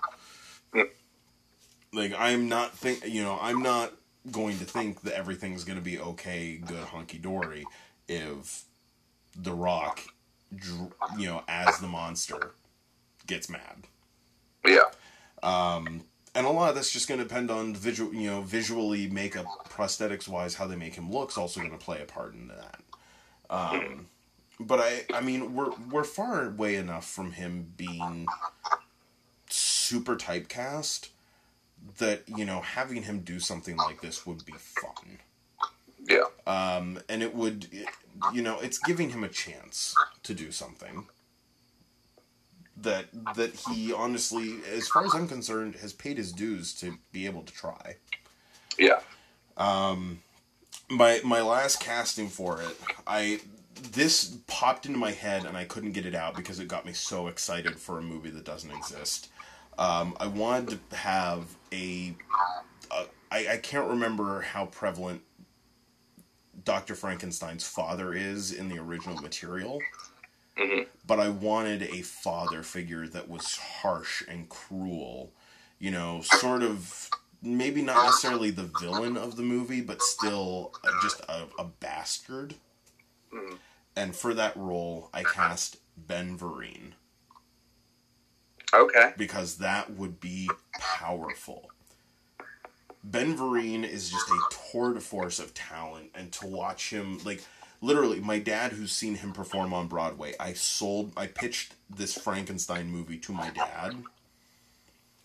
like 1.92 2.14
I'm 2.18 2.48
not 2.48 2.76
think, 2.76 3.06
you 3.06 3.22
know, 3.22 3.38
I'm 3.40 3.62
not 3.62 3.92
going 4.30 4.58
to 4.58 4.64
think 4.64 5.02
that 5.02 5.14
everything's 5.14 5.64
going 5.64 5.78
to 5.78 5.84
be 5.84 5.98
okay, 5.98 6.56
good, 6.56 6.84
hunky 6.84 7.18
dory, 7.18 7.64
if 8.08 8.64
The 9.36 9.52
Rock, 9.52 10.00
you 11.18 11.26
know, 11.26 11.42
as 11.48 11.78
the 11.78 11.88
monster, 11.88 12.52
gets 13.26 13.48
mad. 13.48 13.86
Yeah. 14.64 14.90
Um, 15.42 16.04
and 16.34 16.46
a 16.46 16.50
lot 16.50 16.70
of 16.70 16.74
that's 16.74 16.90
just 16.90 17.08
going 17.08 17.18
to 17.18 17.24
depend 17.24 17.50
on 17.50 17.74
visual, 17.74 18.12
you 18.14 18.30
know, 18.30 18.40
visually 18.42 19.08
makeup, 19.08 19.46
prosthetics 19.68 20.26
wise, 20.26 20.54
how 20.54 20.66
they 20.66 20.76
make 20.76 20.94
him 20.94 21.10
look 21.10 21.30
is 21.30 21.36
also 21.36 21.60
going 21.60 21.72
to 21.72 21.78
play 21.78 22.00
a 22.00 22.06
part 22.06 22.34
in 22.34 22.48
that. 22.48 22.80
Um, 23.50 24.06
but 24.58 24.80
I, 24.80 25.04
I 25.12 25.20
mean, 25.20 25.54
we're 25.54 25.72
we're 25.90 26.04
far 26.04 26.46
away 26.46 26.76
enough 26.76 27.08
from 27.08 27.32
him 27.32 27.72
being 27.76 28.26
super 29.48 30.16
typecast 30.16 31.08
that 31.98 32.22
you 32.26 32.44
know 32.44 32.60
having 32.60 33.02
him 33.02 33.20
do 33.20 33.38
something 33.38 33.76
like 33.76 34.00
this 34.00 34.26
would 34.26 34.44
be 34.46 34.52
fun. 34.52 35.18
Yeah. 36.04 36.24
Um, 36.46 37.00
and 37.08 37.22
it 37.22 37.34
would, 37.34 37.68
you 38.32 38.42
know, 38.42 38.58
it's 38.60 38.78
giving 38.78 39.10
him 39.10 39.22
a 39.22 39.28
chance 39.28 39.94
to 40.24 40.34
do 40.34 40.50
something 40.50 41.06
that 42.82 43.06
that 43.36 43.54
he 43.54 43.92
honestly, 43.92 44.56
as 44.72 44.88
far 44.88 45.04
as 45.04 45.14
I'm 45.14 45.28
concerned, 45.28 45.76
has 45.76 45.92
paid 45.92 46.18
his 46.18 46.32
dues 46.32 46.74
to 46.74 46.96
be 47.12 47.26
able 47.26 47.42
to 47.42 47.52
try. 47.52 47.96
Yeah. 48.78 49.00
Um, 49.56 50.20
my 50.88 51.20
my 51.24 51.42
last 51.42 51.80
casting 51.80 52.28
for 52.28 52.60
it, 52.60 52.76
I 53.06 53.40
this 53.92 54.36
popped 54.46 54.86
into 54.86 54.98
my 54.98 55.10
head 55.10 55.44
and 55.44 55.56
I 55.56 55.64
couldn't 55.64 55.92
get 55.92 56.06
it 56.06 56.14
out 56.14 56.36
because 56.36 56.60
it 56.60 56.68
got 56.68 56.86
me 56.86 56.92
so 56.92 57.26
excited 57.26 57.78
for 57.78 57.98
a 57.98 58.02
movie 58.02 58.30
that 58.30 58.44
doesn't 58.44 58.70
exist. 58.70 59.28
Um, 59.78 60.14
I 60.20 60.26
wanted 60.26 60.78
to 60.90 60.96
have 60.96 61.44
a, 61.72 62.14
a 62.90 63.04
I, 63.30 63.46
I 63.52 63.56
can't 63.56 63.88
remember 63.88 64.42
how 64.42 64.66
prevalent 64.66 65.22
Dr. 66.64 66.94
Frankenstein's 66.94 67.66
father 67.66 68.12
is 68.12 68.52
in 68.52 68.68
the 68.68 68.78
original 68.78 69.16
material, 69.16 69.80
Mhm. 70.58 70.86
but 71.06 71.18
I 71.20 71.28
wanted 71.28 71.82
a 71.82 72.02
father 72.02 72.62
figure 72.62 73.08
that 73.08 73.28
was 73.28 73.56
harsh 73.56 74.22
and 74.28 74.48
cruel, 74.48 75.32
you 75.78 75.90
know, 75.90 76.20
sort 76.22 76.62
of 76.62 77.10
maybe 77.42 77.82
not 77.82 78.04
necessarily 78.06 78.50
the 78.50 78.70
villain 78.80 79.16
of 79.16 79.36
the 79.36 79.42
movie, 79.42 79.80
but 79.80 80.02
still 80.02 80.74
uh, 80.84 80.90
just 81.02 81.20
a, 81.22 81.46
a 81.58 81.64
bastard. 81.64 82.54
Mhm. 83.32 83.58
And 83.96 84.16
for 84.16 84.34
that 84.34 84.56
role, 84.56 85.10
I 85.12 85.24
cast 85.24 85.78
Ben 85.96 86.38
Vereen 86.38 86.94
Okay. 88.74 89.12
because 89.16 89.58
that 89.58 89.90
would 89.90 90.20
be 90.20 90.48
powerful. 90.78 91.70
Ben 93.04 93.36
Vereen 93.36 93.84
is 93.84 94.10
just 94.10 94.30
a 94.30 94.40
tour 94.70 94.94
de 94.94 95.00
force 95.00 95.38
of 95.40 95.52
talent, 95.54 96.10
and 96.14 96.32
to 96.34 96.46
watch 96.46 96.90
him, 96.90 97.18
like, 97.24 97.42
literally, 97.82 98.20
my 98.20 98.38
dad, 98.38 98.72
who's 98.72 98.92
seen 98.92 99.16
him 99.16 99.32
perform 99.32 99.74
on 99.74 99.88
Broadway, 99.88 100.34
I 100.40 100.54
sold, 100.54 101.12
I 101.16 101.26
pitched 101.26 101.74
this 101.90 102.16
Frankenstein 102.16 102.88
movie 102.90 103.18
to 103.18 103.32
my 103.32 103.50
dad, 103.50 103.96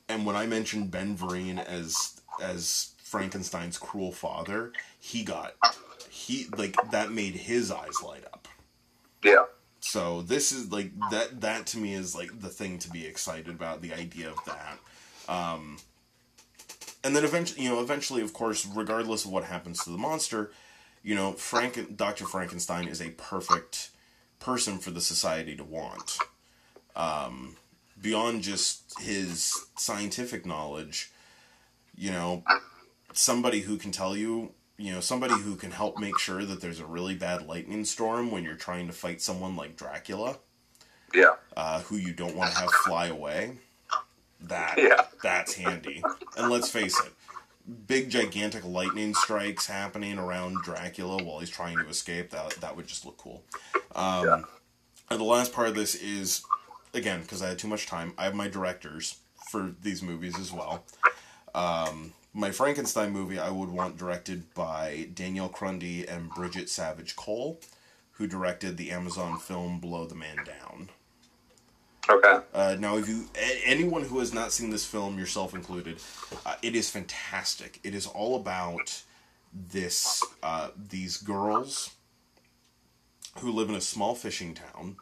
and 0.10 0.26
when 0.26 0.36
I 0.36 0.46
mentioned 0.46 0.92
Ben 0.92 1.16
Vereen 1.16 1.64
as 1.64 2.20
as 2.42 2.94
Frankenstein's 3.02 3.78
cruel 3.78 4.12
father, 4.12 4.74
he 5.00 5.24
got, 5.24 5.56
he 6.10 6.48
like 6.58 6.76
that 6.92 7.12
made 7.12 7.36
his 7.36 7.72
eyes 7.72 8.02
light 8.04 8.26
up. 8.26 8.48
Yeah. 9.24 9.46
So 9.80 10.22
this 10.22 10.52
is 10.52 10.72
like 10.72 10.92
that. 11.12 11.42
That 11.42 11.68
to 11.68 11.78
me 11.78 11.94
is 11.94 12.16
like 12.16 12.42
the 12.42 12.50
thing 12.50 12.80
to 12.80 12.90
be 12.90 13.06
excited 13.06 13.50
about. 13.50 13.82
The 13.82 13.94
idea 13.94 14.30
of 14.30 14.38
that, 14.46 14.80
um, 15.34 15.78
and 17.04 17.16
then 17.16 17.24
eventually, 17.24 17.64
you 17.64 17.70
know, 17.70 17.82
eventually, 17.82 18.22
of 18.22 18.34
course, 18.34 18.66
regardless 18.66 19.24
of 19.24 19.32
what 19.32 19.46
happens 19.46 19.84
to 19.84 19.92
the 19.92 19.98
monster, 19.98 20.52
you 21.08 21.16
know, 21.16 21.32
Frank, 21.32 21.96
Doctor 21.96 22.26
Frankenstein 22.26 22.86
is 22.90 23.02
a 23.02 23.12
perfect 23.12 23.92
person 24.40 24.78
for 24.78 24.92
the 24.92 25.00
society 25.00 25.56
to 25.56 25.64
want. 25.64 26.18
Um, 26.98 27.56
beyond 28.02 28.42
just 28.42 29.00
his 29.00 29.54
scientific 29.78 30.46
knowledge, 30.46 31.10
you 31.96 32.12
know, 32.12 32.44
somebody 33.14 33.62
who 33.62 33.78
can 33.78 33.92
tell 33.94 34.18
you 34.18 34.52
you 34.78 34.92
know 34.92 35.00
somebody 35.00 35.34
who 35.34 35.56
can 35.56 35.72
help 35.72 35.98
make 35.98 36.20
sure 36.20 36.44
that 36.44 36.60
there's 36.60 36.82
a 36.82 36.86
really 36.86 37.16
bad 37.16 37.48
lightning 37.48 37.86
storm 37.86 38.30
when 38.30 38.44
you're 38.44 38.56
trying 38.56 38.86
to 38.88 38.94
fight 38.94 39.22
someone 39.22 39.56
like 39.56 39.78
Dracula, 39.78 40.38
Yeah. 41.14 41.36
uh, 41.56 41.84
who 41.84 41.96
you 41.96 42.12
don't 42.12 42.36
want 42.36 42.52
to 42.52 42.60
have 42.60 42.72
fly 42.72 43.08
away. 43.08 43.60
That 44.42 44.78
Yeah. 44.78 45.06
that's 45.24 45.54
handy. 45.54 46.04
And 46.36 46.50
let's 46.50 46.70
face 46.70 47.00
it, 47.00 47.14
big 47.88 48.10
gigantic 48.10 48.64
lightning 48.66 49.14
strikes 49.14 49.68
happening 49.68 50.18
around 50.18 50.58
Dracula 50.64 51.24
while 51.24 51.40
he's 51.40 51.50
trying 51.50 51.78
to 51.78 51.88
escape. 51.88 52.30
That 52.30 52.52
that 52.62 52.76
would 52.76 52.88
just 52.88 53.06
look 53.06 53.18
cool. 53.18 53.44
Um, 53.96 54.26
Yeah. 54.26 54.42
And 55.10 55.20
the 55.20 55.26
last 55.26 55.54
part 55.54 55.70
of 55.70 55.76
this 55.76 55.96
is, 55.96 56.44
again, 56.94 57.22
because 57.22 57.42
I 57.42 57.50
had 57.50 57.60
too 57.60 57.68
much 57.70 57.86
time. 57.86 58.14
I 58.18 58.26
have 58.26 58.36
my 58.36 58.50
directors 58.50 59.20
for 59.50 59.74
these 59.82 60.04
movies 60.04 60.38
as 60.38 60.52
well. 60.52 60.84
Um, 61.56 62.14
my 62.34 62.52
Frankenstein 62.52 63.12
movie, 63.12 63.40
I 63.40 63.50
would 63.50 63.70
want 63.70 63.98
directed 63.98 64.54
by 64.54 65.10
Danielle 65.14 65.50
Krudy 65.50 66.06
and 66.06 66.30
Bridget 66.30 66.70
Savage 66.70 67.16
Cole, 67.16 67.60
who 68.12 68.28
directed 68.28 68.78
the 68.78 68.92
Amazon 68.92 69.40
film 69.40 69.80
Blow 69.80 70.06
the 70.06 70.16
Man 70.16 70.38
Down. 70.46 70.90
Okay. 72.10 72.40
Uh, 72.54 72.76
now, 72.80 72.98
if 72.98 73.08
you 73.08 73.26
anyone 73.66 74.04
who 74.04 74.20
has 74.20 74.34
not 74.34 74.52
seen 74.52 74.70
this 74.70 74.86
film, 74.86 75.20
yourself 75.20 75.54
included, 75.54 75.98
uh, 76.46 76.56
it 76.62 76.76
is 76.76 76.90
fantastic. 76.90 77.80
It 77.84 77.94
is 77.94 78.08
all 78.08 78.36
about 78.36 79.04
this 79.54 80.24
uh, 80.42 80.70
these 80.90 81.18
girls 81.18 81.92
who 83.40 83.52
live 83.52 83.70
in 83.70 83.76
a 83.76 83.82
small 83.82 84.16
fishing 84.16 84.54
town, 84.54 84.98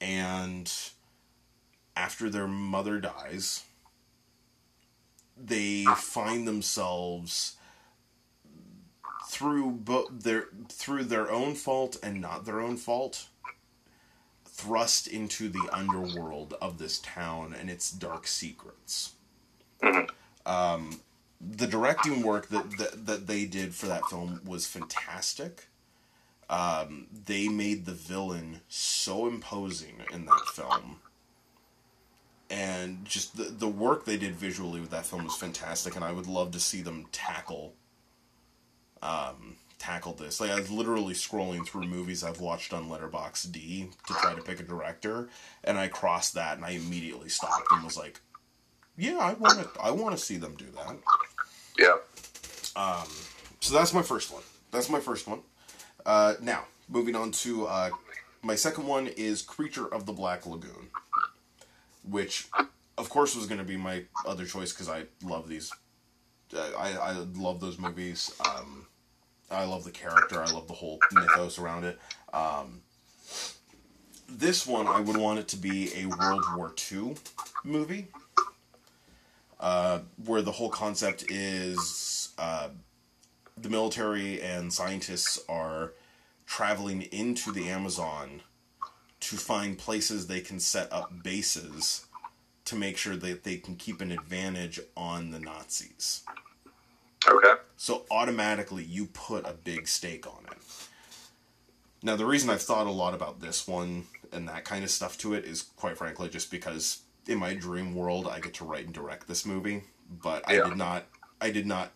and 0.00 0.72
after 1.96 2.30
their 2.30 2.48
mother 2.48 2.98
dies, 2.98 3.64
they 5.36 5.84
find 5.84 6.48
themselves 6.48 7.56
through 9.28 9.72
bo- 9.72 10.08
their 10.10 10.48
through 10.68 11.04
their 11.04 11.30
own 11.30 11.54
fault 11.54 11.96
and 12.02 12.20
not 12.20 12.44
their 12.44 12.60
own 12.60 12.76
fault 12.76 13.26
thrust 14.62 15.06
into 15.08 15.48
the 15.48 15.68
underworld 15.72 16.54
of 16.60 16.78
this 16.78 16.98
town 17.00 17.54
and 17.58 17.68
its 17.68 17.90
dark 17.90 18.26
secrets. 18.26 19.14
Mhm. 19.82 20.08
Um, 20.46 21.00
the 21.40 21.66
directing 21.66 22.22
work 22.22 22.48
that, 22.48 22.78
that 22.78 23.06
that 23.06 23.26
they 23.26 23.44
did 23.44 23.74
for 23.74 23.86
that 23.86 24.06
film 24.06 24.40
was 24.44 24.66
fantastic. 24.66 25.68
Um, 26.48 27.08
they 27.26 27.48
made 27.48 27.84
the 27.86 27.94
villain 27.94 28.60
so 28.68 29.26
imposing 29.26 30.02
in 30.12 30.26
that 30.26 30.46
film, 30.54 31.00
and 32.50 33.04
just 33.04 33.36
the 33.36 33.44
the 33.44 33.68
work 33.68 34.04
they 34.04 34.16
did 34.16 34.36
visually 34.36 34.80
with 34.80 34.90
that 34.90 35.06
film 35.06 35.24
was 35.24 35.36
fantastic. 35.36 35.96
And 35.96 36.04
I 36.04 36.12
would 36.12 36.26
love 36.28 36.52
to 36.52 36.60
see 36.60 36.82
them 36.82 37.06
tackle 37.10 37.74
um, 39.02 39.56
tackle 39.82 40.12
this. 40.12 40.40
Like 40.40 40.50
I 40.50 40.60
was 40.60 40.70
literally 40.70 41.12
scrolling 41.12 41.66
through 41.66 41.82
movies 41.82 42.22
I've 42.22 42.40
watched 42.40 42.72
on 42.72 42.88
Letterboxd 42.88 43.52
to 43.52 44.14
try 44.14 44.32
to 44.32 44.40
pick 44.40 44.60
a 44.60 44.62
director, 44.62 45.28
and 45.64 45.76
I 45.76 45.88
crossed 45.88 46.34
that, 46.34 46.56
and 46.56 46.64
I 46.64 46.70
immediately 46.70 47.28
stopped 47.28 47.66
and 47.72 47.82
was 47.82 47.96
like, 47.96 48.20
"Yeah, 48.96 49.18
I 49.18 49.32
want 49.34 49.58
to. 49.58 49.80
I 49.80 49.90
want 49.90 50.16
to 50.16 50.22
see 50.22 50.36
them 50.36 50.54
do 50.54 50.66
that." 50.76 50.96
Yeah. 51.76 51.96
Um, 52.76 53.08
so 53.60 53.74
that's 53.74 53.92
my 53.92 54.02
first 54.02 54.32
one. 54.32 54.42
That's 54.70 54.88
my 54.88 55.00
first 55.00 55.26
one. 55.26 55.40
Uh, 56.06 56.34
now 56.40 56.64
moving 56.88 57.16
on 57.16 57.32
to 57.32 57.66
uh, 57.66 57.90
my 58.42 58.54
second 58.54 58.86
one 58.86 59.08
is 59.08 59.42
Creature 59.42 59.92
of 59.92 60.06
the 60.06 60.12
Black 60.12 60.46
Lagoon, 60.46 60.90
which, 62.08 62.48
of 62.96 63.10
course, 63.10 63.34
was 63.34 63.46
going 63.46 63.58
to 63.58 63.64
be 63.64 63.76
my 63.76 64.04
other 64.24 64.46
choice 64.46 64.72
because 64.72 64.88
I 64.88 65.06
love 65.24 65.48
these. 65.48 65.72
Uh, 66.54 66.70
I 66.78 66.92
I 66.92 67.12
love 67.34 67.60
those 67.60 67.78
movies. 67.78 68.32
Um, 68.48 68.86
I 69.52 69.64
love 69.64 69.84
the 69.84 69.90
character. 69.90 70.42
I 70.42 70.50
love 70.50 70.66
the 70.66 70.74
whole 70.74 70.98
mythos 71.12 71.58
around 71.58 71.84
it. 71.84 71.98
Um, 72.32 72.82
this 74.28 74.66
one, 74.66 74.86
I 74.86 75.00
would 75.00 75.16
want 75.16 75.38
it 75.38 75.48
to 75.48 75.56
be 75.56 75.92
a 75.94 76.06
World 76.06 76.44
War 76.56 76.74
II 76.90 77.14
movie, 77.64 78.08
uh, 79.60 80.00
where 80.24 80.42
the 80.42 80.52
whole 80.52 80.70
concept 80.70 81.30
is 81.30 82.30
uh, 82.38 82.68
the 83.56 83.68
military 83.68 84.40
and 84.40 84.72
scientists 84.72 85.38
are 85.48 85.92
traveling 86.46 87.02
into 87.02 87.52
the 87.52 87.68
Amazon 87.68 88.42
to 89.20 89.36
find 89.36 89.78
places 89.78 90.26
they 90.26 90.40
can 90.40 90.58
set 90.58 90.92
up 90.92 91.22
bases 91.22 92.06
to 92.64 92.76
make 92.76 92.96
sure 92.96 93.16
that 93.16 93.44
they 93.44 93.56
can 93.56 93.76
keep 93.76 94.00
an 94.00 94.10
advantage 94.10 94.80
on 94.96 95.30
the 95.30 95.38
Nazis. 95.38 96.22
Okay. 97.28 97.61
So 97.82 98.04
automatically 98.12 98.84
you 98.84 99.06
put 99.06 99.44
a 99.44 99.54
big 99.54 99.88
stake 99.88 100.24
on 100.24 100.44
it. 100.52 100.58
Now 102.00 102.14
the 102.14 102.24
reason 102.24 102.48
I've 102.48 102.62
thought 102.62 102.86
a 102.86 102.92
lot 102.92 103.12
about 103.12 103.40
this 103.40 103.66
one 103.66 104.06
and 104.30 104.46
that 104.46 104.64
kind 104.64 104.84
of 104.84 104.90
stuff 104.90 105.18
to 105.18 105.34
it 105.34 105.44
is 105.44 105.62
quite 105.62 105.98
frankly 105.98 106.28
just 106.28 106.48
because 106.48 107.00
in 107.26 107.38
my 107.38 107.54
dream 107.54 107.96
world 107.96 108.28
I 108.28 108.38
get 108.38 108.54
to 108.54 108.64
write 108.64 108.84
and 108.84 108.94
direct 108.94 109.26
this 109.26 109.44
movie, 109.44 109.82
but 110.08 110.48
I 110.48 110.62
did 110.62 110.76
not 110.76 111.06
I 111.40 111.50
did 111.50 111.66
not 111.66 111.90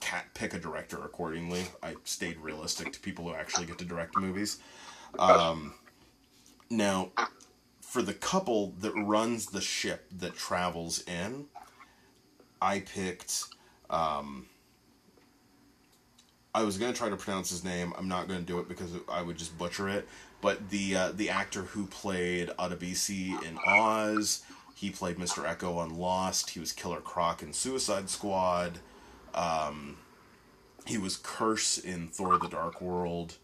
cat 0.00 0.26
pick 0.34 0.52
a 0.52 0.58
director 0.58 1.02
accordingly. 1.02 1.62
I 1.82 1.94
stayed 2.04 2.36
realistic 2.36 2.92
to 2.92 3.00
people 3.00 3.24
who 3.24 3.34
actually 3.34 3.64
get 3.64 3.78
to 3.78 3.86
direct 3.86 4.18
movies. 4.18 4.58
Um, 5.18 5.72
now, 6.68 7.12
for 7.80 8.02
the 8.02 8.12
couple 8.12 8.74
that 8.80 8.92
runs 8.94 9.46
the 9.46 9.62
ship 9.62 10.04
that 10.18 10.36
travels 10.36 11.02
in, 11.04 11.46
I 12.60 12.80
picked. 12.80 13.44
Um, 13.88 14.48
I 16.54 16.64
was 16.64 16.76
gonna 16.76 16.92
try 16.92 17.08
to 17.08 17.16
pronounce 17.16 17.50
his 17.50 17.64
name. 17.64 17.94
I'm 17.96 18.08
not 18.08 18.28
gonna 18.28 18.40
do 18.40 18.58
it 18.58 18.68
because 18.68 18.92
I 19.08 19.22
would 19.22 19.38
just 19.38 19.56
butcher 19.56 19.88
it. 19.88 20.06
But 20.40 20.70
the 20.70 20.96
uh, 20.96 21.12
the 21.12 21.30
actor 21.30 21.62
who 21.62 21.86
played 21.86 22.48
Adebisi 22.58 23.42
in 23.42 23.58
Oz, 23.64 24.42
he 24.74 24.90
played 24.90 25.16
Mr. 25.16 25.44
Eko 25.44 25.78
on 25.78 25.96
Lost. 25.96 26.50
He 26.50 26.60
was 26.60 26.72
Killer 26.72 27.00
Croc 27.00 27.42
in 27.42 27.52
Suicide 27.52 28.10
Squad. 28.10 28.80
Um, 29.34 29.96
he 30.84 30.98
was 30.98 31.16
Kurse 31.16 31.82
in 31.82 32.08
Thor: 32.08 32.38
The 32.38 32.48
Dark 32.48 32.82
World. 32.82 33.36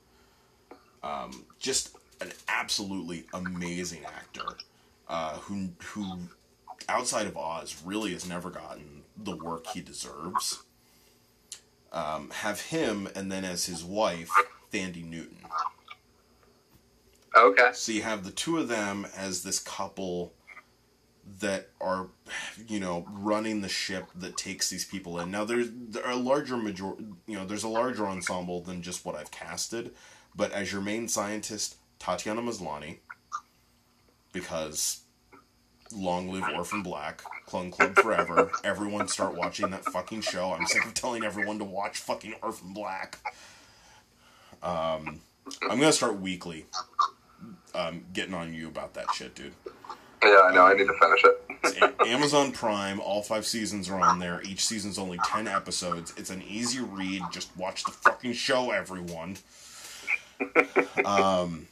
Um, 1.02 1.46
just 1.58 1.96
an 2.20 2.32
absolutely 2.48 3.24
amazing 3.32 4.04
actor 4.04 4.56
uh, 5.08 5.36
who 5.36 5.70
who 5.82 6.18
outside 6.88 7.26
of 7.26 7.36
Oz 7.38 7.80
really 7.84 8.12
has 8.12 8.28
never 8.28 8.50
gotten 8.50 9.02
the 9.16 9.36
work 9.36 9.66
he 9.68 9.80
deserves. 9.80 10.62
Um, 11.90 12.30
have 12.30 12.60
him 12.60 13.08
and 13.14 13.32
then 13.32 13.44
as 13.44 13.66
his 13.66 13.82
wife, 13.82 14.30
Thandie 14.72 15.08
Newton. 15.08 15.38
Okay. 17.34 17.70
So 17.72 17.92
you 17.92 18.02
have 18.02 18.24
the 18.24 18.30
two 18.30 18.58
of 18.58 18.68
them 18.68 19.06
as 19.16 19.42
this 19.42 19.58
couple 19.58 20.32
that 21.40 21.68
are, 21.80 22.08
you 22.66 22.80
know, 22.80 23.06
running 23.10 23.60
the 23.60 23.68
ship 23.68 24.06
that 24.14 24.36
takes 24.36 24.70
these 24.70 24.84
people 24.84 25.18
in. 25.20 25.30
Now 25.30 25.44
there's 25.44 25.68
there 25.72 26.04
are 26.04 26.12
a 26.12 26.16
larger 26.16 26.56
major, 26.56 26.92
you 27.26 27.36
know, 27.36 27.44
there's 27.44 27.64
a 27.64 27.68
larger 27.68 28.06
ensemble 28.06 28.60
than 28.60 28.82
just 28.82 29.04
what 29.04 29.14
I've 29.14 29.30
casted, 29.30 29.94
but 30.34 30.52
as 30.52 30.72
your 30.72 30.80
main 30.80 31.08
scientist, 31.08 31.76
Tatiana 31.98 32.40
Maslany, 32.40 32.98
because 34.32 35.00
long 35.92 36.30
live 36.30 36.44
Orphan 36.54 36.82
Black, 36.82 37.22
Clone 37.46 37.70
Club 37.70 37.94
forever. 37.96 38.50
Everyone 38.64 39.08
start 39.08 39.34
watching 39.34 39.70
that 39.70 39.84
fucking 39.84 40.20
show. 40.22 40.52
I'm 40.52 40.66
sick 40.66 40.84
of 40.84 40.94
telling 40.94 41.24
everyone 41.24 41.58
to 41.58 41.64
watch 41.64 41.98
fucking 41.98 42.34
Orphan 42.42 42.72
Black. 42.72 43.18
Um, 44.62 45.20
I'm 45.62 45.78
gonna 45.78 45.92
start 45.92 46.20
weekly. 46.20 46.66
Um, 47.74 48.04
getting 48.12 48.34
on 48.34 48.52
you 48.54 48.68
about 48.68 48.94
that 48.94 49.12
shit, 49.14 49.34
dude. 49.34 49.52
Yeah, 50.22 50.40
I 50.44 50.54
know. 50.54 50.62
I 50.64 50.74
need 50.74 50.86
to 50.88 50.94
finish 50.94 51.24
it. 51.24 51.94
Amazon 52.06 52.52
Prime. 52.52 53.00
All 53.00 53.22
five 53.22 53.46
seasons 53.46 53.88
are 53.88 54.00
on 54.00 54.18
there. 54.18 54.42
Each 54.42 54.64
season's 54.66 54.98
only 54.98 55.18
ten 55.24 55.46
episodes. 55.46 56.12
It's 56.16 56.30
an 56.30 56.42
easy 56.42 56.80
read. 56.80 57.22
Just 57.32 57.56
watch 57.56 57.84
the 57.84 57.92
fucking 57.92 58.32
show, 58.32 58.70
everyone. 58.70 59.36
Um, 61.04 61.68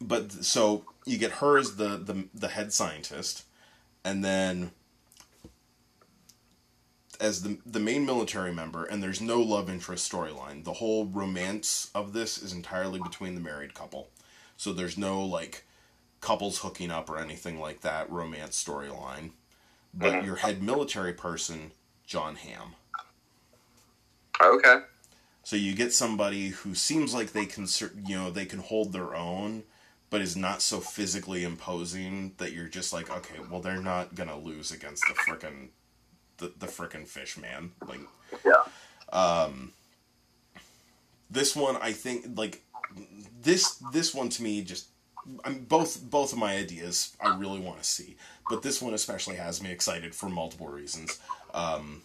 but 0.00 0.32
so 0.32 0.84
you 1.08 1.18
get 1.18 1.32
her 1.32 1.58
as 1.58 1.76
the 1.76 1.96
the 1.96 2.28
the 2.34 2.48
head 2.48 2.72
scientist, 2.72 3.44
and 4.04 4.24
then 4.24 4.72
as 7.20 7.42
the 7.42 7.58
the 7.66 7.80
main 7.80 8.06
military 8.06 8.52
member. 8.52 8.84
And 8.84 9.02
there's 9.02 9.20
no 9.20 9.40
love 9.40 9.68
interest 9.68 10.10
storyline. 10.10 10.64
The 10.64 10.74
whole 10.74 11.06
romance 11.06 11.90
of 11.94 12.12
this 12.12 12.40
is 12.42 12.52
entirely 12.52 13.00
between 13.00 13.34
the 13.34 13.40
married 13.40 13.74
couple. 13.74 14.08
So 14.56 14.72
there's 14.72 14.98
no 14.98 15.24
like 15.24 15.64
couples 16.20 16.58
hooking 16.58 16.90
up 16.90 17.08
or 17.08 17.18
anything 17.18 17.60
like 17.60 17.80
that 17.82 18.10
romance 18.10 18.62
storyline. 18.62 19.30
But 19.94 20.12
mm-hmm. 20.12 20.26
your 20.26 20.36
head 20.36 20.62
military 20.62 21.12
person, 21.12 21.72
Jon 22.06 22.36
Hamm. 22.36 22.74
Okay. 24.40 24.80
So 25.42 25.56
you 25.56 25.74
get 25.74 25.94
somebody 25.94 26.48
who 26.48 26.74
seems 26.74 27.14
like 27.14 27.32
they 27.32 27.46
can, 27.46 27.66
you 28.06 28.16
know, 28.16 28.30
they 28.30 28.44
can 28.44 28.58
hold 28.58 28.92
their 28.92 29.14
own, 29.14 29.62
but 30.10 30.20
is 30.20 30.36
not 30.36 30.62
so 30.62 30.80
physically 30.80 31.44
imposing 31.44 32.34
that 32.38 32.52
you're 32.52 32.68
just 32.68 32.92
like, 32.92 33.10
okay, 33.10 33.36
well, 33.50 33.60
they're 33.60 33.82
not 33.82 34.14
gonna 34.14 34.38
lose 34.38 34.70
against 34.70 35.04
the 35.08 35.14
frickin' 35.14 35.68
the 36.38 36.52
the 36.58 36.66
frickin' 36.66 37.06
fish 37.06 37.36
man. 37.36 37.72
Like 37.86 38.00
Yeah. 38.44 38.62
Um 39.12 39.72
this 41.30 41.54
one, 41.54 41.76
I 41.76 41.92
think, 41.92 42.38
like 42.38 42.62
this 43.42 43.82
this 43.92 44.14
one 44.14 44.28
to 44.30 44.42
me 44.42 44.62
just. 44.62 44.88
I'm 45.44 45.64
both 45.64 46.02
both 46.08 46.32
of 46.32 46.38
my 46.38 46.56
ideas 46.56 47.14
I 47.20 47.36
really 47.36 47.60
want 47.60 47.78
to 47.78 47.84
see, 47.84 48.16
but 48.48 48.62
this 48.62 48.80
one 48.80 48.94
especially 48.94 49.36
has 49.36 49.62
me 49.62 49.70
excited 49.70 50.14
for 50.14 50.30
multiple 50.30 50.68
reasons. 50.68 51.18
Um, 51.52 52.02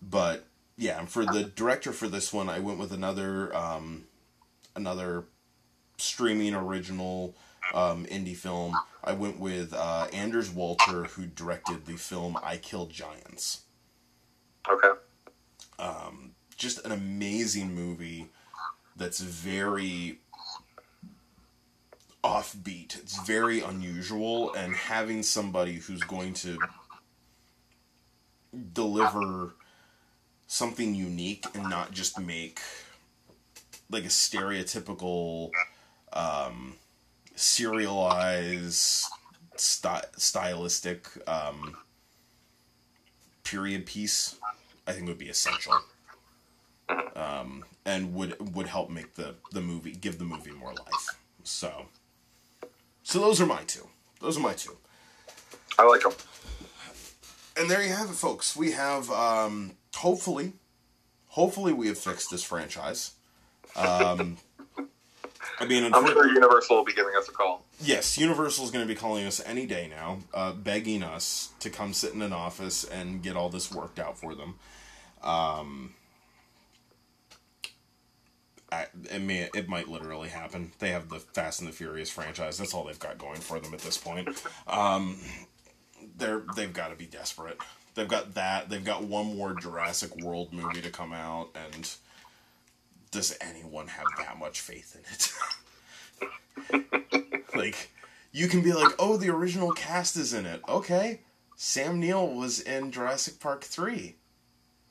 but 0.00 0.46
yeah, 0.76 1.00
and 1.00 1.08
for 1.08 1.26
the 1.26 1.42
director 1.42 1.92
for 1.92 2.06
this 2.06 2.32
one, 2.32 2.48
I 2.48 2.60
went 2.60 2.78
with 2.78 2.92
another 2.92 3.54
um, 3.56 4.04
another 4.76 5.24
streaming 5.98 6.54
original 6.54 7.36
um, 7.74 8.06
indie 8.06 8.36
film. 8.36 8.74
I 9.04 9.12
went 9.12 9.38
with 9.38 9.74
uh, 9.74 10.08
Anders 10.12 10.50
Walter, 10.50 11.04
who 11.04 11.26
directed 11.26 11.86
the 11.86 11.96
film 11.96 12.38
I 12.42 12.56
Kill 12.56 12.86
Giants. 12.86 13.62
Okay. 14.68 14.90
Just 16.58 16.84
an 16.84 16.90
amazing 16.90 17.72
movie 17.72 18.26
that's 18.96 19.20
very 19.20 20.18
offbeat. 22.24 22.98
It's 22.98 23.24
very 23.24 23.60
unusual, 23.60 24.52
and 24.54 24.74
having 24.74 25.22
somebody 25.22 25.74
who's 25.74 26.02
going 26.02 26.34
to 26.34 26.58
deliver 28.72 29.54
something 30.48 30.96
unique 30.96 31.46
and 31.54 31.70
not 31.70 31.92
just 31.92 32.18
make 32.18 32.58
like 33.88 34.04
a 34.04 34.08
stereotypical 34.08 35.50
um, 36.12 36.74
serialized 37.34 39.04
sty- 39.56 40.04
stylistic 40.16 41.06
um, 41.28 41.76
period 43.44 43.86
piece 43.86 44.36
i 44.86 44.92
think 44.92 45.06
would 45.06 45.18
be 45.18 45.28
essential 45.28 45.74
um, 47.16 47.64
and 47.84 48.14
would 48.14 48.54
would 48.54 48.66
help 48.66 48.90
make 48.90 49.14
the 49.14 49.34
the 49.52 49.60
movie 49.60 49.92
give 49.92 50.18
the 50.18 50.24
movie 50.24 50.52
more 50.52 50.72
life 50.72 51.18
so 51.44 51.86
so 53.02 53.18
those 53.20 53.40
are 53.40 53.46
my 53.46 53.62
two 53.64 53.88
those 54.20 54.36
are 54.36 54.40
my 54.40 54.52
two 54.54 54.76
I 55.78 55.84
like 55.84 56.02
them. 56.02 56.12
and 57.56 57.70
there 57.70 57.80
you 57.82 57.92
have 57.92 58.10
it, 58.10 58.14
folks. 58.14 58.56
We 58.56 58.72
have 58.72 59.08
um, 59.12 59.76
hopefully, 59.94 60.54
hopefully 61.28 61.72
we 61.72 61.86
have 61.86 61.98
fixed 61.98 62.30
this 62.32 62.42
franchise. 62.42 63.12
Um, 63.76 64.38
I 65.60 65.66
mean, 65.66 65.92
I'm 65.92 66.06
sure 66.06 66.28
Universal 66.32 66.76
will 66.76 66.84
be 66.84 66.92
giving 66.92 67.14
us 67.16 67.28
a 67.28 67.32
call. 67.32 67.64
yes, 67.80 68.16
Universal 68.18 68.64
is 68.64 68.70
going 68.70 68.86
to 68.86 68.92
be 68.92 68.98
calling 68.98 69.26
us 69.26 69.42
any 69.44 69.66
day 69.66 69.88
now, 69.90 70.18
uh, 70.32 70.52
begging 70.52 71.02
us 71.02 71.50
to 71.60 71.70
come 71.70 71.92
sit 71.92 72.14
in 72.14 72.22
an 72.22 72.32
office 72.32 72.84
and 72.84 73.22
get 73.22 73.36
all 73.36 73.48
this 73.48 73.72
worked 73.72 73.98
out 73.98 74.18
for 74.18 74.34
them. 74.34 74.54
Um, 75.22 75.94
I, 78.70 78.86
it 79.10 79.20
may 79.22 79.48
it 79.54 79.68
might 79.68 79.88
literally 79.88 80.28
happen. 80.28 80.72
They 80.78 80.90
have 80.90 81.08
the 81.08 81.20
Fast 81.20 81.60
and 81.60 81.68
the 81.68 81.72
Furious 81.72 82.10
franchise. 82.10 82.58
That's 82.58 82.74
all 82.74 82.84
they've 82.84 82.98
got 82.98 83.18
going 83.18 83.40
for 83.40 83.58
them 83.58 83.72
at 83.72 83.80
this 83.80 83.96
point. 83.96 84.28
Um, 84.66 85.18
they're 86.16 86.42
they've 86.54 86.72
got 86.72 86.88
to 86.90 86.96
be 86.96 87.06
desperate. 87.06 87.58
They've 87.94 88.06
got 88.08 88.34
that. 88.34 88.68
They've 88.68 88.84
got 88.84 89.02
one 89.04 89.36
more 89.36 89.54
Jurassic 89.54 90.14
World 90.22 90.52
movie 90.52 90.82
to 90.82 90.90
come 90.90 91.12
out, 91.12 91.48
and 91.54 91.90
does 93.10 93.36
anyone 93.40 93.88
have 93.88 94.06
that 94.18 94.38
much 94.38 94.60
faith 94.60 94.96
in 94.96 95.02
it? 96.70 97.32
like, 97.56 97.90
you 98.32 98.48
can 98.48 98.62
be 98.62 98.72
like, 98.72 98.92
oh, 98.98 99.16
the 99.16 99.30
original 99.30 99.72
cast 99.72 100.16
is 100.16 100.32
in 100.34 100.46
it. 100.46 100.60
Okay, 100.68 101.20
Sam 101.56 101.98
Neill 102.00 102.28
was 102.34 102.60
in 102.60 102.90
Jurassic 102.92 103.40
Park 103.40 103.62
three. 103.64 104.16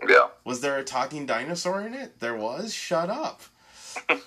Yeah. 0.07 0.27
Was 0.43 0.61
there 0.61 0.77
a 0.77 0.83
talking 0.83 1.25
dinosaur 1.25 1.81
in 1.81 1.93
it? 1.93 2.19
There 2.19 2.35
was. 2.35 2.73
Shut 2.73 3.09
up. 3.09 3.41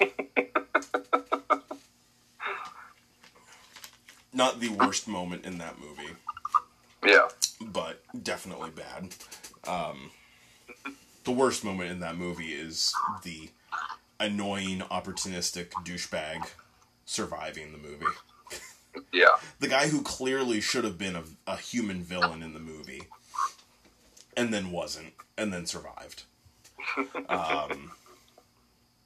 Not 4.33 4.61
the 4.61 4.69
worst 4.69 5.09
moment 5.09 5.45
in 5.45 5.59
that 5.59 5.77
movie, 5.81 6.15
Yeah. 7.05 7.29
but 7.61 8.01
definitely 8.25 8.71
bad. 8.71 9.15
Um, 9.67 10.13
the 11.25 11.33
worst 11.33 11.65
moment 11.65 11.91
in 11.91 11.99
that 12.01 12.17
movie 12.17 12.53
is 12.53 12.95
the 13.25 13.51
annoying, 14.21 14.81
opportunistic 14.91 15.71
douchebag 15.85 16.47
surviving 17.05 17.73
the 17.73 17.79
movie. 17.79 18.07
Yeah. 19.13 19.37
The 19.59 19.69
guy 19.69 19.89
who 19.89 20.03
clearly 20.03 20.61
should 20.61 20.85
have 20.85 20.99
been 20.99 21.17
a, 21.17 21.25
a 21.47 21.57
human 21.57 22.03
villain 22.03 22.43
in 22.43 22.55
the 22.55 22.61
movie, 22.61 23.03
and 24.37 24.53
then 24.53 24.71
wasn't, 24.71 25.15
and 25.37 25.53
then 25.53 25.67
survived. 25.67 26.25
Um, 27.29 27.93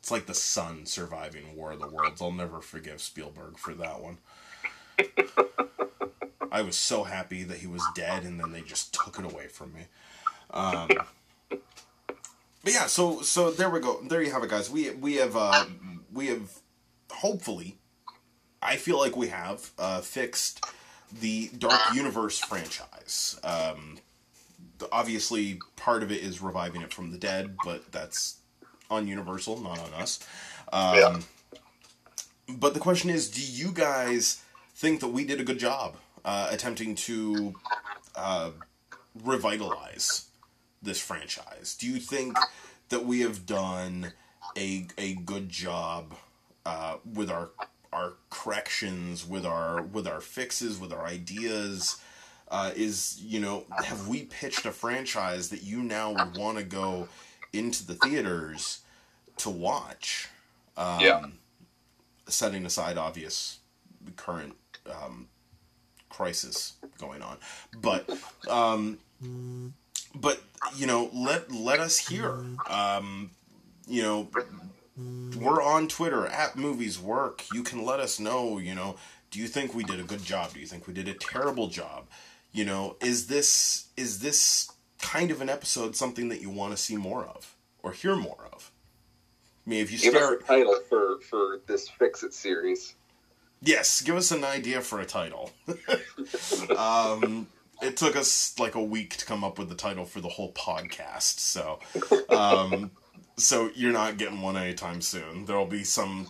it's 0.00 0.10
like 0.10 0.26
the 0.26 0.34
son 0.34 0.84
surviving 0.86 1.56
War 1.56 1.72
of 1.72 1.80
the 1.80 1.88
Worlds. 1.88 2.20
I'll 2.20 2.30
never 2.30 2.60
forgive 2.60 3.00
Spielberg 3.00 3.58
for 3.58 3.74
that 3.74 4.00
one. 4.02 4.18
I 6.52 6.62
was 6.62 6.76
so 6.76 7.04
happy 7.04 7.42
that 7.42 7.58
he 7.58 7.66
was 7.66 7.82
dead, 7.94 8.24
and 8.24 8.38
then 8.38 8.52
they 8.52 8.60
just 8.60 8.92
took 8.94 9.18
it 9.18 9.24
away 9.24 9.48
from 9.48 9.72
me. 9.72 9.86
Um, 10.50 10.88
but 12.64 12.72
yeah, 12.72 12.86
so 12.86 13.20
so 13.22 13.50
there 13.50 13.70
we 13.70 13.80
go. 13.80 14.00
There 14.02 14.22
you 14.22 14.32
have 14.32 14.42
it, 14.42 14.50
guys. 14.50 14.70
We 14.70 14.90
we 14.90 15.16
have 15.16 15.36
uh, 15.36 15.66
we 16.12 16.28
have 16.28 16.50
hopefully, 17.10 17.76
I 18.62 18.76
feel 18.76 18.98
like 18.98 19.16
we 19.16 19.28
have 19.28 19.70
uh, 19.78 20.00
fixed 20.00 20.64
the 21.20 21.50
Dark 21.56 21.94
Universe 21.94 22.38
franchise. 22.38 23.38
Um, 23.44 23.98
obviously, 24.90 25.58
part 25.76 26.02
of 26.02 26.10
it 26.10 26.22
is 26.22 26.40
reviving 26.42 26.82
it 26.82 26.92
from 26.92 27.10
the 27.12 27.18
dead, 27.18 27.56
but 27.64 27.92
that's 27.92 28.38
on 28.90 29.06
Universal, 29.06 29.60
not 29.60 29.78
on 29.78 29.94
us. 29.94 30.20
Um, 30.72 30.94
Yeah. 30.96 31.20
But 32.46 32.74
the 32.74 32.80
question 32.80 33.08
is, 33.08 33.30
do 33.30 33.40
you 33.40 33.72
guys 33.72 34.42
think 34.74 35.00
that 35.00 35.08
we 35.08 35.24
did 35.24 35.40
a 35.40 35.44
good 35.44 35.58
job 35.58 35.96
uh, 36.26 36.48
attempting 36.50 36.94
to 36.94 37.54
uh, 38.14 38.50
revitalize 39.22 40.26
this 40.84 41.00
franchise? 41.00 41.76
Do 41.78 41.86
you 41.86 41.98
think 41.98 42.36
that 42.88 43.04
we 43.04 43.20
have 43.20 43.46
done 43.46 44.12
a 44.56 44.86
a 44.98 45.14
good 45.14 45.48
job 45.48 46.14
uh, 46.66 46.96
with 47.04 47.30
our 47.30 47.50
our 47.92 48.14
corrections, 48.30 49.26
with 49.26 49.46
our 49.46 49.82
with 49.82 50.06
our 50.06 50.20
fixes, 50.20 50.78
with 50.78 50.92
our 50.92 51.06
ideas? 51.06 52.00
Uh, 52.48 52.70
is 52.76 53.20
you 53.22 53.40
know 53.40 53.64
have 53.84 54.06
we 54.06 54.24
pitched 54.24 54.66
a 54.66 54.70
franchise 54.72 55.48
that 55.48 55.62
you 55.62 55.82
now 55.82 56.12
would 56.12 56.36
want 56.36 56.58
to 56.58 56.64
go 56.64 57.08
into 57.52 57.86
the 57.86 57.94
theaters 57.94 58.80
to 59.38 59.50
watch? 59.50 60.28
Um, 60.76 61.00
Yeah. 61.00 61.26
Setting 62.26 62.64
aside 62.64 62.96
obvious 62.96 63.58
current 64.16 64.54
um, 64.90 65.28
crisis 66.08 66.74
going 66.98 67.22
on, 67.22 67.36
but 67.80 68.08
um, 68.48 68.98
but 70.14 70.42
you 70.76 70.86
know 70.86 71.10
let 71.12 71.50
let 71.52 71.80
us 71.80 71.98
hear. 71.98 72.44
Um, 72.68 73.30
you 73.86 74.02
know, 74.02 74.28
we're 75.38 75.62
on 75.62 75.88
Twitter 75.88 76.26
at 76.26 76.56
Movies 76.56 76.98
Work. 76.98 77.44
You 77.52 77.62
can 77.62 77.84
let 77.84 78.00
us 78.00 78.18
know. 78.18 78.58
You 78.58 78.74
know, 78.74 78.96
do 79.30 79.38
you 79.40 79.46
think 79.48 79.74
we 79.74 79.84
did 79.84 80.00
a 80.00 80.04
good 80.04 80.22
job? 80.24 80.54
Do 80.54 80.60
you 80.60 80.66
think 80.66 80.86
we 80.86 80.94
did 80.94 81.08
a 81.08 81.14
terrible 81.14 81.68
job? 81.68 82.06
You 82.52 82.64
know, 82.64 82.96
is 83.00 83.26
this 83.26 83.88
is 83.96 84.20
this 84.20 84.70
kind 85.00 85.30
of 85.30 85.40
an 85.40 85.48
episode 85.50 85.96
something 85.96 86.28
that 86.30 86.40
you 86.40 86.48
want 86.50 86.70
to 86.74 86.76
see 86.82 86.96
more 86.96 87.24
of 87.24 87.54
or 87.82 87.92
hear 87.92 88.16
more 88.16 88.48
of? 88.52 88.70
I 89.66 89.70
mean, 89.70 89.80
if 89.80 89.90
you 89.90 89.98
Give 89.98 90.14
us 90.14 90.40
a 90.42 90.44
title 90.44 90.78
for 90.88 91.18
for 91.20 91.60
this 91.66 91.88
Fix 91.88 92.22
It 92.22 92.32
series. 92.34 92.94
yes, 93.60 94.00
give 94.02 94.16
us 94.16 94.30
an 94.30 94.44
idea 94.44 94.80
for 94.80 95.00
a 95.00 95.06
title. 95.06 95.50
um, 96.76 97.46
it 97.82 97.96
took 97.96 98.16
us 98.16 98.58
like 98.58 98.74
a 98.74 98.82
week 98.82 99.16
to 99.16 99.26
come 99.26 99.44
up 99.44 99.58
with 99.58 99.68
the 99.68 99.74
title 99.74 100.04
for 100.04 100.20
the 100.20 100.28
whole 100.28 100.52
podcast, 100.52 101.38
so 101.38 101.80
um, 102.28 102.90
so 103.36 103.70
you're 103.74 103.92
not 103.92 104.16
getting 104.16 104.40
one 104.40 104.56
anytime 104.56 105.00
soon. 105.00 105.44
There'll 105.44 105.66
be 105.66 105.84
some 105.84 106.28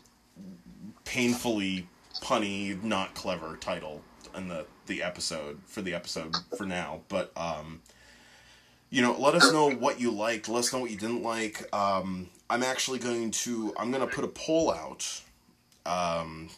painfully 1.05 1.89
punny, 2.21 2.83
not 2.83 3.15
clever 3.15 3.57
title 3.57 4.03
in 4.37 4.49
the 4.49 4.67
the 4.87 5.03
episode 5.03 5.61
for 5.67 5.83
the 5.83 5.95
episode 5.95 6.37
for 6.57 6.65
now. 6.67 7.01
But 7.09 7.33
um, 7.37 7.83
you 8.91 9.03
know, 9.03 9.17
let 9.19 9.35
us 9.35 9.53
know 9.53 9.71
what 9.71 10.01
you 10.01 10.11
liked. 10.11 10.49
Let 10.49 10.61
us 10.61 10.73
know 10.73 10.81
what 10.81 10.91
you 10.91 10.97
didn't 10.97 11.23
like. 11.23 11.65
Um, 11.75 12.29
I'm 12.49 12.63
actually 12.63 12.99
going 12.99 13.31
to 13.33 13.75
I'm 13.79 13.91
going 13.91 14.07
to 14.07 14.15
put 14.15 14.25
a 14.25 14.29
poll 14.29 14.73
out 14.73 15.23
um, 15.87 16.51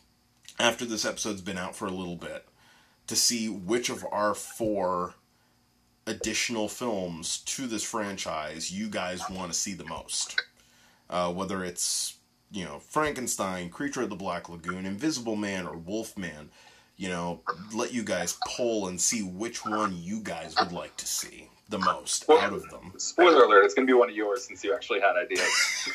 after 0.58 0.84
this 0.84 1.04
episode's 1.04 1.40
been 1.40 1.58
out 1.58 1.74
for 1.74 1.86
a 1.86 1.90
little 1.90 2.16
bit 2.16 2.46
to 3.06 3.16
see 3.16 3.48
which 3.48 3.88
of 3.88 4.04
our 4.10 4.34
four 4.34 5.14
additional 6.06 6.68
films 6.68 7.38
to 7.38 7.66
this 7.66 7.82
franchise 7.82 8.70
you 8.70 8.88
guys 8.88 9.28
want 9.28 9.52
to 9.52 9.58
see 9.58 9.74
the 9.74 9.84
most. 9.84 10.40
Uh, 11.08 11.32
whether 11.32 11.64
it's 11.64 12.16
you 12.50 12.64
know 12.64 12.78
Frankenstein, 12.78 13.70
Creature 13.70 14.02
of 14.02 14.10
the 14.10 14.16
Black 14.16 14.48
Lagoon, 14.48 14.86
Invisible 14.86 15.36
Man, 15.36 15.66
or 15.66 15.76
Wolfman. 15.76 16.50
You 16.96 17.10
know, 17.10 17.42
let 17.74 17.92
you 17.92 18.02
guys 18.02 18.38
poll 18.46 18.88
and 18.88 18.98
see 18.98 19.22
which 19.22 19.66
one 19.66 19.94
you 19.94 20.20
guys 20.20 20.54
would 20.58 20.72
like 20.72 20.96
to 20.96 21.06
see 21.06 21.50
the 21.68 21.78
most 21.78 22.28
out 22.30 22.54
of 22.54 22.62
them. 22.70 22.94
Spoiler 22.96 23.44
alert: 23.44 23.64
It's 23.64 23.74
going 23.74 23.86
to 23.86 23.90
be 23.90 23.98
one 23.98 24.08
of 24.08 24.16
yours 24.16 24.44
since 24.44 24.64
you 24.64 24.74
actually 24.74 25.00
had 25.00 25.14
ideas. 25.16 25.90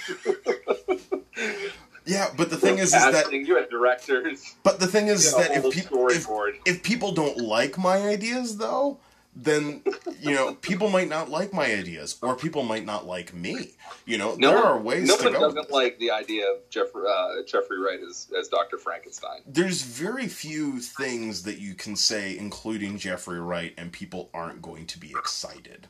Yeah, 2.06 2.30
but 2.36 2.50
the 2.50 2.58
thing 2.58 2.78
is, 2.80 2.94
is 2.94 3.02
that 3.12 3.32
you 3.32 3.56
had 3.56 3.70
directors. 3.70 4.56
but 4.64 4.80
the 4.80 4.88
thing 4.88 5.08
is 5.08 5.32
You 5.32 5.38
a 5.38 5.42
that 5.48 5.66
if 5.66 5.74
people 5.74 6.08
if, 6.10 6.28
if 6.66 6.84
people 6.84 7.12
don't 7.12 7.38
like 7.38 7.78
my 7.78 7.98
ideas 7.98 8.58
though, 8.58 9.00
then 9.36 9.82
you 10.20 10.32
know 10.34 10.56
people 10.56 10.90
might 10.90 11.08
not 11.10 11.30
like 11.30 11.54
my 11.54 11.66
ideas, 11.74 12.18
or 12.22 12.36
people 12.36 12.64
might 12.64 12.86
not 12.86 13.06
like 13.06 13.34
me. 13.34 13.72
You 14.06 14.18
know, 14.18 14.36
No 14.36 14.50
there 14.52 14.58
are 14.64 14.80
ways 14.80 15.08
no 15.08 15.16
to 15.18 15.24
one 15.26 15.34
go 15.34 15.40
doesn't 15.42 15.72
like 15.72 16.00
the 16.00 16.10
idea 16.12 16.50
of 16.52 16.68
Jeffrey 16.70 17.04
uh, 17.08 17.44
Jeffrey 17.48 17.80
Wright 17.80 18.00
as, 18.10 18.28
as 18.38 18.48
Doctor 18.48 18.78
Frankenstein. 18.80 19.42
There's 19.46 19.84
very 19.84 20.28
few 20.28 20.80
things 20.80 21.44
that 21.44 21.60
you 21.60 21.76
can 21.76 21.96
say, 21.96 22.36
including 22.38 22.98
Jeffrey 22.98 23.40
Wright, 23.40 23.74
and 23.78 23.92
people 23.92 24.30
aren't 24.34 24.62
going 24.62 24.88
to 24.88 24.98
be 25.00 25.12
excited 25.12 25.88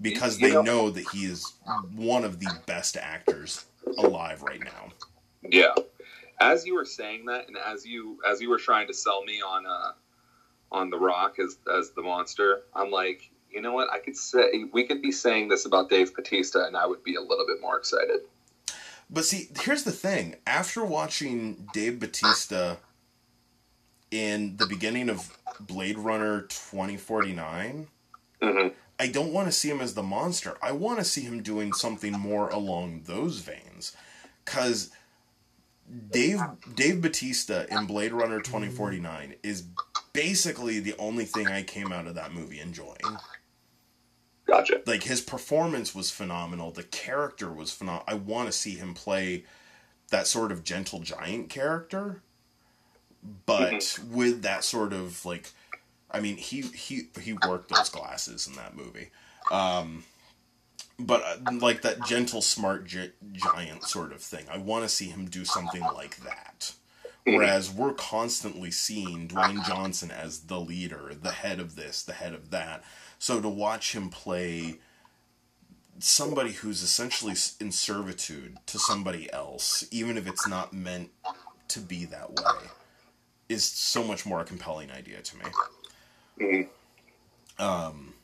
because 0.00 0.38
You 0.38 0.48
they 0.48 0.54
know- 0.54 0.62
know 0.62 0.90
that 0.90 1.08
he 1.12 1.24
is 1.24 1.54
one 1.96 2.22
of 2.24 2.38
the 2.38 2.50
best 2.66 2.96
actors 2.98 3.64
alive 3.96 4.42
right 4.42 4.60
now. 4.62 4.92
Yeah. 5.50 5.74
As 6.40 6.66
you 6.66 6.74
were 6.74 6.84
saying 6.84 7.26
that, 7.26 7.48
and 7.48 7.56
as 7.56 7.84
you 7.84 8.18
as 8.30 8.40
you 8.40 8.48
were 8.48 8.58
trying 8.58 8.86
to 8.88 8.94
sell 8.94 9.24
me 9.24 9.40
on 9.42 9.66
uh 9.66 9.92
on 10.70 10.90
the 10.90 10.98
Rock 10.98 11.38
as 11.38 11.58
as 11.76 11.90
the 11.90 12.02
monster, 12.02 12.62
I'm 12.74 12.90
like, 12.90 13.30
you 13.50 13.60
know 13.60 13.72
what? 13.72 13.90
I 13.92 13.98
could 13.98 14.16
say 14.16 14.64
we 14.72 14.84
could 14.84 15.02
be 15.02 15.12
saying 15.12 15.48
this 15.48 15.66
about 15.66 15.90
Dave 15.90 16.14
Batista, 16.14 16.66
and 16.66 16.76
I 16.76 16.86
would 16.86 17.02
be 17.02 17.16
a 17.16 17.20
little 17.20 17.46
bit 17.46 17.60
more 17.60 17.76
excited. 17.78 18.20
But 19.10 19.24
see, 19.24 19.48
here's 19.58 19.84
the 19.84 19.92
thing. 19.92 20.36
After 20.46 20.84
watching 20.84 21.68
Dave 21.72 21.98
Batista 21.98 22.76
in 24.10 24.56
the 24.58 24.66
beginning 24.66 25.08
of 25.08 25.36
Blade 25.58 25.98
Runner 25.98 26.42
2049, 26.42 27.88
hmm 28.42 28.68
I 29.00 29.06
don't 29.06 29.32
want 29.32 29.46
to 29.46 29.52
see 29.52 29.70
him 29.70 29.80
as 29.80 29.94
the 29.94 30.02
monster. 30.02 30.56
I 30.60 30.72
want 30.72 30.98
to 30.98 31.04
see 31.04 31.22
him 31.22 31.40
doing 31.42 31.72
something 31.72 32.18
more 32.18 32.48
along 32.48 33.02
those 33.06 33.38
veins. 33.38 33.96
Cuz 34.44 34.90
Dave 36.10 36.40
Dave 36.74 37.00
Batista 37.00 37.64
in 37.70 37.86
Blade 37.86 38.12
Runner 38.12 38.40
2049 38.40 39.34
is 39.42 39.64
basically 40.12 40.80
the 40.80 40.94
only 40.98 41.24
thing 41.24 41.46
I 41.46 41.62
came 41.62 41.92
out 41.92 42.06
of 42.06 42.14
that 42.16 42.32
movie 42.32 42.60
enjoying. 42.60 42.96
Gotcha. 44.46 44.80
like 44.86 45.02
his 45.02 45.20
performance 45.20 45.94
was 45.94 46.10
phenomenal 46.10 46.70
the 46.70 46.82
character 46.82 47.52
was 47.52 47.70
phenomenal 47.70 48.04
i 48.08 48.14
want 48.14 48.46
to 48.46 48.52
see 48.52 48.76
him 48.76 48.94
play 48.94 49.44
that 50.08 50.26
sort 50.26 50.50
of 50.50 50.64
gentle 50.64 51.00
giant 51.00 51.50
character 51.50 52.22
but 53.44 53.98
with 54.10 54.40
that 54.42 54.64
sort 54.64 54.94
of 54.94 55.22
like 55.26 55.50
i 56.10 56.18
mean 56.18 56.38
he 56.38 56.62
he 56.62 57.08
he 57.20 57.34
worked 57.46 57.68
those 57.68 57.90
glasses 57.90 58.46
in 58.46 58.54
that 58.54 58.74
movie 58.74 59.10
um 59.52 60.02
but 60.98 61.22
uh, 61.24 61.52
like 61.60 61.82
that 61.82 62.04
gentle 62.04 62.42
smart 62.42 62.86
gi- 62.86 63.12
giant 63.32 63.84
sort 63.84 64.12
of 64.12 64.20
thing 64.20 64.44
i 64.52 64.58
want 64.58 64.82
to 64.84 64.88
see 64.88 65.06
him 65.06 65.26
do 65.26 65.44
something 65.44 65.82
like 65.82 66.16
that 66.18 66.72
whereas 67.24 67.70
we're 67.70 67.92
constantly 67.94 68.70
seeing 68.70 69.28
dwayne 69.28 69.64
johnson 69.66 70.10
as 70.10 70.40
the 70.40 70.58
leader 70.60 71.12
the 71.20 71.30
head 71.30 71.60
of 71.60 71.76
this 71.76 72.02
the 72.02 72.12
head 72.14 72.34
of 72.34 72.50
that 72.50 72.82
so 73.18 73.40
to 73.40 73.48
watch 73.48 73.94
him 73.94 74.08
play 74.08 74.78
somebody 76.00 76.52
who's 76.52 76.82
essentially 76.82 77.34
in 77.60 77.72
servitude 77.72 78.56
to 78.66 78.78
somebody 78.78 79.32
else, 79.32 79.84
even 79.90 80.16
if 80.16 80.26
it's 80.26 80.46
not 80.46 80.72
meant 80.72 81.10
to 81.68 81.80
be 81.80 82.04
that 82.06 82.30
way, 82.30 82.68
is 83.48 83.64
so 83.64 84.04
much 84.04 84.24
more 84.24 84.40
a 84.40 84.44
compelling 84.44 84.90
idea 84.90 85.20
to 85.22 85.36
me. 85.36 85.44
Mhm. 86.38 86.68
Um, 87.58 88.14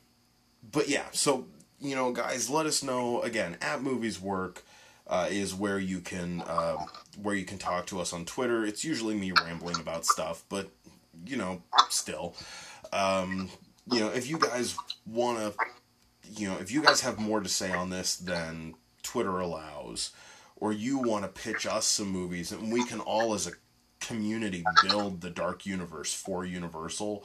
but 0.71 0.89
yeah, 0.89 1.07
so 1.13 1.47
you 1.85 1.95
know, 1.95 2.13
guys, 2.13 2.49
let 2.51 2.67
us 2.67 2.83
know 2.83 3.21
again 3.23 3.57
at 3.61 3.83
Movies 3.83 4.21
Work. 4.21 4.65
Uh, 5.07 5.29
is 5.31 5.55
where 5.55 5.79
you 5.79 6.01
can 6.01 6.41
uh, 6.47 6.79
where 7.23 7.35
you 7.35 7.45
can 7.45 7.59
talk 7.59 7.87
to 7.87 8.01
us 8.01 8.15
on 8.15 8.25
Twitter. 8.25 8.65
It's 8.65 8.83
usually 8.87 9.15
me 9.15 9.33
rambling 9.45 9.79
about 9.79 10.07
stuff, 10.07 10.45
but 10.49 10.71
you 11.27 11.37
know, 11.37 11.63
still, 11.91 12.35
um, 12.91 13.51
you 13.93 14.01
know, 14.01 14.09
if 14.09 14.31
you 14.31 14.39
guys 14.39 14.75
want 15.07 15.39
to, 15.41 15.55
you 16.41 16.49
know, 16.49 16.57
if 16.57 16.73
you 16.73 16.83
guys 16.83 17.03
have 17.03 17.19
more 17.19 17.41
to 17.41 17.51
say 17.51 17.71
on 17.71 17.91
this 17.91 18.17
than 18.17 18.77
Twitter 19.03 19.39
allows, 19.39 20.13
or 20.57 20.73
you 20.73 20.97
want 20.97 21.25
to 21.25 21.29
pitch 21.29 21.67
us 21.67 21.87
some 21.87 22.09
movies, 22.09 22.51
and 22.51 22.73
we 22.73 22.83
can 22.87 23.01
all 23.01 23.35
as 23.35 23.47
a 23.47 23.53
community 24.01 24.65
build 24.83 25.21
the 25.21 25.31
dark 25.31 25.67
universe 25.67 26.15
for 26.15 26.45
Universal. 26.45 27.25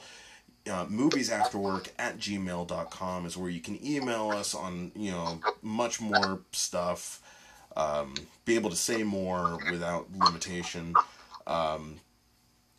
Uh, 0.70 0.84
movies 0.88 1.30
after 1.30 1.56
work 1.56 1.90
at 1.98 2.18
gmail.com 2.18 3.24
is 3.24 3.36
where 3.36 3.50
you 3.50 3.60
can 3.60 3.84
email 3.84 4.30
us 4.30 4.54
on 4.54 4.92
you 4.94 5.10
know 5.10 5.40
much 5.62 6.00
more 6.00 6.40
stuff 6.52 7.22
um, 7.76 8.12
be 8.44 8.56
able 8.56 8.68
to 8.68 8.76
say 8.76 9.02
more 9.02 9.58
without 9.70 10.06
limitation 10.18 10.94
um, 11.46 11.98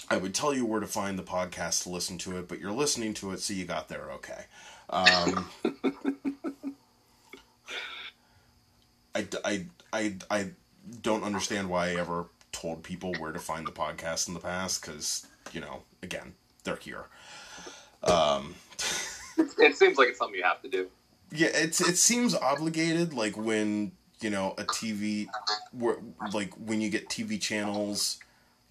i 0.10 0.18
would 0.18 0.34
tell 0.34 0.53
you 0.53 0.64
where 0.64 0.80
to 0.80 0.86
find 0.86 1.18
the 1.18 1.24
podcast 1.24 1.84
to 1.84 1.90
listen 1.90 2.20
to 2.20 2.38
it 2.38 2.48
but 2.48 2.60
you're 2.60 2.72
listening 2.72 3.16
to 3.16 3.32
it 3.32 3.40
so 3.40 3.52
you 3.52 3.66
got 3.66 3.90
there 3.90 4.12
okay 4.12 4.45
um, 4.91 5.49
I, 9.16 9.28
I, 9.44 9.66
I, 9.91 10.16
I 10.30 10.49
don't 11.02 11.24
understand 11.24 11.70
why 11.70 11.90
I 11.90 11.95
ever 11.95 12.28
told 12.52 12.84
people 12.84 13.14
where 13.20 13.32
to 13.32 13.40
find 13.40 13.66
the 13.66 13.72
podcast 13.72 14.28
in 14.28 14.34
the 14.34 14.40
past 14.40 14.82
because 14.82 15.28
you 15.52 15.62
know 15.62 15.84
again 16.03 16.34
they're 16.64 16.76
here. 16.76 17.06
Um, 18.03 18.56
It 19.57 19.76
seems 19.78 19.98
like 19.98 20.10
it's 20.10 20.19
something 20.19 20.38
you 20.38 20.44
have 20.44 20.61
to 20.61 20.69
do. 20.69 20.88
yeah, 21.32 21.49
it's 21.53 21.82
it 21.82 21.98
seems 21.98 22.36
obligated 22.36 23.14
like 23.14 23.38
when 23.38 23.91
you 24.22 24.30
know 24.30 24.53
a 24.57 24.64
TV 24.64 25.28
like 26.34 26.53
when 26.56 26.82
you 26.82 26.90
get 26.90 27.10
TV 27.10 27.40
channels 27.41 28.19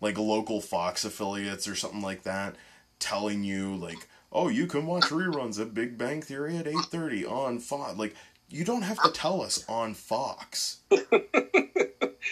like 0.01 0.17
local 0.19 0.61
Fox 0.61 1.05
affiliates 1.05 1.67
or 1.67 1.75
something 1.75 2.03
like 2.03 2.23
that 2.23 2.55
telling 2.99 3.43
you 3.43 3.75
like 3.77 4.09
oh 4.33 4.49
you 4.49 4.67
can 4.67 4.87
watch 4.87 5.05
reruns 5.05 5.59
of 5.59 5.75
Big 5.75 5.97
Bang 5.99 6.23
Theory 6.23 6.57
at 6.57 6.67
8:30 6.67 7.25
on 7.31 7.59
Fox 7.59 7.97
like 7.99 8.15
you 8.51 8.65
don't 8.65 8.83
have 8.83 9.03
to 9.03 9.11
tell 9.13 9.41
us 9.43 9.65
on 9.69 9.95
Fox. 9.95 10.79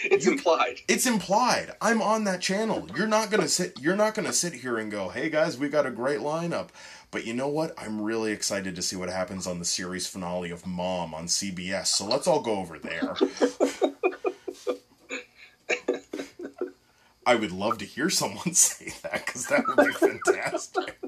It's 0.01 0.25
You- 0.25 0.33
implied. 0.33 0.79
It's 0.87 1.05
implied. 1.07 1.71
I'm 1.81 2.01
on 2.01 2.23
that 2.25 2.39
channel. 2.41 2.87
You're 2.95 3.07
not 3.07 3.31
gonna 3.31 3.49
sit. 3.49 3.79
You're 3.81 3.95
not 3.97 4.13
gonna 4.13 4.31
sit 4.31 4.53
here 4.53 4.77
and 4.77 4.89
go, 4.91 5.09
"Hey 5.09 5.29
guys, 5.29 5.57
we 5.57 5.67
got 5.67 5.85
a 5.87 5.91
great 5.91 6.19
lineup." 6.19 6.69
But 7.11 7.25
you 7.25 7.33
know 7.33 7.47
what? 7.49 7.73
I'm 7.77 7.99
really 7.99 8.31
excited 8.31 8.75
to 8.75 8.81
see 8.83 8.95
what 8.95 9.09
happens 9.09 9.45
on 9.47 9.59
the 9.59 9.65
series 9.65 10.07
finale 10.07 10.51
of 10.51 10.65
Mom 10.65 11.13
on 11.13 11.25
CBS. 11.25 11.87
So 11.87 12.05
let's 12.05 12.27
all 12.27 12.39
go 12.41 12.57
over 12.59 12.77
there. 12.79 13.15
I 17.25 17.35
would 17.35 17.51
love 17.51 17.79
to 17.79 17.85
hear 17.85 18.09
someone 18.09 18.53
say 18.53 18.93
that 19.01 19.25
because 19.25 19.47
that 19.47 19.63
would 19.67 19.87
be 19.87 19.93
fantastic. 19.93 20.99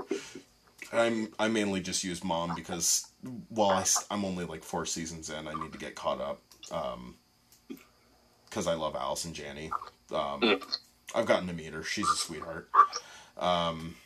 I'm 0.92 1.32
I 1.38 1.48
mainly 1.48 1.80
just 1.80 2.04
use 2.04 2.22
Mom 2.22 2.54
because 2.54 3.06
while 3.48 3.70
I, 3.70 4.14
am 4.14 4.24
only 4.24 4.44
like 4.44 4.62
four 4.62 4.86
seasons 4.86 5.30
in, 5.30 5.48
I 5.48 5.54
need 5.54 5.72
to 5.72 5.78
get 5.78 5.94
caught 5.94 6.20
up. 6.20 6.40
Um, 6.70 7.16
because 8.46 8.66
I 8.66 8.74
love 8.74 8.96
Allison 8.96 9.34
Janney. 9.34 9.70
Um, 10.12 10.60
I've 11.14 11.26
gotten 11.26 11.46
to 11.48 11.52
meet 11.52 11.74
her. 11.74 11.82
She's 11.82 12.08
a 12.08 12.16
sweetheart. 12.16 12.70
Um, 13.36 13.96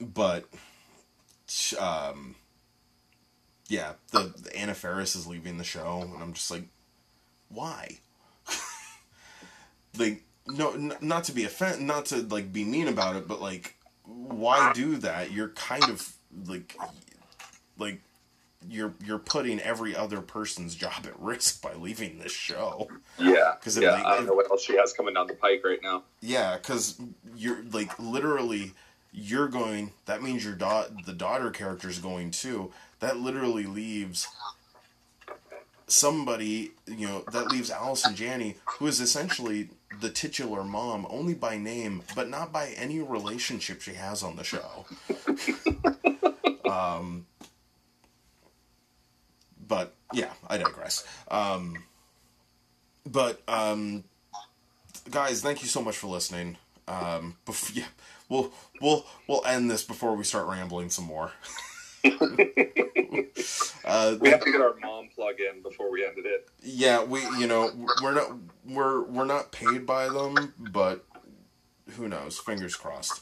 but 0.00 0.44
um, 1.80 2.36
yeah, 3.68 3.94
the, 4.12 4.32
the 4.36 4.56
Anna 4.56 4.74
Faris 4.74 5.16
is 5.16 5.26
leaving 5.26 5.58
the 5.58 5.64
show, 5.64 6.08
and 6.12 6.22
I'm 6.22 6.32
just 6.32 6.50
like, 6.50 6.64
why? 7.48 7.98
like, 9.98 10.22
no, 10.46 10.72
n- 10.72 10.96
not 11.00 11.24
to 11.24 11.32
be 11.32 11.44
offend, 11.44 11.86
not 11.86 12.06
to 12.06 12.18
like 12.22 12.52
be 12.52 12.64
mean 12.64 12.88
about 12.88 13.16
it, 13.16 13.26
but 13.26 13.40
like, 13.40 13.76
why 14.04 14.72
do 14.72 14.96
that? 14.96 15.32
You're 15.32 15.50
kind 15.50 15.84
of 15.84 16.12
like, 16.46 16.76
like 17.78 18.00
you're 18.68 18.94
you're 19.04 19.18
putting 19.18 19.60
every 19.60 19.94
other 19.94 20.20
person's 20.20 20.74
job 20.74 21.04
at 21.04 21.18
risk 21.20 21.62
by 21.62 21.74
leaving 21.74 22.18
this 22.18 22.32
show. 22.32 22.88
Yeah. 23.18 23.54
'Cause 23.60 23.76
if 23.76 23.82
yeah. 23.82 24.02
I 24.04 24.16
don't 24.16 24.26
know 24.26 24.34
what 24.34 24.50
else 24.50 24.64
she 24.64 24.76
has 24.76 24.92
coming 24.92 25.14
down 25.14 25.26
the 25.26 25.34
pike 25.34 25.62
right 25.64 25.82
now. 25.82 26.04
Yeah, 26.20 26.56
because 26.56 26.98
you're 27.36 27.62
like 27.72 27.98
literally 27.98 28.72
you're 29.12 29.48
going. 29.48 29.92
That 30.06 30.22
means 30.22 30.44
your 30.44 30.54
dot 30.54 31.04
the 31.06 31.12
daughter 31.12 31.50
character 31.50 31.88
is 31.88 31.98
going 31.98 32.30
too. 32.30 32.72
That 33.00 33.18
literally 33.18 33.64
leaves 33.64 34.26
somebody. 35.86 36.72
You 36.86 37.06
know 37.06 37.24
that 37.32 37.48
leaves 37.48 37.70
Allison 37.70 38.14
Janney, 38.14 38.56
who 38.64 38.86
is 38.86 39.00
essentially 39.00 39.70
the 40.00 40.10
titular 40.10 40.64
mom, 40.64 41.06
only 41.10 41.34
by 41.34 41.56
name, 41.56 42.02
but 42.14 42.28
not 42.28 42.52
by 42.52 42.68
any 42.76 43.00
relationship 43.00 43.80
she 43.80 43.94
has 43.94 44.22
on 44.22 44.36
the 44.36 44.44
show. 44.44 44.86
um, 46.70 47.26
but 49.66 49.94
yeah, 50.12 50.32
I 50.48 50.58
digress. 50.58 51.06
Um, 51.28 51.84
but 53.06 53.42
um, 53.48 54.04
guys, 55.10 55.42
thank 55.42 55.62
you 55.62 55.68
so 55.68 55.82
much 55.82 55.96
for 55.96 56.08
listening. 56.08 56.56
Um, 56.86 57.36
bef- 57.46 57.74
yeah, 57.74 57.86
we'll 58.28 58.52
we'll 58.80 59.06
we'll 59.26 59.44
end 59.46 59.70
this 59.70 59.84
before 59.84 60.14
we 60.14 60.24
start 60.24 60.46
rambling 60.46 60.90
some 60.90 61.06
more. 61.06 61.32
uh, 63.84 64.16
We 64.20 64.28
have 64.30 64.44
to 64.44 64.52
get 64.52 64.60
our 64.60 64.74
mom 64.80 65.08
plug 65.14 65.36
in 65.40 65.62
before 65.62 65.90
we 65.90 66.04
ended 66.04 66.26
it. 66.26 66.48
yeah, 66.62 67.02
we 67.02 67.20
you 67.38 67.46
know 67.46 67.70
we're 68.02 68.14
not 68.14 68.36
we're 68.66 69.02
we're 69.04 69.24
not 69.24 69.52
paid 69.52 69.86
by 69.86 70.08
them, 70.08 70.52
but 70.58 71.04
who 71.96 72.08
knows? 72.08 72.38
Fingers 72.38 72.76
crossed. 72.76 73.20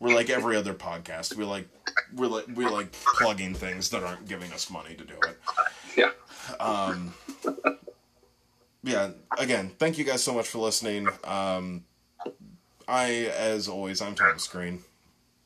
We're 0.00 0.14
like 0.14 0.30
every 0.30 0.56
other 0.56 0.74
podcast. 0.74 1.34
We 1.36 1.44
like 1.44 1.68
we're 2.14 2.26
like 2.28 2.46
we 2.54 2.66
like 2.66 2.92
plugging 2.92 3.54
things 3.54 3.90
that 3.90 4.02
aren't 4.04 4.28
giving 4.28 4.52
us 4.52 4.70
money 4.70 4.94
to 4.94 5.04
do 5.04 5.14
it. 5.26 5.38
Yeah. 5.96 6.10
Um, 6.60 7.14
yeah. 8.82 9.10
Again, 9.38 9.72
thank 9.78 9.98
you 9.98 10.04
guys 10.04 10.22
so 10.22 10.32
much 10.34 10.48
for 10.48 10.58
listening. 10.58 11.08
Um, 11.24 11.84
I, 12.86 13.26
as 13.36 13.68
always, 13.68 14.00
I'm 14.00 14.14
Thomas 14.14 14.46
Green. 14.46 14.82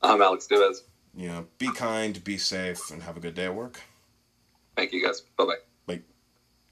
I'm 0.03 0.21
Alex 0.23 0.47
Diaz. 0.47 0.85
You 1.15 1.29
know, 1.29 1.47
be 1.59 1.71
kind, 1.73 2.23
be 2.25 2.39
safe, 2.39 2.91
and 2.91 3.03
have 3.03 3.17
a 3.17 3.21
good 3.21 3.35
day 3.35 3.45
at 3.45 3.55
work. 3.55 3.81
Thank 4.77 4.93
you 4.93 5.05
guys. 5.05 5.21
Bye 5.37 5.45
bye. 5.45 5.72